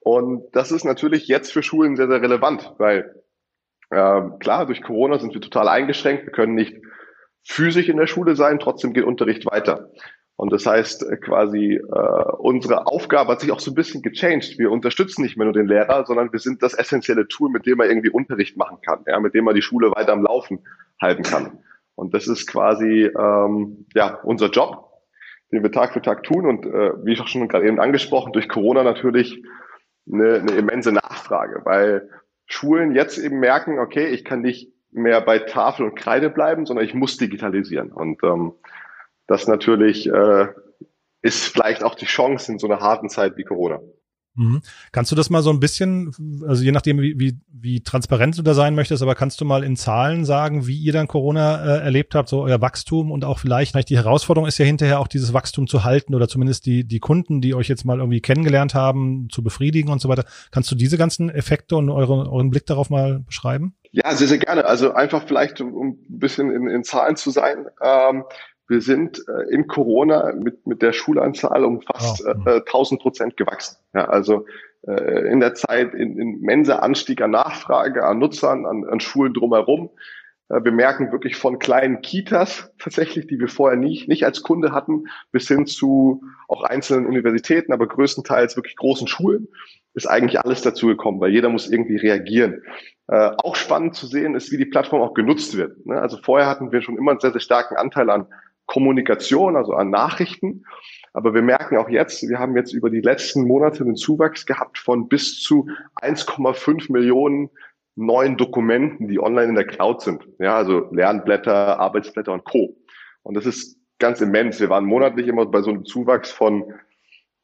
Und 0.00 0.44
das 0.52 0.72
ist 0.72 0.84
natürlich 0.84 1.28
jetzt 1.28 1.52
für 1.52 1.62
Schulen 1.62 1.96
sehr, 1.96 2.08
sehr 2.08 2.22
relevant, 2.22 2.74
weil 2.78 3.14
äh, 3.90 4.22
klar, 4.38 4.66
durch 4.66 4.82
Corona 4.82 5.18
sind 5.18 5.34
wir 5.34 5.40
total 5.40 5.68
eingeschränkt. 5.68 6.26
Wir 6.26 6.32
können 6.32 6.54
nicht 6.54 6.76
physisch 7.44 7.88
in 7.88 7.96
der 7.96 8.06
Schule 8.06 8.36
sein, 8.36 8.58
trotzdem 8.58 8.92
geht 8.92 9.04
Unterricht 9.04 9.46
weiter. 9.46 9.90
Und 10.36 10.54
das 10.54 10.64
heißt 10.64 11.02
äh, 11.02 11.16
quasi, 11.18 11.74
äh, 11.74 12.32
unsere 12.38 12.86
Aufgabe 12.86 13.32
hat 13.32 13.40
sich 13.40 13.52
auch 13.52 13.60
so 13.60 13.72
ein 13.72 13.74
bisschen 13.74 14.00
gechanged. 14.00 14.58
Wir 14.58 14.70
unterstützen 14.70 15.22
nicht 15.22 15.36
mehr 15.36 15.44
nur 15.44 15.52
den 15.52 15.66
Lehrer, 15.66 16.06
sondern 16.06 16.32
wir 16.32 16.38
sind 16.38 16.62
das 16.62 16.72
essentielle 16.72 17.28
Tool, 17.28 17.50
mit 17.50 17.66
dem 17.66 17.78
er 17.80 17.88
irgendwie 17.88 18.08
Unterricht 18.08 18.56
machen 18.56 18.78
kann, 18.80 19.04
ja, 19.06 19.20
mit 19.20 19.34
dem 19.34 19.46
er 19.46 19.52
die 19.52 19.60
Schule 19.60 19.90
weiter 19.90 20.12
am 20.12 20.22
Laufen 20.22 20.60
halten 20.98 21.24
kann. 21.24 21.58
Und 21.94 22.14
das 22.14 22.26
ist 22.26 22.46
quasi 22.46 23.04
ähm, 23.04 23.86
ja 23.94 24.18
unser 24.22 24.48
Job, 24.48 24.88
den 25.52 25.62
wir 25.62 25.72
Tag 25.72 25.92
für 25.92 26.00
Tag 26.00 26.22
tun. 26.22 26.46
Und 26.46 26.64
äh, 26.64 26.92
wie 27.04 27.12
ich 27.12 27.20
auch 27.20 27.28
schon 27.28 27.46
gerade 27.46 27.66
eben 27.66 27.78
angesprochen, 27.78 28.32
durch 28.32 28.48
Corona 28.48 28.82
natürlich 28.82 29.42
eine, 30.10 30.36
eine 30.36 30.52
immense 30.52 30.92
Nachfrage, 30.92 31.62
weil 31.64 32.08
Schulen 32.46 32.94
jetzt 32.94 33.18
eben 33.18 33.38
merken, 33.38 33.78
okay, 33.78 34.06
ich 34.06 34.24
kann 34.24 34.40
nicht 34.40 34.72
mehr 34.90 35.20
bei 35.20 35.38
Tafel 35.38 35.86
und 35.86 35.94
Kreide 35.94 36.30
bleiben, 36.30 36.66
sondern 36.66 36.84
ich 36.84 36.94
muss 36.94 37.16
digitalisieren. 37.16 37.92
Und 37.92 38.22
ähm, 38.24 38.52
das 39.26 39.46
natürlich 39.46 40.08
äh, 40.08 40.48
ist 41.22 41.46
vielleicht 41.46 41.84
auch 41.84 41.94
die 41.94 42.06
Chance 42.06 42.52
in 42.52 42.58
so 42.58 42.66
einer 42.66 42.80
harten 42.80 43.08
Zeit 43.08 43.36
wie 43.36 43.44
Corona. 43.44 43.80
Mhm. 44.34 44.62
Kannst 44.92 45.10
du 45.10 45.16
das 45.16 45.28
mal 45.28 45.42
so 45.42 45.50
ein 45.50 45.60
bisschen, 45.60 46.12
also 46.46 46.62
je 46.62 46.72
nachdem, 46.72 47.00
wie, 47.00 47.18
wie, 47.18 47.38
wie 47.52 47.82
transparent 47.82 48.38
du 48.38 48.42
da 48.42 48.54
sein 48.54 48.74
möchtest, 48.74 49.02
aber 49.02 49.14
kannst 49.14 49.40
du 49.40 49.44
mal 49.44 49.64
in 49.64 49.76
Zahlen 49.76 50.24
sagen, 50.24 50.66
wie 50.66 50.78
ihr 50.78 50.92
dann 50.92 51.08
Corona 51.08 51.64
äh, 51.64 51.80
erlebt 51.80 52.14
habt, 52.14 52.28
so 52.28 52.42
euer 52.42 52.60
Wachstum 52.60 53.10
und 53.10 53.24
auch 53.24 53.38
vielleicht, 53.38 53.72
vielleicht 53.72 53.90
die 53.90 53.96
Herausforderung 53.96 54.46
ist 54.46 54.58
ja 54.58 54.64
hinterher 54.64 55.00
auch 55.00 55.08
dieses 55.08 55.32
Wachstum 55.32 55.66
zu 55.66 55.84
halten 55.84 56.14
oder 56.14 56.28
zumindest 56.28 56.66
die, 56.66 56.84
die 56.84 57.00
Kunden, 57.00 57.40
die 57.40 57.54
euch 57.54 57.68
jetzt 57.68 57.84
mal 57.84 57.98
irgendwie 57.98 58.20
kennengelernt 58.20 58.74
haben, 58.74 59.28
zu 59.30 59.42
befriedigen 59.42 59.90
und 59.90 60.00
so 60.00 60.08
weiter. 60.08 60.24
Kannst 60.50 60.70
du 60.70 60.74
diese 60.76 60.96
ganzen 60.96 61.28
Effekte 61.28 61.76
und 61.76 61.90
euren, 61.90 62.26
euren 62.26 62.50
Blick 62.50 62.66
darauf 62.66 62.88
mal 62.88 63.20
beschreiben? 63.20 63.74
Ja, 63.92 64.14
sehr, 64.14 64.28
sehr 64.28 64.38
gerne. 64.38 64.66
Also 64.66 64.92
einfach 64.92 65.24
vielleicht, 65.26 65.60
um, 65.60 65.88
ein 65.88 66.18
bisschen 66.18 66.50
in, 66.50 66.68
in 66.68 66.84
Zahlen 66.84 67.16
zu 67.16 67.30
sein. 67.30 67.66
Ähm, 67.82 68.24
wir 68.70 68.80
sind 68.80 69.22
äh, 69.28 69.52
in 69.52 69.66
Corona 69.66 70.32
mit, 70.32 70.64
mit 70.66 70.80
der 70.80 70.92
Schulanzahl 70.92 71.64
um 71.64 71.82
fast 71.82 72.24
oh. 72.24 72.48
äh, 72.48 72.60
1000 72.60 73.00
Prozent 73.02 73.36
gewachsen. 73.36 73.76
Ja, 73.92 74.04
also 74.08 74.46
äh, 74.86 75.30
in 75.30 75.40
der 75.40 75.54
Zeit 75.54 75.92
in, 75.92 76.16
in 76.18 76.38
immenser 76.38 76.82
Anstieg 76.82 77.20
an 77.20 77.32
Nachfrage, 77.32 78.04
an 78.04 78.20
Nutzern, 78.20 78.66
an, 78.66 78.84
an 78.84 79.00
Schulen 79.00 79.34
drumherum. 79.34 79.90
Äh, 80.48 80.62
wir 80.62 80.70
merken 80.70 81.10
wirklich 81.10 81.34
von 81.34 81.58
kleinen 81.58 82.00
Kitas 82.00 82.72
tatsächlich, 82.78 83.26
die 83.26 83.40
wir 83.40 83.48
vorher 83.48 83.76
nicht, 83.76 84.08
nicht 84.08 84.24
als 84.24 84.42
Kunde 84.42 84.70
hatten, 84.70 85.06
bis 85.32 85.48
hin 85.48 85.66
zu 85.66 86.22
auch 86.46 86.62
einzelnen 86.62 87.06
Universitäten, 87.06 87.72
aber 87.72 87.88
größtenteils 87.88 88.54
wirklich 88.54 88.76
großen 88.76 89.08
Schulen, 89.08 89.48
ist 89.94 90.06
eigentlich 90.08 90.38
alles 90.38 90.62
dazu 90.62 90.86
gekommen, 90.86 91.20
weil 91.20 91.32
jeder 91.32 91.48
muss 91.48 91.68
irgendwie 91.68 91.96
reagieren. 91.96 92.62
Äh, 93.08 93.32
auch 93.38 93.56
spannend 93.56 93.96
zu 93.96 94.06
sehen 94.06 94.36
ist, 94.36 94.52
wie 94.52 94.58
die 94.58 94.66
Plattform 94.66 95.02
auch 95.02 95.14
genutzt 95.14 95.56
wird. 95.56 95.84
Ne? 95.84 96.00
Also 96.00 96.18
vorher 96.22 96.48
hatten 96.48 96.70
wir 96.70 96.80
schon 96.82 96.96
immer 96.96 97.10
einen 97.10 97.18
sehr, 97.18 97.32
sehr 97.32 97.40
starken 97.40 97.76
Anteil 97.76 98.08
an 98.08 98.28
Kommunikation, 98.70 99.56
also 99.56 99.72
an 99.72 99.90
Nachrichten. 99.90 100.64
Aber 101.12 101.34
wir 101.34 101.42
merken 101.42 101.76
auch 101.76 101.88
jetzt, 101.88 102.22
wir 102.28 102.38
haben 102.38 102.56
jetzt 102.56 102.72
über 102.72 102.88
die 102.88 103.00
letzten 103.00 103.46
Monate 103.46 103.82
einen 103.82 103.96
Zuwachs 103.96 104.46
gehabt 104.46 104.78
von 104.78 105.08
bis 105.08 105.40
zu 105.40 105.68
1,5 106.00 106.92
Millionen 106.92 107.50
neuen 107.96 108.36
Dokumenten, 108.36 109.08
die 109.08 109.18
online 109.18 109.48
in 109.48 109.54
der 109.56 109.66
Cloud 109.66 110.02
sind. 110.02 110.24
Ja, 110.38 110.56
also 110.56 110.88
Lernblätter, 110.92 111.80
Arbeitsblätter 111.80 112.32
und 112.32 112.44
Co. 112.44 112.76
Und 113.24 113.34
das 113.34 113.44
ist 113.44 113.76
ganz 113.98 114.20
immens. 114.20 114.60
Wir 114.60 114.70
waren 114.70 114.84
monatlich 114.84 115.26
immer 115.26 115.46
bei 115.46 115.62
so 115.62 115.70
einem 115.70 115.84
Zuwachs 115.84 116.30
von 116.30 116.72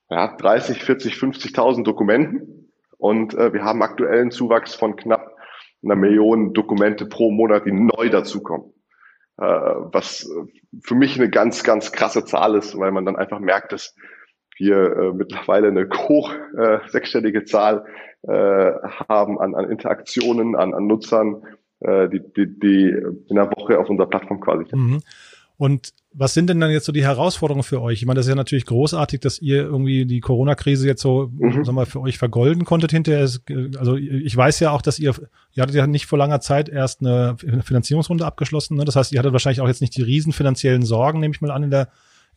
ja, 0.09 0.37
30, 0.37 0.85
40, 0.85 1.15
50.000 1.15 1.83
Dokumenten. 1.83 2.71
Und 2.99 3.35
äh, 3.35 3.53
wir 3.53 3.65
haben 3.65 3.83
aktuell 3.83 4.21
einen 4.21 4.31
Zuwachs 4.31 4.77
von 4.77 4.95
knapp 4.95 5.35
einer 5.83 5.97
Million 5.97 6.55
Dokumente 6.55 7.05
pro 7.05 7.33
Monat, 7.33 7.67
die 7.67 7.73
neu 7.73 8.11
dazukommen 8.11 8.76
äh, 9.39 9.45
was 9.45 10.31
für 10.83 10.95
mich 10.95 11.17
eine 11.17 11.31
ganz, 11.31 11.63
ganz 11.65 11.93
krasse 11.93 12.25
Zahl 12.25 12.55
ist, 12.55 12.79
weil 12.79 12.91
man 12.93 13.05
dann 13.05 13.17
einfach 13.17 13.41
merkt, 13.41 13.73
dass 13.73 13.95
wir 14.59 14.77
äh, 14.77 15.13
mittlerweile 15.13 15.69
eine 15.69 15.89
hoch 15.91 16.33
äh, 16.57 16.79
sechsstellige 16.89 17.45
Zahl 17.45 17.85
äh, 18.23 18.73
haben 19.09 19.39
an, 19.39 19.55
an 19.55 19.71
Interaktionen, 19.71 20.57
an, 20.57 20.75
an 20.75 20.87
Nutzern, 20.87 21.43
äh, 21.81 22.09
die, 22.09 22.21
die, 22.21 22.59
die 22.59 22.89
in 23.29 23.37
der 23.37 23.51
Woche 23.51 23.79
auf 23.79 23.91
unserer 23.91 24.09
Plattform 24.09 24.41
quasi. 24.41 24.65
Mhm. 24.75 25.03
Und 25.59 25.95
was 26.13 26.35
sind 26.35 26.49
denn 26.49 26.61
dann 26.61 26.71
jetzt 26.71 26.85
so 26.85 26.93
die 26.93 27.05
Herausforderungen 27.05 27.63
für 27.63 27.81
euch? 27.81 28.01
Ich 28.01 28.07
meine, 28.07 28.19
das 28.19 28.27
ist 28.27 28.31
ja 28.31 28.37
natürlich 28.37 28.67
großartig, 28.67 29.21
dass 29.21 29.39
ihr 29.41 29.63
irgendwie 29.63 30.05
die 30.05 30.21
Corona-Krise 30.21 30.87
jetzt 30.87 31.03
so, 31.03 31.31
mhm. 31.33 31.65
sag 31.65 31.75
mal, 31.75 31.87
für 31.87 32.01
euch 32.01 32.19
vergolden 32.19 32.65
konntet 32.65 32.91
hinterher. 32.91 33.21
Also 33.79 33.97
ich 33.97 34.37
weiß 34.37 34.61
ja 34.61 34.71
auch, 34.71 34.83
dass 34.83 34.99
ihr, 34.99 35.15
ihr 35.53 35.63
hattet 35.63 35.77
ja 35.77 35.87
nicht 35.87 36.07
vor 36.07 36.19
langer 36.19 36.41
Zeit 36.41 36.69
erst 36.69 37.01
eine 37.01 37.37
Finanzierungsrunde 37.39 38.27
abgeschlossen. 38.27 38.77
Ne? 38.77 38.85
Das 38.85 38.97
heißt, 38.97 39.13
ihr 39.13 39.19
hattet 39.19 39.33
wahrscheinlich 39.33 39.61
auch 39.61 39.69
jetzt 39.69 39.81
nicht 39.81 39.97
die 39.97 40.03
riesen 40.03 40.33
finanziellen 40.33 40.83
Sorgen, 40.83 41.21
nehme 41.21 41.35
ich 41.35 41.41
mal 41.41 41.51
an, 41.51 41.63
in 41.63 41.71
der 41.71 41.89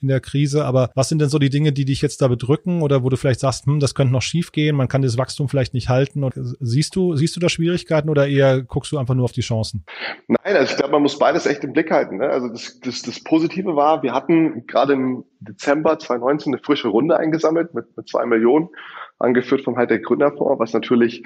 in 0.01 0.07
der 0.07 0.19
Krise. 0.19 0.65
Aber 0.65 0.91
was 0.95 1.09
sind 1.09 1.19
denn 1.19 1.29
so 1.29 1.39
die 1.39 1.49
Dinge, 1.49 1.71
die 1.71 1.85
dich 1.85 2.01
jetzt 2.01 2.21
da 2.21 2.27
bedrücken 2.27 2.81
oder 2.81 3.03
wo 3.03 3.09
du 3.09 3.17
vielleicht 3.17 3.39
sagst, 3.39 3.65
hm, 3.65 3.79
das 3.79 3.95
könnte 3.95 4.13
noch 4.13 4.21
schief 4.21 4.51
gehen, 4.51 4.75
man 4.75 4.87
kann 4.87 5.01
das 5.01 5.17
Wachstum 5.17 5.49
vielleicht 5.49 5.73
nicht 5.73 5.89
halten? 5.89 6.23
Und 6.23 6.33
siehst 6.35 6.95
du, 6.95 7.15
siehst 7.15 7.35
du 7.35 7.39
da 7.39 7.49
Schwierigkeiten 7.49 8.09
oder 8.09 8.27
eher 8.27 8.61
guckst 8.61 8.91
du 8.91 8.97
einfach 8.97 9.15
nur 9.15 9.25
auf 9.25 9.31
die 9.31 9.41
Chancen? 9.41 9.83
Nein, 10.27 10.55
also 10.55 10.71
ich 10.71 10.77
glaube, 10.77 10.93
man 10.93 11.01
muss 11.01 11.17
beides 11.19 11.45
echt 11.45 11.63
im 11.63 11.73
Blick 11.73 11.91
halten. 11.91 12.17
Ne? 12.17 12.29
Also 12.29 12.49
das, 12.49 12.79
das, 12.79 13.01
das 13.01 13.23
Positive 13.23 13.75
war, 13.75 14.03
wir 14.03 14.13
hatten 14.13 14.65
gerade 14.67 14.93
im 14.93 15.25
Dezember 15.39 15.99
2019 15.99 16.53
eine 16.53 16.61
frische 16.61 16.89
Runde 16.89 17.17
eingesammelt 17.17 17.73
mit, 17.73 17.95
mit 17.95 18.07
zwei 18.07 18.25
Millionen, 18.25 18.69
angeführt 19.17 19.63
vom 19.63 19.77
halt 19.77 19.89
der 19.89 19.99
Gründerfonds, 19.99 20.59
was 20.59 20.73
natürlich 20.73 21.23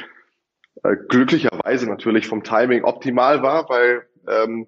äh, 0.83 0.95
glücklicherweise 1.09 1.87
natürlich 1.87 2.27
vom 2.27 2.43
Timing 2.43 2.83
optimal 2.83 3.41
war, 3.41 3.69
weil 3.69 4.03
ähm, 4.27 4.67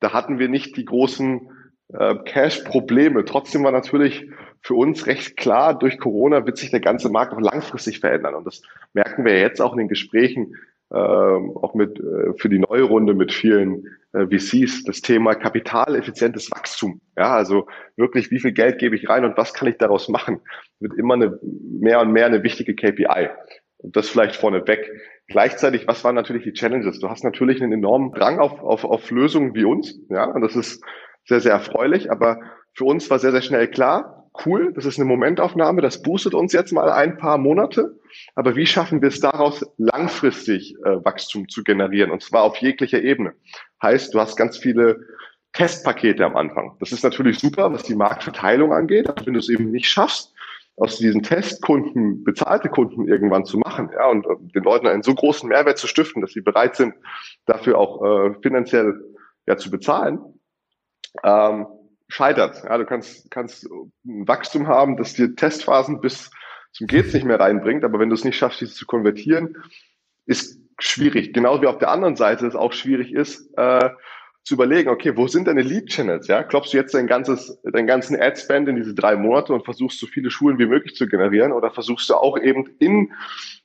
da 0.00 0.12
hatten 0.12 0.38
wir 0.38 0.48
nicht 0.48 0.76
die 0.76 0.84
großen 0.84 1.50
äh, 1.92 2.14
Cash-Probleme. 2.24 3.24
Trotzdem 3.24 3.64
war 3.64 3.72
natürlich 3.72 4.28
für 4.60 4.74
uns 4.74 5.06
recht 5.06 5.36
klar, 5.36 5.78
durch 5.78 5.98
Corona 5.98 6.44
wird 6.44 6.58
sich 6.58 6.70
der 6.70 6.80
ganze 6.80 7.10
Markt 7.10 7.32
auch 7.32 7.40
langfristig 7.40 8.00
verändern. 8.00 8.34
Und 8.34 8.46
das 8.46 8.62
merken 8.92 9.24
wir 9.24 9.38
jetzt 9.38 9.60
auch 9.60 9.72
in 9.72 9.78
den 9.78 9.88
Gesprächen, 9.88 10.54
äh, 10.90 10.96
auch 10.96 11.74
mit 11.74 11.98
äh, 12.00 12.32
für 12.36 12.48
die 12.48 12.58
neue 12.58 12.82
Runde 12.82 13.14
mit 13.14 13.32
vielen 13.32 13.84
äh, 14.12 14.26
VCs, 14.26 14.84
das 14.84 15.00
Thema 15.02 15.34
kapitaleffizientes 15.34 16.50
Wachstum. 16.50 17.00
Ja, 17.16 17.34
also 17.34 17.66
wirklich, 17.96 18.30
wie 18.30 18.40
viel 18.40 18.52
Geld 18.52 18.78
gebe 18.78 18.96
ich 18.96 19.08
rein 19.08 19.24
und 19.24 19.36
was 19.36 19.54
kann 19.54 19.68
ich 19.68 19.76
daraus 19.76 20.08
machen, 20.08 20.40
wird 20.80 20.94
immer 20.94 21.14
eine, 21.14 21.38
mehr 21.42 22.00
und 22.00 22.12
mehr 22.12 22.26
eine 22.26 22.42
wichtige 22.42 22.74
KPI. 22.74 23.28
Und 23.78 23.96
das 23.96 24.08
vielleicht 24.08 24.36
vorneweg. 24.36 24.90
Gleichzeitig, 25.28 25.86
was 25.86 26.02
waren 26.04 26.14
natürlich 26.14 26.44
die 26.44 26.54
Challenges? 26.54 27.00
Du 27.00 27.10
hast 27.10 27.22
natürlich 27.22 27.62
einen 27.62 27.72
enormen 27.72 28.12
Drang 28.12 28.38
auf, 28.38 28.60
auf, 28.62 28.84
auf 28.84 29.10
Lösungen 29.10 29.54
wie 29.54 29.64
uns. 29.64 30.00
Ja, 30.08 30.24
und 30.24 30.40
das 30.40 30.56
ist 30.56 30.82
sehr, 31.28 31.40
sehr 31.40 31.52
erfreulich. 31.52 32.10
Aber 32.10 32.40
für 32.74 32.84
uns 32.84 33.08
war 33.10 33.18
sehr, 33.18 33.32
sehr 33.32 33.42
schnell 33.42 33.68
klar, 33.68 34.30
cool, 34.46 34.72
das 34.74 34.84
ist 34.84 34.98
eine 34.98 35.06
Momentaufnahme, 35.06 35.82
das 35.82 36.02
boostet 36.02 36.34
uns 36.34 36.52
jetzt 36.52 36.72
mal 36.72 36.90
ein 36.90 37.16
paar 37.16 37.38
Monate. 37.38 37.98
Aber 38.34 38.56
wie 38.56 38.66
schaffen 38.66 39.02
wir 39.02 39.08
es 39.08 39.20
daraus, 39.20 39.64
langfristig 39.76 40.74
äh, 40.84 41.04
Wachstum 41.04 41.48
zu 41.48 41.62
generieren? 41.62 42.10
Und 42.10 42.22
zwar 42.22 42.42
auf 42.42 42.56
jeglicher 42.56 43.02
Ebene. 43.02 43.34
Heißt, 43.82 44.14
du 44.14 44.20
hast 44.20 44.36
ganz 44.36 44.56
viele 44.56 45.00
Testpakete 45.52 46.24
am 46.24 46.36
Anfang. 46.36 46.76
Das 46.80 46.92
ist 46.92 47.02
natürlich 47.02 47.38
super, 47.38 47.72
was 47.72 47.82
die 47.82 47.96
Marktverteilung 47.96 48.72
angeht. 48.72 49.08
Aber 49.08 49.26
wenn 49.26 49.34
du 49.34 49.40
es 49.40 49.48
eben 49.48 49.70
nicht 49.70 49.88
schaffst, 49.88 50.34
aus 50.76 50.98
diesen 50.98 51.24
Testkunden 51.24 52.22
bezahlte 52.22 52.68
Kunden 52.68 53.08
irgendwann 53.08 53.44
zu 53.44 53.58
machen, 53.58 53.90
ja, 53.92 54.08
und, 54.08 54.26
und 54.26 54.54
den 54.54 54.62
Leuten 54.62 54.86
einen 54.86 55.02
so 55.02 55.12
großen 55.14 55.48
Mehrwert 55.48 55.78
zu 55.78 55.88
stiften, 55.88 56.22
dass 56.22 56.32
sie 56.32 56.40
bereit 56.40 56.76
sind, 56.76 56.94
dafür 57.46 57.78
auch 57.78 58.04
äh, 58.04 58.34
finanziell 58.42 58.94
ja 59.46 59.56
zu 59.56 59.70
bezahlen, 59.72 60.20
ähm, 61.24 61.66
scheitert. 62.08 62.64
Ja, 62.64 62.78
du 62.78 62.86
kannst, 62.86 63.30
kannst 63.30 63.68
ein 64.04 64.26
Wachstum 64.26 64.66
haben, 64.66 64.96
das 64.96 65.14
dir 65.14 65.34
Testphasen 65.34 66.00
bis 66.00 66.30
zum 66.72 66.86
Geht's 66.86 67.14
nicht 67.14 67.24
mehr 67.24 67.40
reinbringt, 67.40 67.84
aber 67.84 67.98
wenn 67.98 68.08
du 68.08 68.14
es 68.14 68.24
nicht 68.24 68.36
schaffst, 68.36 68.60
diese 68.60 68.74
zu 68.74 68.86
konvertieren, 68.86 69.56
ist 70.26 70.60
schwierig. 70.78 71.32
Genau 71.32 71.60
wie 71.60 71.66
auf 71.66 71.78
der 71.78 71.90
anderen 71.90 72.16
Seite 72.16 72.46
es 72.46 72.54
auch 72.54 72.72
schwierig 72.72 73.12
ist, 73.12 73.50
äh, 73.56 73.90
zu 74.44 74.54
überlegen, 74.54 74.88
okay, 74.88 75.16
wo 75.16 75.26
sind 75.26 75.46
deine 75.46 75.62
Lead-Channels? 75.62 76.26
Ja? 76.26 76.42
Klopfst 76.42 76.72
du 76.72 76.78
jetzt 76.78 76.94
dein 76.94 77.06
ganzes, 77.06 77.60
deinen 77.64 77.86
ganzen 77.86 78.18
Ad-Spend 78.20 78.68
in 78.68 78.76
diese 78.76 78.94
drei 78.94 79.16
Monate 79.16 79.52
und 79.52 79.64
versuchst 79.64 79.98
so 79.98 80.06
viele 80.06 80.30
Schulen 80.30 80.58
wie 80.58 80.66
möglich 80.66 80.94
zu 80.94 81.06
generieren 81.06 81.52
oder 81.52 81.70
versuchst 81.70 82.08
du 82.08 82.14
auch 82.14 82.38
eben 82.38 82.66
in 82.78 83.12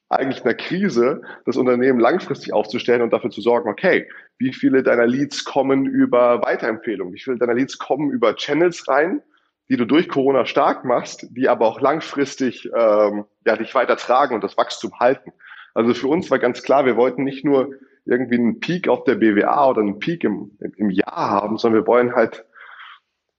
eigentlich 0.10 0.44
einer 0.44 0.54
Krise 0.54 1.22
das 1.46 1.58
Unternehmen 1.58 2.00
langfristig 2.00 2.54
aufzustellen 2.54 3.02
und 3.02 3.12
dafür 3.12 3.32
zu 3.32 3.42
sorgen, 3.42 3.70
okay, 3.70 4.08
wie 4.38 4.54
viele 4.54 4.84
deiner 4.84 5.08
Leads 5.08 5.44
kommen 5.44 5.86
über 5.86 6.42
Weiterempfehlungen, 6.42 7.14
wie 7.14 7.20
viele 7.20 7.38
deiner 7.38 7.54
Leads 7.54 7.78
kommen 7.78 8.12
über 8.12 8.36
Channels 8.36 8.88
rein, 8.88 9.22
die 9.70 9.78
du 9.78 9.86
durch 9.86 10.10
Corona 10.10 10.46
stark 10.46 10.86
machst, 10.86 11.28
die 11.32 11.50
aber 11.50 11.68
auch 11.68 11.82
langfristig 11.82 12.70
ähm, 12.76 13.26
ja, 13.46 13.56
dich 13.56 13.74
weiter 13.74 13.98
tragen 13.98 14.36
und 14.36 14.44
das 14.44 14.58
Wachstum 14.58 15.00
halten. 15.00 15.32
Also 15.74 15.94
für 15.94 16.08
uns 16.08 16.30
war 16.30 16.40
ganz 16.40 16.62
klar, 16.64 16.86
wir 16.86 16.98
wollten 16.98 17.24
nicht 17.24 17.46
nur 17.46 17.72
irgendwie 18.06 18.36
einen 18.36 18.60
Peak 18.60 18.88
auf 18.88 19.06
der 19.06 19.16
BWA 19.16 19.70
oder 19.70 19.82
einen 19.82 20.00
Peak 20.00 20.24
im, 20.24 20.58
im 20.60 20.90
Jahr 20.90 21.30
haben, 21.30 21.58
sondern 21.58 21.82
wir 21.82 21.88
wollen 21.88 22.14
halt 22.14 22.46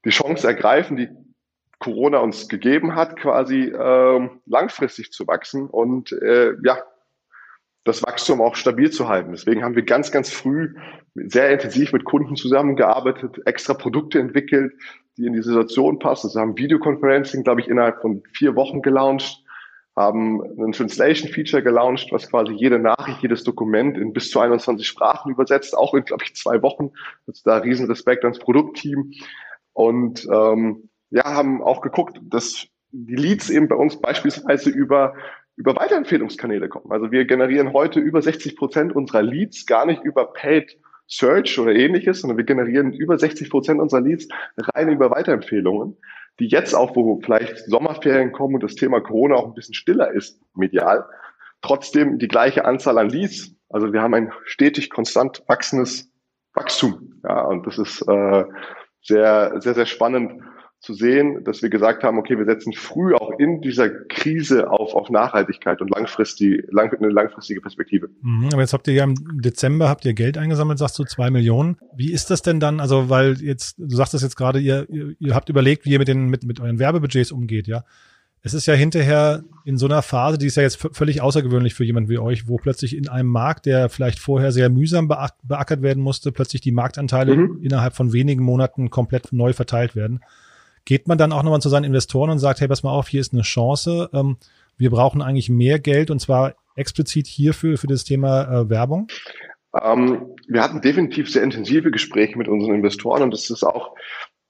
die 0.05 0.11
Chance 0.11 0.47
ergreifen, 0.47 0.97
die 0.97 1.09
Corona 1.85 2.19
uns 2.19 2.49
gegeben 2.49 2.95
hat, 2.95 3.17
quasi 3.17 3.65
ähm, 3.65 4.41
langfristig 4.47 5.13
zu 5.13 5.27
wachsen 5.27 5.69
und 5.69 6.13
äh, 6.13 6.55
ja, 6.65 6.79
das 7.85 8.03
Wachstum 8.03 8.41
auch 8.41 8.57
stabil 8.57 8.91
zu 8.91 9.09
halten. 9.09 9.33
Deswegen 9.33 9.63
haben 9.63 9.77
wir 9.77 9.83
ganz, 9.83 10.11
ganz 10.11 10.31
früh 10.31 10.75
sehr 11.15 11.51
intensiv 11.51 11.93
mit 11.93 12.05
Kunden 12.05 12.37
zusammengearbeitet, 12.37 13.43
extra 13.45 13.75
Produkte 13.75 14.19
entwickelt, 14.19 14.73
die 15.19 15.27
in 15.27 15.35
die 15.35 15.43
Situation 15.43 15.99
passen. 15.99 16.29
Also 16.29 16.41
haben 16.41 16.57
Videoconferencing, 16.57 17.45
glaube 17.45 17.61
ich, 17.61 17.69
innerhalb 17.69 18.01
von 18.01 18.23
vier 18.33 18.57
Wochen 18.57 18.81
gelauncht, 18.81 19.45
haben 19.95 20.41
ein 20.59 20.73
Translation-Feature 20.73 21.63
gelauncht, 21.63 22.11
was 22.11 22.31
quasi 22.31 22.55
jede 22.55 22.79
Nachricht, 22.79 23.21
jedes 23.21 23.45
Dokument 23.45 23.99
in 23.99 24.15
bis 24.15 24.31
zu 24.31 24.41
21 24.41 24.89
Sprachen 24.89 25.31
übersetzt, 25.31 25.77
auch 25.77 25.93
in, 25.93 26.05
glaube 26.05 26.25
ich, 26.25 26.35
zwei 26.35 26.63
Wochen. 26.63 26.93
Also 27.27 27.43
da 27.45 27.59
riesen 27.59 27.87
Respekt 27.87 28.25
ans 28.25 28.39
Produktteam. 28.39 29.13
Und 29.75 30.27
ähm, 30.33 30.89
ja, 31.11 31.25
haben 31.25 31.63
auch 31.63 31.81
geguckt, 31.81 32.21
dass 32.23 32.67
die 32.91 33.17
Leads 33.17 33.51
eben 33.51 33.69
bei 33.69 33.77
uns 33.77 34.01
beispielsweise 34.01 34.71
über 34.71 35.15
über 35.57 35.77
Weiterempfehlungskanäle 35.77 36.69
kommen. 36.69 36.91
Also 36.91 37.13
wir 37.13 37.27
generieren 37.27 37.73
heute 37.73 38.01
über 38.01 38.21
60 38.21 38.57
Prozent 38.57 38.95
unserer 38.95 39.23
Leads 39.23 39.67
gar 39.67 39.87
nicht 39.87 40.03
über 40.03 40.33
Paid 40.33 40.77
Search 41.07 41.59
oder 41.59 41.75
ähnliches, 41.75 42.21
sondern 42.21 42.39
wir 42.39 42.45
generieren 42.45 42.93
über 42.93 43.19
60 43.19 43.51
Prozent 43.51 43.81
unserer 43.81 44.01
Leads 44.01 44.29
rein 44.57 44.89
über 44.89 45.11
Weiterempfehlungen, 45.11 45.97
die 46.41 46.47
jetzt 46.47 46.75
auch, 46.75 46.97
wo 46.97 47.21
vielleicht 47.23 47.59
Sommerferien 47.67 48.33
kommen 48.33 48.55
und 48.55 48.63
das 48.63 48.75
Thema 48.75 49.01
Corona 49.01 49.37
auch 49.37 49.47
ein 49.47 49.55
bisschen 49.55 49.75
stiller 49.75 50.11
ist, 50.13 50.41
medial, 50.55 51.05
trotzdem 51.63 52.19
die 52.19 52.29
gleiche 52.29 52.65
Anzahl 52.65 52.99
an 52.99 53.11
Leads. 53.11 53.55
Also 53.69 53.93
wir 53.93 54.03
haben 54.03 54.15
ein 54.15 54.33
stetig 54.45 54.91
konstant 54.91 55.43
wachsendes 55.47 56.11
Wachstum. 56.55 57.21
Ja, 57.23 57.43
und 57.43 57.67
das 57.67 57.79
ist 57.79 58.03
äh, 58.09 58.45
sehr, 59.03 59.61
sehr, 59.61 59.75
sehr 59.75 59.87
spannend 59.87 60.43
zu 60.85 60.95
sehen, 60.95 61.43
dass 61.45 61.63
wir 61.63 61.71
gesagt 61.71 62.05
haben, 62.05 62.19
okay, 62.19 62.37
wir 62.37 62.45
setzen 62.45 62.73
früh 62.73 63.15
auch 63.15 63.39
in 63.39 63.61
dieser 63.63 63.89
Krise 63.89 64.71
auf, 64.71 64.95
auf 64.95 65.09
Nachhaltigkeit 65.09 65.81
und 65.81 65.89
langfristig, 65.89 66.67
lang, 66.71 66.93
eine 66.95 67.09
langfristige 67.09 67.61
Perspektive. 67.61 68.11
Mhm, 68.23 68.51
aber 68.53 68.61
jetzt 68.61 68.75
habt 68.75 68.87
ihr 68.87 68.95
ja 68.95 69.05
im 69.05 69.15
Dezember 69.41 69.89
habt 69.89 70.05
ihr 70.05 70.13
Geld 70.13 70.37
eingesammelt, 70.37 70.79
sagst 70.79 70.99
du, 70.99 71.05
zwei 71.05 71.31
Millionen. 71.31 71.79
Wie 71.97 72.13
ist 72.13 72.31
das 72.31 72.43
denn 72.43 72.61
dann? 72.61 72.81
Also, 72.81 73.09
weil 73.09 73.41
jetzt, 73.41 73.79
du 73.79 73.97
sagst 73.97 74.15
das 74.15 74.23
jetzt 74.23 74.37
gerade, 74.37 74.61
ihr, 74.61 74.87
ihr, 74.91 75.15
ihr 75.19 75.35
habt 75.35 75.49
überlegt, 75.49 75.87
wie 75.87 75.91
ihr 75.91 75.99
mit 75.99 76.09
den, 76.09 76.29
mit, 76.29 76.45
mit 76.45 76.61
euren 76.61 76.79
Werbebudgets 76.79 77.33
umgeht, 77.33 77.67
ja? 77.67 77.85
Es 78.47 78.53
ist 78.53 78.67
ja 78.67 78.75
hinterher 78.75 79.43
in 79.65 79.79
so 79.79 79.87
einer 79.87 80.03
Phase, 80.03 80.37
die 80.37 80.49
ist 80.49 80.57
ja 80.57 80.63
jetzt 80.63 80.87
völlig 80.93 81.23
außergewöhnlich 81.23 81.73
für 81.73 81.83
jemanden 81.83 82.11
wie 82.11 82.19
euch, 82.19 82.47
wo 82.47 82.59
plötzlich 82.59 82.95
in 82.95 83.09
einem 83.09 83.31
Markt, 83.31 83.65
der 83.65 83.89
vielleicht 83.89 84.19
vorher 84.19 84.53
sehr 84.53 84.69
mühsam 84.69 85.09
beackert 85.09 85.81
werden 85.81 86.03
musste, 86.03 86.31
plötzlich 86.31 86.61
die 86.61 86.71
Marktanteile 86.71 87.37
mhm. 87.37 87.61
innerhalb 87.63 87.97
von 87.97 88.13
wenigen 88.13 88.45
Monaten 88.45 88.91
komplett 88.91 89.33
neu 89.33 89.55
verteilt 89.55 89.97
werden. 89.97 90.21
Geht 90.85 91.09
man 91.09 91.19
dann 91.19 91.33
auch 91.33 91.43
nochmal 91.43 91.63
zu 91.63 91.69
seinen 91.69 91.85
Investoren 91.85 92.31
und 92.31 92.39
sagt, 92.39 92.61
hey, 92.61 92.69
pass 92.69 92.83
mal 92.83 92.93
auf, 92.93 93.09
hier 93.09 93.21
ist 93.21 93.33
eine 93.33 93.43
Chance. 93.43 94.11
Ähm, 94.13 94.37
wir 94.77 94.91
brauchen 94.91 95.23
eigentlich 95.23 95.49
mehr 95.49 95.79
Geld 95.79 96.11
und 96.11 96.21
zwar 96.21 96.55
explizit 96.77 97.27
hierfür, 97.27 97.79
für 97.79 97.87
das 97.87 98.05
Thema 98.05 98.45
äh, 98.45 98.69
Werbung? 98.69 99.09
Ähm, 99.81 100.35
wir 100.49 100.63
hatten 100.63 100.81
definitiv 100.81 101.31
sehr 101.31 101.43
intensive 101.43 101.91
Gespräche 101.91 102.39
mit 102.39 102.49
unseren 102.49 102.75
Investoren 102.75 103.23
und 103.23 103.33
das 103.33 103.51
ist 103.51 103.65
auch, 103.65 103.95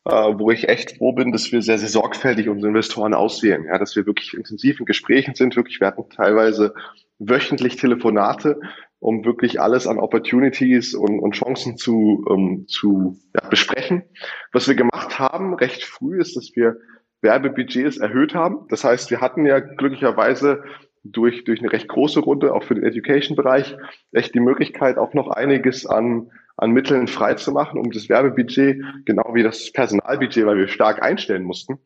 wo 0.05 0.51
ich 0.51 0.69
echt 0.69 0.99
froh 0.99 1.13
bin, 1.13 1.33
dass 1.33 1.51
wir 1.51 1.63
sehr, 1.63 1.79
sehr 1.79 1.89
sorgfältig 1.89 2.49
unsere 2.49 2.69
Investoren 2.69 3.15
auswählen. 3.15 3.65
Ja, 3.65 3.79
dass 3.79 3.97
wir 3.97 4.07
wirklich 4.07 4.35
intensiv 4.35 4.81
in 4.81 4.87
Gesprächen 4.87 5.35
sind. 5.35 5.57
Wirklich, 5.57 5.81
wir 5.81 5.87
hatten 5.87 6.09
teilweise 6.11 6.75
wöchentlich 7.19 7.77
Telefonate 7.77 8.61
um 9.05 9.23
wirklich 9.27 9.61
alles 9.61 9.87
an 9.87 9.99
Opportunities 9.99 10.95
und, 10.95 11.21
und 11.21 11.35
Chancen 11.35 11.77
zu, 11.77 12.25
ähm, 12.31 12.65
zu 12.69 13.19
ja, 13.35 13.47
besprechen. 13.51 14.03
Was 14.51 14.67
wir 14.67 14.77
gemacht 14.77 15.19
haben 15.19 15.53
recht 15.53 15.85
früh 15.85 16.19
ist, 16.19 16.39
dass 16.39 16.53
wir 16.55 16.79
Werbebudgets 17.21 17.99
erhöht 17.99 18.35
haben. 18.35 18.67
Das 18.71 18.83
heißt, 18.83 19.11
wir 19.11 19.21
hatten 19.21 19.45
ja 19.45 19.61
glücklicherweise 19.61 20.65
durch, 21.03 21.45
durch 21.45 21.61
eine 21.61 21.71
recht 21.71 21.87
große 21.87 22.21
Runde, 22.21 22.55
auch 22.55 22.65
für 22.65 22.77
den 22.77 22.85
Education-Bereich, 22.85 23.77
echt 24.13 24.35
die 24.35 24.41
Möglichkeit, 24.41 24.97
auch 24.97 25.13
noch 25.13 25.29
einiges 25.29 25.85
an, 25.85 26.31
an 26.57 26.71
Mitteln 26.71 27.09
frei 27.09 27.35
zu 27.35 27.53
machen, 27.53 27.79
um 27.79 27.91
das 27.91 28.09
Werbebudget, 28.09 28.83
genau 29.05 29.35
wie 29.35 29.43
das 29.43 29.73
Personalbudget, 29.73 30.47
weil 30.47 30.59
wir 30.59 30.69
stark 30.69 31.03
einstellen 31.03 31.45
mussten, 31.45 31.79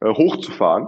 äh, 0.00 0.08
hochzufahren 0.08 0.86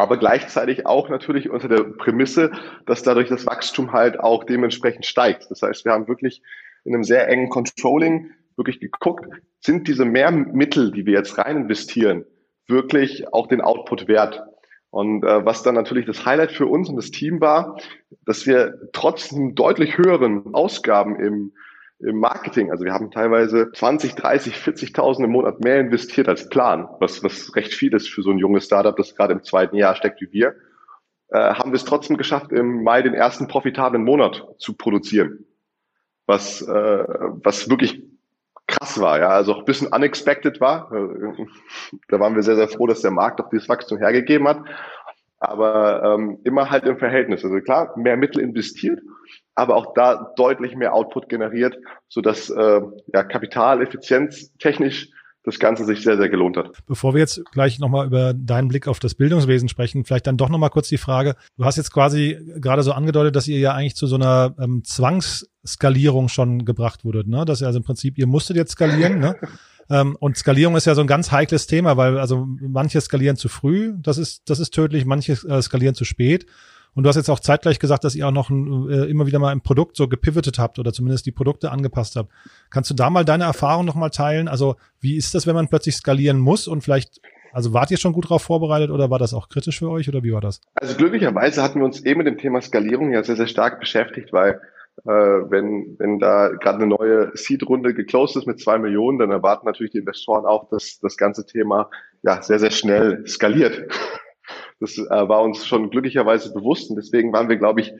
aber 0.00 0.16
gleichzeitig 0.16 0.86
auch 0.86 1.10
natürlich 1.10 1.50
unter 1.50 1.68
der 1.68 1.84
Prämisse, 1.84 2.52
dass 2.86 3.02
dadurch 3.02 3.28
das 3.28 3.44
Wachstum 3.44 3.92
halt 3.92 4.18
auch 4.18 4.44
dementsprechend 4.44 5.04
steigt. 5.04 5.50
Das 5.50 5.60
heißt, 5.60 5.84
wir 5.84 5.92
haben 5.92 6.08
wirklich 6.08 6.42
in 6.84 6.94
einem 6.94 7.04
sehr 7.04 7.28
engen 7.28 7.50
Controlling 7.50 8.30
wirklich 8.56 8.80
geguckt, 8.80 9.26
sind 9.60 9.88
diese 9.88 10.06
Mehrmittel, 10.06 10.90
die 10.90 11.04
wir 11.04 11.12
jetzt 11.12 11.36
rein 11.36 11.58
investieren, 11.58 12.24
wirklich 12.66 13.30
auch 13.32 13.46
den 13.46 13.60
Output 13.60 14.08
wert? 14.08 14.42
Und 14.88 15.22
äh, 15.22 15.44
was 15.44 15.62
dann 15.62 15.74
natürlich 15.74 16.06
das 16.06 16.24
Highlight 16.24 16.52
für 16.52 16.66
uns 16.66 16.88
und 16.88 16.96
das 16.96 17.10
Team 17.10 17.40
war, 17.40 17.76
dass 18.24 18.46
wir 18.46 18.74
trotz 18.92 19.34
deutlich 19.54 19.98
höheren 19.98 20.54
Ausgaben 20.54 21.20
im 21.20 21.52
im 22.00 22.18
Marketing. 22.18 22.70
Also 22.70 22.84
wir 22.84 22.92
haben 22.92 23.10
teilweise 23.10 23.70
20, 23.72 24.14
30, 24.14 24.54
40.000 24.54 25.24
im 25.24 25.30
Monat 25.30 25.60
mehr 25.60 25.80
investiert 25.80 26.28
als 26.28 26.48
Plan, 26.48 26.88
was, 26.98 27.22
was 27.22 27.54
recht 27.56 27.74
viel 27.74 27.94
ist 27.94 28.08
für 28.08 28.22
so 28.22 28.30
ein 28.30 28.38
junges 28.38 28.64
Startup, 28.64 28.96
das 28.96 29.14
gerade 29.14 29.32
im 29.32 29.42
zweiten 29.42 29.76
Jahr 29.76 29.94
steckt 29.94 30.20
wie 30.20 30.32
wir. 30.32 30.54
Äh, 31.28 31.54
haben 31.54 31.70
wir 31.70 31.76
es 31.76 31.84
trotzdem 31.84 32.16
geschafft, 32.16 32.52
im 32.52 32.82
Mai 32.82 33.02
den 33.02 33.14
ersten 33.14 33.48
profitablen 33.48 34.02
Monat 34.02 34.46
zu 34.58 34.74
produzieren. 34.74 35.46
Was, 36.26 36.62
äh, 36.62 37.04
was 37.42 37.68
wirklich 37.68 38.02
krass 38.66 39.00
war, 39.00 39.18
ja, 39.18 39.28
also 39.30 39.54
auch 39.54 39.58
ein 39.58 39.64
bisschen 39.64 39.88
unexpected 39.88 40.60
war. 40.60 40.90
Äh, 40.92 41.46
da 42.08 42.20
waren 42.20 42.34
wir 42.34 42.42
sehr, 42.42 42.56
sehr 42.56 42.68
froh, 42.68 42.86
dass 42.86 43.02
der 43.02 43.10
Markt 43.10 43.40
auch 43.40 43.50
dieses 43.50 43.68
Wachstum 43.68 43.98
hergegeben 43.98 44.48
hat. 44.48 44.62
Aber 45.38 46.02
ähm, 46.04 46.38
immer 46.44 46.70
halt 46.70 46.84
im 46.84 46.98
Verhältnis. 46.98 47.44
Also 47.44 47.60
klar, 47.60 47.96
mehr 47.96 48.16
Mittel 48.16 48.42
investiert, 48.42 49.00
aber 49.60 49.76
auch 49.76 49.94
da 49.94 50.32
deutlich 50.36 50.74
mehr 50.74 50.94
Output 50.94 51.28
generiert, 51.28 51.76
sodass 52.08 52.50
äh, 52.50 52.80
ja, 53.12 53.22
Kapitaleffizienz 53.22 54.52
technisch 54.58 55.10
das 55.42 55.58
Ganze 55.58 55.84
sich 55.84 56.02
sehr, 56.02 56.16
sehr 56.18 56.28
gelohnt 56.28 56.56
hat. 56.56 56.72
Bevor 56.86 57.14
wir 57.14 57.20
jetzt 57.20 57.42
gleich 57.52 57.78
nochmal 57.78 58.06
über 58.06 58.34
deinen 58.34 58.68
Blick 58.68 58.86
auf 58.86 58.98
das 58.98 59.14
Bildungswesen 59.14 59.68
sprechen, 59.68 60.04
vielleicht 60.04 60.26
dann 60.26 60.36
doch 60.36 60.50
nochmal 60.50 60.70
kurz 60.70 60.88
die 60.88 60.98
Frage, 60.98 61.34
du 61.56 61.64
hast 61.64 61.76
jetzt 61.76 61.92
quasi 61.92 62.38
gerade 62.56 62.82
so 62.82 62.92
angedeutet, 62.92 63.36
dass 63.36 63.48
ihr 63.48 63.58
ja 63.58 63.72
eigentlich 63.72 63.96
zu 63.96 64.06
so 64.06 64.16
einer 64.16 64.54
ähm, 64.58 64.82
Zwangsskalierung 64.84 66.28
schon 66.28 66.64
gebracht 66.66 67.04
wurdet, 67.04 67.26
ne? 67.26 67.44
Dass 67.46 67.62
ihr 67.62 67.66
also 67.66 67.78
im 67.78 67.84
Prinzip, 67.84 68.18
ihr 68.18 68.26
musstet 68.26 68.56
jetzt 68.56 68.72
skalieren, 68.72 69.18
ne? 69.18 69.36
Ähm, 69.92 70.16
und 70.20 70.36
Skalierung 70.36 70.76
ist 70.76 70.84
ja 70.84 70.94
so 70.94 71.00
ein 71.00 71.08
ganz 71.08 71.32
heikles 71.32 71.66
Thema, 71.66 71.96
weil 71.96 72.16
also 72.16 72.46
manche 72.60 73.00
skalieren 73.00 73.36
zu 73.36 73.48
früh, 73.48 73.94
das 73.98 74.18
ist, 74.18 74.48
das 74.48 74.60
ist 74.60 74.72
tödlich, 74.72 75.04
manche 75.04 75.32
äh, 75.32 75.60
skalieren 75.60 75.96
zu 75.96 76.04
spät. 76.04 76.46
Und 76.94 77.04
du 77.04 77.08
hast 77.08 77.16
jetzt 77.16 77.30
auch 77.30 77.40
zeitgleich 77.40 77.78
gesagt, 77.78 78.04
dass 78.04 78.14
ihr 78.14 78.26
auch 78.26 78.32
noch 78.32 78.50
äh, 78.50 79.08
immer 79.10 79.26
wieder 79.26 79.38
mal 79.38 79.52
im 79.52 79.60
Produkt 79.60 79.96
so 79.96 80.08
gepivotet 80.08 80.58
habt 80.58 80.78
oder 80.78 80.92
zumindest 80.92 81.26
die 81.26 81.32
Produkte 81.32 81.70
angepasst 81.70 82.16
habt. 82.16 82.30
Kannst 82.70 82.90
du 82.90 82.94
da 82.94 83.10
mal 83.10 83.24
deine 83.24 83.44
Erfahrung 83.44 83.84
noch 83.84 83.94
mal 83.94 84.10
teilen? 84.10 84.48
Also 84.48 84.76
wie 85.00 85.16
ist 85.16 85.34
das, 85.34 85.46
wenn 85.46 85.54
man 85.54 85.68
plötzlich 85.68 85.96
skalieren 85.96 86.38
muss 86.38 86.68
und 86.68 86.82
vielleicht 86.82 87.20
also 87.52 87.72
wart 87.72 87.90
ihr 87.90 87.96
schon 87.96 88.12
gut 88.12 88.26
darauf 88.26 88.42
vorbereitet 88.42 88.90
oder 88.90 89.10
war 89.10 89.18
das 89.18 89.34
auch 89.34 89.48
kritisch 89.48 89.80
für 89.80 89.90
euch 89.90 90.08
oder 90.08 90.22
wie 90.22 90.32
war 90.32 90.40
das? 90.40 90.60
Also 90.74 90.96
glücklicherweise 90.96 91.62
hatten 91.62 91.80
wir 91.80 91.84
uns 91.84 92.04
eben 92.04 92.18
mit 92.18 92.26
dem 92.26 92.38
Thema 92.38 92.60
Skalierung 92.60 93.12
ja 93.12 93.22
sehr, 93.24 93.36
sehr 93.36 93.48
stark 93.48 93.80
beschäftigt, 93.80 94.32
weil 94.32 94.60
äh, 95.04 95.10
wenn, 95.10 95.96
wenn 95.98 96.18
da 96.18 96.48
gerade 96.48 96.78
eine 96.78 96.86
neue 96.86 97.30
Seed-Runde 97.34 97.94
geclosed 97.94 98.36
ist 98.36 98.46
mit 98.46 98.60
zwei 98.60 98.78
Millionen, 98.78 99.18
dann 99.18 99.30
erwarten 99.30 99.66
natürlich 99.66 99.92
die 99.92 99.98
Investoren 99.98 100.44
auch, 100.44 100.68
dass 100.68 100.98
das 101.00 101.16
ganze 101.16 101.46
Thema 101.46 101.90
ja 102.22 102.42
sehr, 102.42 102.58
sehr 102.58 102.70
schnell 102.70 103.26
skaliert. 103.26 103.88
Das 104.80 104.96
äh, 104.98 105.04
war 105.08 105.42
uns 105.42 105.66
schon 105.66 105.90
glücklicherweise 105.90 106.52
bewusst 106.52 106.90
und 106.90 106.96
deswegen 106.96 107.32
waren 107.32 107.48
wir, 107.48 107.56
glaube 107.56 107.82
ich, 107.82 107.92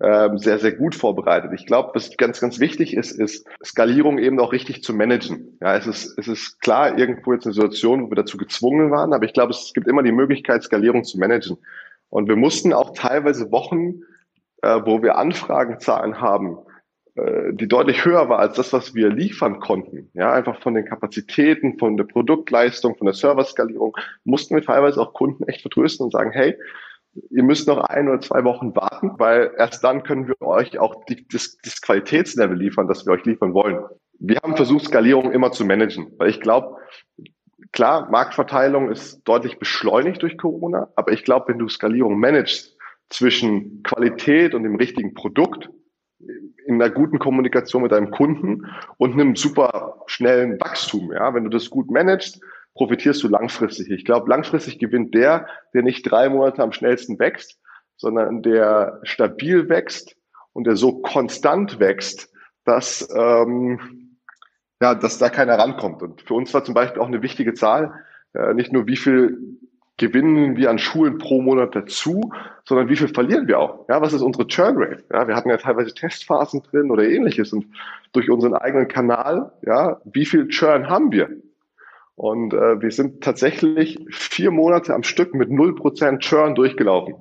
ähm, 0.00 0.36
sehr, 0.36 0.58
sehr 0.58 0.72
gut 0.72 0.94
vorbereitet. 0.94 1.52
Ich 1.54 1.64
glaube, 1.66 1.92
was 1.94 2.14
ganz, 2.16 2.40
ganz 2.40 2.60
wichtig 2.60 2.94
ist, 2.94 3.12
ist 3.12 3.46
Skalierung 3.64 4.18
eben 4.18 4.38
auch 4.40 4.52
richtig 4.52 4.82
zu 4.82 4.92
managen. 4.92 5.56
Ja, 5.60 5.74
es 5.76 5.86
ist, 5.86 6.18
es 6.18 6.28
ist 6.28 6.60
klar 6.60 6.98
irgendwo 6.98 7.32
jetzt 7.32 7.46
eine 7.46 7.54
Situation, 7.54 8.04
wo 8.04 8.10
wir 8.10 8.16
dazu 8.16 8.36
gezwungen 8.36 8.90
waren, 8.90 9.14
aber 9.14 9.24
ich 9.24 9.32
glaube, 9.32 9.52
es 9.52 9.72
gibt 9.74 9.88
immer 9.88 10.02
die 10.02 10.12
Möglichkeit, 10.12 10.62
Skalierung 10.62 11.04
zu 11.04 11.18
managen. 11.18 11.56
Und 12.10 12.28
wir 12.28 12.36
mussten 12.36 12.72
auch 12.72 12.92
teilweise 12.94 13.50
Wochen, 13.52 14.02
äh, 14.62 14.80
wo 14.84 15.02
wir 15.02 15.16
Anfragenzahlen 15.16 16.20
haben, 16.20 16.58
äh, 16.58 16.60
die 17.52 17.66
deutlich 17.66 18.04
höher 18.04 18.28
war 18.28 18.40
als 18.40 18.56
das, 18.56 18.72
was 18.74 18.94
wir 18.94 19.08
liefern 19.08 19.58
konnten. 19.58 20.10
Ja, 20.12 20.32
einfach 20.32 20.60
von 20.60 20.74
den 20.74 20.84
Kapazitäten, 20.84 21.78
von 21.78 21.96
der 21.96 22.04
Produktleistung, 22.04 22.96
von 22.96 23.06
der 23.06 23.14
Serverskalierung, 23.14 23.96
mussten 24.24 24.54
wir 24.54 24.62
teilweise 24.62 25.00
auch 25.00 25.14
Kunden 25.14 25.44
echt 25.44 25.62
vertrösten 25.62 26.04
und 26.04 26.12
sagen, 26.12 26.30
hey, 26.32 26.56
ihr 27.30 27.42
müsst 27.42 27.68
noch 27.68 27.78
ein 27.78 28.08
oder 28.08 28.20
zwei 28.20 28.44
Wochen 28.44 28.74
warten, 28.76 29.12
weil 29.18 29.52
erst 29.56 29.82
dann 29.84 30.02
können 30.02 30.28
wir 30.28 30.40
euch 30.42 30.78
auch 30.78 31.04
die, 31.06 31.26
das, 31.28 31.56
das 31.62 31.80
Qualitätslevel 31.80 32.56
liefern, 32.56 32.88
das 32.88 33.06
wir 33.06 33.12
euch 33.12 33.24
liefern 33.24 33.54
wollen. 33.54 33.84
Wir 34.18 34.38
haben 34.42 34.56
versucht, 34.56 34.86
Skalierung 34.86 35.32
immer 35.32 35.52
zu 35.52 35.64
managen, 35.64 36.12
weil 36.18 36.30
ich 36.30 36.40
glaube, 36.40 36.76
klar, 37.72 38.10
Marktverteilung 38.10 38.90
ist 38.90 39.22
deutlich 39.24 39.58
beschleunigt 39.58 40.22
durch 40.22 40.38
Corona, 40.38 40.88
aber 40.96 41.12
ich 41.12 41.24
glaube, 41.24 41.48
wenn 41.48 41.58
du 41.58 41.68
Skalierung 41.68 42.18
managst 42.18 42.76
zwischen 43.08 43.82
Qualität 43.82 44.54
und 44.54 44.64
dem 44.64 44.76
richtigen 44.76 45.14
Produkt, 45.14 45.70
in 46.18 46.80
einer 46.80 46.90
guten 46.90 47.18
Kommunikation 47.18 47.82
mit 47.82 47.92
deinem 47.92 48.10
Kunden 48.10 48.66
und 48.96 49.12
einem 49.12 49.36
super 49.36 50.02
schnellen 50.06 50.58
Wachstum. 50.60 51.12
Ja, 51.12 51.34
wenn 51.34 51.44
du 51.44 51.50
das 51.50 51.70
gut 51.70 51.90
managst, 51.90 52.40
profitierst 52.74 53.22
du 53.22 53.28
langfristig. 53.28 53.90
Ich 53.90 54.04
glaube, 54.04 54.28
langfristig 54.28 54.78
gewinnt 54.78 55.14
der, 55.14 55.46
der 55.74 55.82
nicht 55.82 56.02
drei 56.02 56.28
Monate 56.28 56.62
am 56.62 56.72
schnellsten 56.72 57.18
wächst, 57.18 57.58
sondern 57.96 58.42
der 58.42 59.00
stabil 59.02 59.68
wächst 59.68 60.16
und 60.52 60.66
der 60.66 60.76
so 60.76 61.00
konstant 61.00 61.80
wächst, 61.80 62.32
dass, 62.64 63.08
ähm, 63.14 64.18
ja, 64.80 64.94
dass 64.94 65.18
da 65.18 65.28
keiner 65.28 65.58
rankommt. 65.58 66.02
Und 66.02 66.22
für 66.22 66.34
uns 66.34 66.52
war 66.52 66.64
zum 66.64 66.74
Beispiel 66.74 67.00
auch 67.00 67.06
eine 67.06 67.22
wichtige 67.22 67.54
Zahl, 67.54 68.04
äh, 68.34 68.52
nicht 68.54 68.72
nur 68.72 68.86
wie 68.86 68.96
viel 68.96 69.38
gewinnen 69.98 70.56
wir 70.56 70.70
an 70.70 70.78
Schulen 70.78 71.18
pro 71.18 71.40
Monat 71.40 71.74
dazu, 71.74 72.30
sondern 72.64 72.88
wie 72.88 72.96
viel 72.96 73.08
verlieren 73.08 73.48
wir 73.48 73.58
auch? 73.58 73.88
Ja, 73.88 74.00
was 74.02 74.12
ist 74.12 74.22
unsere 74.22 74.46
Churn 74.46 74.76
Rate? 74.76 75.04
Ja, 75.10 75.26
wir 75.26 75.34
hatten 75.34 75.48
ja 75.48 75.56
teilweise 75.56 75.94
Testphasen 75.94 76.62
drin 76.62 76.90
oder 76.90 77.04
ähnliches 77.04 77.52
und 77.52 77.66
durch 78.12 78.30
unseren 78.30 78.54
eigenen 78.54 78.88
Kanal, 78.88 79.52
ja, 79.62 80.00
wie 80.04 80.26
viel 80.26 80.48
Churn 80.48 80.88
haben 80.90 81.12
wir? 81.12 81.30
Und 82.14 82.54
äh, 82.54 82.80
wir 82.80 82.90
sind 82.90 83.22
tatsächlich 83.22 83.98
vier 84.10 84.50
Monate 84.50 84.94
am 84.94 85.02
Stück 85.02 85.34
mit 85.34 85.50
null 85.50 85.74
Prozent 85.74 86.22
Churn 86.22 86.54
durchgelaufen. 86.54 87.14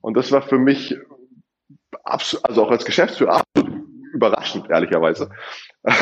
Und 0.00 0.16
das 0.16 0.30
war 0.32 0.42
für 0.42 0.58
mich 0.58 0.96
absolut, 2.04 2.44
also 2.44 2.64
auch 2.64 2.70
als 2.70 2.84
Geschäftsführer 2.84 3.42
absolut 3.42 3.84
überraschend, 4.12 4.70
ehrlicherweise. 4.70 5.30
äh, 5.84 5.94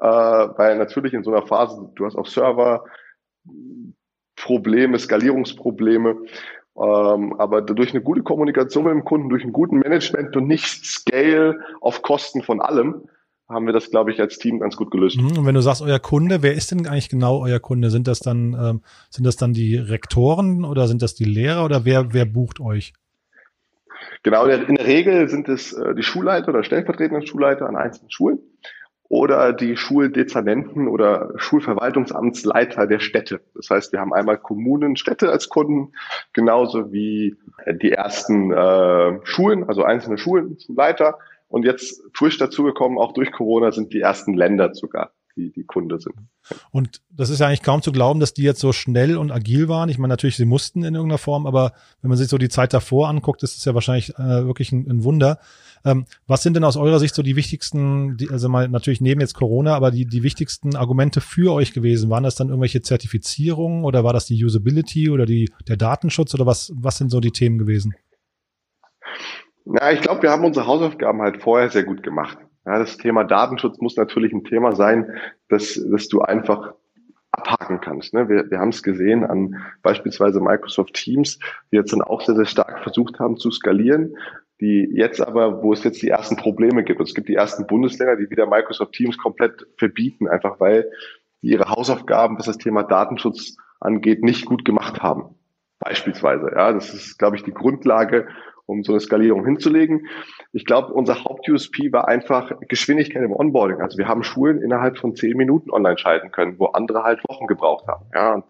weil 0.00 0.78
natürlich 0.78 1.14
in 1.14 1.22
so 1.22 1.32
einer 1.32 1.46
Phase, 1.46 1.90
du 1.94 2.06
hast 2.06 2.16
auch 2.16 2.26
Server, 2.26 2.84
Probleme, 4.36 4.98
Skalierungsprobleme. 4.98 6.16
Ähm, 6.78 7.34
aber 7.38 7.62
durch 7.62 7.90
eine 7.90 8.02
gute 8.02 8.22
Kommunikation 8.22 8.84
mit 8.84 8.92
dem 8.92 9.04
Kunden, 9.04 9.30
durch 9.30 9.42
einen 9.42 9.52
guten 9.52 9.78
Management 9.78 10.36
und 10.36 10.46
nicht 10.46 10.84
Scale 10.84 11.58
auf 11.80 12.02
Kosten 12.02 12.42
von 12.42 12.60
allem, 12.60 13.08
haben 13.48 13.66
wir 13.66 13.72
das, 13.72 13.90
glaube 13.90 14.10
ich, 14.10 14.20
als 14.20 14.38
Team 14.38 14.58
ganz 14.58 14.76
gut 14.76 14.90
gelöst. 14.90 15.16
Mhm, 15.16 15.38
und 15.38 15.46
wenn 15.46 15.54
du 15.54 15.62
sagst, 15.62 15.80
euer 15.80 16.00
Kunde, 16.00 16.42
wer 16.42 16.54
ist 16.54 16.70
denn 16.70 16.86
eigentlich 16.86 17.08
genau 17.08 17.40
euer 17.42 17.60
Kunde? 17.60 17.90
Sind 17.90 18.08
das 18.08 18.18
dann, 18.18 18.54
ähm, 18.54 18.82
sind 19.08 19.24
das 19.24 19.36
dann 19.36 19.52
die 19.52 19.76
Rektoren 19.76 20.64
oder 20.64 20.88
sind 20.88 21.00
das 21.00 21.14
die 21.14 21.24
Lehrer 21.24 21.64
oder 21.64 21.84
wer, 21.84 22.12
wer 22.12 22.26
bucht 22.26 22.60
euch? 22.60 22.92
Genau, 24.22 24.44
in 24.44 24.74
der 24.74 24.86
Regel 24.86 25.28
sind 25.28 25.48
es 25.48 25.72
äh, 25.72 25.94
die 25.94 26.02
Schulleiter 26.02 26.48
oder 26.48 26.64
stellvertretende 26.64 27.26
Schulleiter 27.26 27.68
an 27.68 27.76
einzelnen 27.76 28.10
Schulen 28.10 28.38
oder 29.08 29.52
die 29.52 29.76
Schuldezernenten 29.76 30.88
oder 30.88 31.32
Schulverwaltungsamtsleiter 31.36 32.86
der 32.86 32.98
Städte. 32.98 33.40
Das 33.54 33.70
heißt, 33.70 33.92
wir 33.92 34.00
haben 34.00 34.12
einmal 34.12 34.38
Kommunen, 34.38 34.96
Städte 34.96 35.30
als 35.30 35.48
Kunden, 35.48 35.92
genauso 36.32 36.92
wie 36.92 37.36
die 37.66 37.92
ersten 37.92 38.52
äh, 38.52 39.18
Schulen, 39.24 39.68
also 39.68 39.84
einzelne 39.84 40.18
Schulen, 40.18 40.58
Schulleiter. 40.58 41.18
Und 41.48 41.64
jetzt 41.64 42.02
frisch 42.12 42.38
dazugekommen, 42.38 42.98
auch 42.98 43.12
durch 43.12 43.30
Corona, 43.30 43.70
sind 43.70 43.92
die 43.92 44.00
ersten 44.00 44.34
Länder 44.34 44.74
sogar 44.74 45.12
die, 45.36 45.52
die 45.52 45.64
Kunde 45.64 45.98
sind. 46.00 46.16
Und 46.70 47.02
das 47.10 47.30
ist 47.30 47.40
ja 47.40 47.46
eigentlich 47.46 47.62
kaum 47.62 47.82
zu 47.82 47.92
glauben, 47.92 48.20
dass 48.20 48.34
die 48.34 48.42
jetzt 48.42 48.60
so 48.60 48.72
schnell 48.72 49.16
und 49.16 49.30
agil 49.30 49.68
waren. 49.68 49.88
Ich 49.88 49.98
meine, 49.98 50.12
natürlich, 50.12 50.36
sie 50.36 50.44
mussten 50.44 50.82
in 50.82 50.94
irgendeiner 50.94 51.18
Form, 51.18 51.46
aber 51.46 51.72
wenn 52.00 52.08
man 52.08 52.18
sich 52.18 52.28
so 52.28 52.38
die 52.38 52.48
Zeit 52.48 52.72
davor 52.72 53.08
anguckt, 53.08 53.42
ist 53.42 53.56
es 53.56 53.64
ja 53.64 53.74
wahrscheinlich 53.74 54.18
äh, 54.18 54.46
wirklich 54.46 54.72
ein, 54.72 54.90
ein 54.90 55.04
Wunder. 55.04 55.38
Ähm, 55.84 56.06
was 56.26 56.42
sind 56.42 56.54
denn 56.54 56.64
aus 56.64 56.76
eurer 56.76 56.98
Sicht 56.98 57.14
so 57.14 57.22
die 57.22 57.36
wichtigsten, 57.36 58.16
die, 58.16 58.30
also 58.30 58.48
mal 58.48 58.68
natürlich 58.68 59.00
neben 59.00 59.20
jetzt 59.20 59.34
Corona, 59.34 59.74
aber 59.74 59.90
die, 59.90 60.06
die 60.06 60.22
wichtigsten 60.22 60.74
Argumente 60.74 61.20
für 61.20 61.52
euch 61.52 61.72
gewesen? 61.72 62.10
Waren 62.10 62.24
das 62.24 62.34
dann 62.34 62.48
irgendwelche 62.48 62.82
Zertifizierungen 62.82 63.84
oder 63.84 64.02
war 64.02 64.12
das 64.12 64.26
die 64.26 64.42
Usability 64.42 65.10
oder 65.10 65.26
die, 65.26 65.50
der 65.68 65.76
Datenschutz 65.76 66.34
oder 66.34 66.46
was, 66.46 66.72
was 66.74 66.98
sind 66.98 67.10
so 67.10 67.20
die 67.20 67.30
Themen 67.30 67.58
gewesen? 67.58 67.94
Na, 69.64 69.92
ich 69.92 70.00
glaube, 70.00 70.22
wir 70.22 70.30
haben 70.30 70.44
unsere 70.44 70.66
Hausaufgaben 70.66 71.20
halt 71.20 71.42
vorher 71.42 71.70
sehr 71.70 71.84
gut 71.84 72.02
gemacht. 72.02 72.38
Ja, 72.66 72.80
das 72.80 72.96
Thema 72.96 73.22
Datenschutz 73.22 73.80
muss 73.80 73.96
natürlich 73.96 74.32
ein 74.32 74.44
Thema 74.44 74.74
sein, 74.74 75.12
dass, 75.48 75.80
dass 75.90 76.08
du 76.08 76.20
einfach 76.20 76.74
abhaken 77.30 77.80
kannst. 77.80 78.12
Ne? 78.12 78.28
Wir, 78.28 78.50
wir 78.50 78.58
haben 78.58 78.70
es 78.70 78.82
gesehen 78.82 79.24
an 79.24 79.62
beispielsweise 79.82 80.40
Microsoft 80.40 80.94
Teams, 80.94 81.38
die 81.70 81.76
jetzt 81.76 81.92
dann 81.92 82.02
auch 82.02 82.22
sehr, 82.22 82.34
sehr 82.34 82.46
stark 82.46 82.82
versucht 82.82 83.20
haben 83.20 83.36
zu 83.36 83.50
skalieren, 83.52 84.16
die 84.60 84.88
jetzt 84.92 85.20
aber, 85.20 85.62
wo 85.62 85.72
es 85.72 85.84
jetzt 85.84 86.02
die 86.02 86.08
ersten 86.08 86.36
Probleme 86.36 86.82
gibt. 86.82 86.98
Und 86.98 87.08
es 87.08 87.14
gibt 87.14 87.28
die 87.28 87.34
ersten 87.34 87.66
Bundesländer, 87.66 88.16
die 88.16 88.30
wieder 88.30 88.46
Microsoft 88.46 88.92
Teams 88.92 89.16
komplett 89.16 89.66
verbieten, 89.76 90.26
einfach 90.26 90.58
weil 90.58 90.90
die 91.42 91.50
ihre 91.50 91.68
Hausaufgaben, 91.68 92.38
was 92.38 92.46
das 92.46 92.58
Thema 92.58 92.82
Datenschutz 92.82 93.56
angeht, 93.78 94.24
nicht 94.24 94.46
gut 94.46 94.64
gemacht 94.64 95.02
haben. 95.02 95.36
Beispielsweise. 95.78 96.50
Ja, 96.54 96.72
das 96.72 96.94
ist, 96.94 97.18
glaube 97.18 97.36
ich, 97.36 97.44
die 97.44 97.52
Grundlage, 97.52 98.26
um 98.66 98.82
so 98.82 98.92
eine 98.92 99.00
Skalierung 99.00 99.44
hinzulegen. 99.44 100.06
Ich 100.52 100.64
glaube, 100.64 100.92
unser 100.92 101.24
Haupt-USP 101.24 101.92
war 101.92 102.08
einfach 102.08 102.52
Geschwindigkeit 102.68 103.22
im 103.22 103.32
Onboarding. 103.32 103.80
Also 103.80 103.96
wir 103.96 104.08
haben 104.08 104.22
Schulen 104.22 104.60
innerhalb 104.60 104.98
von 104.98 105.14
zehn 105.14 105.36
Minuten 105.36 105.70
online 105.70 105.98
schalten 105.98 106.32
können, 106.32 106.58
wo 106.58 106.66
andere 106.66 107.04
halt 107.04 107.22
Wochen 107.28 107.46
gebraucht 107.46 107.86
haben. 107.86 108.06
Ja, 108.14 108.34
und 108.34 108.44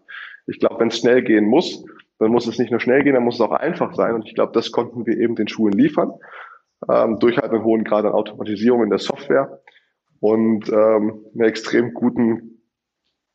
ich 0.46 0.58
glaube, 0.58 0.80
wenn 0.80 0.88
es 0.88 0.98
schnell 0.98 1.22
gehen 1.22 1.44
muss, 1.44 1.84
dann 2.18 2.30
muss 2.30 2.46
es 2.46 2.58
nicht 2.58 2.70
nur 2.70 2.80
schnell 2.80 3.02
gehen, 3.02 3.14
dann 3.14 3.24
muss 3.24 3.36
es 3.36 3.40
auch 3.40 3.52
einfach 3.52 3.94
sein. 3.94 4.14
Und 4.14 4.26
ich 4.26 4.34
glaube, 4.34 4.52
das 4.52 4.72
konnten 4.72 5.06
wir 5.06 5.18
eben 5.18 5.36
den 5.36 5.48
Schulen 5.48 5.74
liefern, 5.74 6.12
ähm, 6.90 7.18
durch 7.18 7.36
halt 7.36 7.52
einen 7.52 7.64
hohen 7.64 7.84
Grad 7.84 8.04
an 8.04 8.12
Automatisierung 8.12 8.82
in 8.82 8.90
der 8.90 8.98
Software 8.98 9.60
und 10.20 10.68
ähm, 10.70 11.24
einen 11.34 11.48
extrem 11.48 11.92
guten 11.92 12.55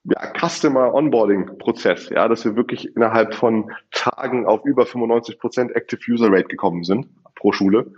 ja, 0.04 0.34
Customer 0.40 0.94
Onboarding 0.94 1.58
Prozess, 1.58 2.10
ja, 2.10 2.28
dass 2.28 2.46
wir 2.46 2.56
wirklich 2.56 2.96
innerhalb 2.96 3.36
von 3.36 3.72
Tagen 3.92 4.46
auf 4.46 4.66
über 4.66 4.86
95 4.86 5.40
Prozent 5.40 5.76
Active 5.76 6.00
User 6.10 6.32
Rate 6.32 6.48
gekommen 6.48 6.84
sind 6.84 7.08
pro 7.36 7.52
Schule, 7.52 7.92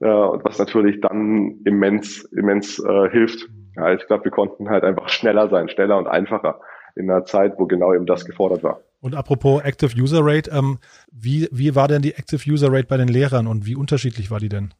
äh, 0.00 0.06
was 0.06 0.58
natürlich 0.58 1.00
dann 1.00 1.60
immens, 1.64 2.24
immens 2.24 2.78
äh, 2.78 3.10
hilft. 3.10 3.48
Ja, 3.76 3.92
ich 3.94 4.06
glaube, 4.06 4.24
wir 4.24 4.30
konnten 4.30 4.68
halt 4.68 4.84
einfach 4.84 5.08
schneller 5.08 5.48
sein, 5.48 5.68
schneller 5.68 5.98
und 5.98 6.06
einfacher 6.06 6.60
in 6.96 7.10
einer 7.10 7.24
Zeit, 7.24 7.54
wo 7.58 7.66
genau 7.66 7.94
eben 7.94 8.06
das 8.06 8.24
gefordert 8.24 8.62
war. 8.62 8.80
Und 9.00 9.14
apropos 9.14 9.62
Active 9.62 9.96
User 9.96 10.20
Rate, 10.22 10.50
ähm, 10.50 10.78
wie, 11.12 11.48
wie 11.52 11.74
war 11.74 11.86
denn 11.86 12.02
die 12.02 12.14
Active 12.14 12.50
User 12.50 12.72
Rate 12.72 12.88
bei 12.88 12.96
den 12.96 13.08
Lehrern 13.08 13.46
und 13.46 13.64
wie 13.64 13.76
unterschiedlich 13.76 14.30
war 14.30 14.40
die 14.40 14.48
denn? 14.48 14.74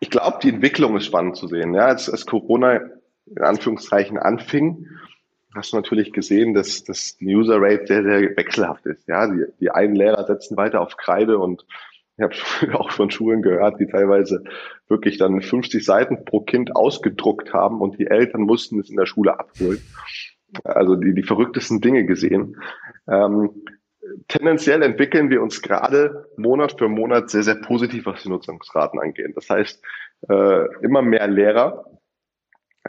Ich 0.00 0.10
glaube, 0.10 0.38
die 0.42 0.48
Entwicklung 0.48 0.96
ist 0.96 1.04
spannend 1.04 1.36
zu 1.36 1.48
sehen. 1.48 1.74
Ja, 1.74 1.86
als, 1.86 2.08
als 2.08 2.24
Corona 2.24 2.80
in 3.26 3.42
Anführungszeichen 3.42 4.16
anfing, 4.16 4.86
hast 5.54 5.72
du 5.72 5.76
natürlich 5.76 6.12
gesehen, 6.12 6.54
dass, 6.54 6.84
dass 6.84 7.16
die 7.16 7.34
User 7.34 7.60
Rate 7.60 7.86
sehr, 7.86 8.02
sehr 8.02 8.36
wechselhaft 8.36 8.86
ist. 8.86 9.06
Ja, 9.08 9.26
die, 9.26 9.44
die 9.60 9.70
einen 9.70 9.94
Lehrer 9.94 10.24
setzen 10.26 10.56
weiter 10.56 10.80
auf 10.80 10.96
Kreide 10.96 11.38
und 11.38 11.64
ich 12.16 12.22
habe 12.22 12.78
auch 12.78 12.90
von 12.90 13.10
Schulen 13.10 13.42
gehört, 13.42 13.80
die 13.80 13.86
teilweise 13.86 14.44
wirklich 14.88 15.18
dann 15.18 15.40
50 15.40 15.84
Seiten 15.84 16.24
pro 16.24 16.40
Kind 16.40 16.74
ausgedruckt 16.74 17.52
haben 17.52 17.80
und 17.80 17.98
die 17.98 18.06
Eltern 18.06 18.42
mussten 18.42 18.80
es 18.80 18.90
in 18.90 18.96
der 18.96 19.06
Schule 19.06 19.38
abholen. 19.38 19.80
Also 20.64 20.96
die, 20.96 21.14
die 21.14 21.22
verrücktesten 21.22 21.80
Dinge 21.80 22.06
gesehen. 22.06 22.56
Ähm, 23.06 23.50
tendenziell 24.28 24.82
entwickeln 24.82 25.28
wir 25.28 25.42
uns 25.42 25.60
gerade 25.60 26.26
Monat 26.36 26.78
für 26.78 26.88
Monat 26.88 27.30
sehr, 27.30 27.42
sehr 27.42 27.56
positiv, 27.56 28.06
was 28.06 28.22
die 28.22 28.30
Nutzungsraten 28.30 28.98
angeht. 28.98 29.36
Das 29.36 29.50
heißt, 29.50 29.82
äh, 30.28 30.82
immer 30.82 31.02
mehr 31.02 31.28
Lehrer 31.28 31.84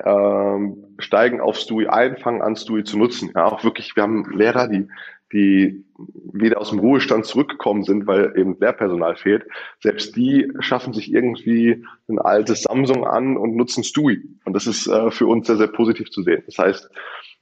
ähm, 0.06 0.86
steigen 1.00 1.42
auf 1.42 1.58
Stui 1.58 1.88
ein, 1.88 2.18
fangen 2.18 2.42
an, 2.42 2.56
Stui 2.56 2.84
zu 2.84 2.98
nutzen. 2.98 3.32
Ja, 3.36 3.46
auch 3.46 3.64
wirklich, 3.64 3.96
wir 3.96 4.04
haben 4.04 4.26
Lehrer, 4.32 4.68
die, 4.68 4.88
die 5.32 5.86
wieder 6.34 6.60
aus 6.60 6.70
dem 6.70 6.80
Ruhestand 6.80 7.26
zurückgekommen 7.26 7.84
sind, 7.84 8.08
weil 8.08 8.34
eben 8.36 8.58
Lehrpersonal 8.60 9.16
fehlt. 9.16 9.46
Selbst 9.80 10.16
die 10.16 10.52
schaffen 10.60 10.94
sich 10.94 11.12
irgendwie 11.14 11.86
ein 12.08 12.20
altes 12.20 12.64
Samsung 12.64 13.06
an 13.06 13.38
und 13.38 13.56
nutzen 13.56 13.84
Stui. 13.84 14.24
Und 14.46 14.54
das 14.54 14.68
ist 14.68 14.88
äh, 14.88 15.12
für 15.12 15.28
uns 15.28 15.48
sehr, 15.48 15.58
sehr 15.58 15.68
positiv 15.68 16.10
zu 16.10 16.24
sehen. 16.24 16.44
Das 16.46 16.58
heißt, 16.58 16.90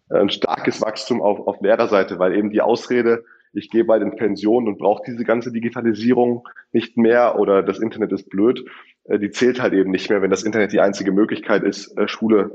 ein 0.09 0.29
starkes 0.29 0.81
Wachstum 0.81 1.21
auf, 1.21 1.47
auf 1.47 1.61
Lehrerseite, 1.61 2.19
weil 2.19 2.35
eben 2.35 2.49
die 2.49 2.61
Ausrede, 2.61 3.25
ich 3.57 3.69
gehe 3.69 3.83
bei 3.83 3.99
den 3.99 4.15
Pensionen 4.15 4.67
und 4.67 4.77
brauche 4.77 5.01
diese 5.05 5.23
ganze 5.23 5.51
Digitalisierung 5.51 6.47
nicht 6.71 6.97
mehr 6.97 7.39
oder 7.39 7.63
das 7.63 7.79
Internet 7.79 8.11
ist 8.11 8.29
blöd, 8.29 8.63
äh, 9.05 9.17
die 9.17 9.31
zählt 9.31 9.61
halt 9.61 9.73
eben 9.73 9.91
nicht 9.91 10.09
mehr, 10.09 10.21
wenn 10.21 10.29
das 10.29 10.43
Internet 10.43 10.71
die 10.71 10.79
einzige 10.79 11.11
Möglichkeit 11.11 11.63
ist, 11.63 11.97
äh, 11.97 12.07
Schule 12.07 12.51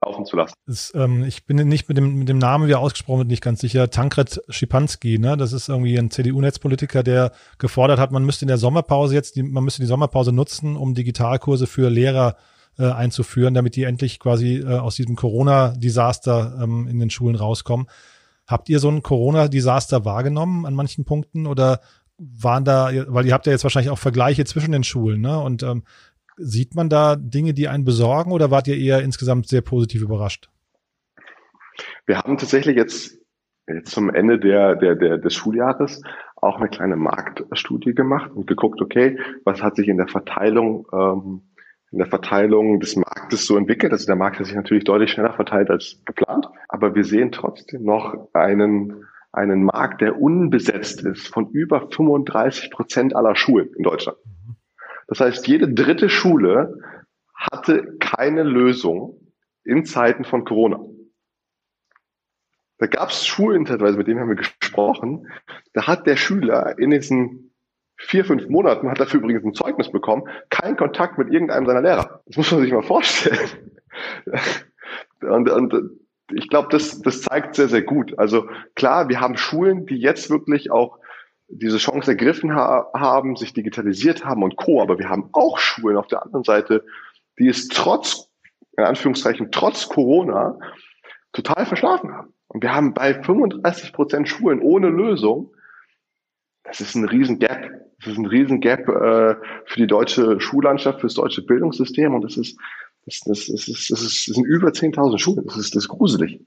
laufen 0.00 0.24
zu 0.24 0.36
lassen. 0.36 0.54
Das, 0.66 0.92
ähm, 0.94 1.24
ich 1.24 1.44
bin 1.44 1.56
nicht 1.68 1.88
mit 1.88 1.98
dem, 1.98 2.18
mit 2.18 2.28
dem 2.28 2.38
Namen, 2.38 2.66
wie 2.66 2.72
er 2.72 2.80
ausgesprochen 2.80 3.18
wird, 3.18 3.28
nicht 3.28 3.42
ganz 3.42 3.60
sicher. 3.60 3.90
Tankred 3.90 4.40
Schipanski, 4.48 5.18
ne? 5.18 5.36
Das 5.36 5.52
ist 5.52 5.68
irgendwie 5.68 5.98
ein 5.98 6.10
CDU-Netzpolitiker, 6.10 7.02
der 7.02 7.32
gefordert 7.58 7.98
hat, 7.98 8.10
man 8.10 8.24
müsste 8.24 8.44
in 8.44 8.48
der 8.48 8.58
Sommerpause 8.58 9.14
jetzt, 9.14 9.36
die, 9.36 9.42
man 9.42 9.64
müsste 9.64 9.82
die 9.82 9.88
Sommerpause 9.88 10.32
nutzen, 10.32 10.76
um 10.76 10.94
Digitalkurse 10.94 11.66
für 11.66 11.90
Lehrer 11.90 12.36
äh, 12.78 12.84
einzuführen, 12.84 13.54
damit 13.54 13.76
die 13.76 13.82
endlich 13.82 14.18
quasi 14.18 14.58
äh, 14.58 14.78
aus 14.78 14.94
diesem 14.96 15.16
Corona-Desaster 15.16 16.60
ähm, 16.62 16.86
in 16.88 17.00
den 17.00 17.10
Schulen 17.10 17.36
rauskommen. 17.36 17.86
Habt 18.48 18.68
ihr 18.68 18.78
so 18.78 18.88
ein 18.88 19.02
Corona-Desaster 19.02 20.04
wahrgenommen 20.04 20.66
an 20.66 20.74
manchen 20.74 21.04
Punkten 21.04 21.46
oder 21.46 21.80
waren 22.16 22.64
da, 22.64 22.90
weil 23.08 23.26
ihr 23.26 23.34
habt 23.34 23.46
ja 23.46 23.52
jetzt 23.52 23.62
wahrscheinlich 23.62 23.90
auch 23.90 23.98
Vergleiche 23.98 24.44
zwischen 24.44 24.72
den 24.72 24.82
Schulen, 24.82 25.20
ne? 25.20 25.38
Und 25.38 25.62
ähm, 25.62 25.84
sieht 26.36 26.74
man 26.74 26.88
da 26.88 27.16
Dinge, 27.16 27.54
die 27.54 27.68
einen 27.68 27.84
besorgen 27.84 28.32
oder 28.32 28.50
wart 28.50 28.66
ihr 28.68 28.76
eher 28.76 29.02
insgesamt 29.02 29.48
sehr 29.48 29.60
positiv 29.60 30.02
überrascht? 30.02 30.48
Wir 32.06 32.18
haben 32.18 32.38
tatsächlich 32.38 32.76
jetzt, 32.76 33.18
jetzt 33.66 33.90
zum 33.90 34.10
Ende 34.10 34.38
der, 34.38 34.76
der, 34.76 34.96
der, 34.96 35.18
des 35.18 35.34
Schuljahres 35.34 36.02
auch 36.36 36.56
eine 36.56 36.68
kleine 36.68 36.96
Marktstudie 36.96 37.94
gemacht 37.94 38.30
und 38.32 38.46
geguckt, 38.46 38.80
okay, 38.80 39.18
was 39.44 39.62
hat 39.62 39.76
sich 39.76 39.88
in 39.88 39.96
der 39.96 40.08
Verteilung 40.08 40.86
ähm, 40.92 41.42
in 41.90 41.98
der 41.98 42.06
Verteilung 42.06 42.80
des 42.80 42.96
Marktes 42.96 43.46
so 43.46 43.56
entwickelt. 43.56 43.92
Also 43.92 44.06
der 44.06 44.16
Markt 44.16 44.38
hat 44.38 44.46
sich 44.46 44.54
natürlich 44.54 44.84
deutlich 44.84 45.10
schneller 45.10 45.32
verteilt 45.32 45.70
als 45.70 46.00
geplant, 46.04 46.46
aber 46.68 46.94
wir 46.94 47.04
sehen 47.04 47.32
trotzdem 47.32 47.82
noch 47.82 48.28
einen 48.34 49.04
einen 49.32 49.64
Markt, 49.64 50.00
der 50.00 50.20
unbesetzt 50.20 51.02
ist, 51.02 51.28
von 51.28 51.50
über 51.50 51.88
35 51.90 52.70
Prozent 52.70 53.14
aller 53.14 53.36
Schulen 53.36 53.70
in 53.76 53.82
Deutschland. 53.82 54.18
Das 55.06 55.20
heißt, 55.20 55.46
jede 55.46 55.72
dritte 55.72 56.08
Schule 56.08 56.78
hatte 57.34 57.96
keine 58.00 58.42
Lösung 58.42 59.32
in 59.64 59.84
Zeiten 59.84 60.24
von 60.24 60.44
Corona. 60.44 60.80
Da 62.78 62.86
gab 62.86 63.10
es 63.10 63.26
Schulinterviews, 63.26 63.96
mit 63.96 64.06
denen 64.06 64.20
haben 64.20 64.28
wir 64.28 64.36
gesprochen. 64.36 65.28
Da 65.72 65.86
hat 65.86 66.06
der 66.06 66.16
Schüler 66.16 66.78
in 66.78 66.90
diesen 66.90 67.47
vier, 67.98 68.24
fünf 68.24 68.48
Monaten, 68.48 68.90
hat 68.90 69.00
dafür 69.00 69.20
übrigens 69.20 69.44
ein 69.44 69.54
Zeugnis 69.54 69.90
bekommen, 69.90 70.24
keinen 70.50 70.76
Kontakt 70.76 71.18
mit 71.18 71.30
irgendeinem 71.30 71.66
seiner 71.66 71.82
Lehrer. 71.82 72.22
Das 72.26 72.36
muss 72.36 72.50
man 72.50 72.62
sich 72.62 72.72
mal 72.72 72.82
vorstellen. 72.82 73.48
Und, 75.20 75.50
und 75.50 75.74
ich 76.32 76.48
glaube, 76.48 76.68
das, 76.70 77.02
das 77.02 77.22
zeigt 77.22 77.56
sehr, 77.56 77.68
sehr 77.68 77.82
gut. 77.82 78.16
Also 78.18 78.48
klar, 78.76 79.08
wir 79.08 79.20
haben 79.20 79.36
Schulen, 79.36 79.84
die 79.84 79.96
jetzt 79.96 80.30
wirklich 80.30 80.70
auch 80.70 80.98
diese 81.48 81.78
Chance 81.78 82.12
ergriffen 82.12 82.54
ha 82.54 82.86
haben, 82.94 83.36
sich 83.36 83.52
digitalisiert 83.52 84.24
haben 84.24 84.42
und 84.42 84.56
Co. 84.56 84.82
Aber 84.82 84.98
wir 84.98 85.08
haben 85.08 85.30
auch 85.32 85.58
Schulen 85.58 85.96
auf 85.96 86.06
der 86.06 86.22
anderen 86.22 86.44
Seite, 86.44 86.84
die 87.38 87.48
es 87.48 87.68
trotz, 87.68 88.30
in 88.76 88.84
Anführungszeichen, 88.84 89.50
trotz 89.50 89.88
Corona 89.88 90.58
total 91.32 91.66
verschlafen 91.66 92.12
haben. 92.12 92.34
Und 92.48 92.62
wir 92.62 92.74
haben 92.74 92.94
bei 92.94 93.14
35 93.14 93.92
Prozent 93.92 94.28
Schulen 94.28 94.60
ohne 94.60 94.88
Lösung, 94.88 95.52
das 96.64 96.80
ist 96.80 96.94
ein 96.94 97.04
riesen 97.04 97.38
Gap. 97.38 97.87
Das 98.00 98.12
ist 98.12 98.18
ein 98.18 98.26
riesen 98.26 98.60
Gap 98.60 98.88
äh, 98.88 99.34
für 99.66 99.76
die 99.76 99.86
deutsche 99.86 100.40
Schullandschaft, 100.40 101.00
für 101.00 101.06
das 101.06 101.14
deutsche 101.14 101.42
Bildungssystem. 101.42 102.14
Und 102.14 102.22
das 102.22 102.36
ist, 102.36 102.56
das, 103.04 103.20
das, 103.24 103.46
das, 103.46 103.68
ist, 103.68 103.90
das, 103.90 104.02
ist, 104.02 104.28
das 104.28 104.34
sind 104.34 104.44
über 104.44 104.68
10.000 104.68 105.18
Schulen. 105.18 105.44
Das 105.46 105.56
ist, 105.56 105.74
das 105.74 105.84
ist 105.84 105.88
gruselig. 105.88 106.40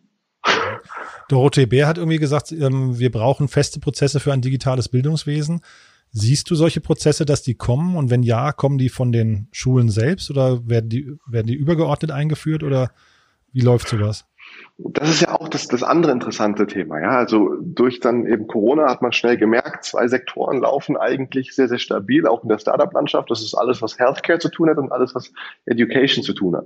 Dorothee 1.28 1.66
Bär 1.66 1.88
hat 1.88 1.98
irgendwie 1.98 2.18
gesagt, 2.18 2.52
ähm, 2.52 2.98
wir 2.98 3.12
brauchen 3.12 3.48
feste 3.48 3.80
Prozesse 3.80 4.20
für 4.20 4.34
ein 4.34 4.42
digitales 4.42 4.90
Bildungswesen. 4.90 5.62
Siehst 6.12 6.50
du 6.50 6.56
solche 6.56 6.82
Prozesse, 6.82 7.26
dass 7.26 7.42
die 7.42 7.56
kommen? 7.56 7.96
Und 7.96 8.10
wenn 8.10 8.24
ja, 8.24 8.52
kommen 8.52 8.78
die 8.78 8.90
von 8.90 9.12
den 9.12 9.48
Schulen 9.52 9.90
selbst 9.90 10.30
oder 10.30 10.68
werden 10.68 10.90
die, 10.90 11.14
werden 11.26 11.48
die 11.48 11.54
übergeordnet 11.54 12.12
eingeführt 12.12 12.64
oder 12.64 12.92
wie 13.54 13.62
läuft 13.62 13.88
sowas? 13.88 14.26
Das 14.90 15.10
ist 15.10 15.22
ja 15.22 15.40
auch 15.40 15.48
das, 15.48 15.68
das 15.68 15.84
andere 15.84 16.12
interessante 16.12 16.66
Thema. 16.66 17.00
Ja, 17.00 17.10
also 17.10 17.56
durch 17.62 18.00
dann 18.00 18.26
eben 18.26 18.48
Corona 18.48 18.90
hat 18.90 19.02
man 19.02 19.12
schnell 19.12 19.38
gemerkt, 19.38 19.86
zwei 19.86 20.08
Sektoren 20.08 20.62
laufen 20.62 20.98
eigentlich 20.98 21.54
sehr, 21.54 21.68
sehr 21.68 21.78
stabil, 21.78 22.28
auch 22.28 22.44
in 22.44 22.50
der 22.50 22.58
Startup-Landschaft. 22.58 23.30
Das 23.30 23.42
ist 23.42 23.54
alles, 23.54 23.82
was 23.82 24.00
Healthcare 24.00 24.40
zu 24.40 24.50
tun 24.50 24.70
hat 24.70 24.78
und 24.78 24.92
alles, 24.92 25.14
was 25.14 25.34
Education 25.66 26.24
zu 26.24 26.34
tun 26.34 26.56
hat. 26.56 26.66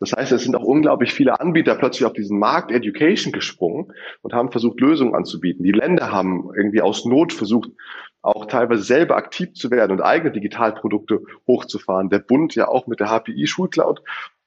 Das 0.00 0.12
heißt, 0.12 0.32
es 0.32 0.44
sind 0.44 0.54
auch 0.54 0.64
unglaublich 0.64 1.12
viele 1.12 1.40
Anbieter 1.40 1.74
plötzlich 1.74 2.04
auf 2.04 2.12
diesen 2.12 2.38
Markt 2.38 2.70
Education 2.70 3.32
gesprungen 3.32 3.92
und 4.22 4.32
haben 4.32 4.50
versucht, 4.50 4.80
Lösungen 4.80 5.14
anzubieten. 5.14 5.64
Die 5.64 5.72
Länder 5.72 6.12
haben 6.12 6.50
irgendwie 6.54 6.82
aus 6.82 7.04
Not 7.04 7.32
versucht, 7.32 7.70
auch 8.22 8.46
teilweise 8.46 8.82
selber 8.82 9.16
aktiv 9.16 9.54
zu 9.54 9.70
werden 9.70 9.92
und 9.92 10.00
eigene 10.02 10.32
Digitalprodukte 10.32 11.22
hochzufahren. 11.46 12.10
Der 12.10 12.18
Bund 12.18 12.54
ja 12.54 12.68
auch 12.68 12.86
mit 12.86 13.00
der 13.00 13.08
HPI 13.08 13.46
Schulcloud 13.46 14.02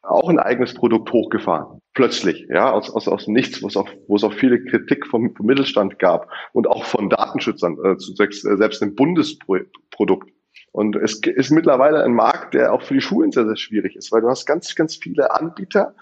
auch 0.10 0.30
ein 0.30 0.40
eigenes 0.40 0.74
Produkt 0.74 1.12
hochgefahren. 1.12 1.82
Plötzlich, 1.94 2.48
ja, 2.50 2.72
aus, 2.72 2.90
aus, 2.90 3.08
aus 3.08 3.28
nichts, 3.28 3.62
wo 3.62 3.68
es 3.68 3.78
auch, 3.78 3.90
wo 4.08 4.16
es 4.16 4.24
auch 4.24 4.34
viele 4.34 4.64
Kritik 4.64 5.08
vom, 5.08 5.36
vom 5.36 5.46
Mittelstand 5.46 6.00
gab 6.00 6.30
und 6.54 6.68
auch 6.68 6.86
von 6.86 7.10
Datenschützern, 7.10 7.78
äh, 7.84 7.96
selbst, 7.98 8.46
äh, 8.46 8.58
selbst 8.58 8.82
ein 8.82 8.96
Bundesprodukt. 8.96 10.32
Und 10.72 10.96
es 10.96 11.20
ist 11.26 11.52
mittlerweile 11.52 12.04
ein 12.04 12.14
Markt, 12.14 12.54
der 12.54 12.74
auch 12.74 12.82
für 12.82 12.94
die 12.94 13.02
Schulen 13.02 13.32
sehr, 13.32 13.46
sehr 13.46 13.56
schwierig 13.56 13.96
ist, 13.96 14.12
weil 14.12 14.22
du 14.22 14.30
hast 14.30 14.46
ganz, 14.46 14.76
ganz 14.76 14.96
viele 14.96 15.32
Anbieter 15.32 15.96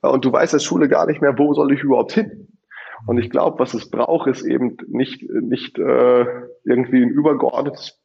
und 0.00 0.24
du 0.24 0.32
weißt 0.32 0.54
als 0.54 0.64
Schule 0.64 0.88
gar 0.88 1.06
nicht 1.06 1.20
mehr, 1.20 1.38
wo 1.38 1.52
soll 1.54 1.72
ich 1.72 1.82
überhaupt 1.82 2.12
hin. 2.12 2.48
Und 3.06 3.18
ich 3.18 3.30
glaube, 3.30 3.58
was 3.58 3.74
es 3.74 3.90
braucht, 3.90 4.28
ist 4.28 4.42
eben 4.42 4.76
nicht, 4.88 5.22
nicht 5.28 5.78
äh, 5.78 6.26
irgendwie 6.64 7.02
ein 7.02 7.10
übergeordnetes 7.10 8.00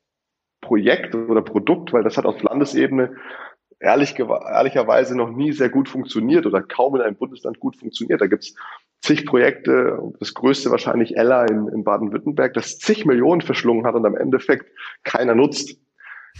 Projekt 0.62 1.16
oder 1.16 1.42
Produkt, 1.42 1.94
weil 1.94 2.04
das 2.04 2.18
hat 2.18 2.26
auf 2.26 2.42
Landesebene 2.42 3.16
ehrlich, 3.80 4.18
ehrlicherweise 4.20 5.16
noch 5.16 5.32
nie 5.32 5.52
sehr 5.52 5.70
gut 5.70 5.90
funktioniert 5.90 6.46
oder 6.46 6.62
kaum 6.62 6.96
in 6.96 7.02
einem 7.02 7.16
Bundesland 7.16 7.60
gut 7.60 7.78
funktioniert. 7.78 8.22
Da 8.22 8.28
gibt's 8.28 8.56
zig 9.02 9.26
Projekte, 9.26 10.00
das 10.20 10.34
größte 10.34 10.72
wahrscheinlich 10.72 11.18
Ella 11.18 11.46
in, 11.46 11.68
in 11.70 11.84
Baden-Württemberg, 11.84 12.54
das 12.54 12.78
zig 12.80 13.06
Millionen 13.06 13.42
verschlungen 13.42 13.86
hat 13.86 13.96
und 13.96 14.06
am 14.06 14.16
Endeffekt 14.16 14.68
keiner 15.04 15.36
nutzt. 15.36 15.80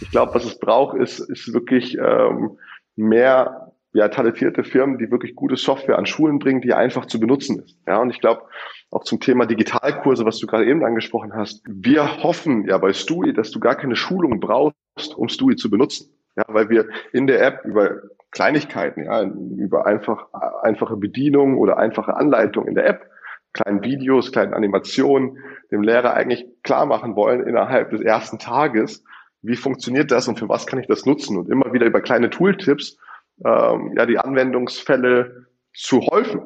Ich 0.00 0.10
glaube, 0.10 0.34
was 0.34 0.44
es 0.44 0.58
braucht, 0.58 0.96
ist, 0.96 1.18
ist 1.18 1.52
wirklich 1.52 1.96
ähm, 1.98 2.58
mehr 2.96 3.72
ja, 3.92 4.08
talentierte 4.08 4.62
Firmen, 4.62 4.98
die 4.98 5.10
wirklich 5.10 5.34
gute 5.34 5.56
Software 5.56 5.98
an 5.98 6.06
Schulen 6.06 6.38
bringen, 6.38 6.60
die 6.60 6.74
einfach 6.74 7.06
zu 7.06 7.18
benutzen 7.18 7.60
ist. 7.60 7.76
Ja, 7.86 7.98
und 7.98 8.10
ich 8.10 8.20
glaube, 8.20 8.42
auch 8.90 9.04
zum 9.04 9.20
Thema 9.20 9.46
Digitalkurse, 9.46 10.24
was 10.24 10.38
du 10.38 10.46
gerade 10.46 10.66
eben 10.66 10.84
angesprochen 10.84 11.32
hast. 11.34 11.62
Wir 11.66 12.22
hoffen 12.22 12.68
ja 12.68 12.78
bei 12.78 12.92
Stui, 12.92 13.32
dass 13.32 13.50
du 13.50 13.58
gar 13.58 13.74
keine 13.74 13.96
Schulung 13.96 14.38
brauchst, 14.38 15.16
um 15.16 15.28
Stui 15.28 15.56
zu 15.56 15.70
benutzen. 15.70 16.12
Ja, 16.36 16.44
weil 16.48 16.68
wir 16.70 16.88
in 17.12 17.26
der 17.26 17.42
App 17.42 17.64
über 17.64 18.02
Kleinigkeiten, 18.30 19.04
ja, 19.04 19.22
über 19.22 19.86
einfach, 19.86 20.32
einfache 20.62 20.96
Bedienung 20.96 21.58
oder 21.58 21.78
einfache 21.78 22.14
Anleitung 22.14 22.66
in 22.66 22.74
der 22.74 22.86
App, 22.86 23.10
kleinen 23.52 23.82
Videos, 23.82 24.30
kleinen 24.30 24.54
Animationen, 24.54 25.38
dem 25.72 25.82
Lehrer 25.82 26.14
eigentlich 26.14 26.46
klar 26.62 26.86
machen 26.86 27.16
wollen 27.16 27.46
innerhalb 27.46 27.90
des 27.90 28.00
ersten 28.00 28.38
Tages, 28.38 29.04
wie 29.42 29.56
funktioniert 29.56 30.10
das 30.12 30.28
und 30.28 30.38
für 30.38 30.48
was 30.48 30.66
kann 30.66 30.78
ich 30.78 30.86
das 30.86 31.06
nutzen 31.06 31.36
und 31.36 31.48
immer 31.48 31.72
wieder 31.72 31.86
über 31.86 32.00
kleine 32.00 32.30
Tooltips 32.30 32.98
ähm, 33.44 33.94
ja 33.96 34.06
die 34.06 34.18
Anwendungsfälle 34.18 35.46
zu 35.74 36.00
häufen. 36.02 36.42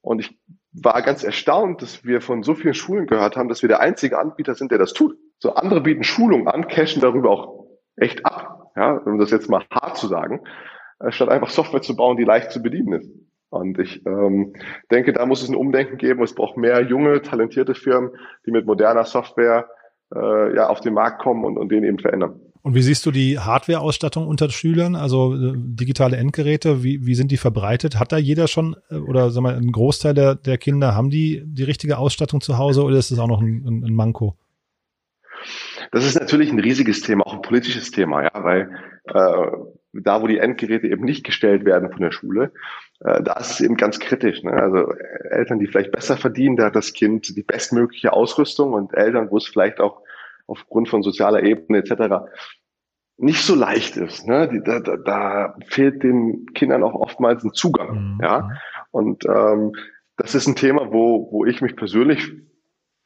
Und 0.00 0.20
ich 0.20 0.38
war 0.72 1.02
ganz 1.02 1.24
erstaunt, 1.24 1.82
dass 1.82 2.04
wir 2.04 2.20
von 2.20 2.42
so 2.42 2.54
vielen 2.54 2.74
Schulen 2.74 3.06
gehört 3.06 3.36
haben, 3.36 3.48
dass 3.48 3.62
wir 3.62 3.68
der 3.68 3.80
einzige 3.80 4.18
Anbieter 4.18 4.54
sind, 4.54 4.70
der 4.70 4.78
das 4.78 4.92
tut. 4.92 5.16
So 5.38 5.54
andere 5.54 5.80
bieten 5.80 6.04
Schulungen 6.04 6.48
an, 6.48 6.68
cashen 6.68 7.02
darüber 7.02 7.30
auch 7.30 7.66
echt 7.96 8.24
ab 8.24 8.55
ja, 8.76 8.92
um 8.92 9.18
das 9.18 9.30
jetzt 9.30 9.48
mal 9.48 9.64
hart 9.70 9.96
zu 9.96 10.06
sagen, 10.06 10.40
äh, 11.00 11.10
statt 11.10 11.28
einfach 11.28 11.50
Software 11.50 11.82
zu 11.82 11.96
bauen, 11.96 12.16
die 12.16 12.24
leicht 12.24 12.50
zu 12.52 12.62
bedienen 12.62 12.92
ist. 12.92 13.10
Und 13.48 13.78
ich 13.78 14.04
ähm, 14.06 14.54
denke, 14.90 15.12
da 15.12 15.24
muss 15.24 15.42
es 15.42 15.48
ein 15.48 15.54
Umdenken 15.54 15.98
geben. 15.98 16.22
Es 16.22 16.34
braucht 16.34 16.56
mehr 16.56 16.82
junge, 16.82 17.22
talentierte 17.22 17.74
Firmen, 17.74 18.10
die 18.44 18.50
mit 18.50 18.66
moderner 18.66 19.04
Software 19.04 19.68
äh, 20.14 20.54
ja, 20.54 20.68
auf 20.68 20.80
den 20.80 20.94
Markt 20.94 21.22
kommen 21.22 21.44
und, 21.44 21.56
und 21.56 21.70
den 21.70 21.84
eben 21.84 21.98
verändern. 21.98 22.40
Und 22.62 22.74
wie 22.74 22.82
siehst 22.82 23.06
du 23.06 23.12
die 23.12 23.38
Hardware-Ausstattung 23.38 24.26
unter 24.26 24.50
Schülern, 24.50 24.96
also 24.96 25.34
äh, 25.36 25.52
digitale 25.54 26.16
Endgeräte, 26.16 26.82
wie, 26.82 27.06
wie 27.06 27.14
sind 27.14 27.30
die 27.30 27.36
verbreitet? 27.36 28.00
Hat 28.00 28.10
da 28.10 28.18
jeder 28.18 28.48
schon 28.48 28.74
äh, 28.90 28.96
oder 28.96 29.30
sag 29.30 29.42
mal, 29.42 29.54
ein 29.54 29.70
Großteil 29.70 30.14
der, 30.14 30.34
der 30.34 30.58
Kinder, 30.58 30.96
haben 30.96 31.08
die 31.08 31.44
die 31.46 31.62
richtige 31.62 31.98
Ausstattung 31.98 32.40
zu 32.40 32.58
Hause 32.58 32.82
oder 32.82 32.96
ist 32.96 33.12
es 33.12 33.20
auch 33.20 33.28
noch 33.28 33.40
ein, 33.40 33.84
ein 33.84 33.94
Manko? 33.94 34.36
Das 35.92 36.04
ist 36.04 36.18
natürlich 36.18 36.52
ein 36.52 36.58
riesiges 36.58 37.00
Thema, 37.00 37.26
auch 37.26 37.34
ein 37.34 37.42
politisches 37.42 37.90
Thema, 37.90 38.22
ja, 38.22 38.30
weil 38.34 38.70
äh, 39.04 39.46
da, 39.92 40.22
wo 40.22 40.26
die 40.26 40.38
Endgeräte 40.38 40.86
eben 40.88 41.04
nicht 41.04 41.24
gestellt 41.24 41.64
werden 41.64 41.90
von 41.90 42.00
der 42.00 42.10
Schule, 42.10 42.52
äh, 43.00 43.22
da 43.22 43.34
ist 43.34 43.52
es 43.52 43.60
eben 43.60 43.76
ganz 43.76 43.98
kritisch. 43.98 44.42
Ne? 44.42 44.52
Also 44.52 44.92
Eltern, 45.30 45.58
die 45.58 45.66
vielleicht 45.66 45.92
besser 45.92 46.16
verdienen, 46.16 46.56
da 46.56 46.66
hat 46.66 46.76
das 46.76 46.92
Kind 46.92 47.36
die 47.36 47.42
bestmögliche 47.42 48.12
Ausrüstung 48.12 48.72
und 48.72 48.94
Eltern, 48.94 49.30
wo 49.30 49.36
es 49.36 49.46
vielleicht 49.46 49.80
auch 49.80 50.02
aufgrund 50.46 50.88
von 50.88 51.02
sozialer 51.02 51.42
Ebene 51.42 51.78
etc. 51.78 52.26
nicht 53.16 53.42
so 53.42 53.54
leicht 53.54 53.96
ist. 53.96 54.26
Ne? 54.26 54.48
Die, 54.48 54.62
da, 54.62 54.80
da, 54.80 54.96
da 54.96 55.56
fehlt 55.66 56.02
den 56.02 56.46
Kindern 56.54 56.82
auch 56.82 56.94
oftmals 56.94 57.44
ein 57.44 57.52
Zugang. 57.52 58.14
Mhm. 58.14 58.20
Ja, 58.22 58.50
und 58.90 59.24
ähm, 59.26 59.72
das 60.16 60.34
ist 60.34 60.46
ein 60.46 60.56
Thema, 60.56 60.92
wo, 60.92 61.30
wo 61.30 61.44
ich 61.44 61.60
mich 61.60 61.76
persönlich 61.76 62.32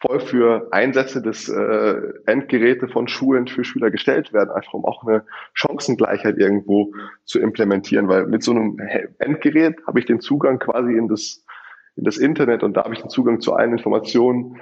voll 0.01 0.21
für 0.21 0.69
Einsätze 0.73 1.21
des 1.21 1.49
äh, 1.49 2.01
Endgeräte 2.27 2.89
von 2.89 3.07
Schulen 3.07 3.47
für 3.47 3.65
Schüler 3.65 3.91
gestellt 3.91 4.33
werden, 4.33 4.51
einfach 4.51 4.73
um 4.73 4.85
auch 4.85 5.07
eine 5.07 5.25
Chancengleichheit 5.53 6.39
irgendwo 6.39 6.93
zu 7.25 7.39
implementieren, 7.39 8.09
weil 8.09 8.27
mit 8.27 8.43
so 8.43 8.53
einem 8.53 8.79
Endgerät 9.19 9.77
habe 9.87 9.99
ich 9.99 10.07
den 10.07 10.21
Zugang 10.21 10.59
quasi 10.59 10.93
in 10.93 11.09
das 11.09 11.45
in 11.97 12.05
das 12.05 12.17
Internet 12.17 12.63
und 12.63 12.77
da 12.77 12.85
habe 12.85 12.95
ich 12.95 13.01
den 13.01 13.11
Zugang 13.11 13.41
zu 13.41 13.53
allen 13.53 13.73
Informationen, 13.73 14.59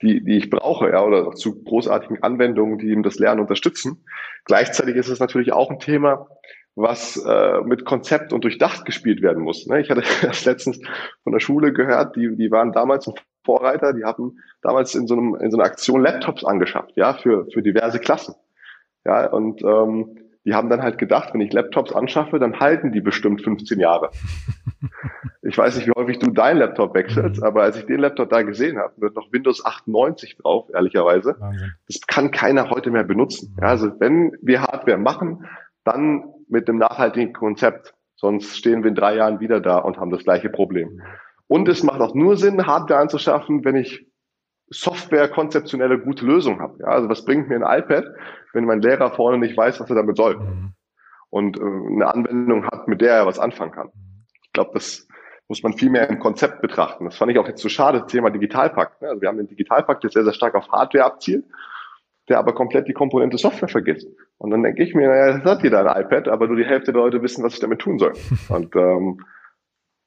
die, 0.00 0.24
die 0.24 0.38
ich 0.38 0.48
brauche, 0.48 0.90
ja, 0.90 1.04
oder 1.04 1.32
zu 1.32 1.62
großartigen 1.62 2.22
Anwendungen, 2.22 2.78
die 2.78 2.90
eben 2.90 3.02
das 3.02 3.18
Lernen 3.18 3.40
unterstützen. 3.40 4.04
Gleichzeitig 4.44 4.96
ist 4.96 5.08
es 5.08 5.20
natürlich 5.20 5.52
auch 5.52 5.70
ein 5.70 5.80
Thema, 5.80 6.28
was 6.76 7.16
äh, 7.16 7.60
mit 7.62 7.84
Konzept 7.84 8.32
und 8.32 8.44
durchdacht 8.44 8.84
gespielt 8.84 9.20
werden 9.20 9.42
muss. 9.42 9.66
Ne? 9.66 9.80
Ich 9.80 9.90
hatte 9.90 10.02
das 10.22 10.44
letztens 10.44 10.80
von 11.24 11.32
der 11.32 11.40
Schule 11.40 11.72
gehört, 11.72 12.14
die, 12.14 12.36
die 12.36 12.50
waren 12.50 12.72
damals 12.72 13.08
ein 13.08 13.14
Vorreiter, 13.48 13.94
die 13.94 14.04
haben 14.04 14.40
damals 14.60 14.94
in 14.94 15.06
so, 15.06 15.14
einem, 15.14 15.34
in 15.36 15.50
so 15.50 15.56
einer 15.56 15.66
Aktion 15.66 16.02
Laptops 16.02 16.44
angeschafft, 16.44 16.92
ja, 16.96 17.14
für, 17.14 17.46
für 17.50 17.62
diverse 17.62 17.98
Klassen. 17.98 18.34
Ja, 19.06 19.26
und 19.30 19.62
ähm, 19.62 20.18
die 20.44 20.52
haben 20.52 20.68
dann 20.68 20.82
halt 20.82 20.98
gedacht, 20.98 21.32
wenn 21.32 21.40
ich 21.40 21.50
Laptops 21.50 21.92
anschaffe, 21.92 22.38
dann 22.38 22.60
halten 22.60 22.92
die 22.92 23.00
bestimmt 23.00 23.42
15 23.42 23.80
Jahre. 23.80 24.10
Ich 25.40 25.56
weiß 25.56 25.76
nicht, 25.76 25.86
wie 25.86 25.92
häufig 25.96 26.18
du 26.18 26.30
deinen 26.30 26.58
Laptop 26.58 26.94
wechselst, 26.94 27.42
aber 27.42 27.62
als 27.62 27.78
ich 27.78 27.86
den 27.86 28.00
Laptop 28.00 28.28
da 28.28 28.42
gesehen 28.42 28.76
habe, 28.76 28.92
wird 28.98 29.16
noch 29.16 29.32
Windows 29.32 29.64
98 29.64 30.36
drauf, 30.36 30.68
ehrlicherweise. 30.74 31.36
Wahnsinn. 31.38 31.72
Das 31.86 32.00
kann 32.06 32.30
keiner 32.30 32.68
heute 32.68 32.90
mehr 32.90 33.04
benutzen. 33.04 33.56
Ja, 33.58 33.68
also 33.68 33.90
wenn 33.98 34.36
wir 34.42 34.60
Hardware 34.60 34.98
machen, 34.98 35.46
dann 35.84 36.24
mit 36.48 36.68
einem 36.68 36.78
nachhaltigen 36.78 37.32
Konzept. 37.32 37.94
Sonst 38.16 38.58
stehen 38.58 38.82
wir 38.82 38.90
in 38.90 38.94
drei 38.94 39.16
Jahren 39.16 39.40
wieder 39.40 39.60
da 39.60 39.78
und 39.78 39.96
haben 39.96 40.10
das 40.10 40.24
gleiche 40.24 40.50
Problem. 40.50 41.00
Und 41.48 41.68
es 41.68 41.82
macht 41.82 42.00
auch 42.00 42.14
nur 42.14 42.36
Sinn, 42.36 42.66
Hardware 42.66 43.00
anzuschaffen, 43.00 43.64
wenn 43.64 43.76
ich 43.76 44.06
Software 44.70 45.28
konzeptionelle 45.28 45.98
gute 45.98 46.26
Lösung 46.26 46.60
habe. 46.60 46.76
Ja, 46.80 46.88
also 46.88 47.08
was 47.08 47.24
bringt 47.24 47.48
mir 47.48 47.56
ein 47.56 47.80
iPad, 47.80 48.04
wenn 48.52 48.64
mein 48.64 48.82
Lehrer 48.82 49.10
vorne 49.12 49.38
nicht 49.38 49.56
weiß, 49.56 49.80
was 49.80 49.88
er 49.88 49.96
damit 49.96 50.16
soll? 50.16 50.38
Mhm. 50.38 50.74
und 51.30 51.58
äh, 51.58 51.62
eine 51.62 52.06
Anwendung 52.06 52.66
hat, 52.66 52.88
mit 52.88 53.00
der 53.00 53.14
er 53.14 53.26
was 53.26 53.38
anfangen 53.38 53.72
kann. 53.72 53.90
Ich 54.44 54.52
glaube, 54.52 54.70
das 54.74 55.06
muss 55.48 55.62
man 55.62 55.72
viel 55.72 55.90
mehr 55.90 56.08
im 56.08 56.18
Konzept 56.18 56.60
betrachten. 56.60 57.06
Das 57.06 57.16
fand 57.16 57.32
ich 57.32 57.38
auch 57.38 57.48
jetzt 57.48 57.62
so 57.62 57.68
schade, 57.68 58.00
das 58.00 58.10
Thema 58.12 58.30
Digitalpakt. 58.30 59.00
Ne? 59.00 59.08
Also 59.08 59.22
wir 59.22 59.28
haben 59.28 59.38
den 59.38 59.48
Digitalpakt, 59.48 60.04
der 60.04 60.10
sehr, 60.10 60.24
sehr 60.24 60.34
stark 60.34 60.54
auf 60.54 60.68
Hardware 60.70 61.04
abzielt, 61.04 61.44
der 62.28 62.38
aber 62.38 62.54
komplett 62.54 62.88
die 62.88 62.92
Komponente 62.92 63.38
Software 63.38 63.68
vergisst. 63.68 64.06
Und 64.36 64.50
dann 64.50 64.62
denke 64.62 64.82
ich 64.82 64.94
mir, 64.94 65.08
naja, 65.08 65.38
das 65.38 65.50
hat 65.50 65.62
jeder 65.62 65.80
ein 65.80 66.04
iPad, 66.04 66.28
aber 66.28 66.46
nur 66.46 66.56
die 66.56 66.66
Hälfte 66.66 66.92
der 66.92 67.00
Leute 67.00 67.22
wissen, 67.22 67.42
was 67.42 67.54
ich 67.54 67.60
damit 67.60 67.80
tun 67.80 67.98
soll. 67.98 68.12
Und 68.50 68.76
ähm, 68.76 69.24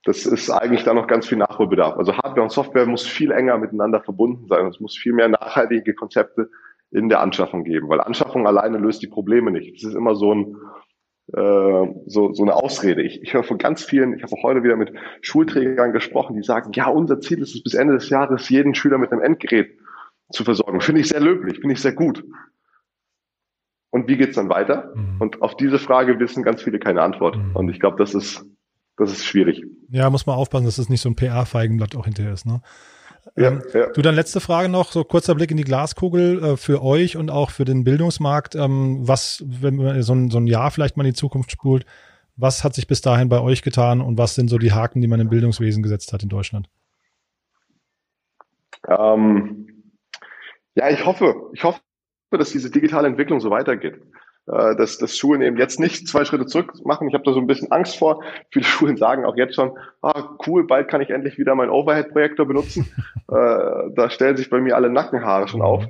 das 0.03 0.25
ist 0.25 0.49
eigentlich 0.49 0.83
da 0.83 0.93
noch 0.93 1.07
ganz 1.07 1.27
viel 1.27 1.37
Nachholbedarf. 1.37 1.97
Also 1.97 2.13
Hardware 2.13 2.41
und 2.41 2.51
Software 2.51 2.85
muss 2.85 3.05
viel 3.05 3.31
enger 3.31 3.57
miteinander 3.57 4.01
verbunden 4.01 4.47
sein. 4.47 4.65
Es 4.65 4.79
muss 4.79 4.97
viel 4.97 5.13
mehr 5.13 5.27
nachhaltige 5.27 5.93
Konzepte 5.93 6.49
in 6.89 7.07
der 7.07 7.21
Anschaffung 7.21 7.63
geben, 7.63 7.87
weil 7.87 8.01
Anschaffung 8.01 8.47
alleine 8.47 8.77
löst 8.77 9.01
die 9.01 9.07
Probleme 9.07 9.51
nicht. 9.51 9.75
Das 9.75 9.89
ist 9.91 9.95
immer 9.95 10.15
so 10.15 10.33
ein 10.33 10.57
äh, 11.33 11.87
so, 12.07 12.33
so 12.33 12.43
eine 12.43 12.55
Ausrede. 12.55 13.03
Ich, 13.03 13.21
ich 13.21 13.33
höre 13.33 13.43
von 13.43 13.57
ganz 13.57 13.85
vielen, 13.85 14.13
ich 14.13 14.23
habe 14.23 14.33
auch 14.33 14.43
heute 14.43 14.63
wieder 14.63 14.75
mit 14.75 14.91
Schulträgern 15.21 15.93
gesprochen, 15.93 16.35
die 16.35 16.43
sagen, 16.43 16.71
ja, 16.73 16.87
unser 16.87 17.21
Ziel 17.21 17.41
ist 17.41 17.55
es 17.55 17.63
bis 17.63 17.73
Ende 17.73 17.93
des 17.93 18.09
Jahres, 18.09 18.49
jeden 18.49 18.75
Schüler 18.75 18.97
mit 18.97 19.11
einem 19.11 19.21
Endgerät 19.21 19.77
zu 20.31 20.43
versorgen. 20.43 20.81
Finde 20.81 21.01
ich 21.01 21.07
sehr 21.07 21.21
löblich, 21.21 21.59
finde 21.59 21.73
ich 21.73 21.81
sehr 21.81 21.93
gut. 21.93 22.25
Und 23.91 24.07
wie 24.09 24.17
geht's 24.17 24.35
dann 24.35 24.49
weiter? 24.49 24.93
Mhm. 24.95 25.17
Und 25.19 25.41
auf 25.41 25.55
diese 25.55 25.79
Frage 25.79 26.19
wissen 26.19 26.43
ganz 26.43 26.63
viele 26.63 26.79
keine 26.79 27.01
Antwort. 27.01 27.37
Mhm. 27.37 27.55
Und 27.55 27.69
ich 27.69 27.79
glaube, 27.79 27.97
das 27.97 28.13
ist 28.13 28.45
das 29.01 29.11
ist 29.11 29.25
schwierig. 29.25 29.63
Ja, 29.89 30.09
muss 30.09 30.25
man 30.25 30.35
aufpassen, 30.35 30.65
dass 30.65 30.77
es 30.77 30.89
nicht 30.89 31.01
so 31.01 31.09
ein 31.09 31.15
PR-Feigenblatt 31.15 31.95
auch 31.95 32.05
hinterher 32.05 32.33
ist. 32.33 32.45
Ne? 32.45 32.61
Ja, 33.35 33.49
ähm, 33.49 33.63
ja. 33.73 33.87
Du, 33.91 34.01
dann 34.01 34.15
letzte 34.15 34.39
Frage 34.39 34.69
noch, 34.69 34.91
so 34.91 35.03
kurzer 35.03 35.35
Blick 35.35 35.51
in 35.51 35.57
die 35.57 35.63
Glaskugel 35.63 36.43
äh, 36.43 36.57
für 36.57 36.83
euch 36.83 37.17
und 37.17 37.29
auch 37.29 37.51
für 37.51 37.65
den 37.65 37.83
Bildungsmarkt. 37.83 38.55
Ähm, 38.55 38.99
was, 39.01 39.43
wenn 39.45 39.75
man 39.75 40.01
so 40.03 40.13
ein, 40.13 40.29
so 40.29 40.37
ein 40.37 40.47
Jahr 40.47 40.71
vielleicht 40.71 40.97
mal 40.97 41.05
in 41.05 41.11
die 41.11 41.19
Zukunft 41.19 41.51
spult, 41.51 41.85
was 42.35 42.63
hat 42.63 42.73
sich 42.73 42.87
bis 42.87 43.01
dahin 43.01 43.29
bei 43.29 43.41
euch 43.41 43.61
getan 43.61 44.01
und 44.01 44.17
was 44.17 44.35
sind 44.35 44.49
so 44.49 44.57
die 44.57 44.71
Haken, 44.71 45.01
die 45.01 45.07
man 45.07 45.19
im 45.19 45.29
Bildungswesen 45.29 45.83
gesetzt 45.83 46.13
hat 46.13 46.23
in 46.23 46.29
Deutschland? 46.29 46.69
Ähm, 48.87 49.67
ja, 50.75 50.89
ich 50.89 51.05
hoffe, 51.05 51.35
ich 51.53 51.63
hoffe, 51.63 51.81
dass 52.31 52.51
diese 52.51 52.71
digitale 52.71 53.07
Entwicklung 53.07 53.39
so 53.39 53.49
weitergeht 53.49 53.99
äh, 54.51 54.75
dass, 54.75 54.97
dass 54.97 55.17
Schulen 55.17 55.41
eben 55.41 55.57
jetzt 55.57 55.79
nicht 55.79 56.07
zwei 56.07 56.25
Schritte 56.25 56.45
zurück 56.45 56.73
machen. 56.83 57.07
Ich 57.07 57.13
habe 57.13 57.23
da 57.23 57.31
so 57.31 57.39
ein 57.39 57.47
bisschen 57.47 57.71
Angst 57.71 57.97
vor. 57.97 58.21
Viele 58.49 58.65
Schulen 58.67 58.97
sagen 58.97 59.25
auch 59.25 59.37
jetzt 59.37 59.55
schon, 59.55 59.77
ah, 60.01 60.35
cool, 60.45 60.67
bald 60.67 60.89
kann 60.89 61.01
ich 61.01 61.09
endlich 61.09 61.37
wieder 61.37 61.55
meinen 61.55 61.71
Overhead-Projektor 61.71 62.45
benutzen. 62.45 62.91
äh, 63.29 63.93
da 63.95 64.09
stellen 64.09 64.37
sich 64.37 64.49
bei 64.49 64.59
mir 64.59 64.75
alle 64.75 64.89
Nackenhaare 64.89 65.47
schon 65.47 65.61
auf. 65.61 65.85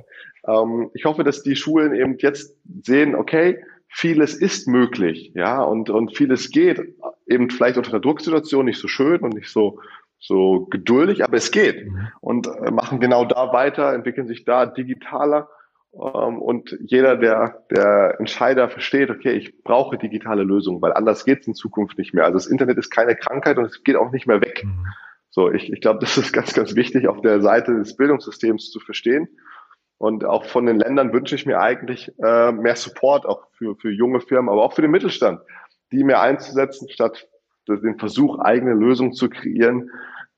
Ähm, 0.46 0.90
ich 0.94 1.04
hoffe, 1.04 1.24
dass 1.24 1.42
die 1.42 1.56
Schulen 1.56 1.94
eben 1.94 2.16
jetzt 2.18 2.56
sehen, 2.82 3.16
okay, 3.16 3.58
vieles 3.88 4.34
ist 4.34 4.68
möglich, 4.68 5.32
ja, 5.34 5.60
und, 5.62 5.90
und 5.90 6.16
vieles 6.16 6.50
geht. 6.50 6.80
Eben 7.26 7.50
vielleicht 7.50 7.76
unter 7.76 7.90
einer 7.90 8.00
Drucksituation 8.00 8.64
nicht 8.64 8.78
so 8.78 8.88
schön 8.88 9.20
und 9.20 9.34
nicht 9.34 9.50
so, 9.50 9.80
so 10.18 10.66
geduldig, 10.70 11.24
aber 11.24 11.36
es 11.36 11.50
geht. 11.50 11.86
Mhm. 11.86 12.08
Und 12.20 12.46
äh, 12.46 12.70
machen 12.70 13.00
genau 13.00 13.24
da 13.24 13.52
weiter, 13.52 13.92
entwickeln 13.92 14.28
sich 14.28 14.44
da 14.44 14.66
digitaler 14.66 15.48
und 15.92 16.76
jeder, 16.80 17.16
der, 17.16 17.64
der 17.70 18.16
Entscheider 18.18 18.70
versteht, 18.70 19.10
okay, 19.10 19.32
ich 19.32 19.62
brauche 19.62 19.98
digitale 19.98 20.42
Lösungen, 20.42 20.80
weil 20.80 20.94
anders 20.94 21.26
geht 21.26 21.40
es 21.40 21.46
in 21.46 21.54
Zukunft 21.54 21.98
nicht 21.98 22.14
mehr. 22.14 22.24
Also 22.24 22.38
das 22.38 22.46
Internet 22.46 22.78
ist 22.78 22.90
keine 22.90 23.14
Krankheit 23.14 23.58
und 23.58 23.66
es 23.66 23.84
geht 23.84 23.96
auch 23.96 24.10
nicht 24.10 24.26
mehr 24.26 24.40
weg. 24.40 24.62
Mhm. 24.64 24.86
So, 25.28 25.50
ich, 25.50 25.70
ich 25.70 25.80
glaube, 25.82 26.00
das 26.00 26.16
ist 26.16 26.32
ganz, 26.32 26.54
ganz 26.54 26.74
wichtig, 26.76 27.08
auf 27.08 27.20
der 27.20 27.42
Seite 27.42 27.74
des 27.76 27.96
Bildungssystems 27.96 28.70
zu 28.70 28.80
verstehen. 28.80 29.28
Und 29.98 30.24
auch 30.24 30.46
von 30.46 30.66
den 30.66 30.78
Ländern 30.78 31.12
wünsche 31.12 31.34
ich 31.34 31.46
mir 31.46 31.60
eigentlich 31.60 32.10
äh, 32.22 32.52
mehr 32.52 32.74
Support, 32.74 33.26
auch 33.26 33.46
für, 33.52 33.76
für 33.76 33.90
junge 33.90 34.20
Firmen, 34.20 34.48
aber 34.48 34.64
auch 34.64 34.72
für 34.72 34.82
den 34.82 34.90
Mittelstand, 34.90 35.40
die 35.92 36.04
mehr 36.04 36.22
einzusetzen, 36.22 36.88
statt 36.88 37.28
den 37.68 37.98
Versuch, 37.98 38.38
eigene 38.38 38.72
Lösungen 38.72 39.12
zu 39.12 39.28
kreieren, 39.28 39.90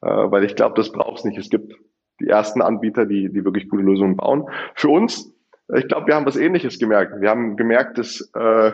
äh, 0.03 0.09
weil 0.09 0.45
ich 0.45 0.57
glaube, 0.57 0.75
das 0.77 0.93
braucht 0.93 1.19
es 1.19 1.25
nicht. 1.25 1.39
Es 1.39 1.49
gibt 1.49 1.75
die 2.21 2.29
ersten 2.29 2.61
Anbieter, 2.61 3.07
die, 3.07 3.33
die 3.33 3.45
wirklich 3.45 3.69
gute 3.69 3.83
Lösungen 3.83 4.17
bauen. 4.17 4.49
Für 4.75 4.91
uns 4.91 5.34
ich 5.73 5.89
glaube, 5.89 6.07
wir 6.07 6.15
haben 6.15 6.27
was 6.27 6.37
Ähnliches 6.37 6.79
gemerkt. 6.79 7.21
Wir 7.21 7.31
haben 7.31 7.57
gemerkt, 7.57 7.99
dass 7.99 8.31
äh, 8.35 8.73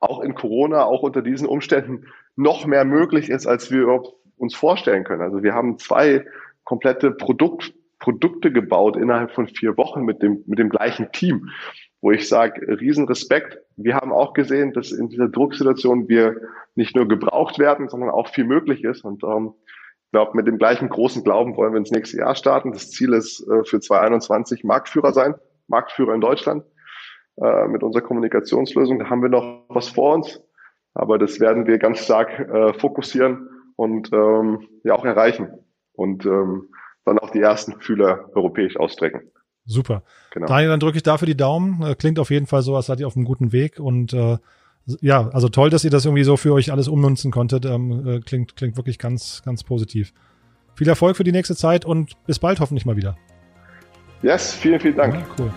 auch 0.00 0.20
in 0.20 0.34
Corona, 0.34 0.84
auch 0.84 1.02
unter 1.02 1.22
diesen 1.22 1.48
Umständen 1.48 2.06
noch 2.36 2.66
mehr 2.66 2.84
möglich 2.84 3.30
ist, 3.30 3.46
als 3.46 3.70
wir 3.70 4.02
uns 4.36 4.54
vorstellen 4.54 5.04
können. 5.04 5.22
Also 5.22 5.42
wir 5.42 5.54
haben 5.54 5.78
zwei 5.78 6.24
komplette 6.64 7.10
Produkt, 7.10 7.72
Produkte 7.98 8.52
gebaut 8.52 8.96
innerhalb 8.96 9.32
von 9.32 9.48
vier 9.48 9.76
Wochen 9.76 10.04
mit 10.04 10.22
dem, 10.22 10.44
mit 10.46 10.60
dem 10.60 10.68
gleichen 10.68 11.10
Team, 11.10 11.50
wo 12.00 12.12
ich 12.12 12.28
sage, 12.28 12.78
Riesenrespekt. 12.80 13.58
Wir 13.76 13.96
haben 13.96 14.12
auch 14.12 14.34
gesehen, 14.34 14.72
dass 14.72 14.92
in 14.92 15.08
dieser 15.08 15.28
Drucksituation 15.28 16.08
wir 16.08 16.36
nicht 16.76 16.94
nur 16.94 17.08
gebraucht 17.08 17.58
werden, 17.58 17.88
sondern 17.88 18.10
auch 18.10 18.28
viel 18.28 18.44
möglich 18.44 18.84
ist. 18.84 19.04
Und 19.04 19.24
ähm, 19.24 19.54
ich 20.04 20.12
glaube, 20.12 20.36
mit 20.36 20.46
dem 20.46 20.58
gleichen 20.58 20.88
großen 20.88 21.24
Glauben 21.24 21.56
wollen 21.56 21.72
wir 21.72 21.78
ins 21.78 21.90
nächste 21.90 22.18
Jahr 22.18 22.36
starten. 22.36 22.72
Das 22.72 22.90
Ziel 22.90 23.12
ist 23.14 23.40
äh, 23.48 23.64
für 23.64 23.80
2021 23.80 24.62
Marktführer 24.62 25.12
sein. 25.12 25.34
Marktführer 25.68 26.14
in 26.14 26.20
Deutschland 26.20 26.64
äh, 27.40 27.68
mit 27.68 27.82
unserer 27.82 28.02
Kommunikationslösung. 28.02 28.98
Da 28.98 29.10
haben 29.10 29.22
wir 29.22 29.28
noch 29.28 29.64
was 29.68 29.88
vor 29.88 30.14
uns, 30.14 30.42
aber 30.94 31.18
das 31.18 31.40
werden 31.40 31.66
wir 31.66 31.78
ganz 31.78 32.00
stark 32.00 32.38
äh, 32.38 32.72
fokussieren 32.74 33.48
und 33.76 34.12
ähm, 34.12 34.66
ja 34.84 34.94
auch 34.94 35.04
erreichen 35.04 35.50
und 35.92 36.26
ähm, 36.26 36.68
dann 37.04 37.18
auch 37.18 37.30
die 37.30 37.40
ersten 37.40 37.80
Fühler 37.80 38.30
europäisch 38.34 38.76
ausstrecken. 38.76 39.30
Super. 39.64 40.02
Genau. 40.32 40.46
Daniel, 40.46 40.70
dann 40.70 40.80
drücke 40.80 40.96
ich 40.96 41.02
dafür 41.02 41.26
die 41.26 41.36
Daumen. 41.36 41.82
Äh, 41.82 41.94
klingt 41.94 42.18
auf 42.18 42.30
jeden 42.30 42.46
Fall 42.46 42.62
so, 42.62 42.74
als 42.74 42.86
seid 42.86 43.00
ihr 43.00 43.06
auf 43.06 43.16
einem 43.16 43.26
guten 43.26 43.52
Weg 43.52 43.78
und 43.78 44.12
äh, 44.12 44.38
ja, 45.00 45.28
also 45.28 45.48
toll, 45.50 45.68
dass 45.68 45.84
ihr 45.84 45.90
das 45.90 46.06
irgendwie 46.06 46.24
so 46.24 46.36
für 46.38 46.54
euch 46.54 46.72
alles 46.72 46.88
umnutzen 46.88 47.30
konntet. 47.30 47.66
Ähm, 47.66 48.06
äh, 48.06 48.20
klingt, 48.20 48.56
klingt 48.56 48.76
wirklich 48.76 48.98
ganz, 48.98 49.42
ganz 49.44 49.62
positiv. 49.64 50.14
Viel 50.74 50.88
Erfolg 50.88 51.16
für 51.16 51.24
die 51.24 51.32
nächste 51.32 51.54
Zeit 51.54 51.84
und 51.84 52.12
bis 52.26 52.38
bald 52.38 52.60
hoffentlich 52.60 52.86
mal 52.86 52.96
wieder. 52.96 53.16
Yes, 54.20 54.52
vielen, 54.52 54.80
vielen 54.80 54.96
Dank. 54.96 55.14
Ja, 55.14 55.26
cool. 55.38 55.52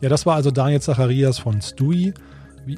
Ja, 0.00 0.08
das 0.08 0.26
war 0.26 0.34
also 0.34 0.50
Daniel 0.50 0.80
Zacharias 0.80 1.38
von 1.38 1.62
Stui. 1.62 2.12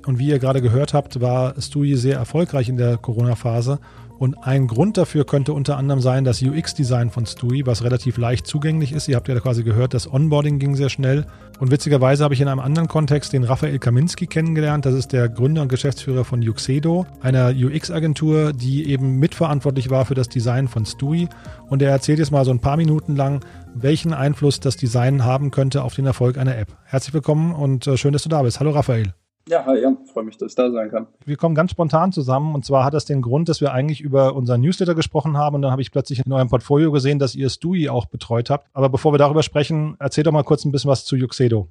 Und 0.07 0.19
wie 0.19 0.29
ihr 0.29 0.39
gerade 0.39 0.61
gehört 0.61 0.93
habt, 0.93 1.21
war 1.21 1.55
Stui 1.59 1.95
sehr 1.97 2.17
erfolgreich 2.17 2.69
in 2.69 2.77
der 2.77 2.99
Corona-Phase 2.99 3.79
und 4.19 4.47
ein 4.47 4.69
Grund 4.69 4.97
dafür 4.97 5.25
könnte 5.25 5.53
unter 5.53 5.77
anderem 5.77 6.01
sein 6.01 6.25
das 6.25 6.41
UX-Design 6.41 7.11
von 7.11 7.27
Stui, 7.27 7.67
was 7.67 7.83
relativ 7.83 8.17
leicht 8.17 8.47
zugänglich 8.47 8.93
ist. 8.93 9.09
Ihr 9.09 9.17
habt 9.17 9.29
ja 9.29 9.39
quasi 9.41 9.65
gehört, 9.65 9.93
das 9.93 10.11
Onboarding 10.13 10.59
ging 10.59 10.77
sehr 10.77 10.89
schnell. 10.89 11.27
Und 11.59 11.71
witzigerweise 11.71 12.23
habe 12.23 12.35
ich 12.35 12.41
in 12.41 12.49
einem 12.49 12.61
anderen 12.61 12.89
Kontext 12.89 13.33
den 13.33 13.45
Raphael 13.45 13.79
Kaminski 13.79 14.27
kennengelernt. 14.27 14.87
Das 14.87 14.95
ist 14.95 15.13
der 15.13 15.29
Gründer 15.29 15.63
und 15.63 15.69
Geschäftsführer 15.69 16.25
von 16.25 16.47
Uxedo, 16.47 17.07
einer 17.21 17.51
UX-Agentur, 17.51 18.53
die 18.53 18.89
eben 18.89 19.19
mitverantwortlich 19.19 19.91
war 19.91 20.05
für 20.05 20.15
das 20.15 20.29
Design 20.29 20.69
von 20.69 20.87
Stui. 20.87 21.29
Und 21.69 21.83
er 21.83 21.91
erzählt 21.91 22.19
jetzt 22.19 22.31
mal 22.31 22.45
so 22.45 22.51
ein 22.53 22.61
paar 22.61 22.77
Minuten 22.77 23.17
lang, 23.17 23.45
welchen 23.75 24.15
Einfluss 24.15 24.61
das 24.61 24.77
Design 24.77 25.25
haben 25.25 25.51
könnte 25.51 25.83
auf 25.83 25.95
den 25.95 26.07
Erfolg 26.07 26.39
einer 26.39 26.57
App. 26.57 26.69
Herzlich 26.85 27.15
willkommen 27.15 27.53
und 27.53 27.87
äh, 27.87 27.97
schön, 27.97 28.13
dass 28.13 28.23
du 28.23 28.29
da 28.29 28.43
bist. 28.43 28.61
Hallo 28.61 28.71
Raphael. 28.71 29.24
Ja, 29.47 29.67
hi 29.67 29.79
Jan, 29.79 29.99
freue 30.07 30.25
mich, 30.25 30.39
dass 30.39 30.53
ich 30.53 30.57
da 30.57 30.71
sein 30.71 30.91
kann. 30.91 31.07
Wir 31.27 31.37
kommen 31.37 31.55
ganz 31.55 31.71
spontan 31.71 32.13
zusammen 32.13 32.55
und 32.55 32.65
zwar 32.65 32.83
hat 32.83 32.95
das 32.95 33.05
den 33.05 33.21
Grund, 33.21 33.51
dass 33.51 33.61
wir 33.61 33.73
eigentlich 33.73 34.01
über 34.01 34.35
unseren 34.35 34.63
Newsletter 34.63 34.95
gesprochen 34.95 35.37
haben 35.37 35.57
und 35.57 35.63
dann 35.63 35.71
habe 35.71 35.83
ich 35.83 35.93
plötzlich 35.93 36.25
in 36.25 36.33
eurem 36.33 36.49
Portfolio 36.49 36.91
gesehen, 36.91 37.19
dass 37.19 37.35
ihr 37.35 37.51
Stui 37.51 37.91
auch 37.91 38.07
betreut 38.07 38.49
habt. 38.49 38.69
Aber 38.73 38.89
bevor 38.89 39.13
wir 39.13 39.19
darüber 39.19 39.43
sprechen, 39.43 39.97
erzähl 39.99 40.25
doch 40.25 40.33
mal 40.33 40.45
kurz 40.45 40.65
ein 40.65 40.73
bisschen 40.73 40.91
was 40.91 41.05
zu 41.05 41.17
Yuxedo. 41.17 41.69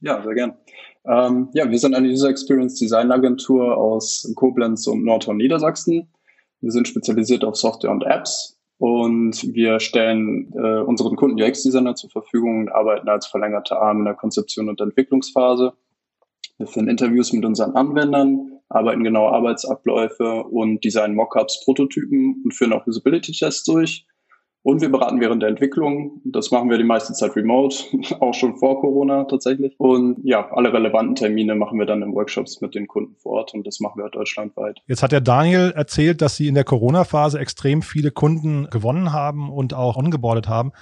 Ja, 0.00 0.20
sehr 0.22 0.34
gern. 0.34 0.54
Ähm, 1.06 1.50
ja, 1.52 1.70
wir 1.70 1.78
sind 1.78 1.94
eine 1.94 2.08
User 2.08 2.28
Experience 2.28 2.80
Design 2.80 3.12
Agentur 3.12 3.76
aus 3.76 4.30
Koblenz 4.34 4.86
und 4.88 5.04
Nordhorn 5.04 5.36
Niedersachsen. 5.36 6.08
Wir 6.60 6.72
sind 6.72 6.88
spezialisiert 6.88 7.44
auf 7.44 7.54
Software 7.54 7.92
und 7.92 8.02
Apps 8.02 8.58
und 8.78 9.54
wir 9.54 9.78
stellen 9.78 10.52
äh, 10.56 10.80
unseren 10.80 11.14
Kunden 11.14 11.40
UX-Designer 11.40 11.94
zur 11.94 12.10
Verfügung 12.10 12.62
und 12.62 12.72
arbeiten 12.72 13.08
als 13.08 13.26
verlängerte 13.26 13.76
Arm 13.76 14.00
in 14.00 14.04
der 14.06 14.14
Konzeption 14.14 14.68
und 14.68 14.80
Entwicklungsphase. 14.80 15.74
Wir 16.58 16.66
führen 16.66 16.88
Interviews 16.88 17.32
mit 17.32 17.44
unseren 17.44 17.74
Anwendern, 17.74 18.60
arbeiten 18.68 19.04
genaue 19.04 19.32
Arbeitsabläufe 19.32 20.44
und 20.44 20.84
designen 20.84 21.16
Mockups, 21.16 21.64
Prototypen 21.64 22.42
und 22.44 22.54
führen 22.54 22.72
auch 22.72 22.86
Usability-Tests 22.86 23.64
durch. 23.64 24.06
Und 24.62 24.80
wir 24.80 24.90
beraten 24.90 25.20
während 25.20 25.42
der 25.42 25.50
Entwicklung. 25.50 26.22
Das 26.24 26.50
machen 26.50 26.70
wir 26.70 26.78
die 26.78 26.84
meiste 26.84 27.12
Zeit 27.12 27.36
remote, 27.36 27.76
auch 28.20 28.32
schon 28.32 28.56
vor 28.56 28.80
Corona 28.80 29.24
tatsächlich. 29.24 29.74
Und 29.76 30.20
ja, 30.24 30.48
alle 30.52 30.72
relevanten 30.72 31.16
Termine 31.16 31.54
machen 31.54 31.78
wir 31.78 31.84
dann 31.84 32.00
in 32.00 32.14
Workshops 32.14 32.62
mit 32.62 32.74
den 32.74 32.86
Kunden 32.86 33.14
vor 33.16 33.32
Ort 33.32 33.52
und 33.52 33.66
das 33.66 33.80
machen 33.80 34.02
wir 34.02 34.08
deutschlandweit. 34.08 34.80
Jetzt 34.86 35.02
hat 35.02 35.12
der 35.12 35.20
Daniel 35.20 35.72
erzählt, 35.76 36.22
dass 36.22 36.36
Sie 36.36 36.48
in 36.48 36.54
der 36.54 36.64
Corona-Phase 36.64 37.38
extrem 37.38 37.82
viele 37.82 38.10
Kunden 38.10 38.66
gewonnen 38.70 39.12
haben 39.12 39.50
und 39.50 39.74
auch 39.74 39.96
ongeboardet 39.96 40.48
haben. 40.48 40.72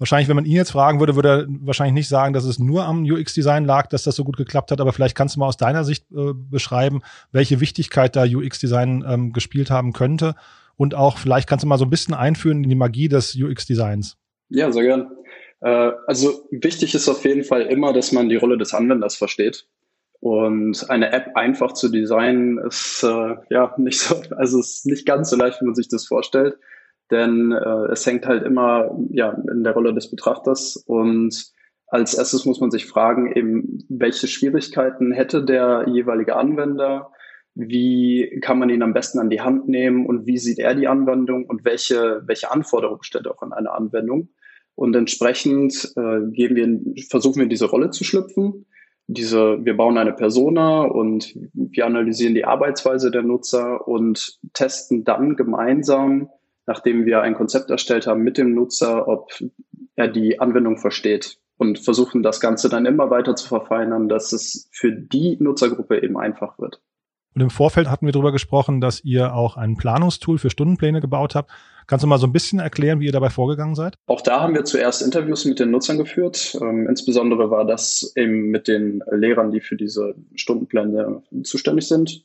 Wahrscheinlich, 0.00 0.28
wenn 0.28 0.36
man 0.36 0.46
ihn 0.46 0.56
jetzt 0.56 0.72
fragen 0.72 0.98
würde, 0.98 1.14
würde 1.14 1.28
er 1.28 1.46
wahrscheinlich 1.60 1.94
nicht 1.94 2.08
sagen, 2.08 2.32
dass 2.32 2.44
es 2.44 2.58
nur 2.58 2.84
am 2.84 3.04
UX-Design 3.04 3.64
lag, 3.64 3.86
dass 3.86 4.02
das 4.02 4.16
so 4.16 4.24
gut 4.24 4.36
geklappt 4.36 4.72
hat. 4.72 4.80
Aber 4.80 4.92
vielleicht 4.92 5.16
kannst 5.16 5.36
du 5.36 5.40
mal 5.40 5.46
aus 5.46 5.56
deiner 5.56 5.84
Sicht 5.84 6.06
äh, 6.10 6.32
beschreiben, 6.34 7.02
welche 7.30 7.60
Wichtigkeit 7.60 8.16
da 8.16 8.24
UX-Design 8.24 9.04
ähm, 9.06 9.32
gespielt 9.32 9.70
haben 9.70 9.92
könnte. 9.92 10.34
Und 10.76 10.94
auch 10.94 11.18
vielleicht 11.18 11.48
kannst 11.48 11.62
du 11.62 11.68
mal 11.68 11.78
so 11.78 11.84
ein 11.84 11.90
bisschen 11.90 12.14
einführen 12.14 12.64
in 12.64 12.70
die 12.70 12.76
Magie 12.76 13.08
des 13.08 13.36
UX-Designs. 13.36 14.16
Ja, 14.48 14.72
sehr 14.72 14.82
gern. 14.82 15.10
Äh, 15.60 15.92
also 16.06 16.48
wichtig 16.50 16.94
ist 16.94 17.08
auf 17.08 17.24
jeden 17.24 17.44
Fall 17.44 17.62
immer, 17.62 17.92
dass 17.92 18.10
man 18.12 18.28
die 18.28 18.36
Rolle 18.36 18.58
des 18.58 18.74
Anwenders 18.74 19.16
versteht. 19.16 19.66
Und 20.20 20.88
eine 20.90 21.12
App 21.12 21.34
einfach 21.34 21.72
zu 21.72 21.88
designen 21.88 22.58
ist 22.58 23.02
äh, 23.02 23.36
ja 23.48 23.74
nicht 23.78 24.00
so, 24.00 24.20
also 24.36 24.60
ist 24.60 24.86
nicht 24.86 25.06
ganz 25.06 25.30
so 25.30 25.36
leicht, 25.36 25.60
wie 25.60 25.66
man 25.66 25.74
sich 25.74 25.88
das 25.88 26.06
vorstellt, 26.06 26.58
denn 27.10 27.52
äh, 27.52 27.92
es 27.92 28.06
hängt 28.06 28.26
halt 28.26 28.44
immer 28.44 28.96
ja 29.10 29.36
in 29.52 29.64
der 29.64 29.72
Rolle 29.72 29.94
des 29.94 30.10
Betrachters. 30.10 30.76
Und 30.86 31.52
als 31.88 32.14
erstes 32.14 32.44
muss 32.44 32.60
man 32.60 32.70
sich 32.70 32.86
fragen, 32.86 33.32
eben 33.32 33.84
welche 33.88 34.28
Schwierigkeiten 34.28 35.12
hätte 35.12 35.44
der 35.44 35.86
jeweilige 35.88 36.36
Anwender, 36.36 37.10
wie 37.54 38.38
kann 38.40 38.58
man 38.58 38.70
ihn 38.70 38.82
am 38.82 38.94
besten 38.94 39.18
an 39.18 39.28
die 39.28 39.40
Hand 39.40 39.68
nehmen? 39.68 40.06
Und 40.06 40.26
wie 40.26 40.38
sieht 40.38 40.58
er 40.58 40.74
die 40.74 40.86
Anwendung? 40.86 41.46
Und 41.46 41.64
welche 41.64 42.22
welche 42.26 42.50
Anforderungen 42.50 43.02
stellt 43.02 43.26
er 43.26 43.32
auch 43.32 43.42
an 43.42 43.52
eine 43.52 43.72
Anwendung? 43.72 44.28
Und 44.76 44.94
entsprechend 44.96 45.92
äh, 45.96 46.20
geben 46.30 46.56
wir 46.56 47.04
versuchen 47.10 47.40
wir 47.40 47.48
diese 47.48 47.66
Rolle 47.66 47.90
zu 47.90 48.04
schlüpfen. 48.04 48.66
Diese, 49.08 49.64
wir 49.64 49.76
bauen 49.76 49.98
eine 49.98 50.12
Persona 50.12 50.82
und 50.82 51.34
wir 51.52 51.84
analysieren 51.84 52.36
die 52.36 52.44
Arbeitsweise 52.44 53.10
der 53.10 53.22
Nutzer 53.22 53.88
und 53.88 54.38
testen 54.52 55.02
dann 55.02 55.34
gemeinsam, 55.34 56.30
nachdem 56.70 57.04
wir 57.04 57.20
ein 57.20 57.34
Konzept 57.34 57.68
erstellt 57.68 58.06
haben 58.06 58.22
mit 58.22 58.38
dem 58.38 58.54
Nutzer, 58.54 59.08
ob 59.08 59.32
er 59.96 60.06
die 60.06 60.38
Anwendung 60.38 60.78
versteht 60.78 61.40
und 61.56 61.80
versuchen 61.80 62.22
das 62.22 62.38
Ganze 62.38 62.68
dann 62.68 62.86
immer 62.86 63.10
weiter 63.10 63.34
zu 63.34 63.48
verfeinern, 63.48 64.08
dass 64.08 64.32
es 64.32 64.68
für 64.70 64.92
die 64.92 65.36
Nutzergruppe 65.40 66.00
eben 66.00 66.16
einfach 66.16 66.60
wird. 66.60 66.80
Und 67.34 67.42
im 67.42 67.50
Vorfeld 67.50 67.90
hatten 67.90 68.06
wir 68.06 68.12
darüber 68.12 68.30
gesprochen, 68.30 68.80
dass 68.80 69.02
ihr 69.02 69.34
auch 69.34 69.56
ein 69.56 69.76
Planungstool 69.76 70.38
für 70.38 70.48
Stundenpläne 70.48 71.00
gebaut 71.00 71.34
habt. 71.34 71.50
Kannst 71.88 72.04
du 72.04 72.06
mal 72.06 72.18
so 72.18 72.28
ein 72.28 72.32
bisschen 72.32 72.60
erklären, 72.60 73.00
wie 73.00 73.06
ihr 73.06 73.12
dabei 73.12 73.30
vorgegangen 73.30 73.74
seid? 73.74 73.96
Auch 74.06 74.20
da 74.20 74.40
haben 74.40 74.54
wir 74.54 74.64
zuerst 74.64 75.02
Interviews 75.02 75.44
mit 75.44 75.58
den 75.58 75.72
Nutzern 75.72 75.98
geführt. 75.98 76.56
Ähm, 76.60 76.86
insbesondere 76.88 77.50
war 77.50 77.64
das 77.64 78.12
eben 78.14 78.50
mit 78.50 78.68
den 78.68 79.02
Lehrern, 79.10 79.50
die 79.50 79.60
für 79.60 79.76
diese 79.76 80.14
Stundenpläne 80.36 81.22
zuständig 81.42 81.88
sind. 81.88 82.22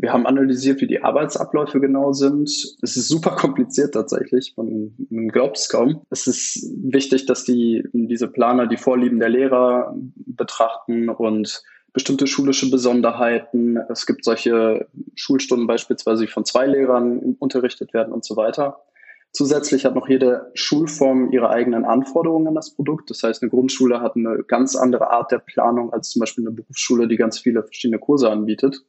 Wir 0.00 0.12
haben 0.12 0.26
analysiert, 0.26 0.80
wie 0.80 0.86
die 0.86 1.02
Arbeitsabläufe 1.02 1.80
genau 1.80 2.12
sind. 2.12 2.48
Es 2.82 2.96
ist 2.96 3.08
super 3.08 3.32
kompliziert 3.32 3.94
tatsächlich. 3.94 4.54
Man, 4.56 4.94
man 5.10 5.28
glaubt 5.28 5.58
es 5.58 5.68
kaum. 5.68 6.02
Es 6.08 6.28
ist 6.28 6.72
wichtig, 6.84 7.26
dass 7.26 7.42
die, 7.42 7.82
diese 7.92 8.28
Planer 8.28 8.68
die 8.68 8.76
Vorlieben 8.76 9.18
der 9.18 9.28
Lehrer 9.28 9.96
betrachten 10.14 11.08
und 11.08 11.64
bestimmte 11.92 12.28
schulische 12.28 12.70
Besonderheiten. 12.70 13.76
Es 13.88 14.06
gibt 14.06 14.24
solche 14.24 14.86
Schulstunden 15.16 15.66
beispielsweise, 15.66 16.26
die 16.26 16.30
von 16.30 16.44
zwei 16.44 16.66
Lehrern 16.66 17.34
unterrichtet 17.40 17.92
werden 17.92 18.12
und 18.12 18.24
so 18.24 18.36
weiter. 18.36 18.84
Zusätzlich 19.32 19.84
hat 19.84 19.96
noch 19.96 20.08
jede 20.08 20.50
Schulform 20.54 21.32
ihre 21.32 21.50
eigenen 21.50 21.84
Anforderungen 21.84 22.46
an 22.46 22.54
das 22.54 22.74
Produkt. 22.74 23.10
Das 23.10 23.24
heißt, 23.24 23.42
eine 23.42 23.50
Grundschule 23.50 24.00
hat 24.00 24.14
eine 24.14 24.44
ganz 24.44 24.76
andere 24.76 25.10
Art 25.10 25.32
der 25.32 25.38
Planung 25.38 25.92
als 25.92 26.10
zum 26.10 26.20
Beispiel 26.20 26.46
eine 26.46 26.54
Berufsschule, 26.54 27.08
die 27.08 27.16
ganz 27.16 27.40
viele 27.40 27.64
verschiedene 27.64 27.98
Kurse 27.98 28.30
anbietet. 28.30 28.84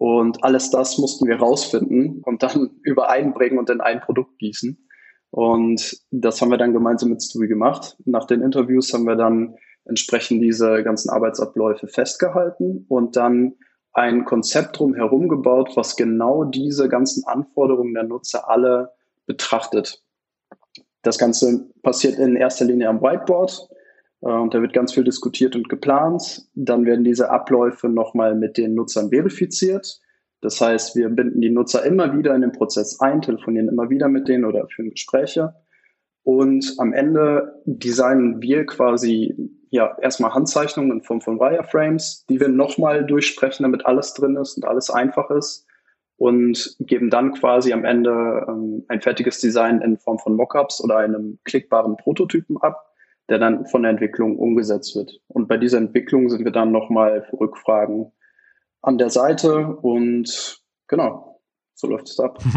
Und 0.00 0.42
alles 0.42 0.70
das 0.70 0.96
mussten 0.96 1.28
wir 1.28 1.36
rausfinden 1.36 2.22
und 2.24 2.42
dann 2.42 2.70
übereinbringen 2.84 3.58
und 3.58 3.68
in 3.68 3.82
ein 3.82 4.00
Produkt 4.00 4.38
gießen. 4.38 4.88
Und 5.30 6.00
das 6.10 6.40
haben 6.40 6.50
wir 6.50 6.56
dann 6.56 6.72
gemeinsam 6.72 7.10
mit 7.10 7.22
Stewie 7.22 7.48
gemacht. 7.48 7.98
Nach 8.06 8.24
den 8.24 8.40
Interviews 8.40 8.94
haben 8.94 9.04
wir 9.04 9.16
dann 9.16 9.56
entsprechend 9.84 10.42
diese 10.42 10.82
ganzen 10.84 11.10
Arbeitsabläufe 11.10 11.86
festgehalten 11.86 12.86
und 12.88 13.16
dann 13.16 13.56
ein 13.92 14.24
Konzept 14.24 14.78
drumherum 14.78 15.28
gebaut, 15.28 15.72
was 15.74 15.96
genau 15.96 16.44
diese 16.44 16.88
ganzen 16.88 17.26
Anforderungen 17.26 17.92
der 17.92 18.04
Nutzer 18.04 18.48
alle 18.48 18.92
betrachtet. 19.26 20.02
Das 21.02 21.18
Ganze 21.18 21.68
passiert 21.82 22.18
in 22.18 22.36
erster 22.36 22.64
Linie 22.64 22.88
am 22.88 23.02
Whiteboard 23.02 23.68
und 24.20 24.52
da 24.52 24.60
wird 24.60 24.72
ganz 24.72 24.92
viel 24.92 25.04
diskutiert 25.04 25.56
und 25.56 25.68
geplant. 25.68 26.46
Dann 26.54 26.84
werden 26.84 27.04
diese 27.04 27.30
Abläufe 27.30 27.88
nochmal 27.88 28.34
mit 28.34 28.58
den 28.58 28.74
Nutzern 28.74 29.10
verifiziert. 29.10 30.00
Das 30.42 30.60
heißt, 30.60 30.96
wir 30.96 31.08
binden 31.08 31.40
die 31.40 31.50
Nutzer 31.50 31.84
immer 31.84 32.16
wieder 32.16 32.34
in 32.34 32.42
den 32.42 32.52
Prozess 32.52 33.00
ein, 33.00 33.22
telefonieren 33.22 33.68
immer 33.68 33.90
wieder 33.90 34.08
mit 34.08 34.28
denen 34.28 34.44
oder 34.44 34.66
führen 34.68 34.90
Gespräche. 34.90 35.54
Und 36.22 36.74
am 36.78 36.92
Ende 36.92 37.62
designen 37.64 38.42
wir 38.42 38.66
quasi 38.66 39.34
ja 39.70 39.96
erstmal 40.00 40.34
Handzeichnungen 40.34 40.98
in 40.98 41.02
Form 41.02 41.20
von 41.20 41.38
Wireframes, 41.38 42.26
die 42.28 42.40
wir 42.40 42.48
nochmal 42.48 43.06
durchsprechen, 43.06 43.62
damit 43.62 43.86
alles 43.86 44.14
drin 44.14 44.36
ist 44.36 44.56
und 44.56 44.66
alles 44.66 44.90
einfach 44.90 45.30
ist 45.30 45.66
und 46.16 46.76
geben 46.80 47.08
dann 47.08 47.32
quasi 47.32 47.72
am 47.72 47.84
Ende 47.84 48.44
ähm, 48.46 48.84
ein 48.88 49.00
fertiges 49.00 49.40
Design 49.40 49.80
in 49.80 49.96
Form 49.96 50.18
von 50.18 50.36
Mockups 50.36 50.82
oder 50.84 50.98
einem 50.98 51.38
klickbaren 51.44 51.96
Prototypen 51.96 52.58
ab, 52.58 52.89
der 53.30 53.38
dann 53.38 53.66
von 53.66 53.82
der 53.82 53.92
Entwicklung 53.92 54.36
umgesetzt 54.38 54.96
wird. 54.96 55.20
Und 55.28 55.48
bei 55.48 55.56
dieser 55.56 55.78
Entwicklung 55.78 56.28
sind 56.28 56.44
wir 56.44 56.52
dann 56.52 56.72
nochmal 56.72 57.22
für 57.22 57.40
Rückfragen 57.40 58.12
an 58.82 58.98
der 58.98 59.10
Seite 59.10 59.76
und 59.76 60.60
genau, 60.88 61.29
so 61.80 61.86
läuft 61.88 62.08
es 62.08 62.20
ab. 62.20 62.38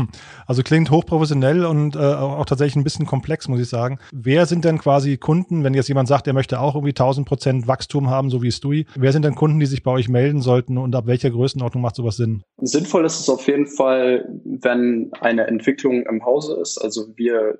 Also 0.45 0.61
klingt 0.61 0.91
hochprofessionell 0.91 1.65
und 1.65 1.95
äh, 1.95 1.99
auch 1.99 2.45
tatsächlich 2.45 2.75
ein 2.75 2.83
bisschen 2.83 3.05
komplex, 3.05 3.47
muss 3.47 3.61
ich 3.61 3.69
sagen. 3.69 3.99
Wer 4.11 4.45
sind 4.45 4.65
denn 4.65 4.77
quasi 4.77 5.17
Kunden, 5.17 5.63
wenn 5.63 5.73
jetzt 5.73 5.87
jemand 5.87 6.09
sagt, 6.09 6.27
er 6.27 6.33
möchte 6.33 6.59
auch 6.59 6.75
irgendwie 6.75 6.91
1000 6.91 7.27
Prozent 7.27 7.67
Wachstum 7.67 8.09
haben, 8.09 8.29
so 8.29 8.41
wie 8.41 8.51
Stui? 8.51 8.85
Wer 8.95 9.13
sind 9.13 9.23
denn 9.23 9.35
Kunden, 9.35 9.59
die 9.59 9.65
sich 9.65 9.83
bei 9.83 9.91
euch 9.91 10.09
melden 10.09 10.41
sollten 10.41 10.77
und 10.77 10.93
ab 10.95 11.07
welcher 11.07 11.29
Größenordnung 11.29 11.81
macht 11.81 11.95
sowas 11.95 12.17
Sinn? 12.17 12.43
Sinnvoll 12.57 13.05
ist 13.05 13.21
es 13.21 13.29
auf 13.29 13.47
jeden 13.47 13.67
Fall, 13.67 14.27
wenn 14.43 15.11
eine 15.21 15.47
Entwicklung 15.47 16.05
im 16.05 16.25
Hause 16.25 16.59
ist. 16.61 16.77
Also 16.77 17.07
wir 17.15 17.59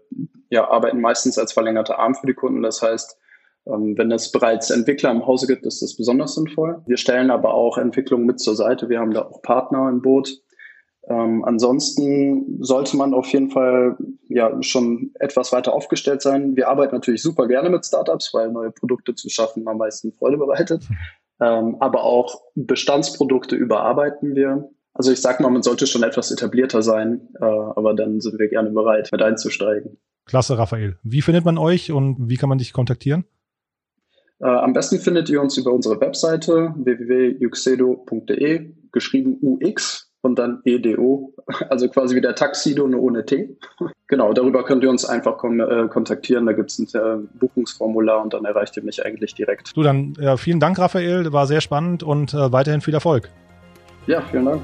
ja, 0.50 0.70
arbeiten 0.70 1.00
meistens 1.00 1.38
als 1.38 1.54
verlängerter 1.54 2.00
Arm 2.00 2.16
für 2.16 2.28
die 2.28 2.34
Kunden. 2.34 2.62
Das 2.62 2.82
heißt, 2.82 3.18
ähm, 3.66 3.98
wenn 3.98 4.12
es 4.12 4.32
bereits 4.32 4.70
Entwickler 4.70 5.12
im 5.12 5.26
Hause 5.26 5.48
gibt, 5.48 5.66
ist 5.66 5.82
das 5.82 5.96
besonders 5.96 6.36
sinnvoll. 6.36 6.82
Wir 6.86 6.98
stellen 6.98 7.32
aber 7.32 7.54
auch 7.54 7.78
Entwicklungen 7.78 8.26
mit 8.26 8.40
zur 8.40 8.56
Seite. 8.56 8.90
Wir 8.90 9.00
haben 9.00 9.14
da 9.14 9.22
auch 9.22 9.42
Partner 9.42 9.90
im 9.90 10.02
Boot, 10.02 10.42
ähm, 11.08 11.44
ansonsten 11.44 12.64
sollte 12.64 12.96
man 12.96 13.14
auf 13.14 13.28
jeden 13.28 13.52
Fall 13.52 13.98
ja 14.30 14.62
schon 14.64 15.12
etwas 15.20 15.52
weiter 15.52 15.74
aufgestellt 15.74 16.22
sein. 16.22 16.56
Wir 16.56 16.70
arbeiten 16.70 16.96
natürlich 16.96 17.22
super 17.22 17.48
gerne 17.48 17.70
mit 17.70 17.86
Startups, 17.86 18.34
weil 18.34 18.52
neue 18.52 18.72
Produkte 18.72 19.14
zu 19.14 19.30
schaffen 19.30 19.68
am 19.68 19.78
meisten 19.78 20.14
Freude 20.14 20.38
bereitet. 20.38 20.88
Ähm, 21.42 21.76
aber 21.80 22.04
auch 22.04 22.42
Bestandsprodukte 22.56 23.56
überarbeiten 23.56 24.36
wir. 24.36 24.70
Also 24.94 25.12
ich 25.12 25.20
sag 25.20 25.40
mal, 25.42 25.50
man 25.50 25.64
sollte 25.64 25.88
schon 25.88 26.04
etwas 26.04 26.32
etablierter 26.32 26.82
sein, 26.84 27.28
äh, 27.42 27.44
aber 27.44 27.96
dann 27.96 28.22
sind 28.22 28.40
wir 28.40 28.48
gerne 28.48 28.70
bereit, 28.70 29.10
mit 29.12 29.22
einzusteigen. 29.22 29.98
Klasse, 30.26 30.58
Raphael. 30.58 30.98
Wie 31.04 31.22
findet 31.22 31.44
man 31.44 31.58
euch 31.58 31.92
und 31.92 32.30
wie 32.30 32.38
kann 32.38 32.48
man 32.48 32.60
dich 32.60 32.72
kontaktieren? 32.72 33.26
Äh, 34.40 34.46
am 34.46 34.72
besten 34.72 35.00
findet 35.00 35.30
ihr 35.30 35.42
uns 35.42 35.58
über 35.58 35.74
unsere 35.74 36.00
Webseite 36.00 36.74
www.juxedo.de, 36.78 38.72
geschrieben 38.92 39.40
UX 39.42 40.03
und 40.24 40.40
dann 40.40 40.62
EDO, 40.64 41.34
also 41.70 41.88
quasi 41.90 42.16
wie 42.16 42.22
der 42.22 42.34
Taxido, 42.34 42.88
nur 42.88 43.02
ohne 43.02 43.26
T. 43.26 43.56
Genau, 44.08 44.32
darüber 44.32 44.64
könnt 44.64 44.84
ihr 44.84 44.92
uns 44.92 45.06
einfach 45.06 45.38
kon 45.40 45.60
äh, 45.60 45.88
kontaktieren. 45.88 46.46
Da 46.46 46.52
gibt 46.52 46.70
es 46.70 46.78
ein 46.78 46.88
äh, 46.94 47.26
Buchungsformular 47.40 48.22
und 48.22 48.36
dann 48.36 48.46
erreicht 48.46 48.78
ihr 48.78 48.84
mich 48.84 49.04
eigentlich 49.04 49.34
direkt. 49.34 49.76
Du, 49.76 49.82
dann 49.82 50.14
ja, 50.20 50.38
vielen 50.38 50.60
Dank, 50.60 50.78
Raphael. 50.78 51.34
War 51.34 51.48
sehr 51.48 51.62
spannend 51.62 52.04
und 52.04 52.32
äh, 52.34 52.52
weiterhin 52.52 52.82
viel 52.82 52.94
Erfolg. 52.94 53.30
Ja, 54.06 54.22
vielen 54.30 54.46
Dank. 54.46 54.62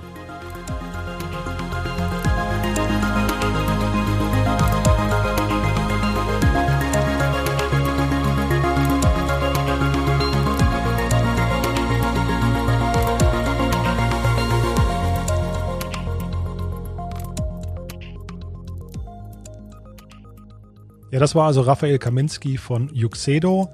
Ja, 21.11 21.19
das 21.19 21.33
war 21.33 21.47
also 21.47 21.61
Raphael 21.61 21.97
Kaminski 21.97 22.57
von 22.57 22.89
Juxedo. 22.93 23.69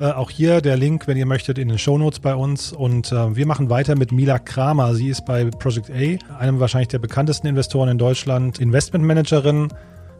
Äh, 0.00 0.06
auch 0.12 0.30
hier 0.30 0.62
der 0.62 0.78
Link, 0.78 1.06
wenn 1.06 1.18
ihr 1.18 1.26
möchtet, 1.26 1.58
in 1.58 1.68
den 1.68 1.78
Shownotes 1.78 2.20
bei 2.20 2.34
uns. 2.34 2.72
Und 2.72 3.12
äh, 3.12 3.36
wir 3.36 3.46
machen 3.46 3.68
weiter 3.68 3.94
mit 3.94 4.10
Mila 4.10 4.38
Kramer. 4.38 4.94
Sie 4.94 5.08
ist 5.08 5.26
bei 5.26 5.44
Project 5.44 5.90
A, 5.90 6.34
einem 6.38 6.60
wahrscheinlich 6.60 6.88
der 6.88 6.98
bekanntesten 6.98 7.46
Investoren 7.46 7.90
in 7.90 7.98
Deutschland, 7.98 8.58
Investmentmanagerin. 8.58 9.68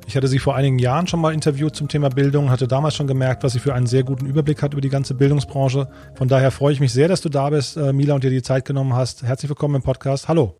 Ich 0.06 0.14
hatte 0.14 0.28
sie 0.28 0.38
vor 0.38 0.54
einigen 0.54 0.78
Jahren 0.78 1.06
schon 1.06 1.20
mal 1.20 1.32
interviewt 1.32 1.74
zum 1.74 1.88
Thema 1.88 2.10
Bildung, 2.10 2.50
hatte 2.50 2.68
damals 2.68 2.96
schon 2.96 3.06
gemerkt, 3.06 3.44
was 3.44 3.54
sie 3.54 3.58
für 3.58 3.72
einen 3.72 3.86
sehr 3.86 4.02
guten 4.02 4.26
Überblick 4.26 4.62
hat 4.62 4.74
über 4.74 4.82
die 4.82 4.90
ganze 4.90 5.14
Bildungsbranche. 5.14 5.88
Von 6.16 6.28
daher 6.28 6.50
freue 6.50 6.74
ich 6.74 6.80
mich 6.80 6.92
sehr, 6.92 7.08
dass 7.08 7.22
du 7.22 7.30
da 7.30 7.48
bist, 7.48 7.78
äh, 7.78 7.94
Mila, 7.94 8.14
und 8.14 8.24
dir 8.24 8.30
die 8.30 8.42
Zeit 8.42 8.66
genommen 8.66 8.94
hast. 8.94 9.22
Herzlich 9.22 9.48
willkommen 9.48 9.76
im 9.76 9.82
Podcast. 9.82 10.28
Hallo. 10.28 10.58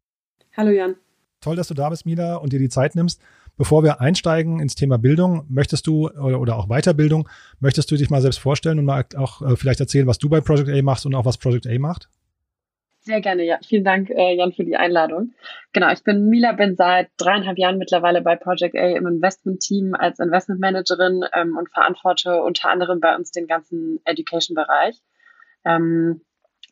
Hallo 0.56 0.70
Jan. 0.70 0.94
Toll, 1.42 1.56
dass 1.56 1.68
du 1.68 1.74
da 1.74 1.90
bist, 1.90 2.06
Mila, 2.06 2.36
und 2.36 2.52
dir 2.52 2.60
die 2.60 2.68
Zeit 2.68 2.94
nimmst. 2.94 3.20
Bevor 3.56 3.82
wir 3.82 4.00
einsteigen 4.00 4.60
ins 4.60 4.74
Thema 4.74 4.98
Bildung, 4.98 5.44
möchtest 5.48 5.86
du 5.86 6.08
oder, 6.10 6.56
auch 6.56 6.68
Weiterbildung, 6.68 7.28
möchtest 7.60 7.90
du 7.90 7.96
dich 7.96 8.10
mal 8.10 8.22
selbst 8.22 8.38
vorstellen 8.38 8.78
und 8.78 8.86
mal 8.86 9.04
auch 9.16 9.42
äh, 9.42 9.56
vielleicht 9.56 9.80
erzählen, 9.80 10.06
was 10.06 10.18
du 10.18 10.28
bei 10.28 10.40
Project 10.40 10.70
A 10.70 10.82
machst 10.82 11.06
und 11.06 11.14
auch 11.14 11.24
was 11.24 11.38
Project 11.38 11.66
A 11.66 11.78
macht? 11.78 12.08
Sehr 13.04 13.20
gerne, 13.20 13.42
ja. 13.44 13.58
Vielen 13.66 13.82
Dank, 13.82 14.10
äh, 14.10 14.36
Jan, 14.36 14.52
für 14.52 14.64
die 14.64 14.76
Einladung. 14.76 15.34
Genau, 15.72 15.90
ich 15.90 16.04
bin 16.04 16.28
Mila, 16.28 16.52
bin 16.52 16.76
seit 16.76 17.10
dreieinhalb 17.16 17.58
Jahren 17.58 17.78
mittlerweile 17.78 18.22
bei 18.22 18.36
Project 18.36 18.76
A 18.76 18.96
im 18.96 19.08
Investment-Team 19.08 19.94
als 19.94 20.20
Investment 20.20 20.60
Managerin 20.60 21.24
ähm, 21.34 21.56
und 21.56 21.68
verantworte 21.70 22.42
unter 22.42 22.70
anderem 22.70 23.00
bei 23.00 23.16
uns 23.16 23.32
den 23.32 23.48
ganzen 23.48 24.00
Education-Bereich. 24.04 24.96
Ähm, 25.64 26.20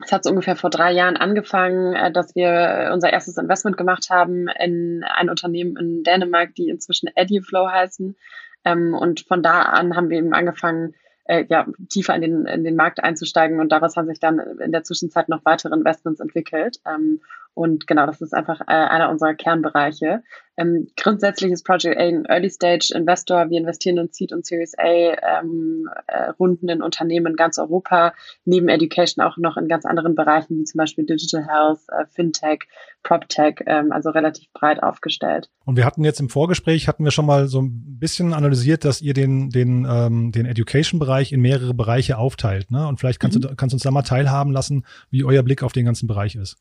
es 0.04 0.12
hat 0.12 0.24
so 0.24 0.30
ungefähr 0.30 0.56
vor 0.56 0.70
drei 0.70 0.92
Jahren 0.92 1.16
angefangen, 1.16 1.94
äh, 1.94 2.12
dass 2.12 2.34
wir 2.34 2.90
unser 2.92 3.12
erstes 3.12 3.36
Investment 3.36 3.76
gemacht 3.76 4.08
haben 4.10 4.48
in 4.48 5.04
ein 5.04 5.30
Unternehmen 5.30 5.76
in 5.76 6.02
Dänemark, 6.02 6.54
die 6.54 6.68
inzwischen 6.68 7.10
EduFlow 7.14 7.68
heißen. 7.68 8.16
Ähm, 8.64 8.94
und 8.94 9.20
von 9.20 9.42
da 9.42 9.62
an 9.62 9.96
haben 9.96 10.10
wir 10.10 10.18
eben 10.18 10.34
angefangen, 10.34 10.94
äh, 11.24 11.44
ja, 11.48 11.66
tiefer 11.88 12.14
in 12.14 12.22
den, 12.22 12.46
in 12.46 12.64
den 12.64 12.76
Markt 12.76 13.02
einzusteigen 13.02 13.60
und 13.60 13.70
daraus 13.70 13.96
haben 13.96 14.08
sich 14.08 14.20
dann 14.20 14.38
in 14.38 14.72
der 14.72 14.82
Zwischenzeit 14.84 15.28
noch 15.28 15.44
weitere 15.44 15.74
Investments 15.74 16.20
entwickelt. 16.20 16.80
Ähm, 16.86 17.20
und 17.54 17.86
genau, 17.86 18.06
das 18.06 18.20
ist 18.20 18.34
einfach 18.34 18.60
äh, 18.62 18.72
einer 18.72 19.10
unserer 19.10 19.34
Kernbereiche. 19.34 20.22
Ähm, 20.60 20.88
grundsätzlich 20.96 21.52
ist 21.52 21.64
Project 21.64 21.96
A 21.96 22.00
ein 22.00 22.26
Early 22.26 22.50
Stage 22.50 22.92
Investor. 22.94 23.48
Wir 23.48 23.58
investieren 23.58 23.96
in 23.96 24.08
Seed 24.12 24.32
und 24.32 24.44
Series 24.44 24.74
A 24.78 24.84
ähm, 24.84 25.88
äh, 26.06 26.30
Runden 26.38 26.68
in 26.68 26.82
Unternehmen 26.82 27.28
in 27.28 27.36
ganz 27.36 27.58
Europa, 27.58 28.12
neben 28.44 28.68
Education 28.68 29.24
auch 29.24 29.38
noch 29.38 29.56
in 29.56 29.68
ganz 29.68 29.86
anderen 29.86 30.14
Bereichen, 30.14 30.58
wie 30.58 30.64
zum 30.64 30.76
Beispiel 30.76 31.06
Digital 31.06 31.46
Health, 31.46 31.80
äh, 31.88 32.04
Fintech, 32.10 32.60
PropTech, 33.02 33.60
ähm, 33.66 33.90
also 33.90 34.10
relativ 34.10 34.52
breit 34.52 34.82
aufgestellt. 34.82 35.48
Und 35.64 35.76
wir 35.76 35.86
hatten 35.86 36.04
jetzt 36.04 36.20
im 36.20 36.28
Vorgespräch, 36.28 36.88
hatten 36.88 37.04
wir 37.04 37.10
schon 37.10 37.26
mal 37.26 37.48
so 37.48 37.62
ein 37.62 37.98
bisschen 37.98 38.34
analysiert, 38.34 38.84
dass 38.84 39.00
ihr 39.00 39.14
den, 39.14 39.48
den, 39.48 39.86
ähm, 39.88 40.30
den 40.30 40.44
Education-Bereich 40.44 41.32
in 41.32 41.40
mehrere 41.40 41.72
Bereiche 41.72 42.18
aufteilt. 42.18 42.70
Ne? 42.70 42.86
Und 42.86 43.00
vielleicht 43.00 43.20
kannst, 43.20 43.38
mhm. 43.38 43.42
du, 43.42 43.56
kannst 43.56 43.72
du 43.72 43.76
uns 43.76 43.82
da 43.82 43.90
mal 43.90 44.02
teilhaben 44.02 44.52
lassen, 44.52 44.84
wie 45.10 45.24
euer 45.24 45.42
Blick 45.42 45.62
auf 45.62 45.72
den 45.72 45.86
ganzen 45.86 46.06
Bereich 46.06 46.34
ist. 46.34 46.58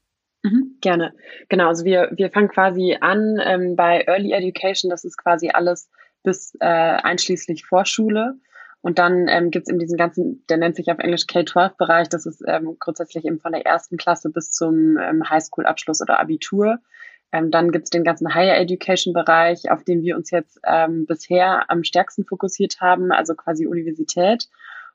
Gerne. 0.82 1.14
Genau, 1.50 1.68
also 1.68 1.86
wir, 1.86 2.10
wir 2.12 2.32
fangen 2.32 2.48
quasi 2.48 2.98
an 3.00 3.40
ähm, 3.44 3.76
bei 3.76 4.04
Early 4.08 4.32
Education, 4.32 4.90
das 4.90 5.04
ist 5.04 5.18
quasi 5.18 5.50
alles 5.50 5.90
bis 6.24 6.56
äh, 6.60 6.66
einschließlich 6.66 7.66
Vorschule. 7.66 8.36
Und 8.82 8.98
dann 8.98 9.28
ähm, 9.28 9.52
gibt 9.52 9.68
es 9.68 9.70
eben 9.70 9.80
diesen 9.80 9.98
ganzen, 9.98 10.46
der 10.48 10.58
nennt 10.58 10.78
sich 10.78 10.90
auf 10.90 11.00
Englisch 11.00 11.28
K-12-Bereich, 11.28 12.08
das 12.08 12.26
ist 12.26 12.42
ähm, 12.48 12.78
grundsätzlich 12.80 13.26
eben 13.26 13.40
von 13.40 13.52
der 13.52 13.66
ersten 13.66 13.98
Klasse 13.98 14.30
bis 14.30 14.52
zum 14.52 14.98
ähm, 14.98 15.30
Highschool-Abschluss 15.30 16.02
oder 16.02 16.20
Abitur. 16.20 16.80
Ähm, 17.32 17.52
dann 17.52 17.72
gibt 17.72 17.86
es 17.86 17.90
den 17.90 18.06
ganzen 18.06 18.34
Higher 18.34 18.58
Education-Bereich, 18.58 19.70
auf 19.70 19.84
den 19.84 20.02
wir 20.02 20.16
uns 20.16 20.32
jetzt 20.32 20.60
ähm, 20.66 21.06
bisher 21.06 21.70
am 21.70 21.84
stärksten 21.84 22.26
fokussiert 22.26 22.80
haben, 22.80 23.12
also 23.12 23.36
quasi 23.36 23.68
Universität. 23.68 24.48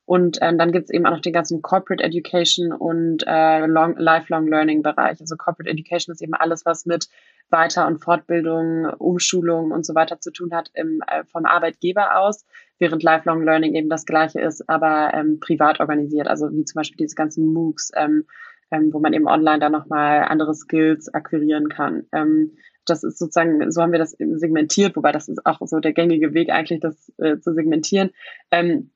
Und 0.06 0.38
ähm, 0.42 0.58
dann 0.58 0.70
gibt 0.70 0.84
es 0.84 0.90
eben 0.90 1.06
auch 1.06 1.12
noch 1.12 1.20
den 1.20 1.32
ganzen 1.32 1.62
Corporate 1.62 2.02
Education 2.02 2.72
und 2.72 3.24
äh, 3.26 3.66
Long, 3.66 3.96
Lifelong 3.96 4.46
Learning 4.46 4.82
Bereich. 4.82 5.20
Also 5.20 5.36
Corporate 5.36 5.70
Education 5.70 6.12
ist 6.12 6.20
eben 6.20 6.34
alles, 6.34 6.66
was 6.66 6.84
mit 6.84 7.08
Weiter- 7.48 7.86
und 7.86 8.02
Fortbildung, 8.02 8.86
Umschulung 8.98 9.70
und 9.70 9.86
so 9.86 9.94
weiter 9.94 10.20
zu 10.20 10.30
tun 10.30 10.52
hat 10.52 10.70
im, 10.74 11.00
äh, 11.06 11.24
vom 11.24 11.46
Arbeitgeber 11.46 12.18
aus, 12.18 12.44
während 12.78 13.02
Lifelong 13.02 13.42
Learning 13.42 13.74
eben 13.74 13.88
das 13.88 14.04
gleiche 14.04 14.40
ist, 14.40 14.68
aber 14.68 15.12
ähm, 15.14 15.40
privat 15.40 15.80
organisiert. 15.80 16.28
Also 16.28 16.50
wie 16.52 16.64
zum 16.64 16.80
Beispiel 16.80 16.98
diese 16.98 17.14
ganzen 17.14 17.52
MOOCs, 17.52 17.92
ähm, 17.96 18.24
ähm, 18.70 18.92
wo 18.92 18.98
man 18.98 19.14
eben 19.14 19.26
online 19.26 19.58
dann 19.58 19.72
nochmal 19.72 20.24
andere 20.24 20.54
Skills 20.54 21.12
akquirieren 21.14 21.68
kann. 21.68 22.06
Ähm, 22.12 22.56
das 22.84 23.02
ist 23.04 23.18
sozusagen, 23.18 23.70
so 23.70 23.80
haben 23.80 23.92
wir 23.92 23.98
das 23.98 24.10
segmentiert, 24.18 24.96
wobei 24.96 25.12
das 25.12 25.28
ist 25.28 25.46
auch 25.46 25.60
so 25.64 25.80
der 25.80 25.94
gängige 25.94 26.34
Weg 26.34 26.50
eigentlich, 26.50 26.80
das 26.80 27.10
äh, 27.16 27.38
zu 27.38 27.54
segmentieren. 27.54 28.10
Ähm, 28.50 28.90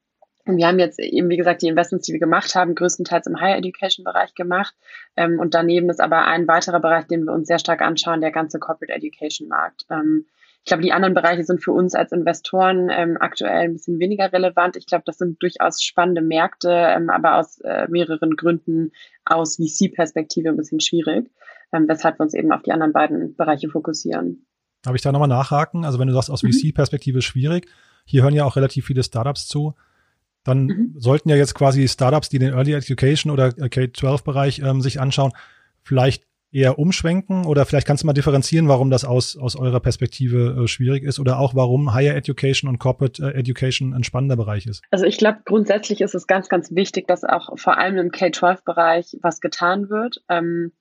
wir 0.57 0.67
haben 0.67 0.79
jetzt 0.79 0.99
eben, 0.99 1.29
wie 1.29 1.37
gesagt, 1.37 1.63
die 1.63 1.69
Investments, 1.69 2.07
die 2.07 2.13
wir 2.13 2.21
gemacht 2.21 2.55
haben, 2.55 2.75
größtenteils 2.75 3.27
im 3.27 3.41
Higher 3.41 3.59
Education 3.59 4.05
Bereich 4.05 4.35
gemacht. 4.35 4.75
Ähm, 5.17 5.39
und 5.39 5.55
daneben 5.55 5.91
ist 5.91 6.01
aber 6.01 6.27
ein 6.27 6.49
weiterer 6.49 6.81
Bereich, 6.81 7.07
den 7.07 7.25
wir 7.25 7.33
uns 7.33 7.49
sehr 7.49 7.59
stark 7.59 7.83
anschauen, 7.83 8.21
der 8.21 8.31
ganze 8.31 8.59
Corporate 8.59 8.93
Education 8.93 9.49
Markt. 9.49 9.85
Ähm, 9.91 10.27
ich 10.65 10.71
glaube, 10.71 10.83
die 10.83 10.93
anderen 10.93 11.15
Bereiche 11.15 11.45
sind 11.45 11.63
für 11.63 11.73
uns 11.73 11.95
als 11.95 12.13
Investoren 12.13 12.91
ähm, 12.91 13.17
aktuell 13.21 13.65
ein 13.65 13.73
bisschen 13.73 13.99
weniger 14.01 14.33
relevant. 14.33 14.77
Ich 14.77 14.87
glaube, 14.87 15.05
das 15.07 15.17
sind 15.17 15.43
durchaus 15.43 15.83
spannende 15.83 16.21
Märkte, 16.21 16.71
ähm, 16.71 17.09
aber 17.11 17.37
aus 17.37 17.59
äh, 17.61 17.87
mehreren 17.89 18.37
Gründen 18.37 18.93
aus 19.25 19.57
VC-Perspektive 19.57 20.49
ein 20.51 20.57
bisschen 20.57 20.81
schwierig, 20.81 21.31
ähm, 21.73 21.87
weshalb 21.89 22.19
wir 22.19 22.25
uns 22.25 22.35
eben 22.35 22.53
auf 22.53 22.63
die 22.63 22.73
anderen 22.73 22.93
beiden 22.93 23.35
Bereiche 23.35 23.71
fokussieren. 23.71 24.47
Darf 24.83 24.95
ich 24.95 25.03
da 25.03 25.11
nochmal 25.11 25.29
nachhaken? 25.29 25.85
Also 25.85 25.99
wenn 25.99 26.09
du 26.09 26.15
sagst, 26.15 26.31
aus 26.31 26.43
mhm. 26.43 26.53
VC-Perspektive 26.53 27.23
schwierig, 27.23 27.69
hier 28.05 28.23
hören 28.23 28.35
ja 28.35 28.45
auch 28.45 28.57
relativ 28.57 28.87
viele 28.87 29.03
Startups 29.03 29.49
zu 29.49 29.75
dann 30.49 30.67
mhm. 30.67 30.95
sollten 30.97 31.29
ja 31.29 31.37
jetzt 31.37 31.55
quasi 31.55 31.87
Startups, 31.87 32.29
die 32.29 32.39
den 32.39 32.53
Early 32.53 32.73
Education 32.73 33.31
oder 33.31 33.53
K-12-Bereich 33.53 34.61
ähm, 34.61 34.81
sich 34.81 35.01
anschauen, 35.01 35.33
vielleicht 35.83 36.25
eher 36.51 36.79
umschwenken 36.79 37.45
oder 37.45 37.67
vielleicht 37.67 37.87
kannst 37.87 38.03
du 38.03 38.07
mal 38.07 38.15
differenzieren, 38.15 38.69
warum 38.69 38.91
das 38.91 39.05
aus, 39.05 39.37
aus 39.37 39.55
eurer 39.55 39.81
Perspektive 39.81 40.63
äh, 40.65 40.67
schwierig 40.67 41.05
ist 41.05 41.19
oder 41.19 41.39
auch 41.39 41.55
warum 41.55 41.93
Higher 41.93 42.17
Education 42.17 42.71
und 42.71 42.79
Corporate 42.79 43.23
äh, 43.23 43.39
Education 43.39 43.93
ein 43.93 44.05
spannender 44.05 44.37
Bereich 44.37 44.67
ist? 44.67 44.83
Also 44.91 45.05
ich 45.05 45.19
glaube, 45.19 45.41
grundsätzlich 45.45 46.01
ist 46.01 46.15
es 46.15 46.27
ganz, 46.27 46.49
ganz 46.49 46.75
wichtig, 46.75 47.07
dass 47.07 47.25
auch 47.25 47.59
vor 47.59 47.77
allem 47.77 47.99
im 47.99 48.11
K-12-Bereich 48.11 49.19
was 49.21 49.41
getan 49.41 49.91
wird. 49.91 50.23
Ähm, 50.31 50.73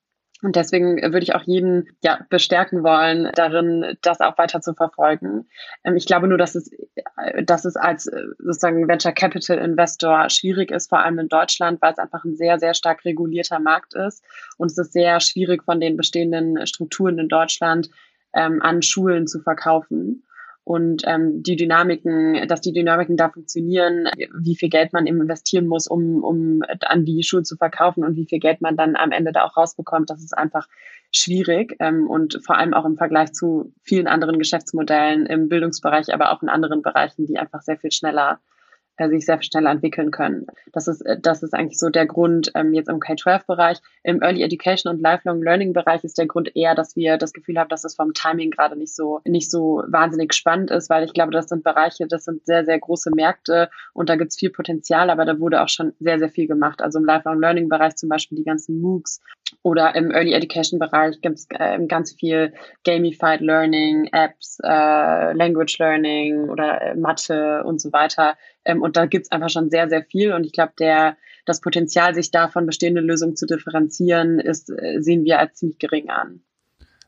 und 0.44 0.56
deswegen 0.56 1.02
würde 1.02 1.24
ich 1.24 1.34
auch 1.34 1.44
jeden 1.44 1.90
ja, 2.04 2.20
bestärken 2.30 2.84
wollen, 2.84 3.32
darin, 3.34 3.98
das 4.02 4.20
auch 4.20 4.38
weiter 4.38 4.62
zu 4.62 4.74
verfolgen. 4.74 5.48
Ähm, 5.84 5.96
ich 5.96 6.06
glaube 6.06 6.28
nur, 6.28 6.38
dass 6.38 6.56
es, 6.56 6.72
äh, 7.16 7.44
dass 7.44 7.66
es 7.66 7.76
als 7.76 8.08
äh, 8.08 8.24
sozusagen 8.38 8.88
Venture 8.88 9.14
Capital 9.14 9.58
Investor 9.58 10.30
schwierig 10.30 10.72
ist, 10.72 10.90
vor 10.90 11.00
allem 11.00 11.20
in 11.20 11.28
Deutschland, 11.28 11.82
weil 11.82 11.94
es 11.94 12.00
einfach 12.00 12.24
ein 12.24 12.36
sehr, 12.36 12.60
sehr 12.60 12.74
stark 12.74 13.04
regulierter 13.04 13.60
Markt 13.60 13.96
ist. 13.96 14.24
Und 14.58 14.72
es 14.72 14.78
ist 14.78 14.94
sehr 14.94 15.20
schwierig 15.20 15.64
von 15.64 15.80
den 15.80 15.98
bestehenden 15.98 16.66
Strukturen 16.68 17.18
in 17.18 17.30
Deutschland 17.30 17.90
ähm, 18.34 18.62
an 18.62 18.82
Schulen 18.82 19.26
zu 19.26 19.40
verkaufen 19.40 20.24
und 20.68 21.04
ähm, 21.06 21.44
die 21.44 21.56
Dynamiken, 21.56 22.46
dass 22.50 22.60
die 22.60 22.74
Dynamiken 22.74 23.16
da 23.16 23.30
funktionieren, 23.30 24.10
wie 24.38 24.58
viel 24.58 24.68
Geld 24.68 24.92
man 24.92 25.08
eben 25.08 25.22
investieren 25.22 25.66
muss, 25.66 25.88
um, 25.88 26.22
um 26.22 26.62
an 26.82 27.06
die 27.06 27.24
Schulen 27.24 27.46
zu 27.46 27.56
verkaufen 27.56 28.04
und 28.04 28.18
wie 28.18 28.26
viel 28.26 28.40
Geld 28.40 28.60
man 28.60 28.76
dann 28.76 28.98
am 28.98 29.14
Ende 29.14 29.32
da 29.32 29.46
auch 29.46 29.56
rausbekommt, 29.56 30.10
das 30.10 30.22
ist 30.22 30.38
einfach 30.38 30.68
schwierig 31.10 31.78
ähm, 31.80 32.10
und 32.10 32.42
vor 32.46 32.58
allem 32.58 32.74
auch 32.74 32.84
im 32.84 32.98
Vergleich 32.98 33.32
zu 33.32 33.72
vielen 33.82 34.08
anderen 34.08 34.40
Geschäftsmodellen 34.40 35.26
im 35.26 35.48
Bildungsbereich, 35.48 36.14
aber 36.14 36.34
auch 36.34 36.44
in 36.44 36.50
anderen 36.50 36.82
Bereichen, 36.82 37.26
die 37.26 37.38
einfach 37.38 37.62
sehr 37.62 37.78
viel 37.78 37.94
schneller 37.94 38.42
sich 38.98 39.26
sehr 39.26 39.42
schneller 39.42 39.72
entwickeln 39.72 40.12
können. 40.12 40.48
Das 40.74 40.88
ist, 40.88 41.02
äh, 41.02 41.20
das 41.20 41.44
ist 41.44 41.54
eigentlich 41.54 41.80
so 41.80 41.90
der 41.90 42.06
Grund 42.06 42.52
ähm, 42.56 42.74
jetzt 42.74 42.90
im 42.90 43.00
K-12-Bereich. 43.00 43.80
Im 44.04 44.22
Early 44.22 44.42
Education 44.42 44.94
und 44.94 45.02
Lifelong 45.02 45.42
Learning-Bereich 45.42 46.04
ist 46.04 46.18
der 46.18 46.28
Grund 46.28 46.56
eher, 46.56 46.76
dass 46.76 46.96
wir 46.96 47.18
das 47.18 47.34
Gefühl 47.34 47.58
haben, 47.58 47.70
dass 47.70 47.84
es 47.84 47.96
vom 47.96 48.14
Timing 48.14 48.52
gerade 48.52 48.76
nicht 48.76 48.96
so, 48.96 49.22
nicht 49.26 49.52
so 49.52 49.84
wahnsinnig 49.88 50.34
spannend 50.34 50.72
ist, 50.72 50.90
weil 50.90 51.04
ich 51.04 51.14
glaube, 51.14 51.32
das 51.32 51.48
sind 51.48 51.64
Bereiche, 51.64 52.08
das 52.08 52.26
sind 52.26 52.46
sehr, 52.46 52.66
sehr 52.66 52.80
große 52.80 53.12
Märkte 53.16 53.70
und 53.94 54.10
da 54.10 54.16
gibt 54.16 54.32
es 54.32 54.38
viel 54.38 54.50
Potenzial, 54.50 55.10
aber 55.10 55.26
da 55.26 55.40
wurde 55.40 55.62
auch 55.62 55.70
schon 55.70 55.94
sehr, 56.00 56.20
sehr 56.20 56.30
viel 56.30 56.48
gemacht. 56.48 56.82
Also 56.82 57.00
im 57.00 57.06
Lifelong 57.06 57.40
Learning-Bereich 57.40 57.96
zum 57.96 58.10
Beispiel 58.10 58.38
die 58.38 58.44
ganzen 58.44 58.82
MOOCs 58.82 59.22
oder 59.64 59.96
im 59.96 60.12
Early 60.12 60.34
Education-Bereich 60.34 61.22
gibt 61.22 61.40
es 61.40 61.48
äh, 61.52 61.80
ganz 61.88 62.14
viel 62.14 62.54
Gamified 62.84 63.42
Learning, 63.42 64.10
Apps, 64.12 64.60
äh, 64.64 65.34
Language 65.34 65.78
Learning 65.80 66.50
oder 66.50 66.82
äh, 66.82 66.96
Mathe 66.96 67.64
und 67.64 67.82
so 67.82 67.92
weiter 67.94 68.36
ähm, 68.68 68.82
und 68.82 68.98
da 68.98 69.06
gibt's 69.06 69.32
einfach 69.32 69.50
schon 69.50 69.70
sehr, 69.70 69.90
sehr 69.90 70.04
viel. 70.04 70.34
Und 70.34 70.46
ich 70.46 70.52
glaube, 70.52 70.74
der, 70.78 71.18
das 71.46 71.62
Potenzial, 71.62 72.14
sich 72.14 72.32
davon 72.32 72.66
bestehende 72.66 73.02
Lösungen 73.02 73.36
zu 73.36 73.48
differenzieren, 73.48 74.40
ist, 74.40 74.70
äh, 74.70 75.02
sehen 75.02 75.24
wir 75.24 75.40
als 75.40 75.56
ziemlich 75.56 75.80
gering 75.80 76.10
an. 76.10 76.42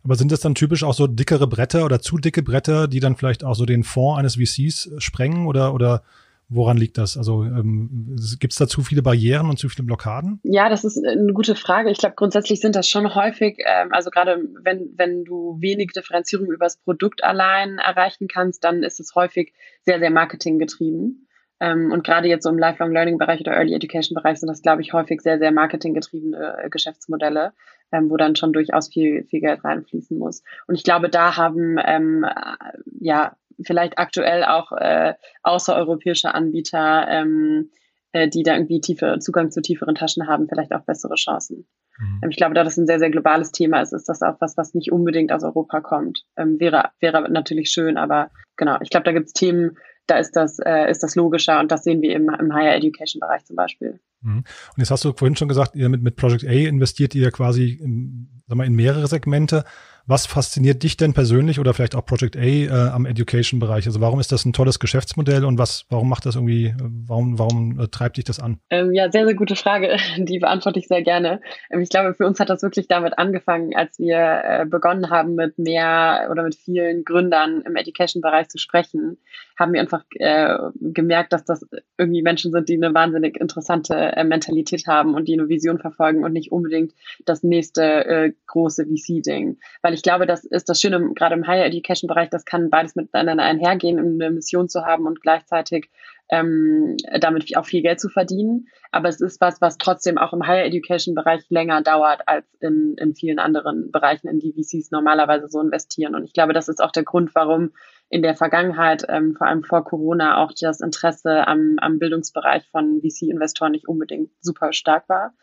Aber 0.02 0.16
sind 0.16 0.32
das 0.32 0.40
dann 0.40 0.56
typisch 0.56 0.84
auch 0.84 0.94
so 0.94 1.08
dickere 1.08 1.48
Bretter 1.48 1.84
oder 1.84 2.00
zu 2.00 2.18
dicke 2.18 2.42
Bretter, 2.42 2.88
die 2.88 3.02
dann 3.02 3.18
vielleicht 3.18 3.44
auch 3.44 3.56
so 3.56 3.66
den 3.66 3.84
Fonds 3.84 4.18
eines 4.18 4.36
VCs 4.36 4.92
sprengen 5.00 5.46
oder, 5.46 5.74
oder 5.74 6.04
Woran 6.52 6.78
liegt 6.78 6.98
das? 6.98 7.16
Also 7.16 7.44
ähm, 7.44 8.16
gibt 8.40 8.54
es 8.54 8.58
da 8.58 8.68
zu 8.68 8.82
viele 8.82 9.04
Barrieren 9.04 9.48
und 9.48 9.60
zu 9.60 9.70
viele 9.70 9.86
Blockaden? 9.86 10.40
Ja, 10.44 10.68
das 10.68 10.84
ist 10.84 10.98
eine 11.06 11.32
gute 11.32 11.56
Frage. 11.56 11.92
Ich 11.92 12.00
glaube, 12.00 12.16
grundsätzlich 12.16 12.60
sind 12.60 12.76
das 12.76 12.90
schon 12.90 13.14
häufig, 13.14 13.60
ähm, 13.66 13.90
also 13.92 14.10
gerade 14.10 14.44
wenn, 14.64 14.90
wenn 14.96 15.24
du 15.26 15.58
wenig 15.60 15.92
Differenzierung 15.92 16.48
übers 16.48 16.78
Produkt 16.78 17.24
allein 17.24 17.78
erreichen 17.78 18.28
kannst, 18.28 18.64
dann 18.64 18.82
ist 18.82 19.00
es 19.00 19.14
häufig 19.14 19.54
sehr, 19.84 20.00
sehr 20.00 20.10
marketinggetrieben. 20.10 21.28
Ähm, 21.60 21.92
und 21.92 22.04
gerade 22.04 22.28
jetzt 22.28 22.44
so 22.44 22.50
im 22.50 22.58
Lifelong 22.58 22.92
Learning 22.94 23.18
Bereich 23.20 23.42
oder 23.42 23.54
Early 23.54 23.76
Education 23.76 24.16
Bereich 24.16 24.40
sind 24.40 24.48
das, 24.48 24.62
glaube 24.62 24.82
ich, 24.82 24.94
häufig 24.94 25.22
sehr, 25.22 25.38
sehr 25.38 25.52
marketinggetriebene 25.52 26.64
äh, 26.64 26.70
Geschäftsmodelle, 26.70 27.54
ähm, 27.92 28.10
wo 28.10 28.18
dann 28.18 28.36
schon 28.36 28.54
durchaus 28.54 28.90
viel, 28.90 29.26
viel 29.26 29.42
Geld 29.42 29.64
reinfließen 29.64 30.18
muss. 30.18 30.42
Und 30.68 30.76
ich 30.76 30.84
glaube, 30.84 31.10
da 31.10 31.38
haben 31.38 31.78
ähm, 31.86 32.24
äh, 32.24 32.78
ja 33.02 33.36
vielleicht 33.66 33.98
aktuell 33.98 34.44
auch 34.44 34.72
äh, 34.72 35.14
außereuropäische 35.44 36.34
Anbieter, 36.34 37.08
ähm, 37.10 37.72
äh, 38.12 38.28
die 38.28 38.44
da 38.44 38.54
irgendwie 38.54 38.82
tiefe 38.82 39.20
Zugang 39.20 39.52
zu 39.52 39.62
tieferen 39.62 39.96
Taschen 39.96 40.28
haben, 40.28 40.48
vielleicht 40.48 40.74
auch 40.74 40.82
bessere 40.82 41.16
Chancen. 41.16 41.68
Mhm. 42.00 42.22
Ähm, 42.24 42.30
ich 42.30 42.38
glaube, 42.38 42.56
da 42.56 42.64
das 42.64 42.78
ein 42.78 42.88
sehr, 42.88 43.00
sehr 43.00 43.12
globales 43.12 43.52
Thema 43.52 43.82
ist, 43.82 43.94
ist 43.94 44.10
das 44.10 44.22
auch 44.22 44.36
was, 44.40 44.58
was 44.58 44.74
nicht 44.74 44.92
unbedingt 44.92 45.32
aus 45.32 45.44
Europa 45.44 45.82
kommt. 45.82 46.24
Ähm, 46.38 46.60
wäre, 46.60 46.90
wäre 47.00 47.30
natürlich 47.32 47.70
schön, 47.70 47.98
aber 47.98 48.32
genau, 48.58 48.78
ich 48.82 48.90
glaube, 48.90 49.04
da 49.04 49.12
gibt 49.12 49.28
es 49.28 49.34
Themen, 49.34 49.78
da 50.08 50.18
ist 50.18 50.36
das, 50.36 50.58
äh, 50.60 50.90
ist 50.90 51.04
das 51.04 51.16
logischer 51.16 51.60
und 51.60 51.72
das 51.72 51.84
sehen 51.84 52.02
wir 52.02 52.16
im, 52.16 52.30
im 52.30 52.54
Higher 52.54 52.76
Education 52.76 53.20
Bereich 53.20 53.46
zum 53.46 53.56
Beispiel. 53.56 54.00
Mhm. 54.22 54.38
Und 54.38 54.78
jetzt 54.78 54.92
hast 54.92 55.06
du 55.06 55.14
vorhin 55.14 55.36
schon 55.36 55.48
gesagt, 55.48 55.76
ihr 55.76 55.90
mit, 55.90 56.02
mit 56.02 56.16
Project 56.16 56.46
A 56.46 56.52
investiert 56.52 57.14
ihr 57.16 57.32
quasi 57.32 57.80
in, 57.82 58.42
sag 58.48 58.58
mal, 58.58 58.66
in 58.66 58.74
mehrere 58.74 59.08
Segmente. 59.08 59.64
Was 60.10 60.26
fasziniert 60.26 60.82
dich 60.82 60.98
denn 60.98 61.14
persönlich 61.14 61.60
oder 61.60 61.76
vielleicht 61.76 61.94
auch 61.94 62.04
Project 62.04 62.36
A 62.36 62.40
äh, 62.40 62.70
am 62.70 63.06
Education-Bereich? 63.06 63.86
Also 63.86 64.02
warum 64.02 64.20
ist 64.20 64.32
das 64.32 64.44
ein 64.44 64.54
tolles 64.54 64.80
Geschäftsmodell 64.80 65.46
und 65.46 65.60
was, 65.60 65.86
warum 65.92 66.10
macht 66.10 66.26
das 66.26 66.34
irgendwie, 66.34 66.74
warum, 66.80 67.38
warum 67.38 67.80
äh, 67.80 67.88
treibt 67.90 68.18
dich 68.18 68.26
das 68.26 68.40
an? 68.40 68.60
Ähm, 68.72 68.92
ja, 68.92 69.12
sehr, 69.12 69.26
sehr 69.26 69.36
gute 69.36 69.56
Frage. 69.56 69.98
Die 70.18 70.40
beantworte 70.40 70.80
ich 70.80 70.88
sehr 70.88 71.04
gerne. 71.04 71.42
Ähm, 71.70 71.82
ich 71.82 71.90
glaube, 71.90 72.16
für 72.16 72.26
uns 72.26 72.40
hat 72.40 72.50
das 72.50 72.64
wirklich 72.64 72.88
damit 72.88 73.20
angefangen, 73.20 73.76
als 73.76 74.00
wir 74.00 74.42
äh, 74.44 74.66
begonnen 74.66 75.12
haben, 75.12 75.36
mit 75.36 75.60
mehr 75.60 76.28
oder 76.32 76.42
mit 76.42 76.56
vielen 76.56 77.04
Gründern 77.04 77.62
im 77.62 77.76
Education-Bereich 77.76 78.50
zu 78.50 78.58
sprechen, 78.58 79.20
haben 79.60 79.74
wir 79.74 79.82
einfach 79.82 80.04
äh, 80.16 80.58
gemerkt, 80.80 81.34
dass 81.34 81.44
das 81.44 81.66
irgendwie 81.98 82.22
Menschen 82.22 82.52
sind, 82.52 82.70
die 82.70 82.76
eine 82.76 82.94
wahnsinnig 82.94 83.40
interessante 83.40 83.94
äh, 83.94 84.24
Mentalität 84.24 84.88
haben 84.88 85.14
und 85.14 85.28
die 85.28 85.34
eine 85.34 85.50
Vision 85.50 85.80
verfolgen 85.80 86.24
und 86.24 86.32
nicht 86.32 86.52
unbedingt 86.52 86.94
das 87.26 87.44
nächste 87.44 87.84
äh, 88.06 88.32
große 88.48 88.86
VC-Ding. 88.86 89.58
Weil 89.82 89.94
ich 89.94 90.02
glaube, 90.02 90.26
das 90.26 90.46
ist 90.46 90.70
das 90.70 90.80
Schöne, 90.80 91.14
gerade 91.14 91.36
im 91.36 91.46
Higher 91.46 91.66
Education 91.66 92.08
Bereich, 92.08 92.30
das 92.30 92.46
kann 92.46 92.70
beides 92.70 92.96
miteinander 92.96 93.44
einhergehen, 93.44 94.00
um 94.00 94.14
eine 94.14 94.32
Mission 94.32 94.70
zu 94.70 94.86
haben 94.86 95.06
und 95.06 95.22
gleichzeitig 95.22 95.90
ähm, 96.32 96.96
damit 97.20 97.58
auch 97.58 97.66
viel 97.66 97.82
Geld 97.82 98.00
zu 98.00 98.08
verdienen. 98.08 98.68
Aber 98.92 99.10
es 99.10 99.20
ist 99.20 99.42
was, 99.42 99.62
was 99.62 99.78
trotzdem 99.78 100.18
auch 100.18 100.32
im 100.32 100.46
Higher 100.46 100.66
Education 100.66 101.16
Bereich 101.16 101.44
länger 101.50 101.82
dauert 101.82 102.22
als 102.28 102.46
in, 102.60 102.96
in 102.98 103.16
vielen 103.16 103.40
anderen 103.40 103.92
Bereichen, 103.92 104.28
in 104.28 104.40
die 104.40 104.54
VCs 104.54 104.92
normalerweise 104.92 105.48
so 105.48 105.60
investieren. 105.60 106.16
Und 106.16 106.24
ich 106.24 106.34
glaube, 106.34 106.54
das 106.54 106.70
ist 106.70 106.82
auch 106.82 106.92
der 106.92 107.04
Grund, 107.04 107.34
warum 107.34 107.72
in 108.10 108.22
der 108.24 108.36
Vergangenheit, 108.36 109.06
ähm, 109.08 109.36
vor 109.36 109.48
allem 109.48 109.64
vor 109.64 109.84
Corona, 109.84 110.44
auch 110.44 110.52
das 110.60 110.82
Interesse 110.82 111.48
am, 111.48 111.76
am 111.80 112.00
Bildungsbereich 112.00 112.68
von 112.72 113.02
VC-Investoren 113.02 113.72
nicht 113.72 113.88
unbedingt 113.88 114.32
super 114.42 114.74
stark 114.74 115.08
war. 115.08 115.34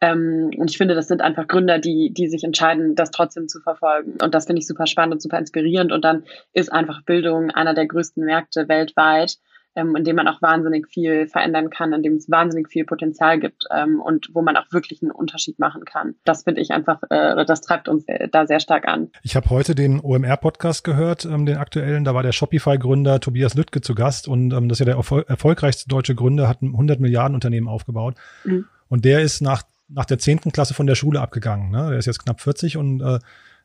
Ähm, 0.00 0.50
und 0.56 0.70
ich 0.70 0.78
finde, 0.78 0.94
das 0.94 1.08
sind 1.08 1.20
einfach 1.22 1.46
Gründer, 1.48 1.78
die, 1.78 2.12
die 2.16 2.28
sich 2.28 2.44
entscheiden, 2.44 2.94
das 2.94 3.10
trotzdem 3.10 3.48
zu 3.48 3.60
verfolgen. 3.60 4.16
Und 4.22 4.34
das 4.34 4.46
finde 4.46 4.60
ich 4.60 4.66
super 4.66 4.86
spannend 4.86 5.14
und 5.14 5.22
super 5.22 5.38
inspirierend. 5.38 5.92
Und 5.92 6.04
dann 6.04 6.24
ist 6.52 6.72
einfach 6.72 7.02
Bildung 7.02 7.50
einer 7.50 7.74
der 7.74 7.86
größten 7.86 8.24
Märkte 8.24 8.68
weltweit, 8.68 9.38
ähm, 9.78 9.96
in 9.96 10.04
dem 10.04 10.16
man 10.16 10.28
auch 10.28 10.42
wahnsinnig 10.42 10.88
viel 10.88 11.28
verändern 11.28 11.70
kann, 11.70 11.92
in 11.92 12.02
dem 12.02 12.14
es 12.14 12.28
wahnsinnig 12.28 12.68
viel 12.68 12.84
Potenzial 12.84 13.38
gibt 13.38 13.64
ähm, 13.74 14.00
und 14.00 14.30
wo 14.32 14.42
man 14.42 14.56
auch 14.56 14.66
wirklich 14.72 15.02
einen 15.02 15.10
Unterschied 15.10 15.58
machen 15.58 15.84
kann. 15.84 16.14
Das 16.24 16.44
finde 16.44 16.60
ich 16.60 16.70
einfach, 16.70 17.00
äh, 17.10 17.44
das 17.44 17.60
treibt 17.60 17.88
uns 17.88 18.04
äh, 18.08 18.28
da 18.28 18.46
sehr 18.46 18.60
stark 18.60 18.88
an. 18.88 19.10
Ich 19.22 19.36
habe 19.36 19.48
heute 19.50 19.74
den 19.74 20.00
OMR-Podcast 20.00 20.84
gehört, 20.84 21.24
ähm, 21.24 21.46
den 21.46 21.58
aktuellen. 21.58 22.04
Da 22.04 22.14
war 22.14 22.22
der 22.22 22.32
Shopify-Gründer 22.32 23.20
Tobias 23.20 23.54
Lüttke 23.54 23.80
zu 23.80 23.94
Gast 23.94 24.28
und 24.28 24.52
ähm, 24.52 24.68
das 24.68 24.76
ist 24.76 24.80
ja 24.80 24.86
der 24.86 24.96
erfol 24.96 25.24
erfolgreichste 25.28 25.88
deutsche 25.88 26.14
Gründer, 26.14 26.48
hat 26.48 26.62
ein 26.62 26.72
100 26.72 27.00
Milliarden 27.00 27.34
Unternehmen 27.34 27.68
aufgebaut. 27.68 28.16
Mhm. 28.44 28.66
Und 28.88 29.04
der 29.04 29.20
ist 29.20 29.40
nach 29.40 29.62
nach 29.90 30.04
der 30.04 30.18
zehnten 30.18 30.52
Klasse 30.52 30.74
von 30.74 30.86
der 30.86 30.94
Schule 30.94 31.20
abgegangen. 31.20 31.70
Ne? 31.70 31.88
Der 31.88 31.98
ist 31.98 32.04
jetzt 32.04 32.22
knapp 32.22 32.42
40 32.42 32.76
und 32.76 33.00
äh, 33.00 33.18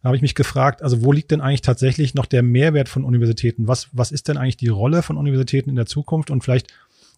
da 0.03 0.09
habe 0.09 0.17
ich 0.17 0.21
mich 0.21 0.35
gefragt, 0.35 0.84
also 0.84 1.01
wo 1.01 1.13
liegt 1.13 1.31
denn 1.31 1.39
eigentlich 1.39 1.61
tatsächlich 1.61 2.13
noch 2.13 2.25
der 2.25 2.43
Mehrwert 2.43 2.89
von 2.89 3.05
Universitäten? 3.05 3.69
Was, 3.69 3.88
was 3.93 4.11
ist 4.11 4.27
denn 4.27 4.35
eigentlich 4.35 4.57
die 4.57 4.67
Rolle 4.67 5.01
von 5.01 5.15
Universitäten 5.15 5.69
in 5.69 5.77
der 5.77 5.85
Zukunft? 5.85 6.30
Und 6.30 6.43
vielleicht, 6.43 6.67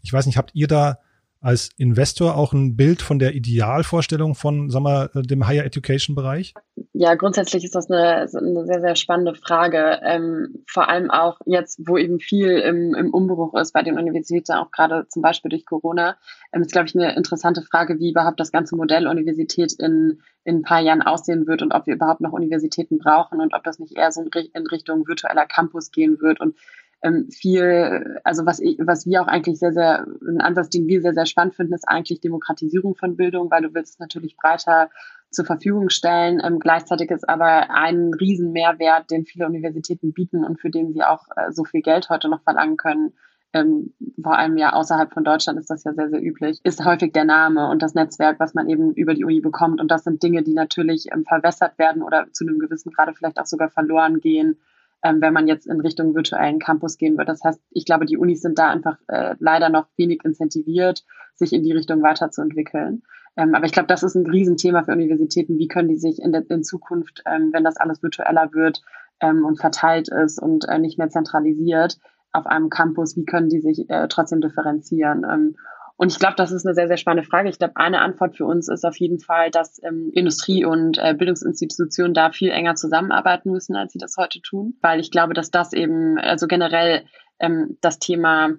ich 0.03 0.14
weiß 0.14 0.28
nicht, 0.28 0.38
habt 0.38 0.52
ihr 0.53 0.68
da 0.68 0.99
als 1.46 1.70
Investor 1.78 2.36
auch 2.36 2.54
ein 2.54 2.76
Bild 2.76 3.04
von 3.04 3.20
der 3.20 3.36
Idealvorstellung 3.36 4.34
von, 4.34 4.72
sag 4.72 4.82
mal, 4.82 5.12
dem 5.14 5.48
Higher 5.48 5.64
Education 5.64 6.16
Bereich? 6.16 6.56
Ja, 6.94 7.14
grundsätzlich 7.14 7.64
ist 7.64 7.76
das 7.76 7.92
eine, 7.92 8.22
eine 8.22 8.66
sehr, 8.66 8.82
sehr 8.82 8.96
spannende 8.96 9.36
Frage. 9.36 10.00
Ähm, 10.04 10.64
vor 10.68 10.90
allem 10.90 11.12
auch 11.12 11.40
jetzt, 11.46 11.82
wo 11.86 11.98
eben 11.98 12.20
viel 12.20 12.50
im, 12.50 12.96
im 12.96 13.14
Umbruch 13.14 13.54
ist 13.54 13.74
bei 13.74 13.84
den 13.84 14.00
Universitäten, 14.00 14.54
auch 14.54 14.72
gerade 14.72 15.08
zum 15.08 15.22
Beispiel 15.22 15.50
durch 15.50 15.68
Corona, 15.68 16.18
ähm, 16.52 16.64
ist, 16.64 16.72
glaube 16.72 16.88
ich, 16.88 16.96
eine 16.96 17.16
interessante 17.16 17.62
Frage, 17.62 18.00
wie 18.00 18.10
überhaupt 18.10 18.40
das 18.40 18.52
ganze 18.52 18.76
Modell 18.76 19.06
Universität 19.06 19.74
in, 19.74 20.22
in 20.46 20.58
ein 20.58 20.64
paar 20.64 20.82
Jahren 20.82 21.04
aussehen 21.04 21.46
wird 21.46 21.62
und 21.62 21.74
ob 21.74 21.86
wir 21.86 21.94
überhaupt 21.94 22.22
noch 22.22 22.34
Universitäten 22.34 22.98
brauchen 22.98 23.40
und 23.40 23.54
ob 23.54 23.64
das 23.64 23.78
nicht 23.78 23.96
eher 23.96 24.12
so 24.12 24.22
in 24.22 24.68
Richtung 24.68 25.08
virtueller 25.08 25.46
Campus 25.46 25.92
gehen 25.92 26.18
wird 26.22 26.40
und 26.40 26.56
ähm, 27.02 27.30
viel, 27.30 28.20
also 28.24 28.46
was, 28.46 28.60
ich, 28.60 28.78
was 28.80 29.06
wir 29.06 29.22
auch 29.22 29.28
eigentlich 29.28 29.60
sehr, 29.60 29.74
sehr, 29.74 30.06
ein 30.28 30.42
Ansatz, 30.42 30.70
den 30.70 30.88
wir 30.88 31.02
sehr, 31.02 31.14
sehr 31.14 31.26
spannend 31.26 31.56
finden, 31.56 31.74
ist 31.74 31.88
eigentlich 31.88 32.22
Demokratisierung 32.22 32.96
von 32.96 33.16
Bildung, 33.16 33.52
weil 33.52 33.62
du 33.62 33.74
willst 33.74 33.94
es 33.94 34.00
natürlich 34.00 34.36
breiter 34.38 34.90
zur 35.30 35.46
Verfügung 35.46 35.90
stellen. 35.90 36.42
Ähm, 36.44 36.60
gleichzeitig 36.60 37.12
ist 37.12 37.28
aber 37.28 37.70
ein 37.70 38.14
Riesenmehrwert, 38.14 39.12
den 39.12 39.26
viele 39.26 39.46
Universitäten 39.46 40.14
bieten 40.14 40.44
und 40.44 40.60
für 40.60 40.70
den 40.70 40.94
sie 40.94 41.04
auch 41.04 41.26
äh, 41.36 41.52
so 41.52 41.64
viel 41.64 41.82
Geld 41.82 42.10
heute 42.10 42.30
noch 42.30 42.42
verlangen 42.42 42.78
können, 42.78 43.14
ähm, 43.56 43.94
vor 44.22 44.38
allem 44.38 44.58
ja 44.58 44.74
außerhalb 44.74 45.14
von 45.14 45.24
Deutschland 45.24 45.58
ist 45.60 45.70
das 45.70 45.86
ja 45.86 45.94
sehr, 45.94 46.10
sehr 46.10 46.22
üblich, 46.22 46.60
ist 46.64 46.84
häufig 46.84 47.14
der 47.14 47.24
Name 47.24 47.70
und 47.70 47.82
das 47.82 47.94
Netzwerk, 47.94 48.38
was 48.38 48.54
man 48.54 48.68
eben 48.68 48.94
über 48.94 49.14
die 49.14 49.24
Uni 49.24 49.40
bekommt. 49.40 49.80
Und 49.80 49.90
das 49.90 50.04
sind 50.04 50.22
Dinge, 50.22 50.44
die 50.44 50.54
natürlich 50.54 51.08
ähm, 51.14 51.24
verwässert 51.24 51.78
werden 51.78 52.02
oder 52.02 52.28
zu 52.34 52.46
einem 52.46 52.60
gewissen 52.60 52.92
Grade 52.92 53.14
vielleicht 53.14 53.40
auch 53.40 53.46
sogar 53.46 53.70
verloren 53.70 54.20
gehen 54.20 54.58
ähm, 55.04 55.22
wenn 55.22 55.34
man 55.34 55.48
jetzt 55.48 55.68
in 55.68 55.80
Richtung 55.80 56.16
virtuellen 56.16 56.60
Campus 56.60 56.98
gehen 56.98 57.18
wird. 57.18 57.30
Das 57.30 57.44
heißt, 57.44 57.62
ich 57.72 57.86
glaube, 57.86 58.06
die 58.06 58.18
Unis 58.18 58.42
sind 58.42 58.58
da 58.58 58.70
einfach 58.70 58.98
äh, 59.08 59.36
leider 59.40 59.70
noch 59.70 59.88
wenig 59.98 60.22
incentiviert, 60.24 61.04
sich 61.36 61.54
in 61.54 61.64
die 61.64 61.74
Richtung 61.74 62.02
weiterzuentwickeln. 62.02 63.04
Ähm, 63.38 63.54
aber 63.54 63.66
ich 63.66 63.72
glaube, 63.72 63.88
das 63.88 64.04
ist 64.04 64.16
ein 64.16 64.26
Riesenthema 64.26 64.84
für 64.84 64.94
Universitäten. 64.94 65.58
Wie 65.58 65.68
können 65.68 65.90
die 65.90 65.98
sich 65.98 66.20
in, 66.20 66.32
der, 66.32 66.50
in 66.50 66.64
Zukunft, 66.64 67.22
ähm, 67.26 67.50
wenn 67.54 67.64
das 67.64 67.78
alles 67.78 68.02
virtueller 68.02 68.54
wird 68.54 68.82
ähm, 69.20 69.46
und 69.46 69.60
verteilt 69.60 70.10
ist 70.10 70.42
und 70.42 70.68
äh, 70.68 70.80
nicht 70.80 70.98
mehr 70.98 71.10
zentralisiert 71.10 71.98
auf 72.32 72.46
einem 72.48 72.70
Campus, 72.70 73.16
wie 73.16 73.26
können 73.26 73.50
die 73.50 73.62
sich 73.62 73.90
äh, 73.90 74.08
trotzdem 74.08 74.42
differenzieren? 74.42 75.56
Und 75.98 76.12
ich 76.12 76.20
glaube, 76.20 76.36
das 76.36 76.52
ist 76.52 76.66
eine 76.66 76.76
sehr, 76.76 76.88
sehr 76.88 76.98
spannende 76.98 77.28
Frage. 77.28 77.50
Ich 77.50 77.58
glaube, 77.58 77.78
eine 77.78 78.02
Antwort 78.02 78.36
für 78.36 78.46
uns 78.46 78.68
ist 78.68 78.84
auf 78.84 78.98
jeden 78.98 79.20
Fall, 79.20 79.50
dass 79.50 79.82
ähm, 79.82 80.12
Industrie 80.14 80.66
und 80.66 80.98
äh, 80.98 81.14
Bildungsinstitutionen 81.14 82.14
da 82.14 82.32
viel 82.32 82.50
enger 82.50 82.76
zusammenarbeiten 82.76 83.52
müssen, 83.52 83.76
als 83.76 83.94
sie 83.94 84.00
das 84.00 84.18
heute 84.18 84.42
tun. 84.42 84.78
Weil 84.82 85.00
ich 85.00 85.10
glaube, 85.10 85.34
dass 85.34 85.52
das 85.52 85.72
eben, 85.72 86.18
also 86.18 86.48
generell 86.48 87.06
ähm, 87.40 87.78
das 87.80 88.00
Thema, 88.00 88.50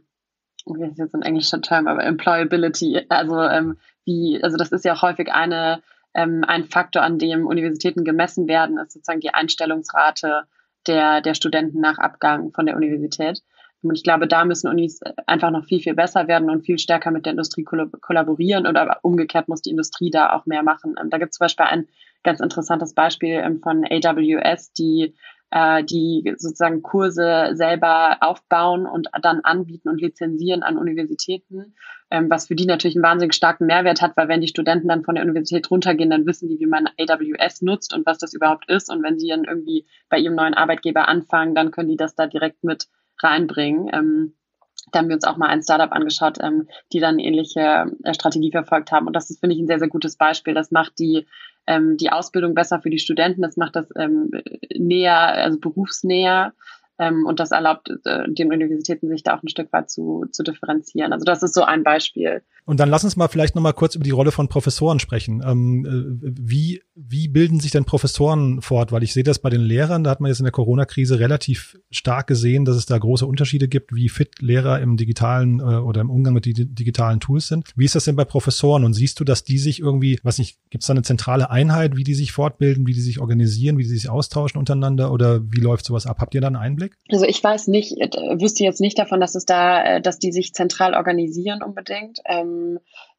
das 0.64 0.92
ist 0.92 0.98
jetzt 0.98 1.14
ein 1.14 1.22
englischer 1.22 1.60
Term, 1.60 1.86
aber 1.88 2.04
Employability, 2.04 3.04
also 3.10 3.42
ähm, 3.42 3.76
wie, 4.06 4.40
also 4.42 4.56
das 4.56 4.72
ist 4.72 4.86
ja 4.86 5.00
häufig 5.02 5.30
eine, 5.30 5.82
ähm, 6.14 6.42
ein 6.46 6.64
Faktor, 6.64 7.02
an 7.02 7.18
dem 7.18 7.46
Universitäten 7.46 8.04
gemessen 8.04 8.48
werden, 8.48 8.78
ist 8.78 8.92
sozusagen 8.92 9.20
die 9.20 9.34
Einstellungsrate 9.34 10.44
der, 10.86 11.20
der 11.20 11.34
Studenten 11.34 11.80
nach 11.80 11.98
Abgang 11.98 12.52
von 12.52 12.64
der 12.64 12.76
Universität. 12.76 13.42
Und 13.88 13.96
ich 13.96 14.02
glaube, 14.02 14.26
da 14.26 14.44
müssen 14.44 14.68
Unis 14.68 15.00
einfach 15.26 15.50
noch 15.50 15.64
viel, 15.64 15.80
viel 15.80 15.94
besser 15.94 16.28
werden 16.28 16.50
und 16.50 16.64
viel 16.64 16.78
stärker 16.78 17.10
mit 17.10 17.26
der 17.26 17.32
Industrie 17.32 17.64
kollaborieren 17.64 18.66
oder 18.66 18.98
umgekehrt 19.02 19.48
muss 19.48 19.62
die 19.62 19.70
Industrie 19.70 20.10
da 20.10 20.32
auch 20.32 20.46
mehr 20.46 20.62
machen. 20.62 20.94
Ähm, 21.00 21.10
da 21.10 21.18
gibt 21.18 21.32
es 21.32 21.38
zum 21.38 21.44
Beispiel 21.44 21.66
ein 21.66 21.88
ganz 22.22 22.40
interessantes 22.40 22.94
Beispiel 22.94 23.40
ähm, 23.42 23.60
von 23.60 23.84
AWS, 23.84 24.72
die 24.72 25.14
äh, 25.50 25.84
die 25.84 26.34
sozusagen 26.36 26.82
Kurse 26.82 27.50
selber 27.52 28.18
aufbauen 28.20 28.86
und 28.86 29.08
dann 29.22 29.40
anbieten 29.40 29.88
und 29.88 30.00
lizenzieren 30.00 30.62
an 30.62 30.76
Universitäten, 30.76 31.74
ähm, 32.10 32.28
was 32.28 32.48
für 32.48 32.54
die 32.54 32.66
natürlich 32.66 32.96
einen 32.96 33.04
wahnsinnig 33.04 33.34
starken 33.34 33.66
Mehrwert 33.66 34.02
hat, 34.02 34.16
weil 34.16 34.28
wenn 34.28 34.40
die 34.40 34.48
Studenten 34.48 34.88
dann 34.88 35.04
von 35.04 35.14
der 35.14 35.24
Universität 35.24 35.70
runtergehen, 35.70 36.10
dann 36.10 36.26
wissen 36.26 36.48
die, 36.48 36.58
wie 36.58 36.66
man 36.66 36.88
AWS 36.98 37.62
nutzt 37.62 37.94
und 37.94 38.04
was 38.06 38.18
das 38.18 38.34
überhaupt 38.34 38.68
ist. 38.68 38.90
Und 38.90 39.02
wenn 39.02 39.18
sie 39.18 39.28
dann 39.28 39.44
irgendwie 39.44 39.86
bei 40.08 40.18
ihrem 40.18 40.34
neuen 40.34 40.54
Arbeitgeber 40.54 41.08
anfangen, 41.08 41.54
dann 41.54 41.70
können 41.70 41.88
die 41.88 41.96
das 41.96 42.14
da 42.14 42.26
direkt 42.26 42.64
mit 42.64 42.88
reinbringen. 43.22 43.88
Ähm, 43.92 44.34
da 44.92 45.00
haben 45.00 45.08
wir 45.08 45.16
uns 45.16 45.24
auch 45.24 45.36
mal 45.36 45.48
ein 45.48 45.62
Startup 45.62 45.90
angeschaut, 45.92 46.38
ähm, 46.40 46.68
die 46.92 47.00
dann 47.00 47.18
ähnliche 47.18 47.86
äh, 48.04 48.14
Strategie 48.14 48.52
verfolgt 48.52 48.92
haben. 48.92 49.06
Und 49.06 49.14
das 49.14 49.30
ist, 49.30 49.40
finde 49.40 49.54
ich, 49.56 49.60
ein 49.60 49.66
sehr, 49.66 49.78
sehr 49.78 49.88
gutes 49.88 50.16
Beispiel. 50.16 50.54
Das 50.54 50.70
macht 50.70 50.98
die, 50.98 51.26
ähm, 51.66 51.96
die 51.96 52.10
Ausbildung 52.10 52.54
besser 52.54 52.80
für 52.80 52.90
die 52.90 52.98
Studenten, 52.98 53.42
das 53.42 53.56
macht 53.56 53.76
das 53.76 53.88
ähm, 53.96 54.30
näher, 54.76 55.16
also 55.16 55.58
berufsnäher. 55.58 56.52
Ähm, 56.98 57.26
und 57.26 57.40
das 57.40 57.50
erlaubt 57.50 57.90
äh, 58.04 58.24
den 58.28 58.52
Universitäten, 58.52 59.08
sich 59.08 59.22
da 59.22 59.36
auch 59.36 59.42
ein 59.42 59.48
Stück 59.48 59.72
weit 59.72 59.90
zu, 59.90 60.24
zu 60.30 60.42
differenzieren. 60.42 61.12
Also 61.12 61.24
das 61.24 61.42
ist 61.42 61.54
so 61.54 61.62
ein 61.62 61.82
Beispiel. 61.82 62.42
Und 62.66 62.78
dann 62.80 62.90
lass 62.90 63.04
uns 63.04 63.16
mal 63.16 63.28
vielleicht 63.28 63.54
nochmal 63.54 63.72
kurz 63.72 63.94
über 63.94 64.04
die 64.04 64.10
Rolle 64.10 64.32
von 64.32 64.48
Professoren 64.48 64.98
sprechen. 64.98 65.42
Ähm, 65.44 65.84
äh, 65.86 66.30
wie, 66.38 66.82
wie 66.94 67.28
bilden 67.28 67.60
sich 67.60 67.70
denn 67.70 67.84
Professoren 67.84 68.60
fort? 68.60 68.92
Weil 68.92 69.02
ich 69.02 69.12
sehe 69.12 69.22
das 69.22 69.38
bei 69.38 69.50
den 69.50 69.62
Lehrern, 69.62 70.04
da 70.04 70.10
hat 70.10 70.20
man 70.20 70.28
jetzt 70.28 70.40
in 70.40 70.44
der 70.44 70.52
Corona-Krise 70.52 71.18
relativ 71.18 71.78
stark 71.90 72.26
gesehen, 72.26 72.64
dass 72.64 72.76
es 72.76 72.86
da 72.86 72.98
große 72.98 73.26
Unterschiede 73.26 73.68
gibt, 73.68 73.94
wie 73.94 74.08
fit 74.08 74.40
Lehrer 74.40 74.80
im 74.80 74.96
digitalen 74.96 75.60
äh, 75.60 75.62
oder 75.62 76.00
im 76.00 76.10
Umgang 76.10 76.34
mit 76.34 76.46
digitalen 76.46 77.20
Tools 77.20 77.48
sind. 77.48 77.72
Wie 77.76 77.84
ist 77.84 77.94
das 77.94 78.04
denn 78.04 78.16
bei 78.16 78.24
Professoren? 78.24 78.84
Und 78.84 78.94
siehst 78.94 79.18
du, 79.20 79.24
dass 79.24 79.44
die 79.44 79.58
sich 79.58 79.80
irgendwie, 79.80 80.18
was 80.22 80.38
nicht, 80.38 80.58
gibt 80.70 80.82
es 80.84 80.88
da 80.88 80.92
eine 80.92 81.02
zentrale 81.02 81.50
Einheit, 81.50 81.96
wie 81.96 82.04
die 82.04 82.14
sich 82.14 82.32
fortbilden, 82.32 82.86
wie 82.86 82.94
die 82.94 83.00
sich 83.00 83.20
organisieren, 83.20 83.78
wie 83.78 83.82
die 83.84 83.88
sich 83.88 84.08
austauschen 84.08 84.58
untereinander 84.58 85.12
oder 85.12 85.40
wie 85.50 85.60
läuft 85.60 85.84
sowas 85.84 86.06
ab? 86.06 86.18
Habt 86.20 86.34
ihr 86.34 86.40
da 86.40 86.46
einen 86.48 86.56
Einblick? 86.56 86.76
Einblick? 86.76 86.96
Also 87.10 87.24
ich 87.24 87.42
weiß 87.42 87.68
nicht, 87.68 87.92
äh, 87.98 88.08
wüsste 88.40 88.64
jetzt 88.64 88.80
nicht 88.80 88.98
davon, 88.98 89.20
dass 89.20 89.34
es 89.34 89.44
da, 89.44 89.96
äh, 89.96 90.00
dass 90.00 90.18
die 90.18 90.32
sich 90.32 90.52
zentral 90.52 90.94
organisieren 90.94 91.62
unbedingt. 91.62 92.20
Ähm, 92.26 92.55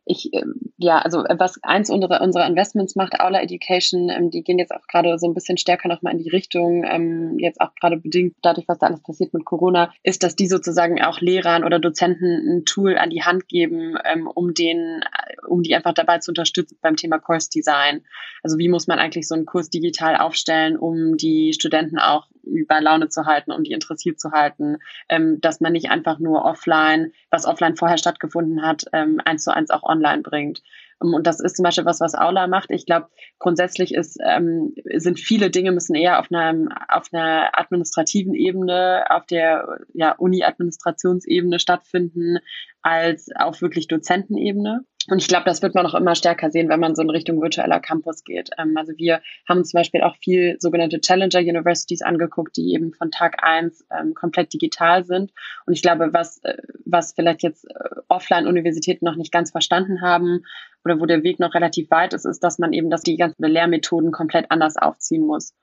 ich, 0.08 0.30
ähm, 0.34 0.56
ja, 0.78 1.00
also 1.00 1.26
äh, 1.26 1.36
was 1.38 1.62
eins 1.64 1.90
unserer, 1.90 2.22
unserer 2.22 2.48
Investments 2.48 2.96
macht, 2.96 3.20
Aula 3.20 3.42
Education, 3.42 4.10
ähm, 4.10 4.32
die 4.32 4.42
gehen 4.42 4.58
jetzt 4.58 4.72
auch 4.72 4.88
gerade 4.88 5.18
so 5.20 5.28
ein 5.28 5.34
bisschen 5.34 5.58
stärker 5.58 5.90
nochmal 5.90 6.14
in 6.14 6.20
die 6.20 6.30
Richtung, 6.30 6.86
ähm, 6.90 7.38
jetzt 7.40 7.60
auch 7.60 7.76
gerade 7.76 7.98
bedingt 7.98 8.36
dadurch, 8.42 8.68
was 8.68 8.80
da 8.80 8.88
alles 8.88 9.04
passiert 9.04 9.34
mit 9.34 9.46
Corona, 9.46 9.92
ist, 10.04 10.24
dass 10.24 10.36
die 10.36 10.48
sozusagen 10.48 11.02
auch 11.02 11.20
Lehrern 11.20 11.64
oder 11.64 11.80
Dozenten 11.80 12.58
ein 12.58 12.66
Tool 12.66 12.98
an 12.98 13.10
die 13.10 13.24
Hand 13.24 13.48
geben, 13.50 13.98
ähm, 14.06 14.28
um 14.34 14.54
den, 14.54 15.02
äh, 15.02 15.48
um 15.48 15.62
die 15.62 15.76
einfach 15.76 15.94
dabei 15.94 16.20
zu 16.20 16.32
unterstützen 16.32 16.78
beim 16.82 16.96
Thema 16.96 17.20
Course 17.20 17.50
Design. 17.50 18.06
Also 18.44 18.58
wie 18.58 18.70
muss 18.70 18.88
man 18.88 19.00
eigentlich 19.00 19.28
so 19.28 19.36
einen 19.36 19.46
Kurs 19.46 19.70
digital 19.70 20.16
aufstellen, 20.16 20.78
um 20.78 21.18
die 21.18 21.54
Studenten 21.54 22.00
auch 22.00 22.28
bei 22.68 22.80
Laune 22.80 23.10
zu 23.10 23.26
halten, 23.26 23.52
um 23.52 23.64
die 23.64 23.72
interessiert 23.72 24.20
zu 24.20 24.32
halten, 24.32 24.78
ähm, 25.10 25.40
dass 25.42 25.62
man 25.62 25.74
nicht 25.74 25.90
einfach 25.90 26.20
nur 26.20 26.46
offline, 26.46 27.12
was 27.30 27.46
offline 27.46 27.76
vorher 27.76 27.98
stattgefunden 27.98 28.62
hat, 28.62 28.86
ähm, 28.94 29.20
eins 29.24 29.44
zu 29.44 29.54
eins 29.54 29.70
auch 29.70 29.84
online 29.84 30.22
bringt. 30.22 30.62
Ähm, 31.02 31.14
und 31.14 31.28
das 31.28 31.40
ist 31.40 31.58
zum 31.58 31.64
Beispiel 31.64 31.86
was, 31.86 32.00
was 32.00 32.16
Aula 32.16 32.48
macht. 32.48 32.72
Ich 32.72 32.86
glaube, 32.86 33.08
grundsätzlich 33.40 33.94
ist, 33.94 34.18
ähm, 34.26 34.74
sind 34.96 35.20
viele 35.20 35.50
Dinge 35.50 35.72
müssen 35.72 35.96
eher 35.96 36.20
auf 36.20 36.28
einer, 36.32 36.68
auf 36.90 37.10
einer 37.12 37.58
administrativen 37.58 38.34
Ebene, 38.34 39.06
auf 39.10 39.26
der 39.26 39.80
ja, 39.94 40.14
Uni-Administrationsebene 40.14 41.60
stattfinden, 41.60 42.40
als 42.82 43.30
auf 43.36 43.62
wirklich 43.62 43.88
Dozentenebene. 43.88 44.86
Und 45.10 45.22
ich 45.22 45.28
glaube, 45.28 45.46
das 45.46 45.62
wird 45.62 45.74
man 45.74 45.86
auch 45.86 45.94
immer 45.94 46.16
stärker 46.16 46.52
sehen, 46.52 46.68
wenn 46.68 46.82
man 46.82 46.94
so 46.94 47.02
in 47.02 47.10
Richtung 47.10 47.42
virtueller 47.42 47.80
Campus 47.80 48.24
geht. 48.24 48.50
Ähm, 48.58 48.76
also 48.76 48.94
wir 48.98 49.22
haben 49.48 49.64
zum 49.64 49.78
Beispiel 49.78 50.02
auch 50.02 50.18
viel 50.18 50.58
sogenannte 50.60 51.00
Challenger 51.00 51.40
Universities 51.40 52.02
angeguckt, 52.02 52.58
die 52.58 52.74
eben 52.74 52.94
von 52.94 53.10
Tag 53.10 53.42
eins 53.42 53.86
ähm, 53.98 54.14
komplett 54.14 54.54
digital 54.54 55.06
sind. 55.06 55.32
Und 55.66 55.74
ich 55.74 55.82
glaube, 55.82 56.10
was, 56.14 56.44
äh, 56.44 56.58
was 56.86 57.14
vielleicht 57.14 57.42
jetzt 57.44 57.66
äh, 57.66 57.90
Offline-Universitäten 58.10 59.06
noch 59.06 59.16
nicht 59.16 59.32
ganz 59.32 59.52
verstanden 59.52 60.02
haben 60.02 60.44
oder 60.84 61.00
wo 61.00 61.06
der 61.06 61.24
Weg 61.24 61.40
noch 61.40 61.54
relativ 61.54 61.90
weit 61.90 62.14
ist, 62.14 62.26
ist, 62.26 62.44
dass 62.44 62.60
man 62.60 62.74
eben, 62.74 62.90
dass 62.90 63.02
die 63.02 63.18
ganzen 63.18 63.46
Lehrmethoden 63.46 64.12
komplett 64.12 64.52
anders 64.52 64.76
aufziehen 64.76 65.26
muss. 65.26 65.54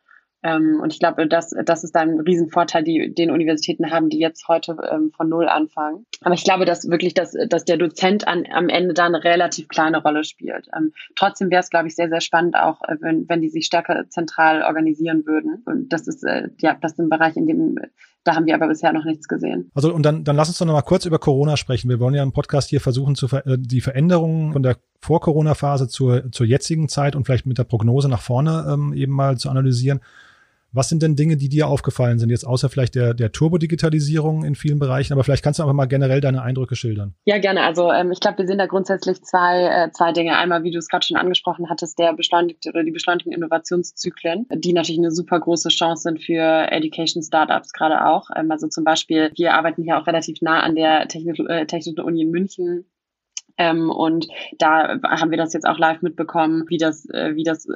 Ähm, 0.45 0.79
und 0.83 0.93
ich 0.93 0.99
glaube, 0.99 1.27
das, 1.27 1.55
das 1.65 1.85
ist 1.85 1.97
dann 1.97 2.11
ein 2.11 2.21
Riesenvorteil, 2.21 2.85
die 2.85 3.15
den 3.15 3.31
Universitäten 3.31 3.91
haben, 3.91 4.11
die 4.11 4.19
jetzt 4.19 4.47
heute 4.47 4.77
ähm, 4.91 5.11
von 5.16 5.29
Null 5.29 5.49
anfangen. 5.49 6.05
Aber 6.21 6.35
ich 6.35 6.45
glaube, 6.45 6.66
dass 6.66 6.89
wirklich, 6.89 7.15
dass, 7.15 7.35
dass 7.49 7.65
der 7.65 7.79
Dozent 7.79 8.29
an, 8.29 8.45
am 8.53 8.69
Ende 8.69 8.93
da 8.93 9.07
eine 9.07 9.25
relativ 9.25 9.69
kleine 9.69 10.03
Rolle 10.03 10.23
spielt. 10.23 10.69
Ähm, 10.77 10.93
trotzdem 11.16 11.51
wäre 11.51 11.61
es, 11.61 11.71
glaube 11.71 11.89
ich, 11.89 11.97
sehr, 11.97 12.11
sehr 12.11 12.21
spannend, 12.21 12.57
auch 12.57 12.83
äh, 12.83 12.97
wenn, 13.01 13.27
wenn 13.27 13.41
die 13.41 13.49
sich 13.49 13.65
stärker 13.65 14.05
zentral 14.11 14.62
organisieren 14.62 15.25
würden. 15.25 15.62
Und 15.65 15.91
das 15.93 16.07
ist, 16.07 16.23
äh, 16.25 16.51
ja, 16.61 16.77
das 16.79 16.93
ist 16.93 16.99
ein 16.99 17.09
Bereich, 17.09 17.37
in 17.37 17.47
dem 17.47 17.79
da 18.25 18.35
haben 18.35 18.47
wir 18.47 18.55
aber 18.55 18.69
bisher 18.69 18.93
noch 18.95 19.05
nichts 19.05 19.29
gesehen. 19.29 19.71
Also 19.75 19.93
und 19.93 20.03
dann, 20.03 20.25
dann 20.25 20.35
lass 20.35 20.49
uns 20.49 20.57
doch 20.57 20.65
noch 20.65 20.73
mal 20.73 20.81
kurz 20.81 21.05
über 21.05 21.19
Corona 21.19 21.59
sprechen. 21.59 21.91
Wir 21.91 22.01
wollen 22.01 22.15
ja 22.15 22.23
im 22.23 22.33
Podcast 22.33 22.71
hier 22.71 22.81
versuchen, 22.81 23.15
zu 23.15 23.29
ver 23.29 23.47
äh, 23.47 23.59
die 23.59 23.83
Veränderungen 23.83 24.55
von 24.55 24.62
der 24.62 24.79
Vor-Corona-Phase 25.01 25.89
zur, 25.89 26.33
zur 26.33 26.47
jetzigen 26.47 26.89
Zeit 26.89 27.16
und 27.16 27.27
vielleicht 27.27 27.45
mit 27.45 27.59
der 27.59 27.65
Prognose 27.65 28.09
nach 28.09 28.23
vorne 28.23 28.66
ähm, 28.73 28.95
eben 28.95 29.12
mal 29.12 29.37
zu 29.37 29.51
analysieren. 29.51 30.01
Was 30.75 30.89
sind 30.89 31.03
denn 31.05 31.15
Dinge, 31.15 31.37
die 31.37 31.49
dir 31.49 31.69
aufgefallen 31.69 32.19
sind, 32.19 32.31
jetzt 32.31 32.45
außer 32.45 32.69
vielleicht 32.69 32.97
der, 32.97 33.15
der 33.15 33.31
Turbo-Digitalisierung 33.31 34.45
in 34.45 34.57
vielen 34.57 34.81
Bereichen, 34.81 35.13
aber 35.13 35.23
vielleicht 35.23 35.45
kannst 35.45 35.61
du 35.61 35.63
einfach 35.63 35.75
mal 35.75 35.87
generell 35.87 36.21
deine 36.21 36.43
Eindrücke 36.43 36.75
schildern. 36.75 37.15
Ja, 37.25 37.39
gerne. 37.39 37.63
Also 37.63 37.93
ähm, 37.93 38.11
ich 38.11 38.19
glaube, 38.19 38.39
wir 38.39 38.47
sehen 38.49 38.59
da 38.59 38.67
grundsätzlich 38.67 39.23
zwei, 39.23 39.67
äh, 39.67 39.93
zwei 39.93 40.13
Dinge. 40.13 40.37
Einmal, 40.37 40.65
wie 40.65 40.73
du 40.73 40.79
es 40.79 40.89
gerade 40.89 41.07
schon 41.07 41.17
angesprochen 41.17 41.71
hattest, 41.71 41.99
der 42.01 42.13
beschleunigte 42.13 42.71
oder 42.71 42.83
die 42.83 42.91
beschleunigten 42.91 43.33
Innovationszyklen, 43.33 44.47
die 44.57 44.73
natürlich 44.73 44.99
eine 44.99 45.13
super 45.13 45.39
große 45.39 45.69
Chance 45.69 46.03
sind 46.03 46.21
für 46.21 46.73
Education 46.73 47.23
Startups 47.23 47.73
gerade 47.73 48.05
auch. 48.05 48.29
Ähm, 48.37 48.51
also 48.51 48.67
zum 48.67 48.83
Beispiel, 48.83 49.31
wir 49.37 49.55
arbeiten 49.55 49.85
hier 49.85 49.99
auch 49.99 50.09
relativ 50.09 50.43
nah 50.43 50.61
an 50.61 50.75
der 50.75 51.07
Technik 51.07 51.39
äh, 51.49 51.67
Technischen 51.67 52.01
Uni 52.01 52.23
in 52.23 52.31
München 52.31 52.85
ähm, 53.57 53.91
und 53.91 54.27
da 54.59 54.99
haben 55.03 55.31
wir 55.31 55.39
das 55.39 55.53
jetzt 55.53 55.67
auch 55.67 55.79
live 55.79 56.03
mitbekommen, 56.03 56.65
wie 56.69 56.79
das, 56.79 57.09
äh, 57.11 57.37
wie 57.37 57.45
das 57.45 57.69
äh, 57.69 57.73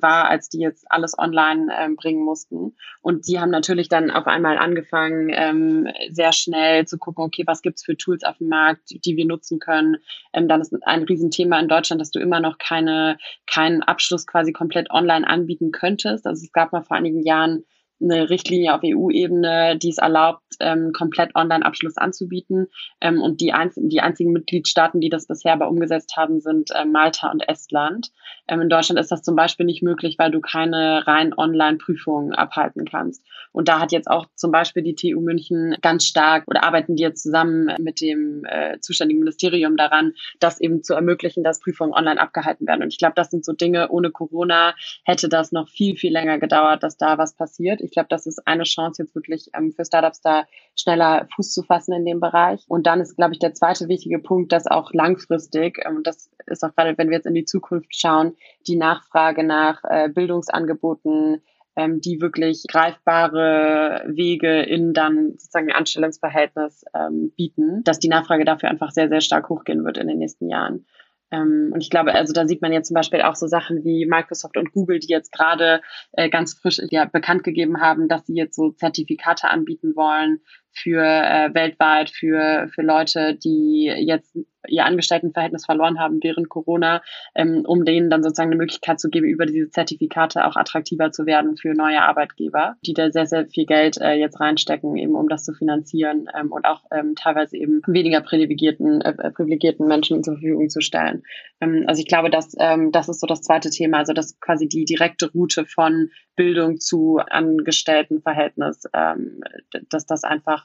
war, 0.00 0.28
als 0.28 0.48
die 0.48 0.58
jetzt 0.58 0.90
alles 0.90 1.18
online 1.18 1.70
ähm, 1.78 1.96
bringen 1.96 2.24
mussten. 2.24 2.74
Und 3.02 3.28
die 3.28 3.38
haben 3.38 3.50
natürlich 3.50 3.88
dann 3.88 4.10
auf 4.10 4.26
einmal 4.26 4.56
angefangen, 4.56 5.30
ähm, 5.30 5.88
sehr 6.10 6.32
schnell 6.32 6.86
zu 6.86 6.96
gucken, 6.98 7.24
okay, 7.24 7.44
was 7.46 7.60
gibt's 7.60 7.84
für 7.84 7.96
Tools 7.96 8.24
auf 8.24 8.38
dem 8.38 8.48
Markt, 8.48 9.04
die 9.04 9.16
wir 9.16 9.26
nutzen 9.26 9.58
können. 9.58 9.98
Ähm, 10.32 10.48
dann 10.48 10.62
ist 10.62 10.74
ein 10.86 11.02
Riesenthema 11.02 11.60
in 11.60 11.68
Deutschland, 11.68 12.00
dass 12.00 12.10
du 12.10 12.20
immer 12.20 12.40
noch 12.40 12.56
keine, 12.56 13.18
keinen 13.46 13.82
Abschluss 13.82 14.26
quasi 14.26 14.52
komplett 14.52 14.90
online 14.90 15.26
anbieten 15.26 15.72
könntest. 15.72 16.26
Also 16.26 16.42
es 16.42 16.52
gab 16.52 16.72
mal 16.72 16.82
vor 16.82 16.96
einigen 16.96 17.22
Jahren 17.22 17.64
eine 18.00 18.30
Richtlinie 18.30 18.74
auf 18.74 18.82
EU-Ebene, 18.84 19.76
die 19.76 19.90
es 19.90 19.98
erlaubt, 19.98 20.42
ähm, 20.60 20.92
komplett 20.92 21.34
Online-Abschluss 21.34 21.96
anzubieten. 21.96 22.68
Ähm, 23.00 23.20
und 23.20 23.40
die, 23.40 23.52
einz 23.52 23.74
die 23.76 24.00
einzigen 24.00 24.32
Mitgliedstaaten, 24.32 25.00
die 25.00 25.08
das 25.08 25.26
bisher 25.26 25.52
aber 25.52 25.68
umgesetzt 25.68 26.16
haben, 26.16 26.40
sind 26.40 26.70
äh, 26.74 26.84
Malta 26.84 27.30
und 27.30 27.48
Estland. 27.48 28.10
Ähm, 28.46 28.60
in 28.62 28.68
Deutschland 28.68 29.00
ist 29.00 29.10
das 29.10 29.22
zum 29.22 29.36
Beispiel 29.36 29.66
nicht 29.66 29.82
möglich, 29.82 30.16
weil 30.18 30.30
du 30.30 30.40
keine 30.40 31.06
rein 31.06 31.34
Online-Prüfungen 31.36 32.32
abhalten 32.34 32.84
kannst. 32.84 33.24
Und 33.52 33.68
da 33.68 33.80
hat 33.80 33.92
jetzt 33.92 34.10
auch 34.10 34.26
zum 34.34 34.52
Beispiel 34.52 34.82
die 34.82 34.94
TU 34.94 35.20
München 35.20 35.76
ganz 35.80 36.04
stark 36.04 36.44
oder 36.46 36.64
arbeiten 36.64 36.96
die 36.96 37.02
jetzt 37.02 37.22
zusammen 37.22 37.72
mit 37.80 38.00
dem 38.00 38.44
äh, 38.44 38.78
zuständigen 38.80 39.20
Ministerium 39.20 39.76
daran, 39.76 40.14
das 40.38 40.60
eben 40.60 40.82
zu 40.82 40.94
ermöglichen, 40.94 41.42
dass 41.42 41.60
Prüfungen 41.60 41.92
online 41.92 42.20
abgehalten 42.20 42.66
werden. 42.66 42.82
Und 42.82 42.92
ich 42.92 42.98
glaube, 42.98 43.14
das 43.16 43.30
sind 43.30 43.44
so 43.44 43.52
Dinge, 43.52 43.88
ohne 43.90 44.10
Corona 44.10 44.74
hätte 45.04 45.28
das 45.28 45.52
noch 45.52 45.68
viel, 45.68 45.96
viel 45.96 46.12
länger 46.12 46.38
gedauert, 46.38 46.82
dass 46.82 46.96
da 46.96 47.18
was 47.18 47.34
passiert. 47.34 47.80
Glaube, 47.90 48.08
das 48.08 48.26
ist 48.26 48.46
eine 48.46 48.64
Chance 48.64 49.02
jetzt 49.02 49.14
wirklich 49.14 49.50
ähm, 49.54 49.72
für 49.72 49.84
Startups 49.84 50.20
da 50.20 50.44
schneller 50.76 51.26
Fuß 51.34 51.52
zu 51.52 51.62
fassen 51.62 51.92
in 51.92 52.04
dem 52.04 52.20
Bereich. 52.20 52.64
Und 52.68 52.86
dann 52.86 53.00
ist, 53.00 53.16
glaube 53.16 53.32
ich, 53.32 53.38
der 53.38 53.54
zweite 53.54 53.88
wichtige 53.88 54.18
Punkt, 54.18 54.52
dass 54.52 54.66
auch 54.66 54.92
langfristig, 54.92 55.80
ähm, 55.84 56.02
das 56.02 56.30
ist 56.46 56.64
auch 56.64 56.74
gerade, 56.74 56.96
wenn 56.96 57.10
wir 57.10 57.16
jetzt 57.16 57.26
in 57.26 57.34
die 57.34 57.44
Zukunft 57.44 57.94
schauen, 57.94 58.36
die 58.66 58.76
Nachfrage 58.76 59.44
nach 59.44 59.82
äh, 59.84 60.08
Bildungsangeboten, 60.08 61.42
ähm, 61.76 62.00
die 62.00 62.20
wirklich 62.20 62.64
greifbare 62.68 64.02
Wege 64.08 64.62
in 64.62 64.92
dann 64.92 65.32
sozusagen 65.32 65.70
ein 65.70 65.76
Anstellungsverhältnis 65.76 66.84
ähm, 66.94 67.32
bieten, 67.36 67.84
dass 67.84 68.00
die 68.00 68.08
Nachfrage 68.08 68.44
dafür 68.44 68.68
einfach 68.68 68.90
sehr, 68.90 69.08
sehr 69.08 69.20
stark 69.20 69.48
hochgehen 69.48 69.84
wird 69.84 69.96
in 69.96 70.08
den 70.08 70.18
nächsten 70.18 70.48
Jahren. 70.48 70.86
Ähm, 71.30 71.70
und 71.72 71.82
ich 71.82 71.90
glaube, 71.90 72.14
also 72.14 72.32
da 72.32 72.46
sieht 72.46 72.62
man 72.62 72.72
jetzt 72.72 72.88
zum 72.88 72.94
Beispiel 72.94 73.22
auch 73.22 73.34
so 73.34 73.46
Sachen 73.46 73.84
wie 73.84 74.06
Microsoft 74.06 74.56
und 74.56 74.72
Google, 74.72 74.98
die 74.98 75.08
jetzt 75.08 75.32
gerade 75.32 75.82
äh, 76.12 76.28
ganz 76.28 76.54
frisch 76.54 76.80
ja, 76.90 77.04
bekannt 77.04 77.44
gegeben 77.44 77.80
haben, 77.80 78.08
dass 78.08 78.26
sie 78.26 78.34
jetzt 78.34 78.56
so 78.56 78.70
Zertifikate 78.70 79.48
anbieten 79.48 79.94
wollen 79.94 80.40
für 80.72 81.02
äh, 81.02 81.52
weltweit 81.54 82.10
für 82.10 82.68
für 82.74 82.82
Leute, 82.82 83.34
die 83.34 83.84
jetzt 83.84 84.36
ihr 84.68 84.84
Angestelltenverhältnis 84.84 85.64
verloren 85.64 85.98
haben 85.98 86.18
während 86.22 86.48
Corona, 86.48 87.02
ähm, 87.34 87.64
um 87.66 87.84
denen 87.84 88.10
dann 88.10 88.22
sozusagen 88.22 88.50
eine 88.50 88.58
Möglichkeit 88.58 89.00
zu 89.00 89.08
geben, 89.08 89.26
über 89.26 89.46
diese 89.46 89.70
Zertifikate 89.70 90.44
auch 90.46 90.56
attraktiver 90.56 91.10
zu 91.10 91.26
werden 91.26 91.56
für 91.56 91.74
neue 91.74 92.02
Arbeitgeber, 92.02 92.76
die 92.84 92.94
da 92.94 93.10
sehr, 93.10 93.26
sehr 93.26 93.46
viel 93.46 93.66
Geld 93.66 93.98
äh, 94.00 94.14
jetzt 94.14 94.40
reinstecken, 94.40 94.96
eben 94.96 95.14
um 95.14 95.28
das 95.28 95.44
zu 95.44 95.52
finanzieren 95.52 96.28
ähm, 96.38 96.52
und 96.52 96.64
auch 96.64 96.82
ähm, 96.90 97.14
teilweise 97.14 97.56
eben 97.56 97.82
weniger 97.86 98.20
privilegierten, 98.20 99.00
äh, 99.00 99.14
äh 99.18 99.30
privilegierten 99.30 99.86
Menschen 99.86 100.22
zur 100.22 100.34
Verfügung 100.34 100.68
zu 100.68 100.80
stellen. 100.80 101.22
Ähm, 101.60 101.84
also 101.86 102.00
ich 102.00 102.08
glaube, 102.08 102.30
dass 102.30 102.54
ähm, 102.58 102.92
das 102.92 103.08
ist 103.08 103.20
so 103.20 103.26
das 103.26 103.42
zweite 103.42 103.70
Thema, 103.70 103.98
also 103.98 104.12
dass 104.12 104.38
quasi 104.40 104.68
die 104.68 104.84
direkte 104.84 105.30
Route 105.32 105.64
von 105.64 106.10
Bildung 106.36 106.78
zu 106.78 107.18
Angestelltenverhältnis, 107.18 108.84
ähm, 108.94 109.40
dass 109.90 110.06
das 110.06 110.24
einfach 110.24 110.57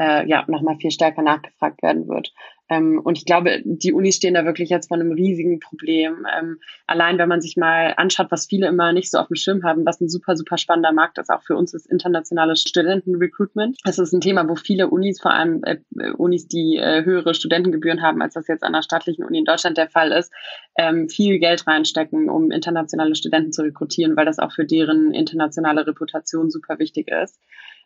äh, 0.00 0.26
ja 0.26 0.44
nochmal 0.48 0.76
viel 0.76 0.90
stärker 0.90 1.22
nachgefragt 1.22 1.82
werden 1.82 2.08
wird. 2.08 2.32
Ähm, 2.70 3.00
und 3.02 3.18
ich 3.18 3.26
glaube, 3.26 3.60
die 3.64 3.92
Unis 3.92 4.16
stehen 4.16 4.34
da 4.34 4.44
wirklich 4.44 4.70
jetzt 4.70 4.88
vor 4.88 4.96
einem 4.96 5.12
riesigen 5.12 5.58
Problem. 5.58 6.24
Ähm, 6.38 6.58
allein 6.86 7.18
wenn 7.18 7.28
man 7.28 7.40
sich 7.40 7.56
mal 7.56 7.94
anschaut, 7.96 8.28
was 8.30 8.46
viele 8.46 8.68
immer 8.68 8.92
nicht 8.92 9.10
so 9.10 9.18
auf 9.18 9.26
dem 9.26 9.34
Schirm 9.34 9.64
haben, 9.64 9.84
was 9.84 10.00
ein 10.00 10.08
super, 10.08 10.36
super 10.36 10.56
spannender 10.56 10.92
Markt 10.92 11.18
ist, 11.18 11.30
auch 11.30 11.42
für 11.42 11.56
uns 11.56 11.74
ist 11.74 11.90
internationales 11.90 12.62
Studentenrecruitment. 12.62 13.78
Das 13.84 13.98
ist 13.98 14.12
ein 14.12 14.20
Thema, 14.20 14.48
wo 14.48 14.54
viele 14.54 14.88
Unis, 14.88 15.20
vor 15.20 15.32
allem 15.32 15.62
äh, 15.64 15.78
Unis, 16.16 16.46
die 16.46 16.76
äh, 16.76 17.04
höhere 17.04 17.34
Studentengebühren 17.34 18.02
haben, 18.02 18.22
als 18.22 18.34
das 18.34 18.46
jetzt 18.46 18.62
an 18.62 18.72
der 18.72 18.82
staatlichen 18.82 19.24
Uni 19.24 19.40
in 19.40 19.44
Deutschland 19.44 19.76
der 19.76 19.90
Fall 19.90 20.12
ist, 20.12 20.32
ähm, 20.78 21.08
viel 21.08 21.40
Geld 21.40 21.66
reinstecken, 21.66 22.30
um 22.30 22.52
internationale 22.52 23.16
Studenten 23.16 23.52
zu 23.52 23.62
rekrutieren, 23.62 24.16
weil 24.16 24.26
das 24.26 24.38
auch 24.38 24.52
für 24.52 24.64
deren 24.64 25.12
internationale 25.12 25.86
Reputation 25.86 26.50
super 26.50 26.78
wichtig 26.78 27.08
ist. 27.08 27.40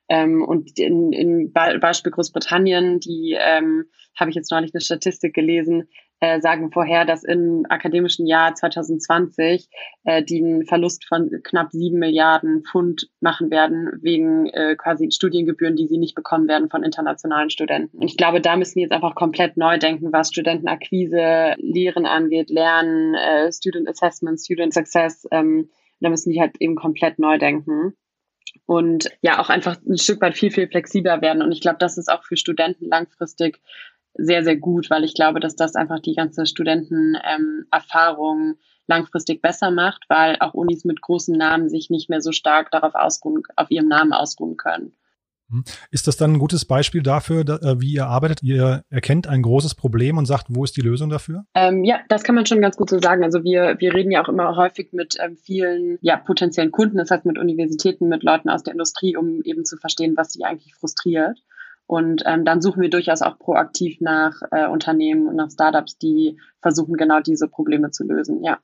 Ähm, 0.09 0.43
und 0.43 0.78
in, 0.78 1.12
in 1.12 1.52
Beispiel 1.52 2.12
Großbritannien, 2.12 3.01
die 3.01 3.36
ähm, 3.39 3.86
habe 4.18 4.31
ich 4.31 4.36
jetzt 4.36 4.51
neulich 4.51 4.72
eine 4.74 4.81
Statistik 4.81 5.35
gelesen, 5.35 5.89
äh, 6.20 6.40
sagen 6.40 6.70
vorher, 6.70 7.05
dass 7.05 7.24
im 7.24 7.66
akademischen 7.68 8.26
Jahr 8.26 8.55
2020 8.55 9.68
äh, 10.05 10.22
die 10.22 10.43
einen 10.43 10.64
Verlust 10.64 11.05
von 11.06 11.31
knapp 11.43 11.72
sieben 11.72 11.98
Milliarden 11.98 12.62
Pfund 12.62 13.10
machen 13.20 13.51
werden, 13.51 13.90
wegen 14.01 14.47
äh, 14.47 14.76
quasi 14.76 15.10
Studiengebühren, 15.10 15.76
die 15.76 15.86
sie 15.86 15.98
nicht 15.98 16.14
bekommen 16.14 16.48
werden 16.48 16.70
von 16.70 16.82
internationalen 16.82 17.51
Studenten. 17.51 17.98
Und 17.98 18.09
ich 18.09 18.16
glaube, 18.16 18.40
da 18.40 18.56
müssen 18.56 18.76
wir 18.76 18.82
jetzt 18.82 18.93
einfach 18.93 19.14
komplett 19.14 19.56
neu 19.56 19.78
denken, 19.78 20.12
was 20.12 20.28
Studentenakquise, 20.28 21.55
Lehren 21.59 22.06
angeht, 22.06 22.48
Lernen, 22.51 23.14
äh, 23.14 23.52
Student 23.52 23.89
Assessment, 23.89 24.40
Student 24.40 24.72
Success. 24.72 25.26
Ähm, 25.31 25.70
da 26.01 26.10
müssen 26.10 26.31
die 26.31 26.40
halt 26.40 26.60
eben 26.60 26.76
komplett 26.76 27.18
neu 27.18 27.39
denken 27.39 27.94
und 28.66 29.11
ja 29.21 29.41
auch 29.41 29.51
einfach 29.51 29.77
ein 29.87 29.99
Stück 29.99 30.21
weit 30.21 30.37
viel, 30.37 30.51
viel 30.51 30.69
flexibler 30.69 31.21
werden. 31.21 31.43
Und 31.43 31.53
ich 31.53 31.61
glaube, 31.61 31.79
das 31.79 31.99
ist 31.99 32.11
auch 32.11 32.25
für 32.25 32.37
Studenten 32.37 32.87
langfristig 32.89 33.61
sehr, 34.15 34.45
sehr 34.45 34.57
gut, 34.57 34.91
weil 34.91 35.05
ich 35.05 35.15
glaube, 35.15 35.41
dass 35.41 35.57
das 35.57 35.75
einfach 35.75 36.01
die 36.01 36.15
ganze 36.15 36.47
Studentenerfahrung 36.47 38.39
ähm, 38.41 38.59
langfristig 38.87 39.43
besser 39.43 39.71
macht, 39.71 40.05
weil 40.09 40.37
auch 40.41 40.55
Unis 40.55 40.85
mit 40.85 41.01
großen 41.01 41.37
Namen 41.37 41.69
sich 41.69 41.91
nicht 41.91 42.09
mehr 42.11 42.21
so 42.21 42.31
stark 42.33 42.71
darauf 42.71 42.95
ausruhen, 42.95 43.43
auf 43.57 43.71
ihrem 43.71 43.89
Namen 43.89 44.12
ausruhen 44.12 44.57
können. 44.57 44.95
Hm. 45.51 45.65
Ist 45.91 46.07
das 46.07 46.16
dann 46.16 46.35
ein 46.35 46.39
gutes 46.39 46.65
Beispiel 46.65 47.03
dafür, 47.03 47.45
da, 47.45 47.57
äh, 47.57 47.81
wie 47.81 47.93
ihr 47.93 48.07
arbeitet? 48.07 48.43
Ihr 48.43 48.83
erkennt 48.91 49.27
ein 49.27 49.43
großes 49.43 49.75
Problem 49.75 50.19
und 50.19 50.27
sagt, 50.27 50.47
wo 50.49 50.65
ist 50.65 50.77
die 50.77 50.81
Lösung 50.81 51.11
dafür? 51.11 51.45
Ähm, 51.55 51.85
ja, 51.85 52.01
das 52.09 52.23
kann 52.23 52.35
man 52.35 52.47
schon 52.47 52.61
ganz 52.61 52.77
gut 52.77 52.91
so 52.91 52.99
sagen. 52.99 53.23
Also 53.25 53.45
wir, 53.45 53.77
wir 53.79 53.95
reden 53.95 54.11
ja 54.11 54.23
auch 54.25 54.29
immer 54.29 54.57
häufig 54.57 54.93
mit 54.93 55.16
ähm, 55.21 55.37
vielen 55.37 55.99
ja, 56.01 56.16
potenziellen 56.16 56.71
Kunden, 56.71 56.97
das 56.97 57.11
heißt 57.11 57.25
mit 57.25 57.39
Universitäten, 57.39 58.09
mit 58.09 58.23
Leuten 58.23 58.49
aus 58.49 58.62
der 58.62 58.73
Industrie, 58.73 59.16
um 59.16 59.43
eben 59.43 59.65
zu 59.65 59.77
verstehen, 59.77 60.15
was 60.16 60.33
sie 60.33 60.45
eigentlich 60.45 60.75
frustriert. 60.75 61.39
Und 61.87 62.23
ähm, 62.25 62.45
dann 62.45 62.62
suchen 62.62 62.81
wir 62.81 62.89
durchaus 62.89 63.21
auch 63.21 63.39
proaktiv 63.39 64.01
nach 64.01 64.41
äh, 64.51 64.66
Unternehmen 64.66 65.29
und 65.29 65.37
nach 65.37 65.51
Startups, 65.51 65.99
die 65.99 66.39
versuchen, 66.62 66.97
genau 66.97 67.21
diese 67.21 67.49
Probleme 67.49 67.91
zu 67.91 68.05
lösen. 68.05 68.43
Ja. 68.43 68.59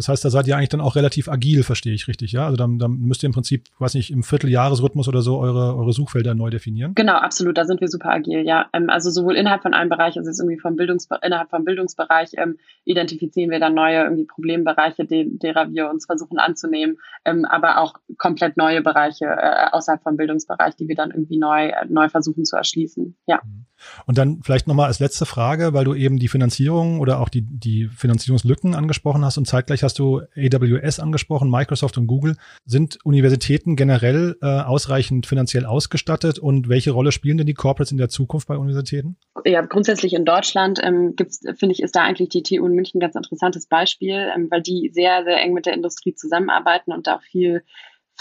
Das 0.00 0.08
heißt, 0.08 0.24
da 0.24 0.30
seid 0.30 0.46
ihr 0.46 0.56
eigentlich 0.56 0.70
dann 0.70 0.80
auch 0.80 0.96
relativ 0.96 1.28
agil, 1.28 1.62
verstehe 1.62 1.92
ich 1.92 2.08
richtig, 2.08 2.32
ja? 2.32 2.46
Also 2.46 2.56
dann, 2.56 2.78
dann 2.78 2.92
müsst 3.00 3.22
ihr 3.22 3.26
im 3.26 3.34
Prinzip, 3.34 3.66
weiß 3.78 3.92
nicht, 3.92 4.10
im 4.10 4.22
Vierteljahresrhythmus 4.22 5.08
oder 5.08 5.20
so 5.20 5.38
eure, 5.38 5.76
eure 5.76 5.92
Suchfelder 5.92 6.34
neu 6.34 6.48
definieren. 6.48 6.94
Genau, 6.94 7.16
absolut, 7.16 7.58
da 7.58 7.66
sind 7.66 7.82
wir 7.82 7.88
super 7.88 8.08
agil, 8.08 8.46
ja. 8.46 8.70
Ähm, 8.72 8.88
also 8.88 9.10
sowohl 9.10 9.36
innerhalb 9.36 9.60
von 9.60 9.74
einem 9.74 9.90
Bereich, 9.90 10.16
also 10.16 10.30
jetzt 10.30 10.40
irgendwie 10.40 10.58
vom 10.58 10.76
Bildungs 10.76 11.06
innerhalb 11.20 11.50
vom 11.50 11.66
Bildungsbereich 11.66 12.30
ähm, 12.38 12.56
identifizieren 12.86 13.50
wir 13.50 13.60
dann 13.60 13.74
neue 13.74 14.04
irgendwie 14.04 14.24
Problembereiche, 14.24 15.04
de 15.04 15.28
derer 15.36 15.70
wir 15.70 15.90
uns 15.90 16.06
versuchen 16.06 16.38
anzunehmen, 16.38 16.96
ähm, 17.26 17.44
aber 17.44 17.78
auch 17.82 17.92
komplett 18.16 18.56
neue 18.56 18.80
Bereiche 18.80 19.26
äh, 19.26 19.66
außerhalb 19.72 20.02
vom 20.02 20.16
Bildungsbereich, 20.16 20.76
die 20.76 20.88
wir 20.88 20.96
dann 20.96 21.10
irgendwie 21.10 21.36
neu, 21.36 21.66
äh, 21.66 21.84
neu 21.90 22.08
versuchen 22.08 22.46
zu 22.46 22.56
erschließen, 22.56 23.18
ja. 23.26 23.38
Mhm. 23.44 23.66
Und 24.06 24.18
dann 24.18 24.40
vielleicht 24.42 24.66
nochmal 24.66 24.86
als 24.86 25.00
letzte 25.00 25.26
Frage, 25.26 25.72
weil 25.72 25.84
du 25.84 25.94
eben 25.94 26.18
die 26.18 26.28
Finanzierung 26.28 27.00
oder 27.00 27.20
auch 27.20 27.28
die, 27.28 27.42
die 27.42 27.86
Finanzierungslücken 27.88 28.74
angesprochen 28.74 29.24
hast 29.24 29.38
und 29.38 29.46
zeitgleich 29.46 29.82
hast 29.82 29.89
du 29.98 30.20
AWS 30.36 31.00
angesprochen, 31.00 31.50
Microsoft 31.50 31.98
und 31.98 32.06
Google. 32.06 32.36
Sind 32.64 32.98
Universitäten 33.04 33.76
generell 33.76 34.36
äh, 34.42 34.46
ausreichend 34.46 35.26
finanziell 35.26 35.64
ausgestattet 35.64 36.38
und 36.38 36.68
welche 36.68 36.90
Rolle 36.90 37.12
spielen 37.12 37.38
denn 37.38 37.46
die 37.46 37.54
Corporates 37.54 37.92
in 37.92 37.98
der 37.98 38.08
Zukunft 38.08 38.48
bei 38.48 38.56
Universitäten? 38.56 39.16
Ja, 39.44 39.62
grundsätzlich 39.62 40.14
in 40.14 40.24
Deutschland 40.24 40.80
ähm, 40.82 41.14
gibt's, 41.16 41.40
finde 41.56 41.72
ich, 41.72 41.82
ist 41.82 41.96
da 41.96 42.02
eigentlich 42.02 42.28
die 42.28 42.42
TU 42.42 42.66
in 42.66 42.74
München 42.74 42.98
ein 42.98 43.00
ganz 43.00 43.14
interessantes 43.14 43.66
Beispiel, 43.66 44.30
ähm, 44.34 44.48
weil 44.50 44.62
die 44.62 44.90
sehr, 44.92 45.24
sehr 45.24 45.40
eng 45.40 45.54
mit 45.54 45.66
der 45.66 45.74
Industrie 45.74 46.14
zusammenarbeiten 46.14 46.92
und 46.92 47.06
da 47.06 47.16
auch 47.16 47.22
viel 47.22 47.62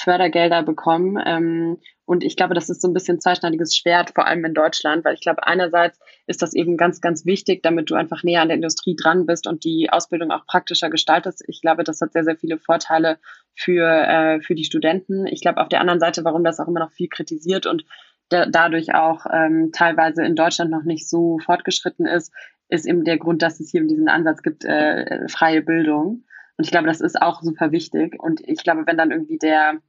Fördergelder 0.02 0.64
bekommen. 0.64 1.22
Ähm, 1.26 1.78
und 2.06 2.24
ich 2.24 2.36
glaube, 2.36 2.56
das 2.56 2.70
ist 2.70 2.82
so 2.82 2.88
ein 2.88 2.94
bisschen 2.94 3.22
zweischneidiges 3.22 3.76
Schwert, 3.76 4.14
vor 4.16 4.26
allem 4.26 4.44
in 4.44 4.56
Deutschland, 4.56 5.06
weil 5.06 5.14
ich 5.14 5.22
glaube, 5.22 5.46
einerseits 5.46 6.00
ist 6.26 6.42
das 6.42 6.56
eben 6.56 6.76
ganz, 6.76 7.02
ganz 7.02 7.26
wichtig, 7.26 7.62
damit 7.62 7.92
du 7.92 7.96
einfach 7.96 8.24
näher 8.24 8.42
an 8.42 8.48
der 8.48 8.58
Industrie 8.58 8.96
dran 8.96 9.28
bist 9.28 9.46
und 9.46 9.64
die 9.64 9.90
Ausbildung 9.92 10.32
auch 10.32 10.46
praktischer 10.48 10.90
gestaltest. 10.90 11.44
Ich 11.48 11.62
glaube, 11.62 11.84
das 11.84 12.02
hat 12.02 12.14
sehr, 12.14 12.24
sehr 12.24 12.36
viele 12.36 12.58
Vorteile 12.58 13.20
für, 13.56 13.86
äh, 13.86 14.42
für 14.42 14.56
die 14.56 14.64
Studenten. 14.64 15.28
Ich 15.28 15.42
glaube, 15.42 15.62
auf 15.62 15.70
der 15.70 15.82
anderen 15.82 16.00
Seite, 16.00 16.24
warum 16.24 16.44
das 16.44 16.60
auch 16.60 16.68
immer 16.68 16.80
noch 16.80 16.92
viel 16.92 17.10
kritisiert 17.10 17.68
und 17.68 17.86
da, 18.30 18.46
dadurch 18.46 18.94
auch 18.94 19.26
ähm, 19.32 19.72
teilweise 19.74 20.24
in 20.24 20.36
Deutschland 20.36 20.72
noch 20.72 20.84
nicht 20.84 21.08
so 21.08 21.40
fortgeschritten 21.40 22.06
ist, 22.06 22.34
ist 22.70 22.88
eben 22.88 23.04
der 23.04 23.18
Grund, 23.18 23.42
dass 23.42 23.60
es 23.60 23.72
hier 23.72 23.84
diesen 23.86 24.08
Ansatz 24.08 24.42
gibt, 24.42 24.64
äh, 24.66 25.28
freie 25.28 25.62
Bildung. 25.62 26.24
Und 26.58 26.66
ich 26.66 26.72
glaube, 26.72 26.88
das 26.88 27.02
ist 27.02 27.22
auch 27.22 27.42
super 27.42 27.72
wichtig. 27.72 28.16
Und 28.20 28.42
ich 28.48 28.64
glaube, 28.64 28.84
wenn 28.86 28.98
dann 28.98 29.12
irgendwie 29.12 29.38
der 29.38 29.80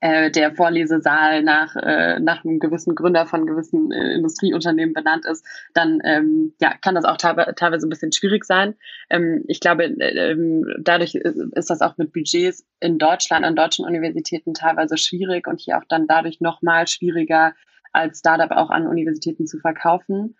äh, 0.00 0.30
der 0.30 0.54
Vorlesesaal 0.54 1.42
nach, 1.42 1.76
äh, 1.76 2.18
nach 2.20 2.44
einem 2.44 2.58
gewissen 2.58 2.94
Gründer 2.94 3.26
von 3.26 3.46
gewissen 3.46 3.92
äh, 3.92 4.14
Industrieunternehmen 4.14 4.92
benannt 4.92 5.24
ist, 5.26 5.46
dann 5.74 6.00
ähm, 6.04 6.54
ja, 6.60 6.74
kann 6.82 6.94
das 6.94 7.04
auch 7.04 7.16
teilweise 7.16 7.86
ein 7.86 7.90
bisschen 7.90 8.12
schwierig 8.12 8.44
sein. 8.44 8.74
Ähm, 9.10 9.44
ich 9.46 9.60
glaube, 9.60 9.84
äh, 9.84 10.32
ähm, 10.32 10.64
dadurch 10.80 11.14
ist 11.14 11.70
das 11.70 11.80
auch 11.80 11.96
mit 11.96 12.12
Budgets 12.12 12.66
in 12.80 12.98
Deutschland, 12.98 13.44
an 13.44 13.56
deutschen 13.56 13.84
Universitäten 13.84 14.54
teilweise 14.54 14.98
schwierig 14.98 15.46
und 15.46 15.60
hier 15.60 15.78
auch 15.78 15.84
dann 15.88 16.06
dadurch 16.06 16.40
nochmal 16.40 16.86
schwieriger 16.86 17.54
als 17.92 18.18
Startup 18.18 18.50
auch 18.50 18.70
an 18.70 18.86
Universitäten 18.86 19.46
zu 19.46 19.58
verkaufen. 19.58 20.36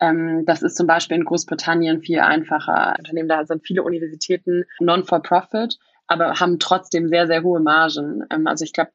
Ähm, 0.00 0.44
das 0.46 0.62
ist 0.62 0.76
zum 0.76 0.86
Beispiel 0.86 1.16
in 1.16 1.24
Großbritannien 1.24 2.00
viel 2.00 2.20
einfacher. 2.20 2.94
Unternehmen, 2.98 3.28
da 3.28 3.44
sind 3.46 3.66
viele 3.66 3.82
Universitäten 3.82 4.64
non-for-profit 4.80 5.78
aber 6.08 6.40
haben 6.40 6.58
trotzdem 6.58 7.08
sehr, 7.08 7.26
sehr 7.26 7.42
hohe 7.42 7.60
Margen. 7.60 8.24
Ähm, 8.30 8.46
also 8.46 8.64
ich 8.64 8.72
glaube, 8.72 8.90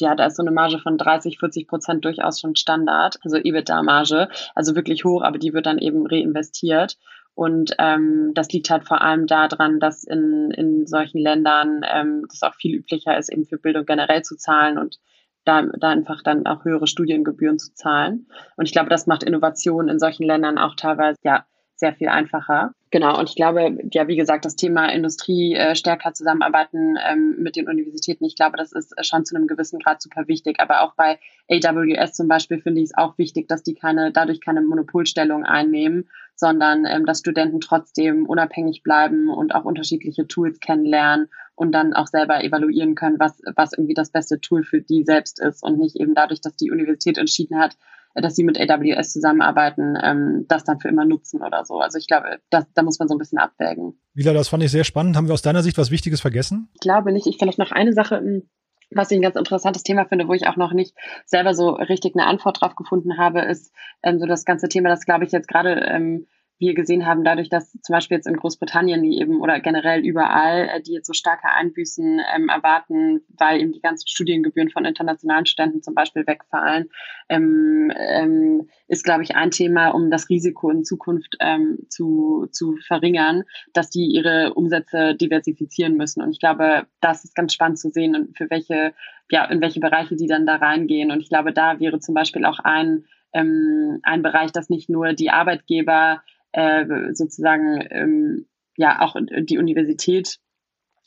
ja, 0.00 0.14
da 0.14 0.26
ist 0.26 0.36
so 0.36 0.42
eine 0.42 0.50
Marge 0.50 0.78
von 0.78 0.98
30, 0.98 1.38
40 1.38 1.66
Prozent 1.66 2.04
durchaus 2.04 2.40
schon 2.40 2.56
Standard, 2.56 3.18
also 3.22 3.36
EBITDA-Marge, 3.36 4.28
also 4.54 4.74
wirklich 4.74 5.04
hoch, 5.04 5.22
aber 5.22 5.38
die 5.38 5.52
wird 5.52 5.66
dann 5.66 5.78
eben 5.78 6.06
reinvestiert. 6.06 6.96
Und 7.34 7.74
ähm, 7.78 8.32
das 8.34 8.50
liegt 8.50 8.68
halt 8.68 8.86
vor 8.86 9.00
allem 9.00 9.26
daran, 9.26 9.78
dass 9.78 10.02
in, 10.02 10.50
in 10.50 10.86
solchen 10.86 11.18
Ländern 11.18 11.82
ähm, 11.84 12.24
das 12.28 12.42
auch 12.42 12.54
viel 12.54 12.74
üblicher 12.74 13.16
ist, 13.16 13.30
eben 13.30 13.44
für 13.44 13.58
Bildung 13.58 13.86
generell 13.86 14.22
zu 14.22 14.36
zahlen 14.36 14.76
und 14.76 14.98
da, 15.44 15.62
da 15.62 15.90
einfach 15.90 16.22
dann 16.22 16.46
auch 16.46 16.64
höhere 16.64 16.88
Studiengebühren 16.88 17.58
zu 17.58 17.72
zahlen. 17.74 18.26
Und 18.56 18.66
ich 18.66 18.72
glaube, 18.72 18.90
das 18.90 19.06
macht 19.06 19.22
Innovation 19.22 19.88
in 19.88 20.00
solchen 20.00 20.24
Ländern 20.24 20.58
auch 20.58 20.74
teilweise 20.74 21.16
ja 21.22 21.46
sehr 21.78 21.94
viel 21.94 22.08
einfacher. 22.08 22.72
Genau, 22.90 23.18
und 23.18 23.28
ich 23.28 23.36
glaube, 23.36 23.78
ja, 23.92 24.08
wie 24.08 24.16
gesagt, 24.16 24.44
das 24.44 24.56
Thema 24.56 24.86
Industrie 24.86 25.54
äh, 25.54 25.76
stärker 25.76 26.12
zusammenarbeiten 26.14 26.96
ähm, 27.06 27.36
mit 27.38 27.54
den 27.54 27.68
Universitäten, 27.68 28.24
ich 28.24 28.34
glaube, 28.34 28.56
das 28.56 28.72
ist 28.72 28.94
schon 29.06 29.24
zu 29.24 29.36
einem 29.36 29.46
gewissen 29.46 29.78
Grad 29.78 30.02
super 30.02 30.26
wichtig. 30.26 30.58
Aber 30.58 30.82
auch 30.82 30.94
bei 30.94 31.18
AWS 31.50 32.14
zum 32.14 32.28
Beispiel 32.28 32.60
finde 32.60 32.80
ich 32.80 32.86
es 32.86 32.96
auch 32.96 33.16
wichtig, 33.18 33.46
dass 33.46 33.62
die 33.62 33.74
keine, 33.74 34.10
dadurch 34.10 34.40
keine 34.40 34.62
Monopolstellung 34.62 35.44
einnehmen, 35.44 36.08
sondern 36.34 36.84
ähm, 36.86 37.04
dass 37.06 37.20
Studenten 37.20 37.60
trotzdem 37.60 38.26
unabhängig 38.26 38.82
bleiben 38.82 39.28
und 39.28 39.54
auch 39.54 39.64
unterschiedliche 39.64 40.26
Tools 40.26 40.58
kennenlernen 40.60 41.28
und 41.54 41.72
dann 41.72 41.92
auch 41.92 42.06
selber 42.06 42.42
evaluieren 42.42 42.94
können, 42.94 43.18
was, 43.18 43.40
was 43.54 43.72
irgendwie 43.72 43.94
das 43.94 44.10
beste 44.10 44.40
Tool 44.40 44.62
für 44.62 44.80
die 44.80 45.04
selbst 45.04 45.40
ist 45.40 45.62
und 45.62 45.78
nicht 45.78 45.96
eben 45.96 46.14
dadurch, 46.14 46.40
dass 46.40 46.56
die 46.56 46.70
Universität 46.70 47.18
entschieden 47.18 47.58
hat, 47.58 47.76
dass 48.20 48.34
sie 48.34 48.44
mit 48.44 48.58
AWS 48.58 49.12
zusammenarbeiten, 49.12 49.96
ähm, 50.02 50.46
das 50.48 50.64
dann 50.64 50.80
für 50.80 50.88
immer 50.88 51.04
nutzen 51.04 51.42
oder 51.42 51.64
so. 51.64 51.80
Also 51.80 51.98
ich 51.98 52.06
glaube, 52.06 52.38
das, 52.50 52.64
da 52.74 52.82
muss 52.82 52.98
man 52.98 53.08
so 53.08 53.14
ein 53.14 53.18
bisschen 53.18 53.38
abwägen. 53.38 54.00
Wieler, 54.14 54.34
das 54.34 54.48
fand 54.48 54.62
ich 54.62 54.70
sehr 54.70 54.84
spannend. 54.84 55.16
Haben 55.16 55.28
wir 55.28 55.34
aus 55.34 55.42
deiner 55.42 55.62
Sicht 55.62 55.78
was 55.78 55.90
Wichtiges 55.90 56.20
vergessen? 56.20 56.68
Ich 56.74 56.80
glaube 56.80 57.12
nicht. 57.12 57.26
Ich 57.26 57.38
vielleicht 57.38 57.58
noch 57.58 57.72
eine 57.72 57.92
Sache, 57.92 58.18
hm, 58.18 58.48
was 58.90 59.10
ich 59.10 59.18
ein 59.18 59.22
ganz 59.22 59.36
interessantes 59.36 59.82
Thema 59.82 60.06
finde, 60.06 60.28
wo 60.28 60.34
ich 60.34 60.46
auch 60.46 60.56
noch 60.56 60.72
nicht 60.72 60.94
selber 61.26 61.54
so 61.54 61.70
richtig 61.70 62.14
eine 62.14 62.26
Antwort 62.26 62.60
drauf 62.60 62.74
gefunden 62.74 63.18
habe, 63.18 63.40
ist 63.40 63.72
ähm, 64.02 64.18
so 64.18 64.26
das 64.26 64.44
ganze 64.44 64.68
Thema, 64.68 64.88
das 64.88 65.04
glaube 65.04 65.24
ich 65.24 65.32
jetzt 65.32 65.48
gerade 65.48 65.74
ähm, 65.86 66.26
wir 66.58 66.74
gesehen 66.74 67.06
haben, 67.06 67.22
dadurch, 67.22 67.48
dass 67.48 67.70
zum 67.70 67.92
Beispiel 67.92 68.16
jetzt 68.16 68.26
in 68.26 68.36
Großbritannien 68.36 69.02
die 69.02 69.20
eben 69.20 69.40
oder 69.40 69.60
generell 69.60 70.04
überall, 70.04 70.68
äh, 70.68 70.82
die 70.82 70.92
jetzt 70.92 71.06
so 71.06 71.12
starke 71.12 71.48
Einbüßen 71.48 72.20
ähm, 72.34 72.48
erwarten, 72.48 73.20
weil 73.38 73.60
eben 73.60 73.72
die 73.72 73.80
ganzen 73.80 74.08
Studiengebühren 74.08 74.70
von 74.70 74.84
internationalen 74.84 75.46
Studenten 75.46 75.82
zum 75.82 75.94
Beispiel 75.94 76.26
wegfallen, 76.26 76.90
ähm, 77.28 77.92
ähm, 77.96 78.68
ist, 78.88 79.04
glaube 79.04 79.22
ich, 79.22 79.36
ein 79.36 79.52
Thema, 79.52 79.90
um 79.90 80.10
das 80.10 80.28
Risiko 80.28 80.70
in 80.70 80.84
Zukunft 80.84 81.36
ähm, 81.40 81.78
zu, 81.88 82.48
zu 82.50 82.76
verringern, 82.86 83.44
dass 83.72 83.90
die 83.90 84.06
ihre 84.06 84.54
Umsätze 84.54 85.14
diversifizieren 85.14 85.96
müssen. 85.96 86.22
Und 86.22 86.32
ich 86.32 86.40
glaube, 86.40 86.86
das 87.00 87.24
ist 87.24 87.36
ganz 87.36 87.52
spannend 87.52 87.78
zu 87.78 87.90
sehen 87.90 88.16
und 88.16 88.36
für 88.36 88.50
welche, 88.50 88.94
ja, 89.30 89.44
in 89.44 89.60
welche 89.60 89.80
Bereiche 89.80 90.16
die 90.16 90.26
dann 90.26 90.46
da 90.46 90.56
reingehen. 90.56 91.12
Und 91.12 91.20
ich 91.20 91.28
glaube, 91.28 91.52
da 91.52 91.78
wäre 91.78 92.00
zum 92.00 92.14
Beispiel 92.14 92.44
auch 92.44 92.58
ein, 92.58 93.04
ähm, 93.32 94.00
ein 94.02 94.22
Bereich, 94.22 94.50
dass 94.50 94.70
nicht 94.70 94.90
nur 94.90 95.12
die 95.12 95.30
Arbeitgeber 95.30 96.22
äh, 96.52 96.84
sozusagen 97.12 97.84
ähm, 97.90 98.46
ja 98.76 99.00
auch 99.00 99.16
die 99.42 99.58
Universität 99.58 100.38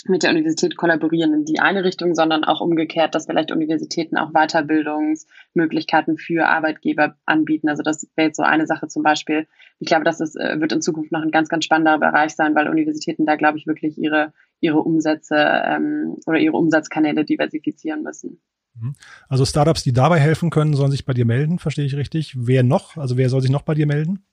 mit 0.05 0.23
der 0.23 0.31
Universität 0.31 0.77
kollaborieren 0.77 1.33
in 1.33 1.45
die 1.45 1.59
eine 1.59 1.83
Richtung, 1.83 2.15
sondern 2.15 2.43
auch 2.43 2.61
umgekehrt, 2.61 3.13
dass 3.13 3.25
vielleicht 3.25 3.51
Universitäten 3.51 4.17
auch 4.17 4.31
Weiterbildungsmöglichkeiten 4.31 6.17
für 6.17 6.47
Arbeitgeber 6.47 7.15
anbieten. 7.25 7.69
Also 7.69 7.83
das 7.83 8.07
wäre 8.15 8.27
jetzt 8.27 8.37
so 8.37 8.43
eine 8.43 8.65
Sache 8.65 8.87
zum 8.87 9.03
Beispiel. 9.03 9.47
Ich 9.79 9.87
glaube, 9.87 10.03
das 10.03 10.19
ist, 10.19 10.35
äh, 10.35 10.59
wird 10.59 10.71
in 10.71 10.81
Zukunft 10.81 11.11
noch 11.11 11.21
ein 11.21 11.31
ganz, 11.31 11.49
ganz 11.49 11.65
spannender 11.65 11.99
Bereich 11.99 12.35
sein, 12.35 12.55
weil 12.55 12.67
Universitäten 12.67 13.25
da, 13.25 13.35
glaube 13.35 13.57
ich, 13.57 13.67
wirklich 13.67 13.97
ihre, 13.97 14.33
ihre 14.59 14.79
Umsätze 14.79 15.35
ähm, 15.37 16.15
oder 16.25 16.39
ihre 16.39 16.57
Umsatzkanäle 16.57 17.23
diversifizieren 17.23 18.01
müssen. 18.03 18.41
Mhm. 18.75 18.95
Also 19.27 19.45
Startups, 19.45 19.83
die 19.83 19.93
dabei 19.93 20.19
helfen 20.19 20.49
können, 20.49 20.73
sollen 20.73 20.91
sich 20.91 21.05
bei 21.05 21.13
dir 21.13 21.25
melden, 21.25 21.59
verstehe 21.59 21.85
ich 21.85 21.95
richtig. 21.95 22.35
Wer 22.37 22.63
noch? 22.63 22.97
Also 22.97 23.17
wer 23.17 23.29
soll 23.29 23.41
sich 23.41 23.51
noch 23.51 23.63
bei 23.63 23.75
dir 23.75 23.85
melden? 23.85 24.25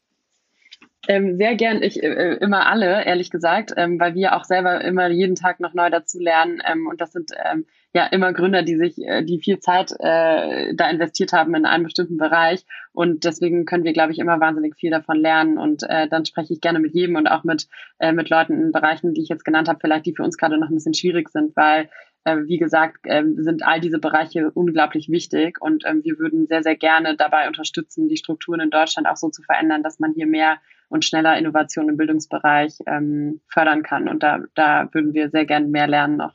Ähm, 1.10 1.38
sehr 1.38 1.56
gern, 1.56 1.82
ich 1.82 2.02
äh, 2.02 2.34
immer 2.34 2.66
alle, 2.66 3.02
ehrlich 3.06 3.30
gesagt, 3.30 3.72
ähm, 3.78 3.98
weil 3.98 4.14
wir 4.14 4.36
auch 4.36 4.44
selber 4.44 4.82
immer 4.84 5.08
jeden 5.08 5.36
Tag 5.36 5.58
noch 5.58 5.72
neu 5.72 5.88
dazu 5.88 6.20
lernen. 6.20 6.60
Ähm, 6.70 6.86
und 6.86 7.00
das 7.00 7.12
sind 7.12 7.30
ähm, 7.50 7.64
ja 7.94 8.04
immer 8.04 8.34
Gründer, 8.34 8.62
die 8.62 8.76
sich, 8.76 8.98
äh, 8.98 9.24
die 9.24 9.40
viel 9.40 9.58
Zeit 9.58 9.90
äh, 10.00 10.74
da 10.74 10.90
investiert 10.90 11.32
haben 11.32 11.54
in 11.54 11.64
einen 11.64 11.84
bestimmten 11.84 12.18
Bereich. 12.18 12.66
Und 12.92 13.24
deswegen 13.24 13.64
können 13.64 13.84
wir, 13.84 13.94
glaube 13.94 14.12
ich, 14.12 14.18
immer 14.18 14.38
wahnsinnig 14.38 14.76
viel 14.76 14.90
davon 14.90 15.16
lernen. 15.16 15.56
Und 15.56 15.82
äh, 15.88 16.08
dann 16.08 16.26
spreche 16.26 16.52
ich 16.52 16.60
gerne 16.60 16.78
mit 16.78 16.92
jedem 16.92 17.16
und 17.16 17.26
auch 17.26 17.42
mit, 17.42 17.68
äh, 18.00 18.12
mit 18.12 18.28
Leuten 18.28 18.60
in 18.60 18.70
Bereichen, 18.70 19.14
die 19.14 19.22
ich 19.22 19.30
jetzt 19.30 19.46
genannt 19.46 19.70
habe, 19.70 19.78
vielleicht 19.80 20.04
die 20.04 20.14
für 20.14 20.24
uns 20.24 20.36
gerade 20.36 20.58
noch 20.58 20.68
ein 20.68 20.74
bisschen 20.74 20.92
schwierig 20.92 21.30
sind, 21.30 21.56
weil 21.56 21.88
äh, 22.24 22.36
wie 22.44 22.58
gesagt, 22.58 22.98
äh, 23.04 23.24
sind 23.36 23.62
all 23.62 23.80
diese 23.80 23.98
Bereiche 23.98 24.50
unglaublich 24.50 25.08
wichtig 25.08 25.58
und 25.62 25.84
ähm, 25.86 26.02
wir 26.04 26.18
würden 26.18 26.46
sehr, 26.46 26.62
sehr 26.62 26.76
gerne 26.76 27.16
dabei 27.16 27.46
unterstützen, 27.46 28.08
die 28.08 28.18
Strukturen 28.18 28.60
in 28.60 28.70
Deutschland 28.70 29.08
auch 29.08 29.16
so 29.16 29.30
zu 29.30 29.42
verändern, 29.42 29.82
dass 29.82 29.98
man 29.98 30.12
hier 30.12 30.26
mehr 30.26 30.58
und 30.88 31.04
schneller 31.04 31.38
Innovation 31.38 31.88
im 31.88 31.96
Bildungsbereich 31.96 32.78
ähm, 32.86 33.40
fördern 33.48 33.82
kann. 33.82 34.08
Und 34.08 34.22
da, 34.22 34.40
da 34.54 34.88
würden 34.92 35.14
wir 35.14 35.30
sehr 35.30 35.44
gerne 35.44 35.66
mehr 35.66 35.86
lernen 35.86 36.16
noch. 36.16 36.34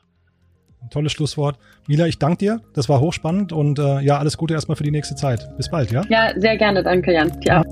Ein 0.82 0.90
tolles 0.90 1.12
Schlusswort. 1.12 1.58
Mila, 1.88 2.06
ich 2.06 2.18
danke 2.18 2.38
dir. 2.38 2.60
Das 2.74 2.88
war 2.88 3.00
hochspannend 3.00 3.52
und 3.52 3.78
äh, 3.78 4.00
ja, 4.00 4.18
alles 4.18 4.36
Gute 4.36 4.54
erstmal 4.54 4.76
für 4.76 4.84
die 4.84 4.90
nächste 4.90 5.14
Zeit. 5.14 5.48
Bis 5.56 5.70
bald, 5.70 5.90
ja? 5.90 6.02
Ja, 6.08 6.38
sehr 6.38 6.58
gerne. 6.58 6.82
Danke, 6.82 7.12
Jan. 7.12 7.32
Ja. 7.44 7.62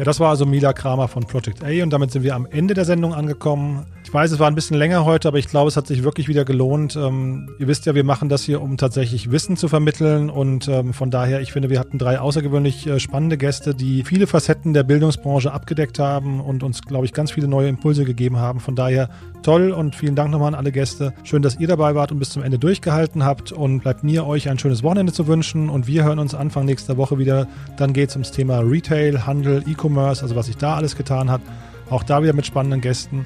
Ja, 0.00 0.04
das 0.04 0.18
war 0.18 0.30
also 0.30 0.46
Mila 0.46 0.72
Kramer 0.72 1.08
von 1.08 1.26
Project 1.26 1.62
A 1.62 1.82
und 1.82 1.90
damit 1.90 2.10
sind 2.10 2.22
wir 2.22 2.34
am 2.34 2.46
Ende 2.46 2.72
der 2.72 2.86
Sendung 2.86 3.12
angekommen. 3.12 3.84
Ich 4.02 4.14
weiß, 4.14 4.32
es 4.32 4.38
war 4.38 4.48
ein 4.48 4.54
bisschen 4.54 4.78
länger 4.78 5.04
heute, 5.04 5.28
aber 5.28 5.36
ich 5.36 5.46
glaube, 5.46 5.68
es 5.68 5.76
hat 5.76 5.86
sich 5.86 6.02
wirklich 6.02 6.26
wieder 6.26 6.46
gelohnt. 6.46 6.96
Ähm, 6.96 7.50
ihr 7.58 7.68
wisst 7.68 7.84
ja, 7.84 7.94
wir 7.94 8.02
machen 8.02 8.30
das 8.30 8.42
hier, 8.42 8.62
um 8.62 8.78
tatsächlich 8.78 9.30
Wissen 9.30 9.58
zu 9.58 9.68
vermitteln 9.68 10.30
und 10.30 10.68
ähm, 10.68 10.94
von 10.94 11.10
daher, 11.10 11.42
ich 11.42 11.52
finde, 11.52 11.68
wir 11.68 11.78
hatten 11.78 11.98
drei 11.98 12.18
außergewöhnlich 12.18 12.86
äh, 12.86 12.98
spannende 12.98 13.36
Gäste, 13.36 13.74
die 13.74 14.02
viele 14.02 14.26
Facetten 14.26 14.72
der 14.72 14.84
Bildungsbranche 14.84 15.52
abgedeckt 15.52 15.98
haben 15.98 16.40
und 16.40 16.62
uns, 16.62 16.80
glaube 16.80 17.04
ich, 17.04 17.12
ganz 17.12 17.30
viele 17.30 17.46
neue 17.46 17.68
Impulse 17.68 18.06
gegeben 18.06 18.38
haben. 18.38 18.60
Von 18.60 18.76
daher 18.76 19.10
toll 19.42 19.70
und 19.70 19.94
vielen 19.94 20.16
Dank 20.16 20.30
nochmal 20.30 20.48
an 20.48 20.54
alle 20.54 20.72
Gäste. 20.72 21.12
Schön, 21.24 21.42
dass 21.42 21.60
ihr 21.60 21.68
dabei 21.68 21.94
wart 21.94 22.10
und 22.10 22.18
bis 22.18 22.30
zum 22.30 22.42
Ende 22.42 22.58
durchgehalten 22.58 23.24
habt 23.24 23.52
und 23.52 23.80
bleibt 23.80 24.02
mir, 24.02 24.26
euch 24.26 24.48
ein 24.48 24.58
schönes 24.58 24.82
Wochenende 24.82 25.12
zu 25.12 25.26
wünschen 25.26 25.68
und 25.68 25.86
wir 25.86 26.04
hören 26.04 26.18
uns 26.18 26.34
Anfang 26.34 26.64
nächster 26.64 26.96
Woche 26.96 27.18
wieder. 27.18 27.46
Dann 27.76 27.92
geht 27.92 28.08
es 28.08 28.16
ums 28.16 28.30
Thema 28.30 28.60
Retail, 28.60 29.26
Handel, 29.26 29.62
E-Commerce, 29.90 30.22
also 30.22 30.36
was 30.36 30.46
sich 30.46 30.56
da 30.56 30.76
alles 30.76 30.96
getan 30.96 31.30
hat. 31.30 31.40
Auch 31.90 32.02
da 32.02 32.22
wieder 32.22 32.32
mit 32.32 32.46
spannenden 32.46 32.80
Gästen. 32.80 33.24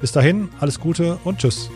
Bis 0.00 0.12
dahin, 0.12 0.48
alles 0.60 0.80
Gute 0.80 1.18
und 1.24 1.38
tschüss. 1.38 1.70